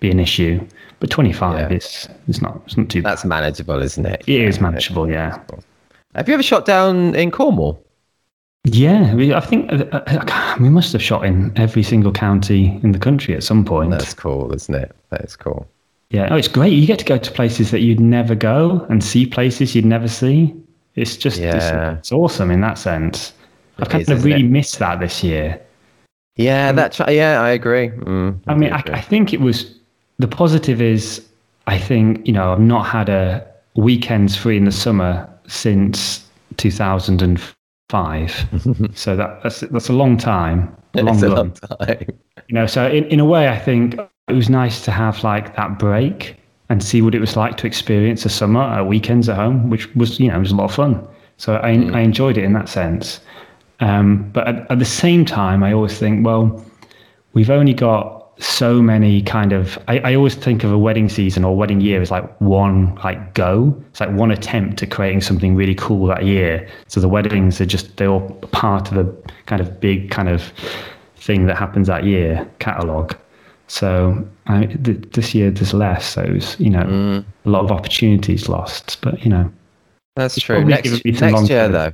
be 0.00 0.10
an 0.10 0.20
issue. 0.20 0.64
But 1.00 1.10
25 1.10 1.70
yeah. 1.70 1.76
is 1.76 2.08
it's 2.26 2.42
not 2.42 2.60
it's 2.66 2.76
not 2.76 2.88
too. 2.88 3.02
That's 3.02 3.24
manageable, 3.24 3.80
isn't 3.80 4.06
it? 4.06 4.22
It 4.26 4.40
yeah. 4.40 4.48
is 4.48 4.60
manageable, 4.60 5.08
yeah. 5.08 5.40
Have 6.14 6.28
you 6.28 6.34
ever 6.34 6.42
shot 6.42 6.64
down 6.64 7.14
in 7.14 7.30
Cornwall? 7.30 7.82
Yeah, 8.64 9.14
we, 9.14 9.32
I 9.32 9.40
think 9.40 9.72
uh, 9.72 9.84
uh, 9.92 10.56
we 10.60 10.68
must 10.68 10.92
have 10.92 11.02
shot 11.02 11.24
in 11.24 11.52
every 11.56 11.82
single 11.82 12.12
county 12.12 12.78
in 12.82 12.92
the 12.92 12.98
country 12.98 13.34
at 13.34 13.42
some 13.42 13.64
point. 13.64 13.90
That's 13.90 14.14
cool, 14.14 14.52
isn't 14.52 14.74
it? 14.74 14.94
That 15.10 15.22
is 15.22 15.36
cool. 15.36 15.66
Yeah, 16.10 16.28
oh, 16.30 16.36
it's 16.36 16.48
great. 16.48 16.72
You 16.72 16.86
get 16.86 16.98
to 16.98 17.04
go 17.04 17.18
to 17.18 17.30
places 17.30 17.70
that 17.70 17.80
you'd 17.80 18.00
never 18.00 18.34
go 18.34 18.86
and 18.88 19.04
see 19.04 19.26
places 19.26 19.74
you'd 19.74 19.84
never 19.84 20.08
see. 20.08 20.54
It's 20.94 21.16
just 21.16 21.38
Yeah. 21.38 21.56
it's, 21.92 21.98
it's 22.00 22.12
awesome 22.12 22.50
in 22.50 22.60
that 22.62 22.78
sense. 22.78 23.32
I've 23.80 23.88
kind 23.88 24.02
is, 24.02 24.08
of 24.08 24.24
really 24.24 24.44
it? 24.44 24.50
missed 24.50 24.78
that 24.78 25.00
this 25.00 25.22
year. 25.22 25.60
Yeah, 26.36 26.72
that. 26.72 26.98
Yeah, 27.10 27.40
I 27.40 27.50
agree. 27.50 27.88
Mm, 27.88 28.40
I 28.46 28.54
mean, 28.54 28.70
do 28.70 28.92
I. 28.92 28.98
I 28.98 29.00
think 29.00 29.32
it 29.32 29.40
was 29.40 29.74
the 30.18 30.28
positive 30.28 30.80
is 30.80 31.26
I 31.66 31.78
think 31.78 32.26
you 32.26 32.32
know 32.32 32.52
I've 32.52 32.60
not 32.60 32.86
had 32.86 33.08
a 33.08 33.46
weekends 33.76 34.36
free 34.36 34.56
in 34.56 34.64
the 34.64 34.72
summer 34.72 35.28
since 35.46 36.24
2005. 36.56 38.48
so 38.94 39.16
that, 39.16 39.42
that's 39.42 39.60
that's 39.60 39.88
a 39.88 39.92
long 39.92 40.16
time. 40.16 40.76
A 40.94 41.02
long 41.02 41.22
a 41.22 41.28
long 41.28 41.52
time. 41.52 42.06
You 42.48 42.54
know, 42.54 42.66
so 42.66 42.88
in, 42.88 43.04
in 43.06 43.20
a 43.20 43.24
way, 43.24 43.48
I 43.48 43.58
think 43.58 43.96
it 44.28 44.32
was 44.32 44.48
nice 44.48 44.84
to 44.84 44.90
have 44.90 45.22
like 45.24 45.56
that 45.56 45.78
break 45.78 46.36
and 46.68 46.82
see 46.82 47.02
what 47.02 47.14
it 47.14 47.20
was 47.20 47.36
like 47.36 47.56
to 47.58 47.66
experience 47.66 48.24
a 48.26 48.28
summer 48.28 48.60
at 48.62 48.86
weekends 48.86 49.28
at 49.28 49.36
home, 49.36 49.70
which 49.70 49.94
was, 49.94 50.20
you 50.20 50.28
know, 50.28 50.36
it 50.36 50.40
was 50.40 50.52
a 50.52 50.56
lot 50.56 50.64
of 50.64 50.74
fun. 50.74 51.06
So 51.38 51.54
I, 51.56 51.70
I 51.70 52.00
enjoyed 52.00 52.36
it 52.36 52.44
in 52.44 52.52
that 52.52 52.68
sense. 52.68 53.20
Um, 53.80 54.28
but 54.32 54.48
at, 54.48 54.70
at 54.70 54.78
the 54.78 54.84
same 54.84 55.24
time, 55.24 55.62
I 55.62 55.72
always 55.72 55.98
think, 55.98 56.24
well, 56.26 56.64
we've 57.32 57.50
only 57.50 57.74
got 57.74 58.16
so 58.40 58.80
many 58.80 59.20
kind 59.22 59.52
of, 59.52 59.78
I, 59.88 59.98
I 60.00 60.14
always 60.14 60.34
think 60.34 60.62
of 60.64 60.70
a 60.72 60.78
wedding 60.78 61.08
season 61.08 61.44
or 61.44 61.56
wedding 61.56 61.80
year 61.80 62.00
as 62.00 62.10
like 62.10 62.40
one 62.40 62.94
like 63.04 63.34
go. 63.34 63.80
It's 63.90 64.00
like 64.00 64.10
one 64.10 64.30
attempt 64.30 64.82
at 64.82 64.90
creating 64.90 65.20
something 65.22 65.54
really 65.56 65.74
cool 65.74 66.06
that 66.06 66.24
year. 66.24 66.68
So 66.86 67.00
the 67.00 67.08
weddings 67.08 67.60
are 67.60 67.66
just, 67.66 67.96
they're 67.96 68.08
all 68.10 68.30
part 68.52 68.92
of 68.92 68.96
a 68.96 69.12
kind 69.46 69.60
of 69.60 69.80
big 69.80 70.10
kind 70.10 70.28
of 70.28 70.52
thing 71.16 71.46
that 71.46 71.56
happens 71.56 71.88
that 71.88 72.04
year 72.04 72.48
catalogue. 72.60 73.16
So 73.66 74.26
I, 74.46 74.66
th- 74.66 75.10
this 75.12 75.34
year 75.34 75.50
there's 75.50 75.74
less, 75.74 76.06
so 76.06 76.22
it 76.22 76.32
was, 76.32 76.58
you 76.60 76.70
know 76.70 76.84
Mm. 76.84 77.24
a 77.44 77.50
lot 77.50 77.64
of 77.64 77.70
opportunities 77.72 78.48
lost. 78.48 78.98
But 79.02 79.22
you 79.22 79.30
know, 79.30 79.52
That's 80.16 80.40
true. 80.40 80.64
Next, 80.64 80.82
given 80.84 81.00
me 81.04 81.12
some 81.12 81.32
next 81.32 81.50
year, 81.50 81.68
though. 81.68 81.92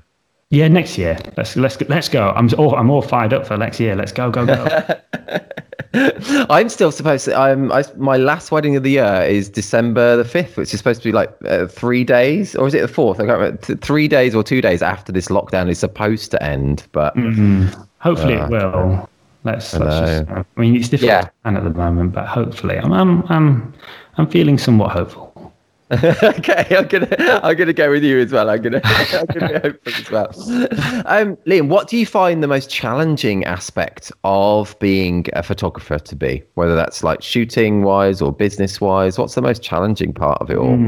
Yeah, 0.55 0.69
next 0.69 0.97
year 0.99 1.19
let's 1.37 1.57
let's 1.57 1.81
let's 1.89 2.09
go. 2.09 2.31
I'm 2.31 2.49
all 2.59 2.75
I'm 2.77 2.91
all 2.91 3.03
fired 3.03 3.33
up 3.33 3.47
for 3.47 3.57
next 3.57 3.81
year. 3.81 3.95
Let's 3.97 4.13
go 4.13 4.31
go 4.31 4.47
go. 4.47 4.99
I'm 6.51 6.69
still 6.69 6.91
supposed 6.91 7.25
to. 7.27 7.37
I'm. 7.39 7.71
I, 7.71 7.85
my 7.97 8.17
last 8.17 8.51
wedding 8.51 8.75
of 8.77 8.83
the 8.83 8.91
year 8.91 9.23
is 9.23 9.49
December 9.49 10.17
the 10.17 10.25
fifth, 10.25 10.57
which 10.57 10.75
is 10.75 10.79
supposed 10.81 11.03
to 11.03 11.09
be 11.09 11.13
like 11.13 11.33
uh, 11.47 11.67
three 11.67 12.03
days, 12.03 12.57
or 12.57 12.67
is 12.67 12.75
it 12.75 12.81
the 12.81 12.89
fourth? 12.89 13.21
I 13.21 13.27
can't 13.27 13.39
remember. 13.39 13.57
Th- 13.63 13.79
three 13.79 14.09
days 14.09 14.35
or 14.35 14.43
two 14.43 14.61
days 14.61 14.83
after 14.83 15.13
this 15.13 15.29
lockdown 15.29 15.69
is 15.71 15.79
supposed 15.79 16.31
to 16.33 16.43
end, 16.43 16.87
but 16.93 17.15
hopefully 17.99 18.35
Uh, 18.35 18.47
it 18.47 18.51
will. 18.51 19.09
Let's. 19.45 19.73
I 19.75 19.79
let's 19.79 20.29
just. 20.29 20.31
I 20.31 20.61
mean, 20.61 20.75
it's 20.75 20.89
difficult 20.89 21.31
Yeah. 21.45 21.51
at 21.59 21.63
the 21.65 21.71
moment, 21.71 22.13
but 22.13 22.27
hopefully, 22.27 22.77
I'm 22.79 22.93
I'm 22.93 23.23
I'm 23.29 23.75
I'm 24.17 24.27
feeling 24.27 24.59
somewhat 24.59 24.91
hopeful. 24.91 25.33
okay, 25.93 26.67
I'm 26.71 26.87
gonna 26.89 27.09
I'm 27.43 27.57
gonna 27.57 27.75
go 27.75 27.91
with 27.91 28.03
you 28.03 28.19
as 28.19 28.33
well. 28.33 28.49
I'm 28.49 28.63
gonna 28.63 28.81
I'm 28.85 29.27
gonna 29.27 29.75
as 29.87 30.11
well. 30.11 30.29
Um, 31.05 31.37
Liam, 31.47 31.69
what 31.69 31.89
do 31.89 31.99
you 31.99 32.07
find 32.07 32.43
the 32.43 32.49
most 32.49 32.71
challenging 32.71 33.45
aspect 33.45 34.11
of 34.25 34.79
being 34.79 35.27
a 35.35 35.43
photographer 35.43 35.99
to 35.99 36.17
be? 36.17 36.43
Whether 36.55 36.75
that's 36.75 37.05
like 37.05 37.23
shooting 37.23 37.83
wise 37.83 38.23
or 38.23 38.33
business 38.33 38.81
wise, 38.81 39.19
what's 39.19 39.35
the 39.35 39.43
most 39.43 39.63
challenging 39.63 40.15
part 40.15 40.41
of 40.41 40.51
it 40.51 40.57
all? 40.57 40.79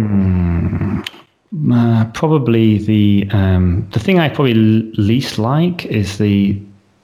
Uh, 1.73 2.05
probably 2.13 2.79
the 2.79 3.29
um, 3.33 3.87
the 3.93 4.01
thing 4.01 4.19
I 4.19 4.31
probably 4.31 4.55
least 4.55 5.39
like 5.39 5.85
is 5.85 6.17
the 6.17 6.59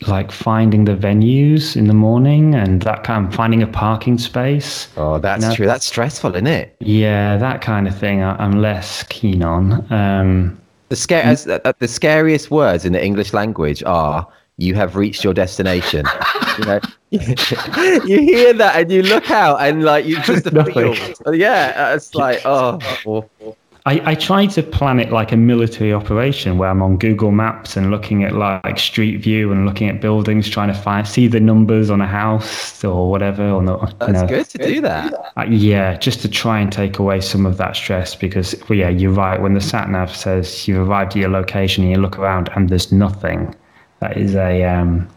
like 0.09 0.32
finding 0.32 0.84
the 0.84 0.94
venues 0.94 1.76
in 1.76 1.86
the 1.86 1.94
morning 1.94 2.55
and 2.55 2.82
that 2.82 3.05
kind 3.05 3.26
of 3.26 3.34
finding 3.34 3.62
a 3.62 3.66
parking 3.66 4.18
space. 4.18 4.88
Oh, 4.96 5.18
that's 5.18 5.42
No. 5.44 5.55
true. 5.55 5.66
That's 5.66 5.86
stressful, 5.86 6.34
isn't 6.34 6.46
it? 6.46 6.76
Yeah, 6.80 7.36
that 7.36 7.61
kind 7.61 7.86
of 7.88 7.96
thing 7.98 8.22
I, 8.22 8.36
I'm 8.42 8.61
less 8.61 9.03
keen 9.05 9.42
on. 9.42 9.84
Um, 9.92 10.59
The 10.88 10.96
scare 10.96 11.22
as, 11.24 11.46
uh, 11.46 11.72
the 11.78 11.88
scariest 11.88 12.50
words 12.50 12.84
in 12.84 12.92
the 12.92 13.03
English 13.05 13.32
language 13.32 13.82
are 13.84 14.26
"you 14.59 14.74
have 14.74 14.94
reached 14.96 15.24
your 15.24 15.32
destination." 15.34 16.05
you 16.59 16.64
know, 16.66 16.80
you 17.11 18.18
hear 18.20 18.53
that 18.53 18.72
and 18.76 18.90
you 18.92 19.03
look 19.03 19.30
out 19.30 19.61
and 19.61 19.84
like 19.84 20.05
you 20.05 20.20
just 20.22 20.48
field. 20.74 20.98
Yeah, 21.32 21.94
it's 21.94 22.14
like 22.14 22.42
oh, 22.44 22.78
awful. 23.07 23.57
I, 23.85 24.12
I 24.12 24.14
try 24.14 24.47
to 24.47 24.62
plan 24.62 25.01
it 25.01 25.11
like 25.11 25.33
a 25.33 25.37
military 25.37 25.93
operation 25.93 26.57
where 26.57 26.68
I'm 26.70 26.83
on 26.83 26.99
Google 26.99 27.33
Maps 27.33 27.76
and 27.76 27.91
looking 27.91 28.22
at 28.22 28.33
like 28.33 28.78
Street 28.78 29.16
View 29.16 29.51
and 29.51 29.66
looking 29.66 29.89
at 29.89 30.01
buildings, 30.01 30.49
trying 30.49 30.68
to 30.68 30.74
find 30.74 31.07
see 31.07 31.26
the 31.26 31.41
numbers 31.41 31.91
on 31.91 32.01
a 32.01 32.07
house 32.07 32.85
or 32.85 33.11
whatever. 33.11 33.51
Or 33.51 33.61
not, 33.61 33.91
you 33.91 33.97
That's 33.99 34.12
know. 34.22 34.28
good 34.28 34.49
to 34.51 34.59
do 34.59 34.80
that. 34.83 35.12
Uh, 35.37 35.47
yeah, 35.49 35.97
just 35.97 36.20
to 36.20 36.28
try 36.28 36.61
and 36.61 36.70
take 36.70 37.01
away 37.01 37.20
some 37.20 37.45
of 37.45 37.57
that 37.57 37.74
stress 37.74 38.14
because, 38.14 38.55
well, 38.68 38.78
yeah, 38.78 38.89
you're 38.89 39.11
right. 39.11 39.41
When 39.41 39.55
the 39.55 39.61
sat 39.61 39.91
nav 39.91 40.14
says 40.14 40.68
you've 40.68 40.89
arrived 40.89 41.12
at 41.12 41.16
your 41.16 41.30
location 41.30 41.83
and 41.83 41.93
you 41.93 41.99
look 41.99 42.20
around 42.20 42.51
and 42.55 42.68
there's 42.68 42.93
nothing, 42.93 43.53
that 43.99 44.16
is 44.16 44.37
a, 44.37 44.62
um, 44.62 45.09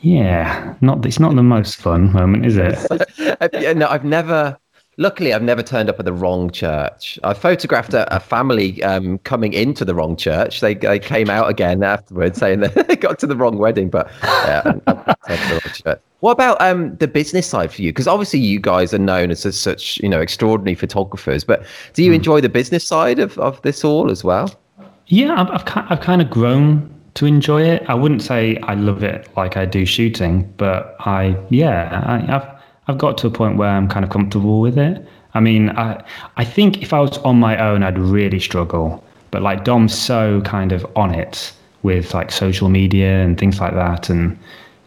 yeah, 0.00 0.74
not 0.80 1.06
it's 1.06 1.20
not 1.20 1.36
the 1.36 1.42
most 1.44 1.76
fun 1.76 2.12
moment, 2.12 2.44
is 2.44 2.56
it? 2.56 2.76
No, 3.76 3.88
I've 3.88 4.04
never. 4.04 4.58
Luckily, 4.96 5.32
I've 5.34 5.42
never 5.42 5.62
turned 5.62 5.88
up 5.88 5.98
at 5.98 6.04
the 6.04 6.12
wrong 6.12 6.50
church. 6.50 7.18
I 7.24 7.34
photographed 7.34 7.94
a, 7.94 8.14
a 8.14 8.20
family 8.20 8.82
um, 8.84 9.18
coming 9.18 9.52
into 9.52 9.84
the 9.84 9.94
wrong 9.94 10.16
church. 10.16 10.60
They, 10.60 10.74
they 10.74 10.98
came 10.98 11.28
out 11.30 11.48
again 11.48 11.82
afterwards 11.82 12.38
saying 12.38 12.60
that 12.60 12.74
they 12.88 12.96
got 12.96 13.18
to 13.20 13.26
the 13.26 13.36
wrong 13.36 13.58
wedding, 13.58 13.90
but 13.90 14.10
yeah, 14.22 14.62
I'm- 14.64 14.82
I'm 14.86 15.04
the 15.26 15.60
wrong 15.64 15.72
church. 15.74 16.00
What 16.20 16.32
about 16.32 16.58
um, 16.62 16.96
the 16.96 17.08
business 17.08 17.46
side 17.46 17.70
for 17.72 17.82
you? 17.82 17.90
Because 17.90 18.06
obviously 18.06 18.40
you 18.40 18.58
guys 18.58 18.94
are 18.94 18.98
known 18.98 19.30
as, 19.30 19.44
as 19.44 19.60
such, 19.60 19.98
you 19.98 20.08
know, 20.08 20.20
extraordinary 20.22 20.74
photographers. 20.74 21.44
But 21.44 21.66
do 21.92 22.02
you 22.02 22.12
enjoy 22.12 22.40
the 22.40 22.48
business 22.48 22.86
side 22.86 23.18
of, 23.18 23.36
of 23.38 23.60
this 23.60 23.84
all 23.84 24.10
as 24.10 24.24
well? 24.24 24.54
Yeah, 25.08 25.34
I've, 25.38 25.50
I've, 25.50 25.86
I've 25.90 26.00
kind 26.00 26.22
of 26.22 26.30
grown 26.30 26.88
to 27.14 27.26
enjoy 27.26 27.62
it. 27.62 27.82
I 27.88 27.94
wouldn't 27.94 28.22
say 28.22 28.56
I 28.62 28.74
love 28.74 29.02
it 29.02 29.28
like 29.36 29.56
I 29.58 29.66
do 29.66 29.84
shooting, 29.84 30.50
but 30.56 30.96
I, 31.00 31.36
yeah, 31.50 32.02
I, 32.06 32.36
I've, 32.36 32.53
I've 32.88 32.98
got 32.98 33.16
to 33.18 33.26
a 33.26 33.30
point 33.30 33.56
where 33.56 33.68
I'm 33.70 33.88
kind 33.88 34.04
of 34.04 34.10
comfortable 34.10 34.60
with 34.60 34.78
it. 34.78 35.06
I 35.34 35.40
mean, 35.40 35.70
I, 35.70 36.02
I 36.36 36.44
think 36.44 36.82
if 36.82 36.92
I 36.92 37.00
was 37.00 37.18
on 37.18 37.40
my 37.40 37.58
own, 37.58 37.82
I'd 37.82 37.98
really 37.98 38.38
struggle. 38.40 39.02
But 39.30 39.42
like 39.42 39.64
Dom's 39.64 39.96
so 39.98 40.40
kind 40.42 40.70
of 40.70 40.86
on 40.94 41.12
it 41.14 41.52
with 41.82 42.14
like 42.14 42.30
social 42.30 42.68
media 42.68 43.20
and 43.24 43.38
things 43.38 43.60
like 43.60 43.74
that, 43.74 44.08
and 44.08 44.38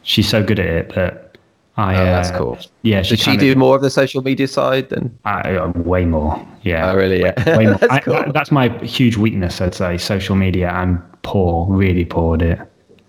she's 0.04 0.28
so 0.30 0.42
good 0.44 0.60
at 0.60 0.66
it 0.68 0.96
that 0.96 1.38
I. 1.76 1.96
Oh, 1.96 2.06
that's 2.06 2.30
uh, 2.30 2.38
cool. 2.38 2.58
Yeah, 2.84 3.02
Does 3.02 3.20
she 3.20 3.36
do 3.36 3.56
more 3.56 3.76
of 3.76 3.82
the 3.82 3.90
social 3.90 4.22
media 4.24 4.48
side 4.48 4.88
than? 4.90 5.18
I, 5.26 5.56
uh, 5.58 5.72
way 5.76 6.06
more. 6.06 6.48
Yeah. 6.62 6.92
Oh, 6.92 6.96
really? 6.96 7.20
Yeah. 7.22 7.58
Way 7.58 7.66
more. 7.72 7.76
That's 7.76 7.92
I- 7.94 8.00
cool. 8.00 8.14
that- 8.14 8.34
that's 8.34 8.52
my 8.52 8.70
huge 8.86 9.18
weakness, 9.18 9.60
I'd 9.60 9.76
say. 9.76 9.98
Social 9.98 10.36
media. 10.36 10.70
I'm 10.70 11.04
poor, 11.24 11.68
really 11.70 12.06
poor 12.06 12.36
at 12.36 12.42
it. 12.42 12.60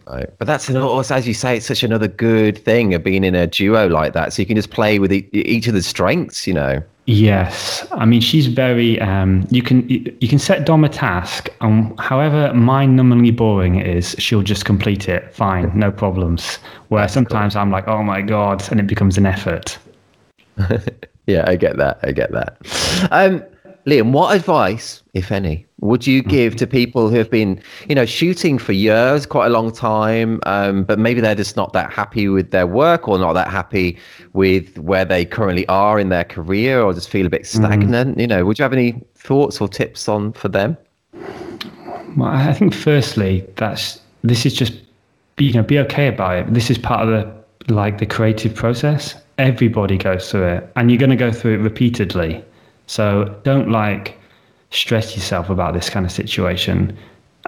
Right. 0.08 0.28
But 0.38 0.46
that's 0.46 0.68
an, 0.68 0.76
also, 0.78 1.14
as 1.14 1.28
you 1.28 1.34
say, 1.34 1.58
it's 1.58 1.66
such 1.66 1.82
another 1.82 2.08
good 2.08 2.56
thing 2.56 2.94
of 2.94 3.04
being 3.04 3.24
in 3.24 3.34
a 3.34 3.46
duo 3.46 3.88
like 3.88 4.14
that. 4.14 4.32
So 4.32 4.40
you 4.40 4.46
can 4.46 4.56
just 4.56 4.70
play 4.70 4.98
with 4.98 5.12
e- 5.12 5.28
each 5.32 5.66
of 5.66 5.74
the 5.74 5.82
strengths, 5.82 6.46
you 6.46 6.54
know. 6.54 6.82
Yes, 7.06 7.86
I 7.92 8.04
mean 8.04 8.20
she's 8.20 8.48
very. 8.48 9.00
Um, 9.00 9.46
you 9.50 9.62
can 9.62 9.88
you 9.88 10.28
can 10.28 10.38
set 10.38 10.66
Dom 10.66 10.84
a 10.84 10.90
task, 10.90 11.48
and 11.62 11.98
however 11.98 12.52
mind-numbingly 12.52 13.34
boring 13.34 13.76
it 13.76 13.86
is, 13.86 14.14
she'll 14.18 14.42
just 14.42 14.66
complete 14.66 15.08
it. 15.08 15.34
Fine, 15.34 15.72
no 15.78 15.90
problems. 15.90 16.56
Where 16.88 17.08
sometimes 17.08 17.56
I'm 17.56 17.70
like, 17.70 17.88
oh 17.88 18.02
my 18.02 18.20
god, 18.20 18.70
and 18.70 18.78
it 18.78 18.86
becomes 18.86 19.16
an 19.16 19.24
effort. 19.24 19.78
Yeah, 21.28 21.44
I 21.46 21.56
get 21.56 21.76
that. 21.76 22.00
I 22.02 22.12
get 22.12 22.32
that. 22.32 22.56
Um, 23.10 23.44
Liam, 23.86 24.12
what 24.12 24.34
advice, 24.34 25.02
if 25.12 25.30
any, 25.30 25.66
would 25.80 26.06
you 26.06 26.22
give 26.22 26.56
to 26.56 26.66
people 26.66 27.08
who 27.08 27.16
have 27.16 27.30
been, 27.30 27.60
you 27.88 27.94
know, 27.94 28.04
shooting 28.04 28.58
for 28.58 28.72
years, 28.72 29.26
quite 29.26 29.46
a 29.46 29.50
long 29.50 29.70
time, 29.70 30.40
um, 30.44 30.82
but 30.82 30.98
maybe 30.98 31.20
they're 31.20 31.36
just 31.36 31.56
not 31.56 31.72
that 31.72 31.92
happy 31.92 32.28
with 32.28 32.50
their 32.50 32.66
work 32.66 33.06
or 33.06 33.18
not 33.18 33.34
that 33.34 33.48
happy 33.48 33.96
with 34.32 34.76
where 34.78 35.04
they 35.04 35.24
currently 35.24 35.66
are 35.68 35.98
in 36.00 36.08
their 36.08 36.24
career 36.24 36.82
or 36.82 36.92
just 36.92 37.08
feel 37.08 37.26
a 37.26 37.30
bit 37.30 37.46
stagnant? 37.46 38.18
You 38.18 38.26
know, 38.26 38.44
would 38.44 38.58
you 38.58 38.64
have 38.64 38.72
any 38.72 39.00
thoughts 39.14 39.60
or 39.60 39.68
tips 39.68 40.08
on 40.08 40.32
for 40.32 40.48
them? 40.48 40.76
Well, 42.16 42.28
I 42.28 42.52
think 42.52 42.74
firstly, 42.74 43.46
that's 43.56 44.00
this 44.24 44.44
is 44.44 44.54
just 44.54 44.72
you 45.38 45.52
know 45.52 45.62
be 45.62 45.78
okay 45.78 46.08
about 46.08 46.36
it. 46.36 46.54
This 46.54 46.70
is 46.70 46.78
part 46.78 47.06
of 47.06 47.08
the 47.08 47.72
like 47.72 47.98
the 47.98 48.06
creative 48.06 48.54
process. 48.54 49.14
Everybody 49.36 49.96
goes 49.96 50.28
through 50.28 50.48
it, 50.48 50.72
and 50.74 50.90
you're 50.90 50.98
going 50.98 51.10
to 51.10 51.16
go 51.16 51.30
through 51.30 51.54
it 51.54 51.58
repeatedly. 51.58 52.44
So 52.86 53.38
don't 53.44 53.70
like 53.70 54.17
stress 54.70 55.16
yourself 55.16 55.50
about 55.50 55.74
this 55.74 55.88
kind 55.90 56.04
of 56.04 56.12
situation. 56.12 56.96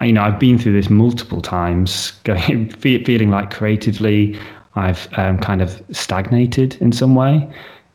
You 0.00 0.12
know, 0.12 0.22
I've 0.22 0.38
been 0.38 0.58
through 0.58 0.72
this 0.72 0.88
multiple 0.88 1.42
times, 1.42 2.12
going 2.24 2.70
feeling 2.70 3.30
like 3.30 3.50
creatively 3.50 4.38
I've 4.76 5.08
um, 5.16 5.38
kind 5.38 5.62
of 5.62 5.82
stagnated 5.90 6.76
in 6.80 6.92
some 6.92 7.14
way. 7.14 7.48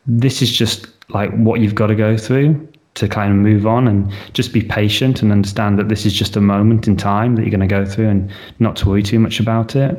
This 0.05 0.41
is 0.41 0.51
just 0.51 0.87
like 1.09 1.31
what 1.35 1.59
you've 1.61 1.75
got 1.75 1.87
to 1.87 1.95
go 1.95 2.17
through. 2.17 2.67
to 2.95 3.09
kind 3.09 3.29
of 3.29 3.37
move 3.37 3.67
on 3.67 3.89
and 3.89 4.09
just 4.31 4.53
be 4.53 4.61
patient 4.61 5.21
and 5.21 5.29
understand 5.29 5.77
that 5.77 5.89
this 5.89 6.05
is 6.05 6.13
just 6.13 6.37
a 6.37 6.39
moment 6.39 6.87
in 6.87 6.95
time 6.95 7.35
that 7.35 7.41
you're 7.41 7.51
going 7.51 7.59
to 7.59 7.67
go 7.67 7.85
through 7.85 8.07
and 8.07 8.31
not 8.59 8.77
to 8.77 8.87
worry 8.87 9.03
too 9.03 9.19
much 9.19 9.37
about 9.37 9.75
it. 9.75 9.91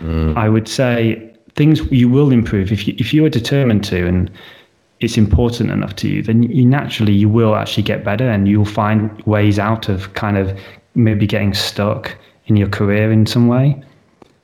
Mm. 0.00 0.36
I 0.36 0.50
would 0.50 0.68
say 0.68 1.32
things 1.54 1.80
you 1.90 2.10
will 2.10 2.30
improve 2.30 2.70
if 2.70 2.86
you 2.86 2.94
if 2.98 3.12
you 3.14 3.24
are 3.24 3.30
determined 3.30 3.84
to 3.84 4.06
and 4.06 4.30
it's 5.02 5.18
important 5.18 5.70
enough 5.70 5.96
to 5.96 6.08
you, 6.08 6.22
then 6.22 6.42
you 6.44 6.64
naturally 6.64 7.12
you 7.12 7.28
will 7.28 7.54
actually 7.54 7.82
get 7.82 8.04
better 8.04 8.28
and 8.28 8.48
you'll 8.48 8.64
find 8.64 9.20
ways 9.22 9.58
out 9.58 9.88
of 9.88 10.12
kind 10.14 10.36
of 10.36 10.58
maybe 10.94 11.26
getting 11.26 11.54
stuck 11.54 12.16
in 12.46 12.56
your 12.56 12.68
career 12.68 13.10
in 13.10 13.26
some 13.26 13.48
way. 13.48 13.82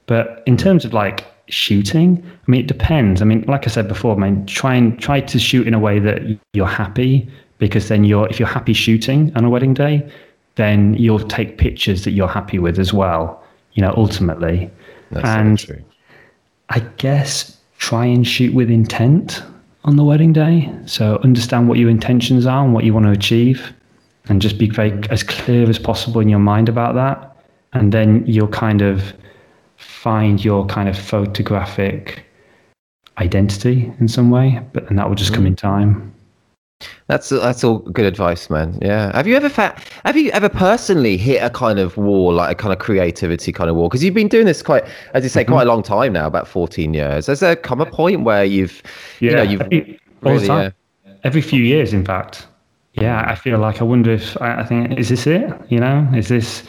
But 0.07 0.43
in 0.47 0.57
terms 0.57 0.85
of 0.85 0.93
like 0.93 1.27
shooting, 1.49 2.23
I 2.25 2.51
mean, 2.51 2.61
it 2.63 2.67
depends. 2.67 3.23
I 3.23 3.25
mean, 3.25 3.45
like 3.47 3.67
I 3.67 3.71
said 3.71 3.89
before, 3.89 4.17
I 4.17 4.19
mean, 4.19 4.47
try 4.47 4.75
and 4.75 4.99
try 4.99 5.21
to 5.21 5.39
shoot 5.39 5.67
in 5.67 5.75
a 5.75 5.79
way 5.79 5.99
that 5.99 6.23
you're 6.53 6.67
happy 6.67 7.29
because 7.59 7.89
then 7.89 8.05
you're 8.05 8.29
if 8.29 8.39
you're 8.39 8.49
happy 8.49 8.73
shooting 8.73 9.33
on 9.37 9.45
a 9.45 9.51
wedding 9.51 9.75
day, 9.75 10.11
then 10.55 10.95
you'll 10.95 11.21
take 11.21 11.59
pictures 11.59 12.05
that 12.05 12.13
you're 12.13 12.29
happy 12.29 12.59
with 12.59 12.79
as 12.79 12.93
well. 12.93 13.43
You 13.75 13.83
know, 13.83 13.95
ultimately, 13.97 14.71
That's 15.11 15.29
and 15.29 15.61
so 15.61 15.77
I 16.71 16.81
guess 16.97 17.57
try 17.79 18.07
and 18.07 18.27
shoot 18.27 18.55
with 18.55 18.71
intent 18.71 19.43
on 19.85 19.97
the 19.97 20.05
wedding 20.05 20.33
day. 20.33 20.73
So 20.87 21.19
understand 21.23 21.69
what 21.69 21.79
your 21.79 21.91
intentions 21.91 22.47
are 22.47 22.65
and 22.65 22.75
what 22.75 22.85
you 22.85 22.95
want 22.95 23.07
to 23.07 23.13
achieve, 23.13 23.73
and 24.29 24.43
just 24.43 24.59
be 24.59 24.69
very 24.69 24.93
as 25.11 25.23
clear 25.23 25.69
as 25.69 25.79
possible 25.79 26.21
in 26.21 26.29
your 26.29 26.39
mind 26.39 26.69
about 26.69 26.95
that. 26.95 27.37
And 27.73 27.93
then 27.93 28.25
you'll 28.27 28.49
kind 28.49 28.83
of 28.83 29.13
find 29.77 30.45
your 30.45 30.67
kind 30.67 30.89
of 30.89 30.99
photographic 30.99 32.25
identity 33.19 33.93
in 34.01 34.09
some 34.09 34.31
way, 34.31 34.61
but 34.73 34.89
and 34.89 34.99
that 34.99 35.09
will 35.09 35.17
just 35.17 35.35
come 35.35 35.47
in 35.47 35.55
mm. 35.55 35.59
time. 35.59 36.15
That's 37.09 37.31
that's 37.31 37.65
all 37.65 37.79
good 37.79 38.05
advice, 38.05 38.51
man. 38.51 38.79
Yeah. 38.81 39.11
Have 39.17 39.27
you 39.27 39.35
ever 39.35 39.49
fa- 39.49 39.81
have 40.05 40.17
you 40.17 40.31
ever 40.31 40.49
personally 40.49 41.17
hit 41.17 41.43
a 41.43 41.51
kind 41.51 41.79
of 41.79 41.97
wall, 41.97 42.33
like 42.35 42.53
a 42.53 42.55
kind 42.55 42.73
of 42.73 42.79
creativity 42.79 43.53
kind 43.53 43.69
of 43.69 43.77
wall? 43.77 43.89
Because 43.89 44.05
you've 44.05 44.15
been 44.15 44.29
doing 44.29 44.47
this 44.47 44.63
quite, 44.63 44.85
as 45.15 45.25
you 45.25 45.29
say, 45.29 45.43
mm-hmm. 45.43 45.53
quite 45.55 45.67
a 45.67 45.71
long 45.71 45.83
time 45.83 46.13
now, 46.13 46.27
about 46.27 46.47
fourteen 46.47 46.95
years. 46.95 47.27
Has 47.27 47.41
there 47.41 47.57
come 47.57 47.81
a 47.81 47.87
point 47.87 48.25
where 48.25 48.45
you've, 48.45 48.83
yeah, 49.21 49.31
you 49.31 49.37
know, 49.37 49.43
you've 49.43 49.61
every, 49.63 50.01
really, 50.23 50.47
yeah. 50.47 50.71
every 51.25 51.41
few 51.41 51.63
years, 51.63 51.93
in 51.93 52.05
fact. 52.05 52.47
Yeah, 52.95 53.25
I 53.29 53.35
feel 53.35 53.59
like 53.59 53.81
I 53.81 53.85
wonder 53.85 54.13
if 54.13 54.41
I, 54.41 54.61
I 54.61 54.65
think 54.65 54.99
is 54.99 55.09
this 55.09 55.27
it? 55.27 55.53
You 55.69 55.81
know, 55.81 56.09
is 56.15 56.29
this? 56.29 56.63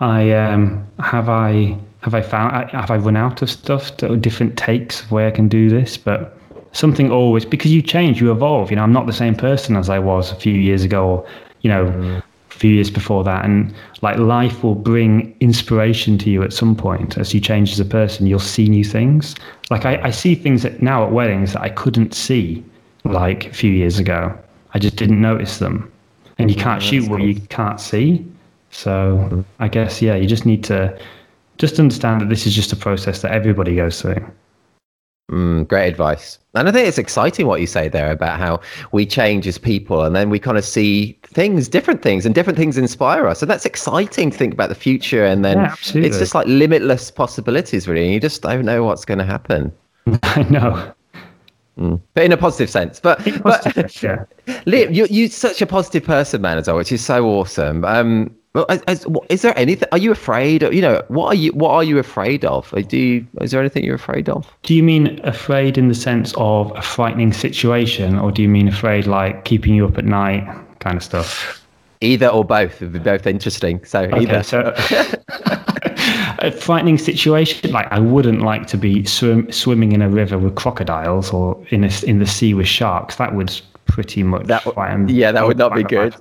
I 0.00 0.32
um 0.32 0.84
have 0.98 1.28
I 1.28 1.76
have 2.00 2.14
I 2.14 2.22
found 2.22 2.70
have 2.70 2.90
I 2.90 2.96
run 2.96 3.16
out 3.16 3.42
of 3.42 3.50
stuff, 3.50 3.96
to, 3.98 4.16
different 4.16 4.56
takes 4.56 5.02
of 5.02 5.12
where 5.12 5.28
I 5.28 5.30
can 5.30 5.46
do 5.48 5.68
this, 5.68 5.96
but 5.96 6.36
something 6.72 7.10
always 7.10 7.44
because 7.44 7.70
you 7.72 7.82
change, 7.82 8.20
you 8.20 8.32
evolve. 8.32 8.70
You 8.70 8.76
know, 8.76 8.82
I'm 8.82 8.92
not 8.92 9.06
the 9.06 9.12
same 9.12 9.34
person 9.34 9.76
as 9.76 9.88
I 9.88 9.98
was 9.98 10.32
a 10.32 10.36
few 10.36 10.54
years 10.54 10.82
ago, 10.82 11.06
or 11.06 11.26
you 11.60 11.70
know, 11.70 11.86
mm. 11.86 12.18
a 12.18 12.54
few 12.54 12.72
years 12.72 12.90
before 12.90 13.22
that. 13.24 13.44
And 13.44 13.72
like 14.00 14.18
life 14.18 14.64
will 14.64 14.74
bring 14.74 15.36
inspiration 15.40 16.18
to 16.18 16.30
you 16.30 16.42
at 16.42 16.52
some 16.52 16.74
point 16.74 17.16
as 17.18 17.32
you 17.32 17.40
change 17.40 17.72
as 17.72 17.80
a 17.80 17.84
person. 17.84 18.26
You'll 18.26 18.40
see 18.40 18.68
new 18.68 18.84
things. 18.84 19.34
Like 19.70 19.84
I, 19.84 20.00
I 20.02 20.10
see 20.10 20.34
things 20.34 20.62
that 20.62 20.82
now 20.82 21.04
at 21.04 21.12
weddings 21.12 21.52
that 21.52 21.62
I 21.62 21.68
couldn't 21.68 22.14
see 22.14 22.64
like 23.04 23.46
a 23.46 23.54
few 23.54 23.70
years 23.70 23.98
ago. 23.98 24.36
I 24.74 24.78
just 24.78 24.96
didn't 24.96 25.20
notice 25.20 25.58
them. 25.58 25.90
And 26.38 26.50
you 26.50 26.56
can't 26.56 26.82
shoot 26.82 27.08
what 27.08 27.22
you 27.22 27.40
can't 27.50 27.80
see. 27.80 28.26
So 28.70 29.28
mm. 29.30 29.44
I 29.60 29.68
guess 29.68 30.00
yeah, 30.00 30.14
you 30.14 30.26
just 30.26 30.46
need 30.46 30.64
to 30.64 30.98
just 31.58 31.78
understand 31.78 32.20
that 32.22 32.28
this 32.28 32.46
is 32.46 32.54
just 32.54 32.72
a 32.72 32.76
process 32.76 33.20
that 33.22 33.32
everybody 33.32 33.76
goes 33.76 34.00
through. 34.00 34.24
Mm, 35.32 35.66
great 35.66 35.88
advice. 35.88 36.38
And 36.54 36.68
I 36.68 36.72
think 36.72 36.86
it's 36.86 36.98
exciting 36.98 37.46
what 37.46 37.62
you 37.62 37.66
say 37.66 37.88
there 37.88 38.10
about 38.10 38.38
how 38.38 38.60
we 38.92 39.06
change 39.06 39.46
as 39.46 39.56
people 39.56 40.02
and 40.04 40.14
then 40.14 40.28
we 40.28 40.38
kind 40.38 40.58
of 40.58 40.64
see 40.64 41.18
things, 41.24 41.68
different 41.68 42.02
things, 42.02 42.26
and 42.26 42.34
different 42.34 42.58
things 42.58 42.76
inspire 42.76 43.26
us. 43.26 43.40
And 43.40 43.50
that's 43.50 43.64
exciting 43.64 44.30
to 44.30 44.36
think 44.36 44.52
about 44.52 44.68
the 44.68 44.74
future. 44.74 45.24
And 45.24 45.42
then 45.42 45.56
yeah, 45.56 45.74
it's 45.94 46.18
just 46.18 46.34
like 46.34 46.46
limitless 46.46 47.10
possibilities, 47.10 47.88
really. 47.88 48.04
And 48.04 48.12
you 48.12 48.20
just 48.20 48.42
don't 48.42 48.66
know 48.66 48.84
what's 48.84 49.06
going 49.06 49.18
to 49.18 49.24
happen. 49.24 49.72
I 50.22 50.42
know. 50.50 50.92
Mm. 51.78 51.98
But 52.12 52.24
in 52.24 52.32
a 52.32 52.36
positive 52.36 52.68
sense. 52.68 53.00
But, 53.00 53.18
positive, 53.42 53.74
but 53.74 54.02
yeah. 54.02 54.24
Liam, 54.66 54.94
you're, 54.94 55.06
you're 55.06 55.30
such 55.30 55.62
a 55.62 55.66
positive 55.66 56.04
person, 56.04 56.42
man, 56.42 56.58
as 56.58 56.66
well, 56.66 56.76
which 56.76 56.92
is 56.92 57.02
so 57.02 57.24
awesome. 57.24 57.86
Um, 57.86 58.36
well, 58.54 58.66
as, 58.68 59.06
is 59.30 59.42
there 59.42 59.56
anything? 59.58 59.88
Are 59.92 59.98
you 59.98 60.12
afraid? 60.12 60.62
you 60.62 60.82
know, 60.82 61.02
what 61.08 61.28
are 61.28 61.34
you? 61.34 61.52
What 61.52 61.70
are 61.70 61.84
you 61.84 61.98
afraid 61.98 62.44
of? 62.44 62.72
Do 62.88 62.98
you? 62.98 63.26
Is 63.40 63.50
there 63.50 63.60
anything 63.60 63.82
you're 63.82 63.94
afraid 63.94 64.28
of? 64.28 64.46
Do 64.62 64.74
you 64.74 64.82
mean 64.82 65.20
afraid 65.24 65.78
in 65.78 65.88
the 65.88 65.94
sense 65.94 66.34
of 66.36 66.70
a 66.76 66.82
frightening 66.82 67.32
situation, 67.32 68.18
or 68.18 68.30
do 68.30 68.42
you 68.42 68.48
mean 68.48 68.68
afraid 68.68 69.06
like 69.06 69.46
keeping 69.46 69.74
you 69.74 69.86
up 69.86 69.96
at 69.96 70.04
night, 70.04 70.44
kind 70.80 70.98
of 70.98 71.02
stuff? 71.02 71.64
Either 72.02 72.28
or 72.28 72.44
both 72.44 72.80
would 72.80 72.92
be 72.92 72.98
both 72.98 73.26
interesting. 73.26 73.82
So 73.84 74.02
okay, 74.02 74.20
either. 74.20 74.42
So, 74.42 74.74
a 76.40 76.50
frightening 76.50 76.98
situation, 76.98 77.70
like 77.70 77.90
I 77.90 78.00
wouldn't 78.00 78.42
like 78.42 78.66
to 78.66 78.76
be 78.76 79.04
swim, 79.06 79.50
swimming 79.50 79.92
in 79.92 80.02
a 80.02 80.10
river 80.10 80.36
with 80.36 80.56
crocodiles 80.56 81.32
or 81.32 81.64
in 81.70 81.84
a, 81.84 81.90
in 82.04 82.18
the 82.18 82.26
sea 82.26 82.52
with 82.52 82.68
sharks. 82.68 83.16
That 83.16 83.34
would 83.34 83.58
pretty 83.86 84.22
much. 84.24 84.46
That, 84.46 84.64
yeah, 85.08 85.32
that 85.32 85.46
would 85.46 85.56
not 85.56 85.74
be 85.74 85.84
good. 85.84 86.14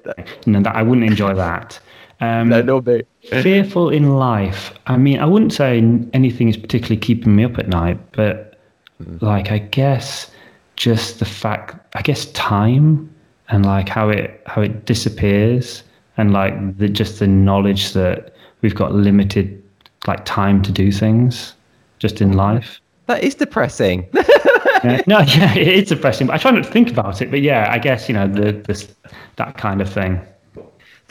No, 0.45 0.61
that, 0.61 0.75
I 0.75 0.81
wouldn't 0.81 1.07
enjoy 1.07 1.33
that. 1.33 1.79
Um, 2.21 2.49
no, 2.49 2.61
no, 2.61 2.81
mate. 2.81 3.07
fearful 3.21 3.89
in 3.89 4.15
life. 4.15 4.73
I 4.85 4.95
mean, 4.97 5.19
I 5.19 5.25
wouldn't 5.25 5.53
say 5.53 5.79
anything 6.13 6.49
is 6.49 6.57
particularly 6.57 6.97
keeping 6.97 7.35
me 7.35 7.43
up 7.43 7.57
at 7.57 7.67
night, 7.67 7.99
but 8.11 8.59
mm. 9.01 9.21
like 9.21 9.51
I 9.51 9.57
guess 9.57 10.29
just 10.75 11.19
the 11.19 11.25
fact, 11.25 11.75
I 11.95 12.01
guess 12.03 12.27
time 12.27 13.13
and 13.49 13.65
like 13.65 13.89
how 13.89 14.09
it 14.09 14.41
how 14.45 14.61
it 14.61 14.85
disappears, 14.85 15.83
and 16.17 16.31
like 16.31 16.77
the 16.77 16.87
just 16.87 17.19
the 17.19 17.27
knowledge 17.27 17.93
that 17.93 18.35
we've 18.61 18.75
got 18.75 18.93
limited 18.93 19.61
like 20.07 20.23
time 20.25 20.61
to 20.61 20.71
do 20.71 20.91
things 20.91 21.53
just 21.99 22.21
in 22.21 22.33
life. 22.33 22.79
That 23.07 23.23
is 23.23 23.35
depressing. 23.35 24.07
yeah, 24.83 25.01
no, 25.07 25.19
yeah, 25.19 25.55
it 25.55 25.67
is 25.67 25.89
depressing. 25.89 26.27
But 26.27 26.33
I 26.33 26.37
try 26.37 26.51
not 26.51 26.63
to 26.63 26.71
think 26.71 26.91
about 26.91 27.21
it. 27.21 27.31
But 27.31 27.41
yeah, 27.41 27.67
I 27.71 27.79
guess 27.79 28.07
you 28.07 28.13
know 28.13 28.27
the 28.27 28.51
this 28.51 28.93
that 29.37 29.57
kind 29.57 29.81
of 29.81 29.91
thing. 29.91 30.21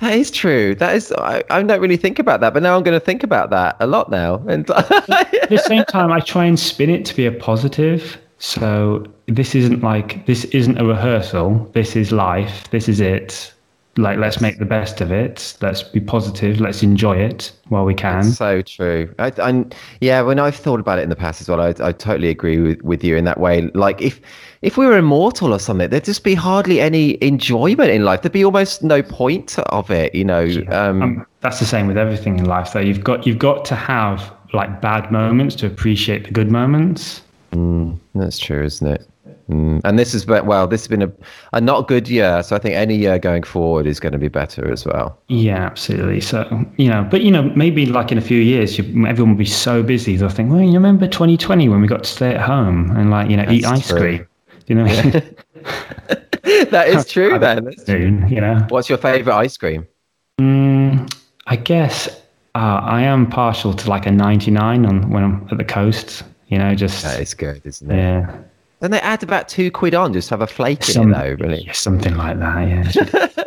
That 0.00 0.14
is 0.14 0.30
true. 0.30 0.74
That 0.76 0.94
is, 0.94 1.12
I, 1.12 1.44
I 1.50 1.62
don't 1.62 1.80
really 1.80 1.98
think 1.98 2.18
about 2.18 2.40
that, 2.40 2.54
but 2.54 2.62
now 2.62 2.74
I'm 2.74 2.82
going 2.82 2.98
to 2.98 3.04
think 3.04 3.22
about 3.22 3.50
that 3.50 3.76
a 3.80 3.86
lot 3.86 4.10
now. 4.10 4.36
And 4.48 4.68
at 4.70 5.50
the 5.50 5.62
same 5.66 5.84
time, 5.84 6.10
I 6.10 6.20
try 6.20 6.46
and 6.46 6.58
spin 6.58 6.88
it 6.88 7.04
to 7.04 7.14
be 7.14 7.26
a 7.26 7.32
positive. 7.32 8.18
So 8.38 9.04
this 9.26 9.54
isn't 9.54 9.82
like 9.82 10.24
this 10.24 10.46
isn't 10.46 10.78
a 10.78 10.86
rehearsal. 10.86 11.70
This 11.74 11.96
is 11.96 12.12
life. 12.12 12.70
This 12.70 12.88
is 12.88 13.00
it. 13.00 13.52
Like 14.00 14.18
let's 14.18 14.40
make 14.40 14.58
the 14.58 14.64
best 14.64 15.00
of 15.00 15.12
it. 15.12 15.56
Let's 15.60 15.82
be 15.82 16.00
positive. 16.00 16.60
Let's 16.60 16.82
enjoy 16.82 17.16
it 17.16 17.52
while 17.68 17.84
we 17.84 17.94
can. 17.94 18.22
That's 18.22 18.36
so 18.36 18.62
true. 18.62 19.14
I, 19.18 19.32
I, 19.38 19.64
yeah, 20.00 20.22
when 20.22 20.38
I've 20.38 20.56
thought 20.56 20.80
about 20.80 20.98
it 20.98 21.02
in 21.02 21.10
the 21.10 21.16
past 21.16 21.40
as 21.40 21.48
well, 21.48 21.60
I, 21.60 21.68
I 21.80 21.92
totally 21.92 22.28
agree 22.28 22.58
with, 22.58 22.82
with 22.82 23.04
you 23.04 23.16
in 23.16 23.24
that 23.24 23.38
way. 23.38 23.62
Like 23.74 24.00
if 24.00 24.20
if 24.62 24.76
we 24.76 24.86
were 24.86 24.96
immortal 24.96 25.52
or 25.52 25.58
something, 25.58 25.90
there'd 25.90 26.04
just 26.04 26.24
be 26.24 26.34
hardly 26.34 26.80
any 26.80 27.22
enjoyment 27.22 27.90
in 27.90 28.04
life. 28.04 28.22
There'd 28.22 28.32
be 28.32 28.44
almost 28.44 28.82
no 28.82 29.02
point 29.02 29.58
of 29.58 29.90
it, 29.90 30.14
you 30.14 30.24
know. 30.24 30.40
Yeah. 30.40 30.70
Um, 30.70 31.02
um, 31.02 31.26
that's 31.40 31.60
the 31.60 31.66
same 31.66 31.86
with 31.86 31.98
everything 31.98 32.38
in 32.38 32.46
life, 32.46 32.72
though. 32.72 32.80
You've 32.80 33.04
got 33.04 33.26
you've 33.26 33.38
got 33.38 33.64
to 33.66 33.74
have 33.74 34.32
like 34.52 34.80
bad 34.80 35.12
moments 35.12 35.54
to 35.56 35.66
appreciate 35.66 36.24
the 36.24 36.30
good 36.30 36.50
moments. 36.50 37.22
Mm, 37.52 37.98
that's 38.14 38.38
true, 38.38 38.64
isn't 38.64 38.86
it? 38.86 39.06
Mm. 39.50 39.80
And 39.82 39.98
this 39.98 40.12
has 40.12 40.24
been 40.24 40.46
well. 40.46 40.68
This 40.68 40.82
has 40.82 40.88
been 40.88 41.02
a, 41.02 41.12
a 41.52 41.60
not 41.60 41.88
good 41.88 42.08
year, 42.08 42.42
so 42.42 42.54
I 42.54 42.60
think 42.60 42.76
any 42.76 42.96
year 42.96 43.18
going 43.18 43.42
forward 43.42 43.84
is 43.84 43.98
going 43.98 44.12
to 44.12 44.18
be 44.18 44.28
better 44.28 44.70
as 44.70 44.86
well. 44.86 45.18
Yeah, 45.28 45.66
absolutely. 45.66 46.20
So 46.20 46.64
you 46.76 46.88
know, 46.88 47.06
but 47.10 47.22
you 47.22 47.32
know, 47.32 47.42
maybe 47.56 47.86
like 47.86 48.12
in 48.12 48.18
a 48.18 48.20
few 48.20 48.40
years, 48.40 48.78
you, 48.78 48.84
everyone 49.06 49.32
will 49.32 49.38
be 49.38 49.44
so 49.44 49.82
busy 49.82 50.16
they'll 50.16 50.28
think, 50.28 50.52
well, 50.52 50.60
you 50.60 50.72
remember 50.72 51.08
2020 51.08 51.68
when 51.68 51.80
we 51.80 51.88
got 51.88 52.04
to 52.04 52.10
stay 52.10 52.34
at 52.34 52.40
home 52.40 52.96
and 52.96 53.10
like 53.10 53.28
you 53.28 53.36
know 53.36 53.44
That's 53.44 53.54
eat 53.54 53.64
ice 53.66 53.88
true. 53.88 53.98
cream. 53.98 54.26
You 54.70 54.76
know, 54.76 54.84
that 56.44 56.86
is 56.86 57.04
true. 57.08 57.36
then, 57.40 57.76
soon, 57.78 58.28
you 58.28 58.40
know. 58.40 58.64
What's 58.68 58.88
your 58.88 58.98
favorite 58.98 59.34
ice 59.34 59.56
cream? 59.56 59.84
Mm, 60.40 61.12
I 61.48 61.56
guess 61.56 62.06
uh, 62.54 62.80
I 62.84 63.02
am 63.02 63.28
partial 63.28 63.74
to 63.74 63.90
like 63.90 64.06
a 64.06 64.12
99 64.12 64.86
on 64.86 65.10
when 65.10 65.24
I'm 65.24 65.48
at 65.50 65.58
the 65.58 65.64
coast. 65.64 66.22
You 66.46 66.58
know, 66.58 66.72
just 66.76 67.02
that 67.02 67.20
is 67.20 67.34
good, 67.34 67.62
isn't 67.64 67.90
it? 67.90 67.96
Yeah. 67.96 68.42
Then 68.80 68.90
they 68.90 69.00
add 69.00 69.22
about 69.22 69.48
two 69.48 69.70
quid 69.70 69.94
on 69.94 70.12
just 70.12 70.28
to 70.28 70.34
have 70.34 70.40
a 70.40 70.46
flake 70.46 70.82
Some, 70.84 71.02
in 71.02 71.10
it, 71.10 71.18
though. 71.18 71.44
Really, 71.44 71.64
yeah, 71.64 71.72
something 71.72 72.16
like 72.16 72.38
that. 72.38 72.68
Yeah. 72.68 73.26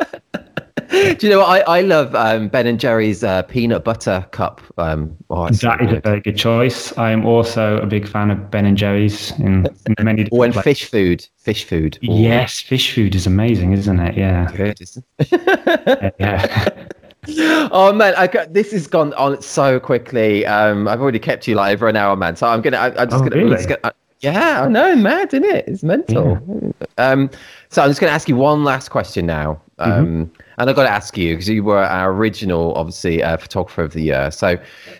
Do 0.94 1.26
you 1.26 1.28
know 1.28 1.40
what 1.40 1.68
I, 1.68 1.78
I 1.78 1.80
love 1.80 2.14
um, 2.14 2.48
Ben 2.48 2.68
and 2.68 2.78
Jerry's 2.78 3.24
uh, 3.24 3.42
peanut 3.42 3.82
butter 3.82 4.24
cup? 4.30 4.60
Um, 4.78 5.16
oh, 5.28 5.48
that 5.48 5.80
is 5.82 5.92
a 5.92 6.00
very 6.00 6.20
good 6.20 6.36
choice. 6.36 6.96
I 6.96 7.10
am 7.10 7.26
also 7.26 7.78
a 7.78 7.86
big 7.86 8.06
fan 8.06 8.30
of 8.30 8.48
Ben 8.50 8.64
and 8.64 8.76
Jerry's 8.76 9.32
in, 9.40 9.66
in 9.86 10.04
many. 10.04 10.28
when 10.30 10.52
fish 10.52 10.84
food, 10.84 11.26
fish 11.36 11.64
food. 11.64 11.98
Yes, 12.00 12.60
fish 12.60 12.94
food 12.94 13.16
is 13.16 13.26
amazing, 13.26 13.72
isn't 13.72 13.98
it? 13.98 14.16
Yeah. 14.16 14.52
Good, 14.52 14.80
isn't 14.80 15.04
it? 15.18 16.14
yeah. 16.20 16.86
oh 17.72 17.92
man, 17.92 18.14
I 18.16 18.28
got, 18.28 18.52
this 18.52 18.70
has 18.70 18.86
gone 18.86 19.14
on 19.14 19.42
so 19.42 19.80
quickly. 19.80 20.46
Um, 20.46 20.86
I've 20.86 21.00
already 21.00 21.18
kept 21.18 21.48
you 21.48 21.56
like 21.56 21.72
over 21.72 21.88
an 21.88 21.96
hour, 21.96 22.14
man. 22.14 22.36
So 22.36 22.46
I'm 22.46 22.60
gonna, 22.60 22.76
I, 22.76 23.02
am 23.02 23.10
just 23.10 23.14
oh, 23.14 23.28
gonna, 23.28 23.36
really? 23.36 23.66
gonna 23.66 23.92
Yeah, 24.24 24.62
I 24.62 24.68
know, 24.68 24.96
mad, 24.96 25.34
isn't 25.34 25.44
it? 25.44 25.68
It's 25.68 25.82
mental. 25.82 26.38
Yeah. 26.80 26.86
Um, 26.96 27.30
so 27.68 27.82
I'm 27.82 27.90
just 27.90 28.00
going 28.00 28.10
to 28.10 28.14
ask 28.14 28.28
you 28.28 28.36
one 28.36 28.64
last 28.64 28.88
question 28.88 29.26
now. 29.26 29.60
Um, 29.78 29.92
mm-hmm. 29.92 30.42
And 30.58 30.70
I've 30.70 30.76
got 30.76 30.84
to 30.84 30.90
ask 30.90 31.18
you 31.18 31.34
because 31.34 31.48
you 31.48 31.62
were 31.62 31.82
our 31.82 32.12
original, 32.12 32.74
obviously, 32.74 33.22
uh, 33.22 33.36
photographer 33.36 33.82
of 33.82 33.92
the 33.92 34.02
year. 34.02 34.30
So, 34.30 34.56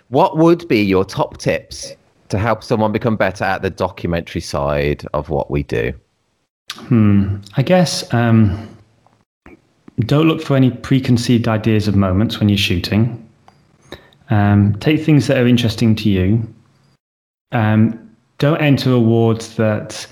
what 0.09 0.37
would 0.37 0.66
be 0.68 0.83
your 0.83 1.05
top 1.05 1.39
tips 1.39 1.95
to 2.29 2.39
help 2.39 2.62
someone 2.62 2.93
become 2.93 3.16
better 3.16 3.45
at 3.45 3.62
the 3.62 3.70
documentary 3.70 4.41
side 4.41 5.07
of 5.14 5.31
what 5.31 5.51
we 5.51 5.62
do? 5.62 5.93
Hmm. 6.72 7.37
I 7.57 7.62
guess 7.62 8.12
um, 8.12 8.68
don't 10.01 10.27
look 10.29 10.43
for 10.43 10.57
any 10.57 10.70
preconceived 10.70 11.49
ideas 11.49 11.89
of 11.89 11.97
moments 11.97 12.41
when 12.41 12.49
you're 12.49 12.59
shooting. 12.59 13.20
Um, 14.31 14.77
take 14.81 15.05
things 15.05 15.29
that 15.29 15.39
are 15.39 15.47
interesting 15.47 15.95
to 15.97 16.11
you. 16.11 16.55
Um, 17.53 18.03
don't 18.39 18.61
enter 18.61 18.93
awards 18.93 19.57
that 19.57 20.07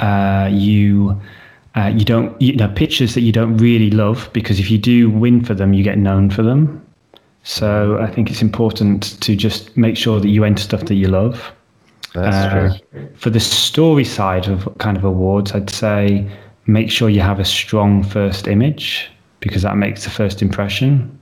uh, 0.00 0.48
you 0.50 1.20
uh, 1.76 1.92
you 1.94 2.04
don't 2.04 2.40
you 2.40 2.56
know 2.56 2.68
pictures 2.68 3.14
that 3.14 3.20
you 3.20 3.32
don't 3.32 3.56
really 3.58 3.90
love 3.90 4.30
because 4.32 4.58
if 4.58 4.70
you 4.70 4.78
do 4.78 5.10
win 5.10 5.44
for 5.44 5.54
them, 5.54 5.72
you 5.72 5.84
get 5.84 5.98
known 5.98 6.30
for 6.30 6.42
them. 6.42 6.84
So 7.44 7.98
I 7.98 8.10
think 8.10 8.30
it's 8.30 8.42
important 8.42 9.20
to 9.22 9.34
just 9.34 9.76
make 9.76 9.96
sure 9.96 10.20
that 10.20 10.28
you 10.28 10.44
enter 10.44 10.62
stuff 10.62 10.84
that 10.84 10.94
you 10.94 11.08
love. 11.08 11.52
That's 12.14 12.36
uh, 12.36 12.78
true. 12.90 13.08
For 13.16 13.30
the 13.30 13.40
story 13.40 14.04
side 14.04 14.48
of 14.48 14.68
kind 14.78 14.96
of 14.96 15.04
awards, 15.04 15.52
I'd 15.52 15.70
say 15.70 16.30
make 16.66 16.90
sure 16.90 17.08
you 17.08 17.20
have 17.20 17.40
a 17.40 17.44
strong 17.44 18.02
first 18.02 18.48
image 18.48 19.10
because 19.40 19.62
that 19.62 19.76
makes 19.76 20.04
the 20.04 20.10
first 20.10 20.42
impression. 20.42 21.18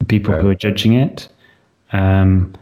The 0.00 0.06
people 0.06 0.34
who 0.34 0.48
are 0.50 0.54
judging 0.54 0.94
it. 0.94 1.28
Um, 1.92 2.54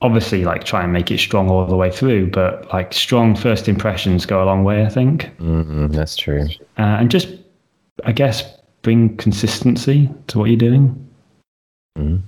obviously, 0.00 0.44
like 0.44 0.64
try 0.64 0.82
and 0.82 0.92
make 0.92 1.10
it 1.10 1.18
strong 1.18 1.48
all 1.50 1.66
the 1.66 1.76
way 1.76 1.90
through, 1.90 2.30
but 2.30 2.72
like 2.72 2.92
strong 2.92 3.34
first 3.34 3.68
impressions 3.68 4.26
go 4.26 4.42
a 4.42 4.46
long 4.46 4.64
way. 4.64 4.84
I 4.84 4.88
think. 4.88 5.24
Mm-hmm, 5.38 5.88
that's 5.88 6.16
true. 6.16 6.46
Uh, 6.78 6.98
and 7.00 7.10
just, 7.10 7.28
I 8.04 8.12
guess, 8.12 8.58
bring 8.82 9.16
consistency 9.16 10.10
to 10.28 10.38
what 10.38 10.46
you're 10.46 10.56
doing. 10.56 11.08
Mm. 11.98 12.22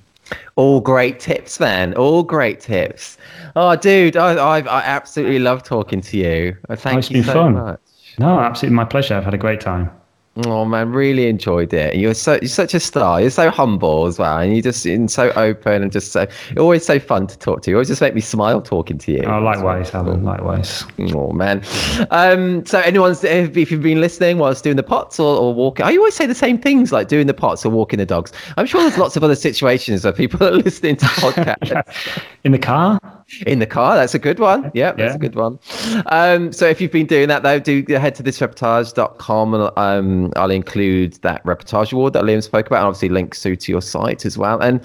All 0.57 0.81
great 0.81 1.19
tips, 1.19 1.59
man. 1.59 1.95
All 1.95 2.23
great 2.23 2.61
tips. 2.61 3.19
Oh, 3.57 3.75
dude, 3.77 4.17
I, 4.17 4.35
I, 4.35 4.59
I 4.61 4.83
absolutely 4.83 5.41
love 5.41 5.63
talking 5.63 6.01
to 6.03 6.17
you. 6.17 6.57
Thank 6.69 6.95
oh, 6.95 6.99
it's 6.99 7.11
you 7.11 7.15
been 7.15 7.25
so 7.25 7.33
fun. 7.33 7.53
much. 7.55 7.81
No, 8.19 8.39
absolutely 8.39 8.77
my 8.77 8.85
pleasure. 8.85 9.15
I've 9.15 9.25
had 9.25 9.35
a 9.35 9.39
great 9.39 9.61
time. 9.61 9.91
Oh 10.37 10.65
man, 10.65 10.93
really 10.93 11.27
enjoyed 11.27 11.75
it. 11.75 11.97
You're 11.97 12.15
so 12.15 12.39
you're 12.41 12.49
such 12.49 12.73
a 12.73 12.79
star. 12.79 13.21
You're 13.21 13.31
so 13.31 13.51
humble 13.51 14.07
as 14.07 14.17
well, 14.17 14.39
and 14.39 14.55
you 14.55 14.63
just 14.63 14.87
and 14.87 15.11
so 15.11 15.33
open 15.33 15.83
and 15.83 15.91
just 15.91 16.13
so 16.13 16.25
always 16.57 16.87
so 16.87 17.01
fun 17.01 17.27
to 17.27 17.37
talk 17.37 17.63
to. 17.63 17.71
You 17.71 17.77
always 17.77 17.89
just 17.89 18.01
make 18.01 18.15
me 18.15 18.21
smile 18.21 18.63
talking 18.63 18.97
to 18.99 19.13
you. 19.13 19.25
Oh, 19.25 19.41
likewise, 19.41 19.93
Alan. 19.93 20.23
Likewise. 20.23 20.85
Oh 21.15 21.33
man. 21.33 21.65
Um, 22.13 22.65
so 22.65 22.79
anyone's 22.79 23.25
if, 23.25 23.57
if 23.57 23.73
you've 23.73 23.83
been 23.83 24.01
listening 24.01 24.39
whilst 24.39 24.63
doing 24.63 24.77
the 24.77 24.85
pots 24.85 25.19
or, 25.19 25.37
or 25.37 25.53
walking, 25.53 25.85
I 25.85 25.97
always 25.97 26.15
say 26.15 26.27
the 26.27 26.35
same 26.35 26.59
things 26.59 26.93
like 26.93 27.09
doing 27.09 27.27
the 27.27 27.35
pots 27.35 27.67
or 27.67 27.71
walking 27.71 27.99
the 27.99 28.07
dogs. 28.07 28.33
I'm 28.57 28.67
sure 28.67 28.83
there's 28.83 28.99
lots 28.99 29.17
of 29.17 29.25
other 29.25 29.35
situations 29.35 30.05
where 30.05 30.13
people 30.13 30.43
are 30.47 30.53
listening 30.53 30.95
to 30.97 31.07
podcasts 31.07 32.23
in 32.45 32.53
the 32.53 32.59
car 32.59 33.01
in 33.47 33.59
the 33.59 33.67
car. 33.67 33.97
That's 33.97 34.15
a 34.15 34.19
good 34.19 34.39
one. 34.39 34.71
Yeah, 34.75 34.93
that's 34.93 35.13
yeah. 35.13 35.15
a 35.15 35.19
good 35.19 35.35
one. 35.35 35.59
Um, 36.07 36.53
so 36.53 36.67
if 36.67 36.81
you've 36.81 36.93
been 36.93 37.07
doing 37.07 37.29
that, 37.29 37.43
though, 37.43 37.59
do 37.59 37.85
head 37.89 38.15
to 38.17 38.23
thisisreportage.com 38.23 39.55
and 39.55 39.71
um, 39.77 40.33
I'll 40.37 40.51
include 40.51 41.15
that 41.23 41.45
reportage 41.45 41.93
award 41.93 42.13
that 42.15 42.25
Liam 42.25 42.43
spoke 42.43 42.67
about, 42.67 42.79
and 42.79 42.87
obviously 42.87 43.09
links 43.09 43.43
through 43.43 43.57
to 43.57 43.73
your 43.73 43.83
site 43.83 44.25
as 44.27 44.37
well. 44.37 44.61
And 44.61 44.81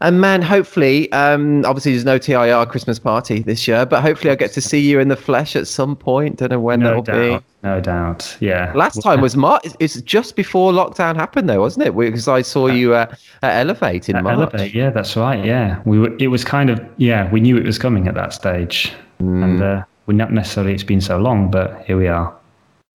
and 0.00 0.20
man, 0.20 0.42
hopefully, 0.42 1.10
um, 1.12 1.64
obviously 1.64 1.92
there's 1.92 2.04
no 2.04 2.18
TIR 2.18 2.66
Christmas 2.66 2.98
party 2.98 3.40
this 3.40 3.66
year, 3.66 3.86
but 3.86 4.02
hopefully 4.02 4.30
I'll 4.30 4.36
get 4.36 4.52
to 4.52 4.60
see 4.60 4.80
you 4.80 5.00
in 5.00 5.08
the 5.08 5.16
flesh 5.16 5.56
at 5.56 5.66
some 5.66 5.96
point. 5.96 6.36
Don't 6.38 6.50
know 6.50 6.60
when 6.60 6.80
no 6.80 6.86
that'll 6.86 7.02
doubt. 7.02 7.40
be. 7.40 7.46
No 7.66 7.80
doubt. 7.80 8.36
Yeah. 8.38 8.72
Last 8.76 9.02
time 9.02 9.20
was 9.20 9.36
March. 9.36 9.66
It's 9.80 10.00
just 10.02 10.36
before 10.36 10.70
lockdown 10.70 11.16
happened, 11.16 11.48
though, 11.48 11.60
wasn't 11.60 11.84
it? 11.88 11.96
Because 11.96 12.28
I 12.28 12.42
saw 12.42 12.68
you 12.68 12.94
at, 12.94 13.18
at 13.42 13.56
Elevate 13.56 14.08
in 14.08 14.14
at 14.14 14.22
March. 14.22 14.38
Elevate, 14.38 14.72
yeah, 14.72 14.90
that's 14.90 15.16
right. 15.16 15.44
Yeah, 15.44 15.82
we 15.84 15.98
were. 15.98 16.16
It 16.18 16.28
was 16.28 16.44
kind 16.44 16.70
of 16.70 16.80
yeah. 16.96 17.28
We 17.32 17.40
knew 17.40 17.56
it 17.56 17.64
was 17.64 17.76
coming 17.76 18.06
at 18.06 18.14
that 18.14 18.32
stage, 18.32 18.92
mm. 19.20 19.42
and 19.42 19.60
uh, 19.60 19.84
we 20.06 20.14
not 20.14 20.32
necessarily 20.32 20.74
it's 20.74 20.84
been 20.84 21.00
so 21.00 21.18
long, 21.18 21.50
but 21.50 21.82
here 21.86 21.98
we 21.98 22.06
are. 22.06 22.32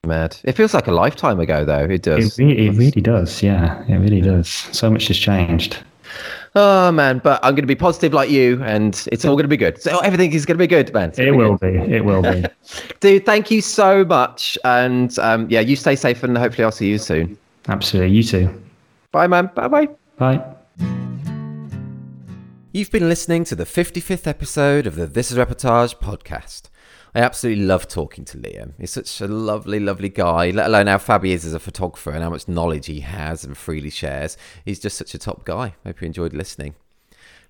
Mad. 0.08 0.38
It 0.46 0.54
feels 0.54 0.74
like 0.74 0.88
a 0.88 0.94
lifetime 0.94 1.42
ago, 1.42 1.66
though. 1.66 1.84
It 1.84 2.04
does. 2.04 2.40
It, 2.40 2.46
it 2.46 2.72
really 2.72 3.02
does. 3.02 3.44
Yeah, 3.44 3.84
it 3.90 3.98
really 3.98 4.22
does. 4.22 4.48
So 4.48 4.90
much 4.90 5.10
has 5.10 5.18
changed. 5.18 5.80
Oh 6.54 6.92
man, 6.92 7.20
but 7.20 7.40
I'm 7.44 7.54
going 7.54 7.64
to 7.64 7.68
be 7.68 7.76
positive 7.76 8.14
like 8.14 8.30
you, 8.30 8.62
and 8.64 9.08
it's 9.12 9.24
all 9.24 9.36
going 9.36 9.44
to 9.44 9.50
be 9.50 9.58
good. 9.58 9.82
So 9.82 10.00
everything 10.00 10.34
is 10.34 10.46
going 10.46 10.58
to 10.58 10.62
be 10.62 10.68
good, 10.68 10.94
man. 10.94 11.14
It 11.18 11.32
will 11.32 11.56
good. 11.56 11.88
be. 11.88 11.96
It 11.96 12.04
will 12.04 12.22
be. 12.22 12.44
Dude, 13.00 13.26
thank 13.26 13.50
you 13.50 13.62
so 13.62 14.04
much, 14.04 14.58
and 14.66 15.18
um, 15.20 15.48
yeah, 15.50 15.62
you 15.62 15.78
stay 15.78 15.96
safe, 15.96 16.24
and 16.24 16.38
hopefully 16.38 16.66
I'll 16.66 16.72
see 16.72 16.90
you 16.90 16.98
soon. 16.98 17.38
Absolutely, 17.70 18.16
you 18.16 18.24
too. 18.24 18.62
Bye, 19.12 19.28
man. 19.28 19.50
Bye, 19.56 19.68
bye. 19.70 19.88
Bye. 20.18 20.44
You've 22.74 22.92
been 22.92 23.08
listening 23.08 23.44
to 23.46 23.56
the 23.56 23.66
55th 23.66 24.28
episode 24.28 24.88
of 24.88 24.96
the 24.96 25.06
This 25.06 25.32
Is 25.32 25.38
Reportage 25.38 25.96
podcast. 26.00 26.70
I 27.14 27.20
absolutely 27.20 27.66
love 27.66 27.88
talking 27.88 28.24
to 28.26 28.38
Liam. 28.38 28.74
He's 28.80 28.92
such 28.92 29.20
a 29.20 29.28
lovely, 29.28 29.80
lovely 29.80 30.10
guy, 30.10 30.52
let 30.52 30.68
alone 30.68 30.88
how 30.88 30.98
fab 30.98 31.24
he 31.24 31.34
is 31.34 31.46
as 31.46 31.54
a 31.54 31.60
photographer 31.60 32.12
and 32.12 32.24
how 32.24 32.30
much 32.30 32.48
knowledge 32.48 32.86
he 32.86 33.02
has 33.02 33.44
and 33.44 33.58
freely 33.58 33.90
shares. 33.90 34.38
He's 34.64 34.80
just 34.80 34.98
such 34.98 35.14
a 35.14 35.20
top 35.20 35.44
guy. 35.44 35.76
Hope 35.86 36.02
you 36.02 36.06
enjoyed 36.06 36.34
listening. 36.34 36.76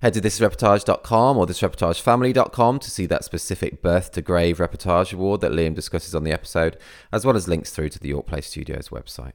Head 0.01 0.15
to 0.15 0.21
thisisreportage.com 0.21 1.37
or 1.37 1.45
thisisreportagefamily.com 1.45 2.79
to 2.79 2.89
see 2.89 3.05
that 3.05 3.23
specific 3.23 3.83
Birth 3.83 4.11
to 4.13 4.23
Grave 4.23 4.57
reportage 4.57 5.13
award 5.13 5.41
that 5.41 5.51
Liam 5.51 5.75
discusses 5.75 6.15
on 6.15 6.23
the 6.23 6.31
episode, 6.31 6.77
as 7.11 7.23
well 7.23 7.35
as 7.35 7.47
links 7.47 7.69
through 7.69 7.89
to 7.89 7.99
the 7.99 8.09
York 8.09 8.25
Place 8.25 8.47
Studios 8.47 8.89
website. 8.89 9.33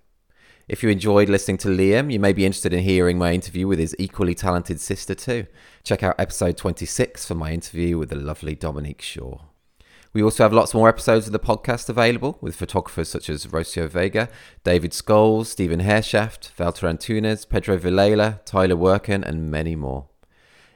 If 0.67 0.83
you 0.83 0.89
enjoyed 0.89 1.29
listening 1.29 1.59
to 1.59 1.69
Liam, 1.69 2.13
you 2.13 2.19
may 2.19 2.33
be 2.33 2.45
interested 2.45 2.73
in 2.73 2.83
hearing 2.83 3.17
my 3.17 3.33
interview 3.33 3.69
with 3.69 3.79
his 3.79 3.95
equally 4.01 4.35
talented 4.35 4.81
sister 4.81 5.15
too. 5.15 5.47
Check 5.85 6.03
out 6.03 6.17
episode 6.19 6.57
26 6.57 7.25
for 7.25 7.37
my 7.37 7.53
interview 7.53 7.97
with 7.97 8.09
the 8.09 8.17
lovely 8.17 8.57
Dominique 8.57 9.03
Shaw. 9.03 9.43
We 10.17 10.23
also 10.23 10.45
have 10.45 10.53
lots 10.55 10.73
more 10.73 10.89
episodes 10.89 11.27
of 11.27 11.35
the 11.35 11.39
podcast 11.39 11.91
available 11.91 12.39
with 12.41 12.57
photographers 12.57 13.11
such 13.11 13.29
as 13.29 13.45
Rocio 13.49 13.87
Vega, 13.87 14.31
David 14.65 14.93
Scholes, 14.93 15.45
Stephen 15.45 15.81
Hairshaft, 15.81 16.59
Walter 16.59 16.87
Antunes, 16.87 17.47
Pedro 17.47 17.77
Villela, 17.77 18.43
Tyler 18.47 18.77
Wirken, 18.77 19.23
and 19.23 19.51
many 19.51 19.77
more. 19.77 20.07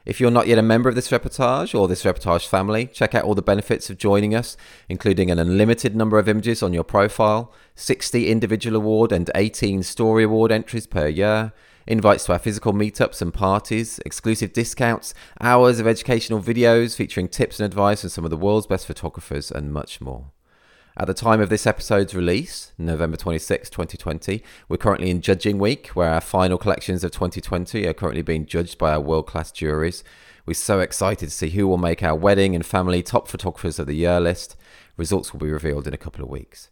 If 0.05 0.21
you're 0.21 0.31
not 0.31 0.47
yet 0.47 0.59
a 0.59 0.63
member 0.63 0.91
of 0.91 0.95
this 0.95 1.09
reportage 1.09 1.75
or 1.75 1.89
this 1.89 2.03
reportage 2.03 2.49
family, 2.49 2.87
check 2.89 3.15
out 3.15 3.25
all 3.25 3.35
the 3.35 3.41
benefits 3.41 3.89
of 3.89 3.97
joining 3.97 4.35
us, 4.35 4.59
including 4.91 5.31
an 5.31 5.39
unlimited 5.39 5.97
number 5.97 6.19
of 6.19 6.29
images 6.29 6.63
on 6.63 6.75
your 6.75 6.85
profile, 6.85 7.51
60 7.77 8.29
individual 8.29 8.77
award 8.77 9.11
and 9.11 9.31
18 9.35 9.83
story 9.83 10.25
award 10.25 10.53
entries 10.53 10.87
per 10.87 11.09
year, 11.09 11.55
invites 11.87 12.25
to 12.25 12.33
our 12.33 12.39
physical 12.39 12.73
meetups 12.73 13.23
and 13.23 13.33
parties, 13.33 14.01
exclusive 14.05 14.53
discounts, 14.53 15.15
hours 15.41 15.81
of 15.81 15.87
educational 15.87 16.41
videos 16.41 16.97
featuring 16.97 17.29
tips 17.29 17.59
and 17.59 17.67
advice 17.67 18.01
from 18.01 18.11
some 18.11 18.25
of 18.25 18.31
the 18.31 18.37
world's 18.37 18.67
best 18.67 18.87
photographers, 18.87 19.51
and 19.51 19.73
much 19.73 20.01
more. 20.01 20.31
At 20.97 21.07
the 21.07 21.15
time 21.15 21.41
of 21.41 21.49
this 21.49 21.67
episode's 21.67 22.15
release, 22.15 22.73
November 22.77 23.17
26, 23.17 23.71
2020, 23.71 24.43
we're 24.69 24.77
currently 24.77 25.09
in 25.11 25.21
judging 25.21 25.59
week, 25.59 25.89
where 25.89 26.11
our 26.11 26.21
final 26.21 26.59
collections 26.59 27.05
of 27.05 27.13
2020 27.13 27.87
are 27.87 27.95
currently 27.95 28.23
being 28.23 28.45
judged 28.45 28.77
by 28.77 28.93
our 28.93 29.01
world 29.01 29.27
class 29.27 29.53
juries. 29.53 30.05
We're 30.45 30.55
so 30.55 30.81
excited 30.81 31.27
to 31.27 31.35
see 31.35 31.51
who 31.51 31.69
will 31.69 31.79
make 31.79 32.03
our 32.03 32.17
wedding 32.17 32.55
and 32.55 32.67
family 32.67 33.03
top 33.03 33.29
photographers 33.29 33.79
of 33.79 33.87
the 33.87 33.95
year 33.95 34.21
list. 34.21 34.57
Results 34.97 35.33
will 35.33 35.41
be 35.41 35.51
revealed 35.51 35.87
in 35.87 35.95
a 35.95 35.99
couple 35.99 36.25
of 36.25 36.31
weeks. 36.31 36.71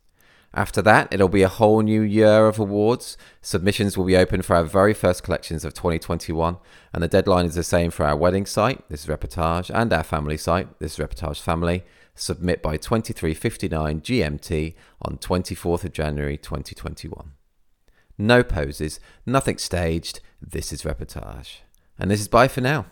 After 0.59 0.82
that, 0.82 1.06
it'll 1.12 1.28
be 1.28 1.42
a 1.42 1.48
whole 1.48 1.82
new 1.82 2.00
year 2.00 2.48
of 2.48 2.59
awards. 2.59 3.16
Submissions 3.40 3.96
will 3.96 4.06
be 4.06 4.16
open 4.16 4.42
for 4.42 4.56
our 4.56 4.64
very 4.64 4.92
first 4.92 5.22
collections 5.22 5.64
of 5.64 5.72
2021, 5.72 6.56
and 6.92 7.00
the 7.00 7.06
deadline 7.06 7.46
is 7.46 7.54
the 7.54 7.62
same 7.62 7.92
for 7.92 8.04
our 8.04 8.16
wedding 8.16 8.44
site, 8.44 8.82
this 8.88 9.04
is 9.04 9.07
Reportage, 9.07 9.70
and 9.72 9.92
our 9.92 10.03
family 10.03 10.37
site, 10.37 10.76
this 10.80 10.99
is 10.99 10.99
Reportage 10.99 11.41
Family. 11.41 11.84
Submit 12.16 12.61
by 12.61 12.76
23:59 12.76 14.03
GMT 14.03 14.74
on 15.00 15.18
24th 15.18 15.84
of 15.84 15.92
January 15.92 16.37
2021. 16.37 17.34
No 18.18 18.42
poses, 18.42 18.99
nothing 19.24 19.58
staged. 19.58 20.18
This 20.42 20.72
is 20.72 20.83
Reportage. 20.83 21.58
And 22.00 22.11
this 22.11 22.20
is 22.20 22.26
bye 22.26 22.49
for 22.49 22.62
now. 22.62 22.87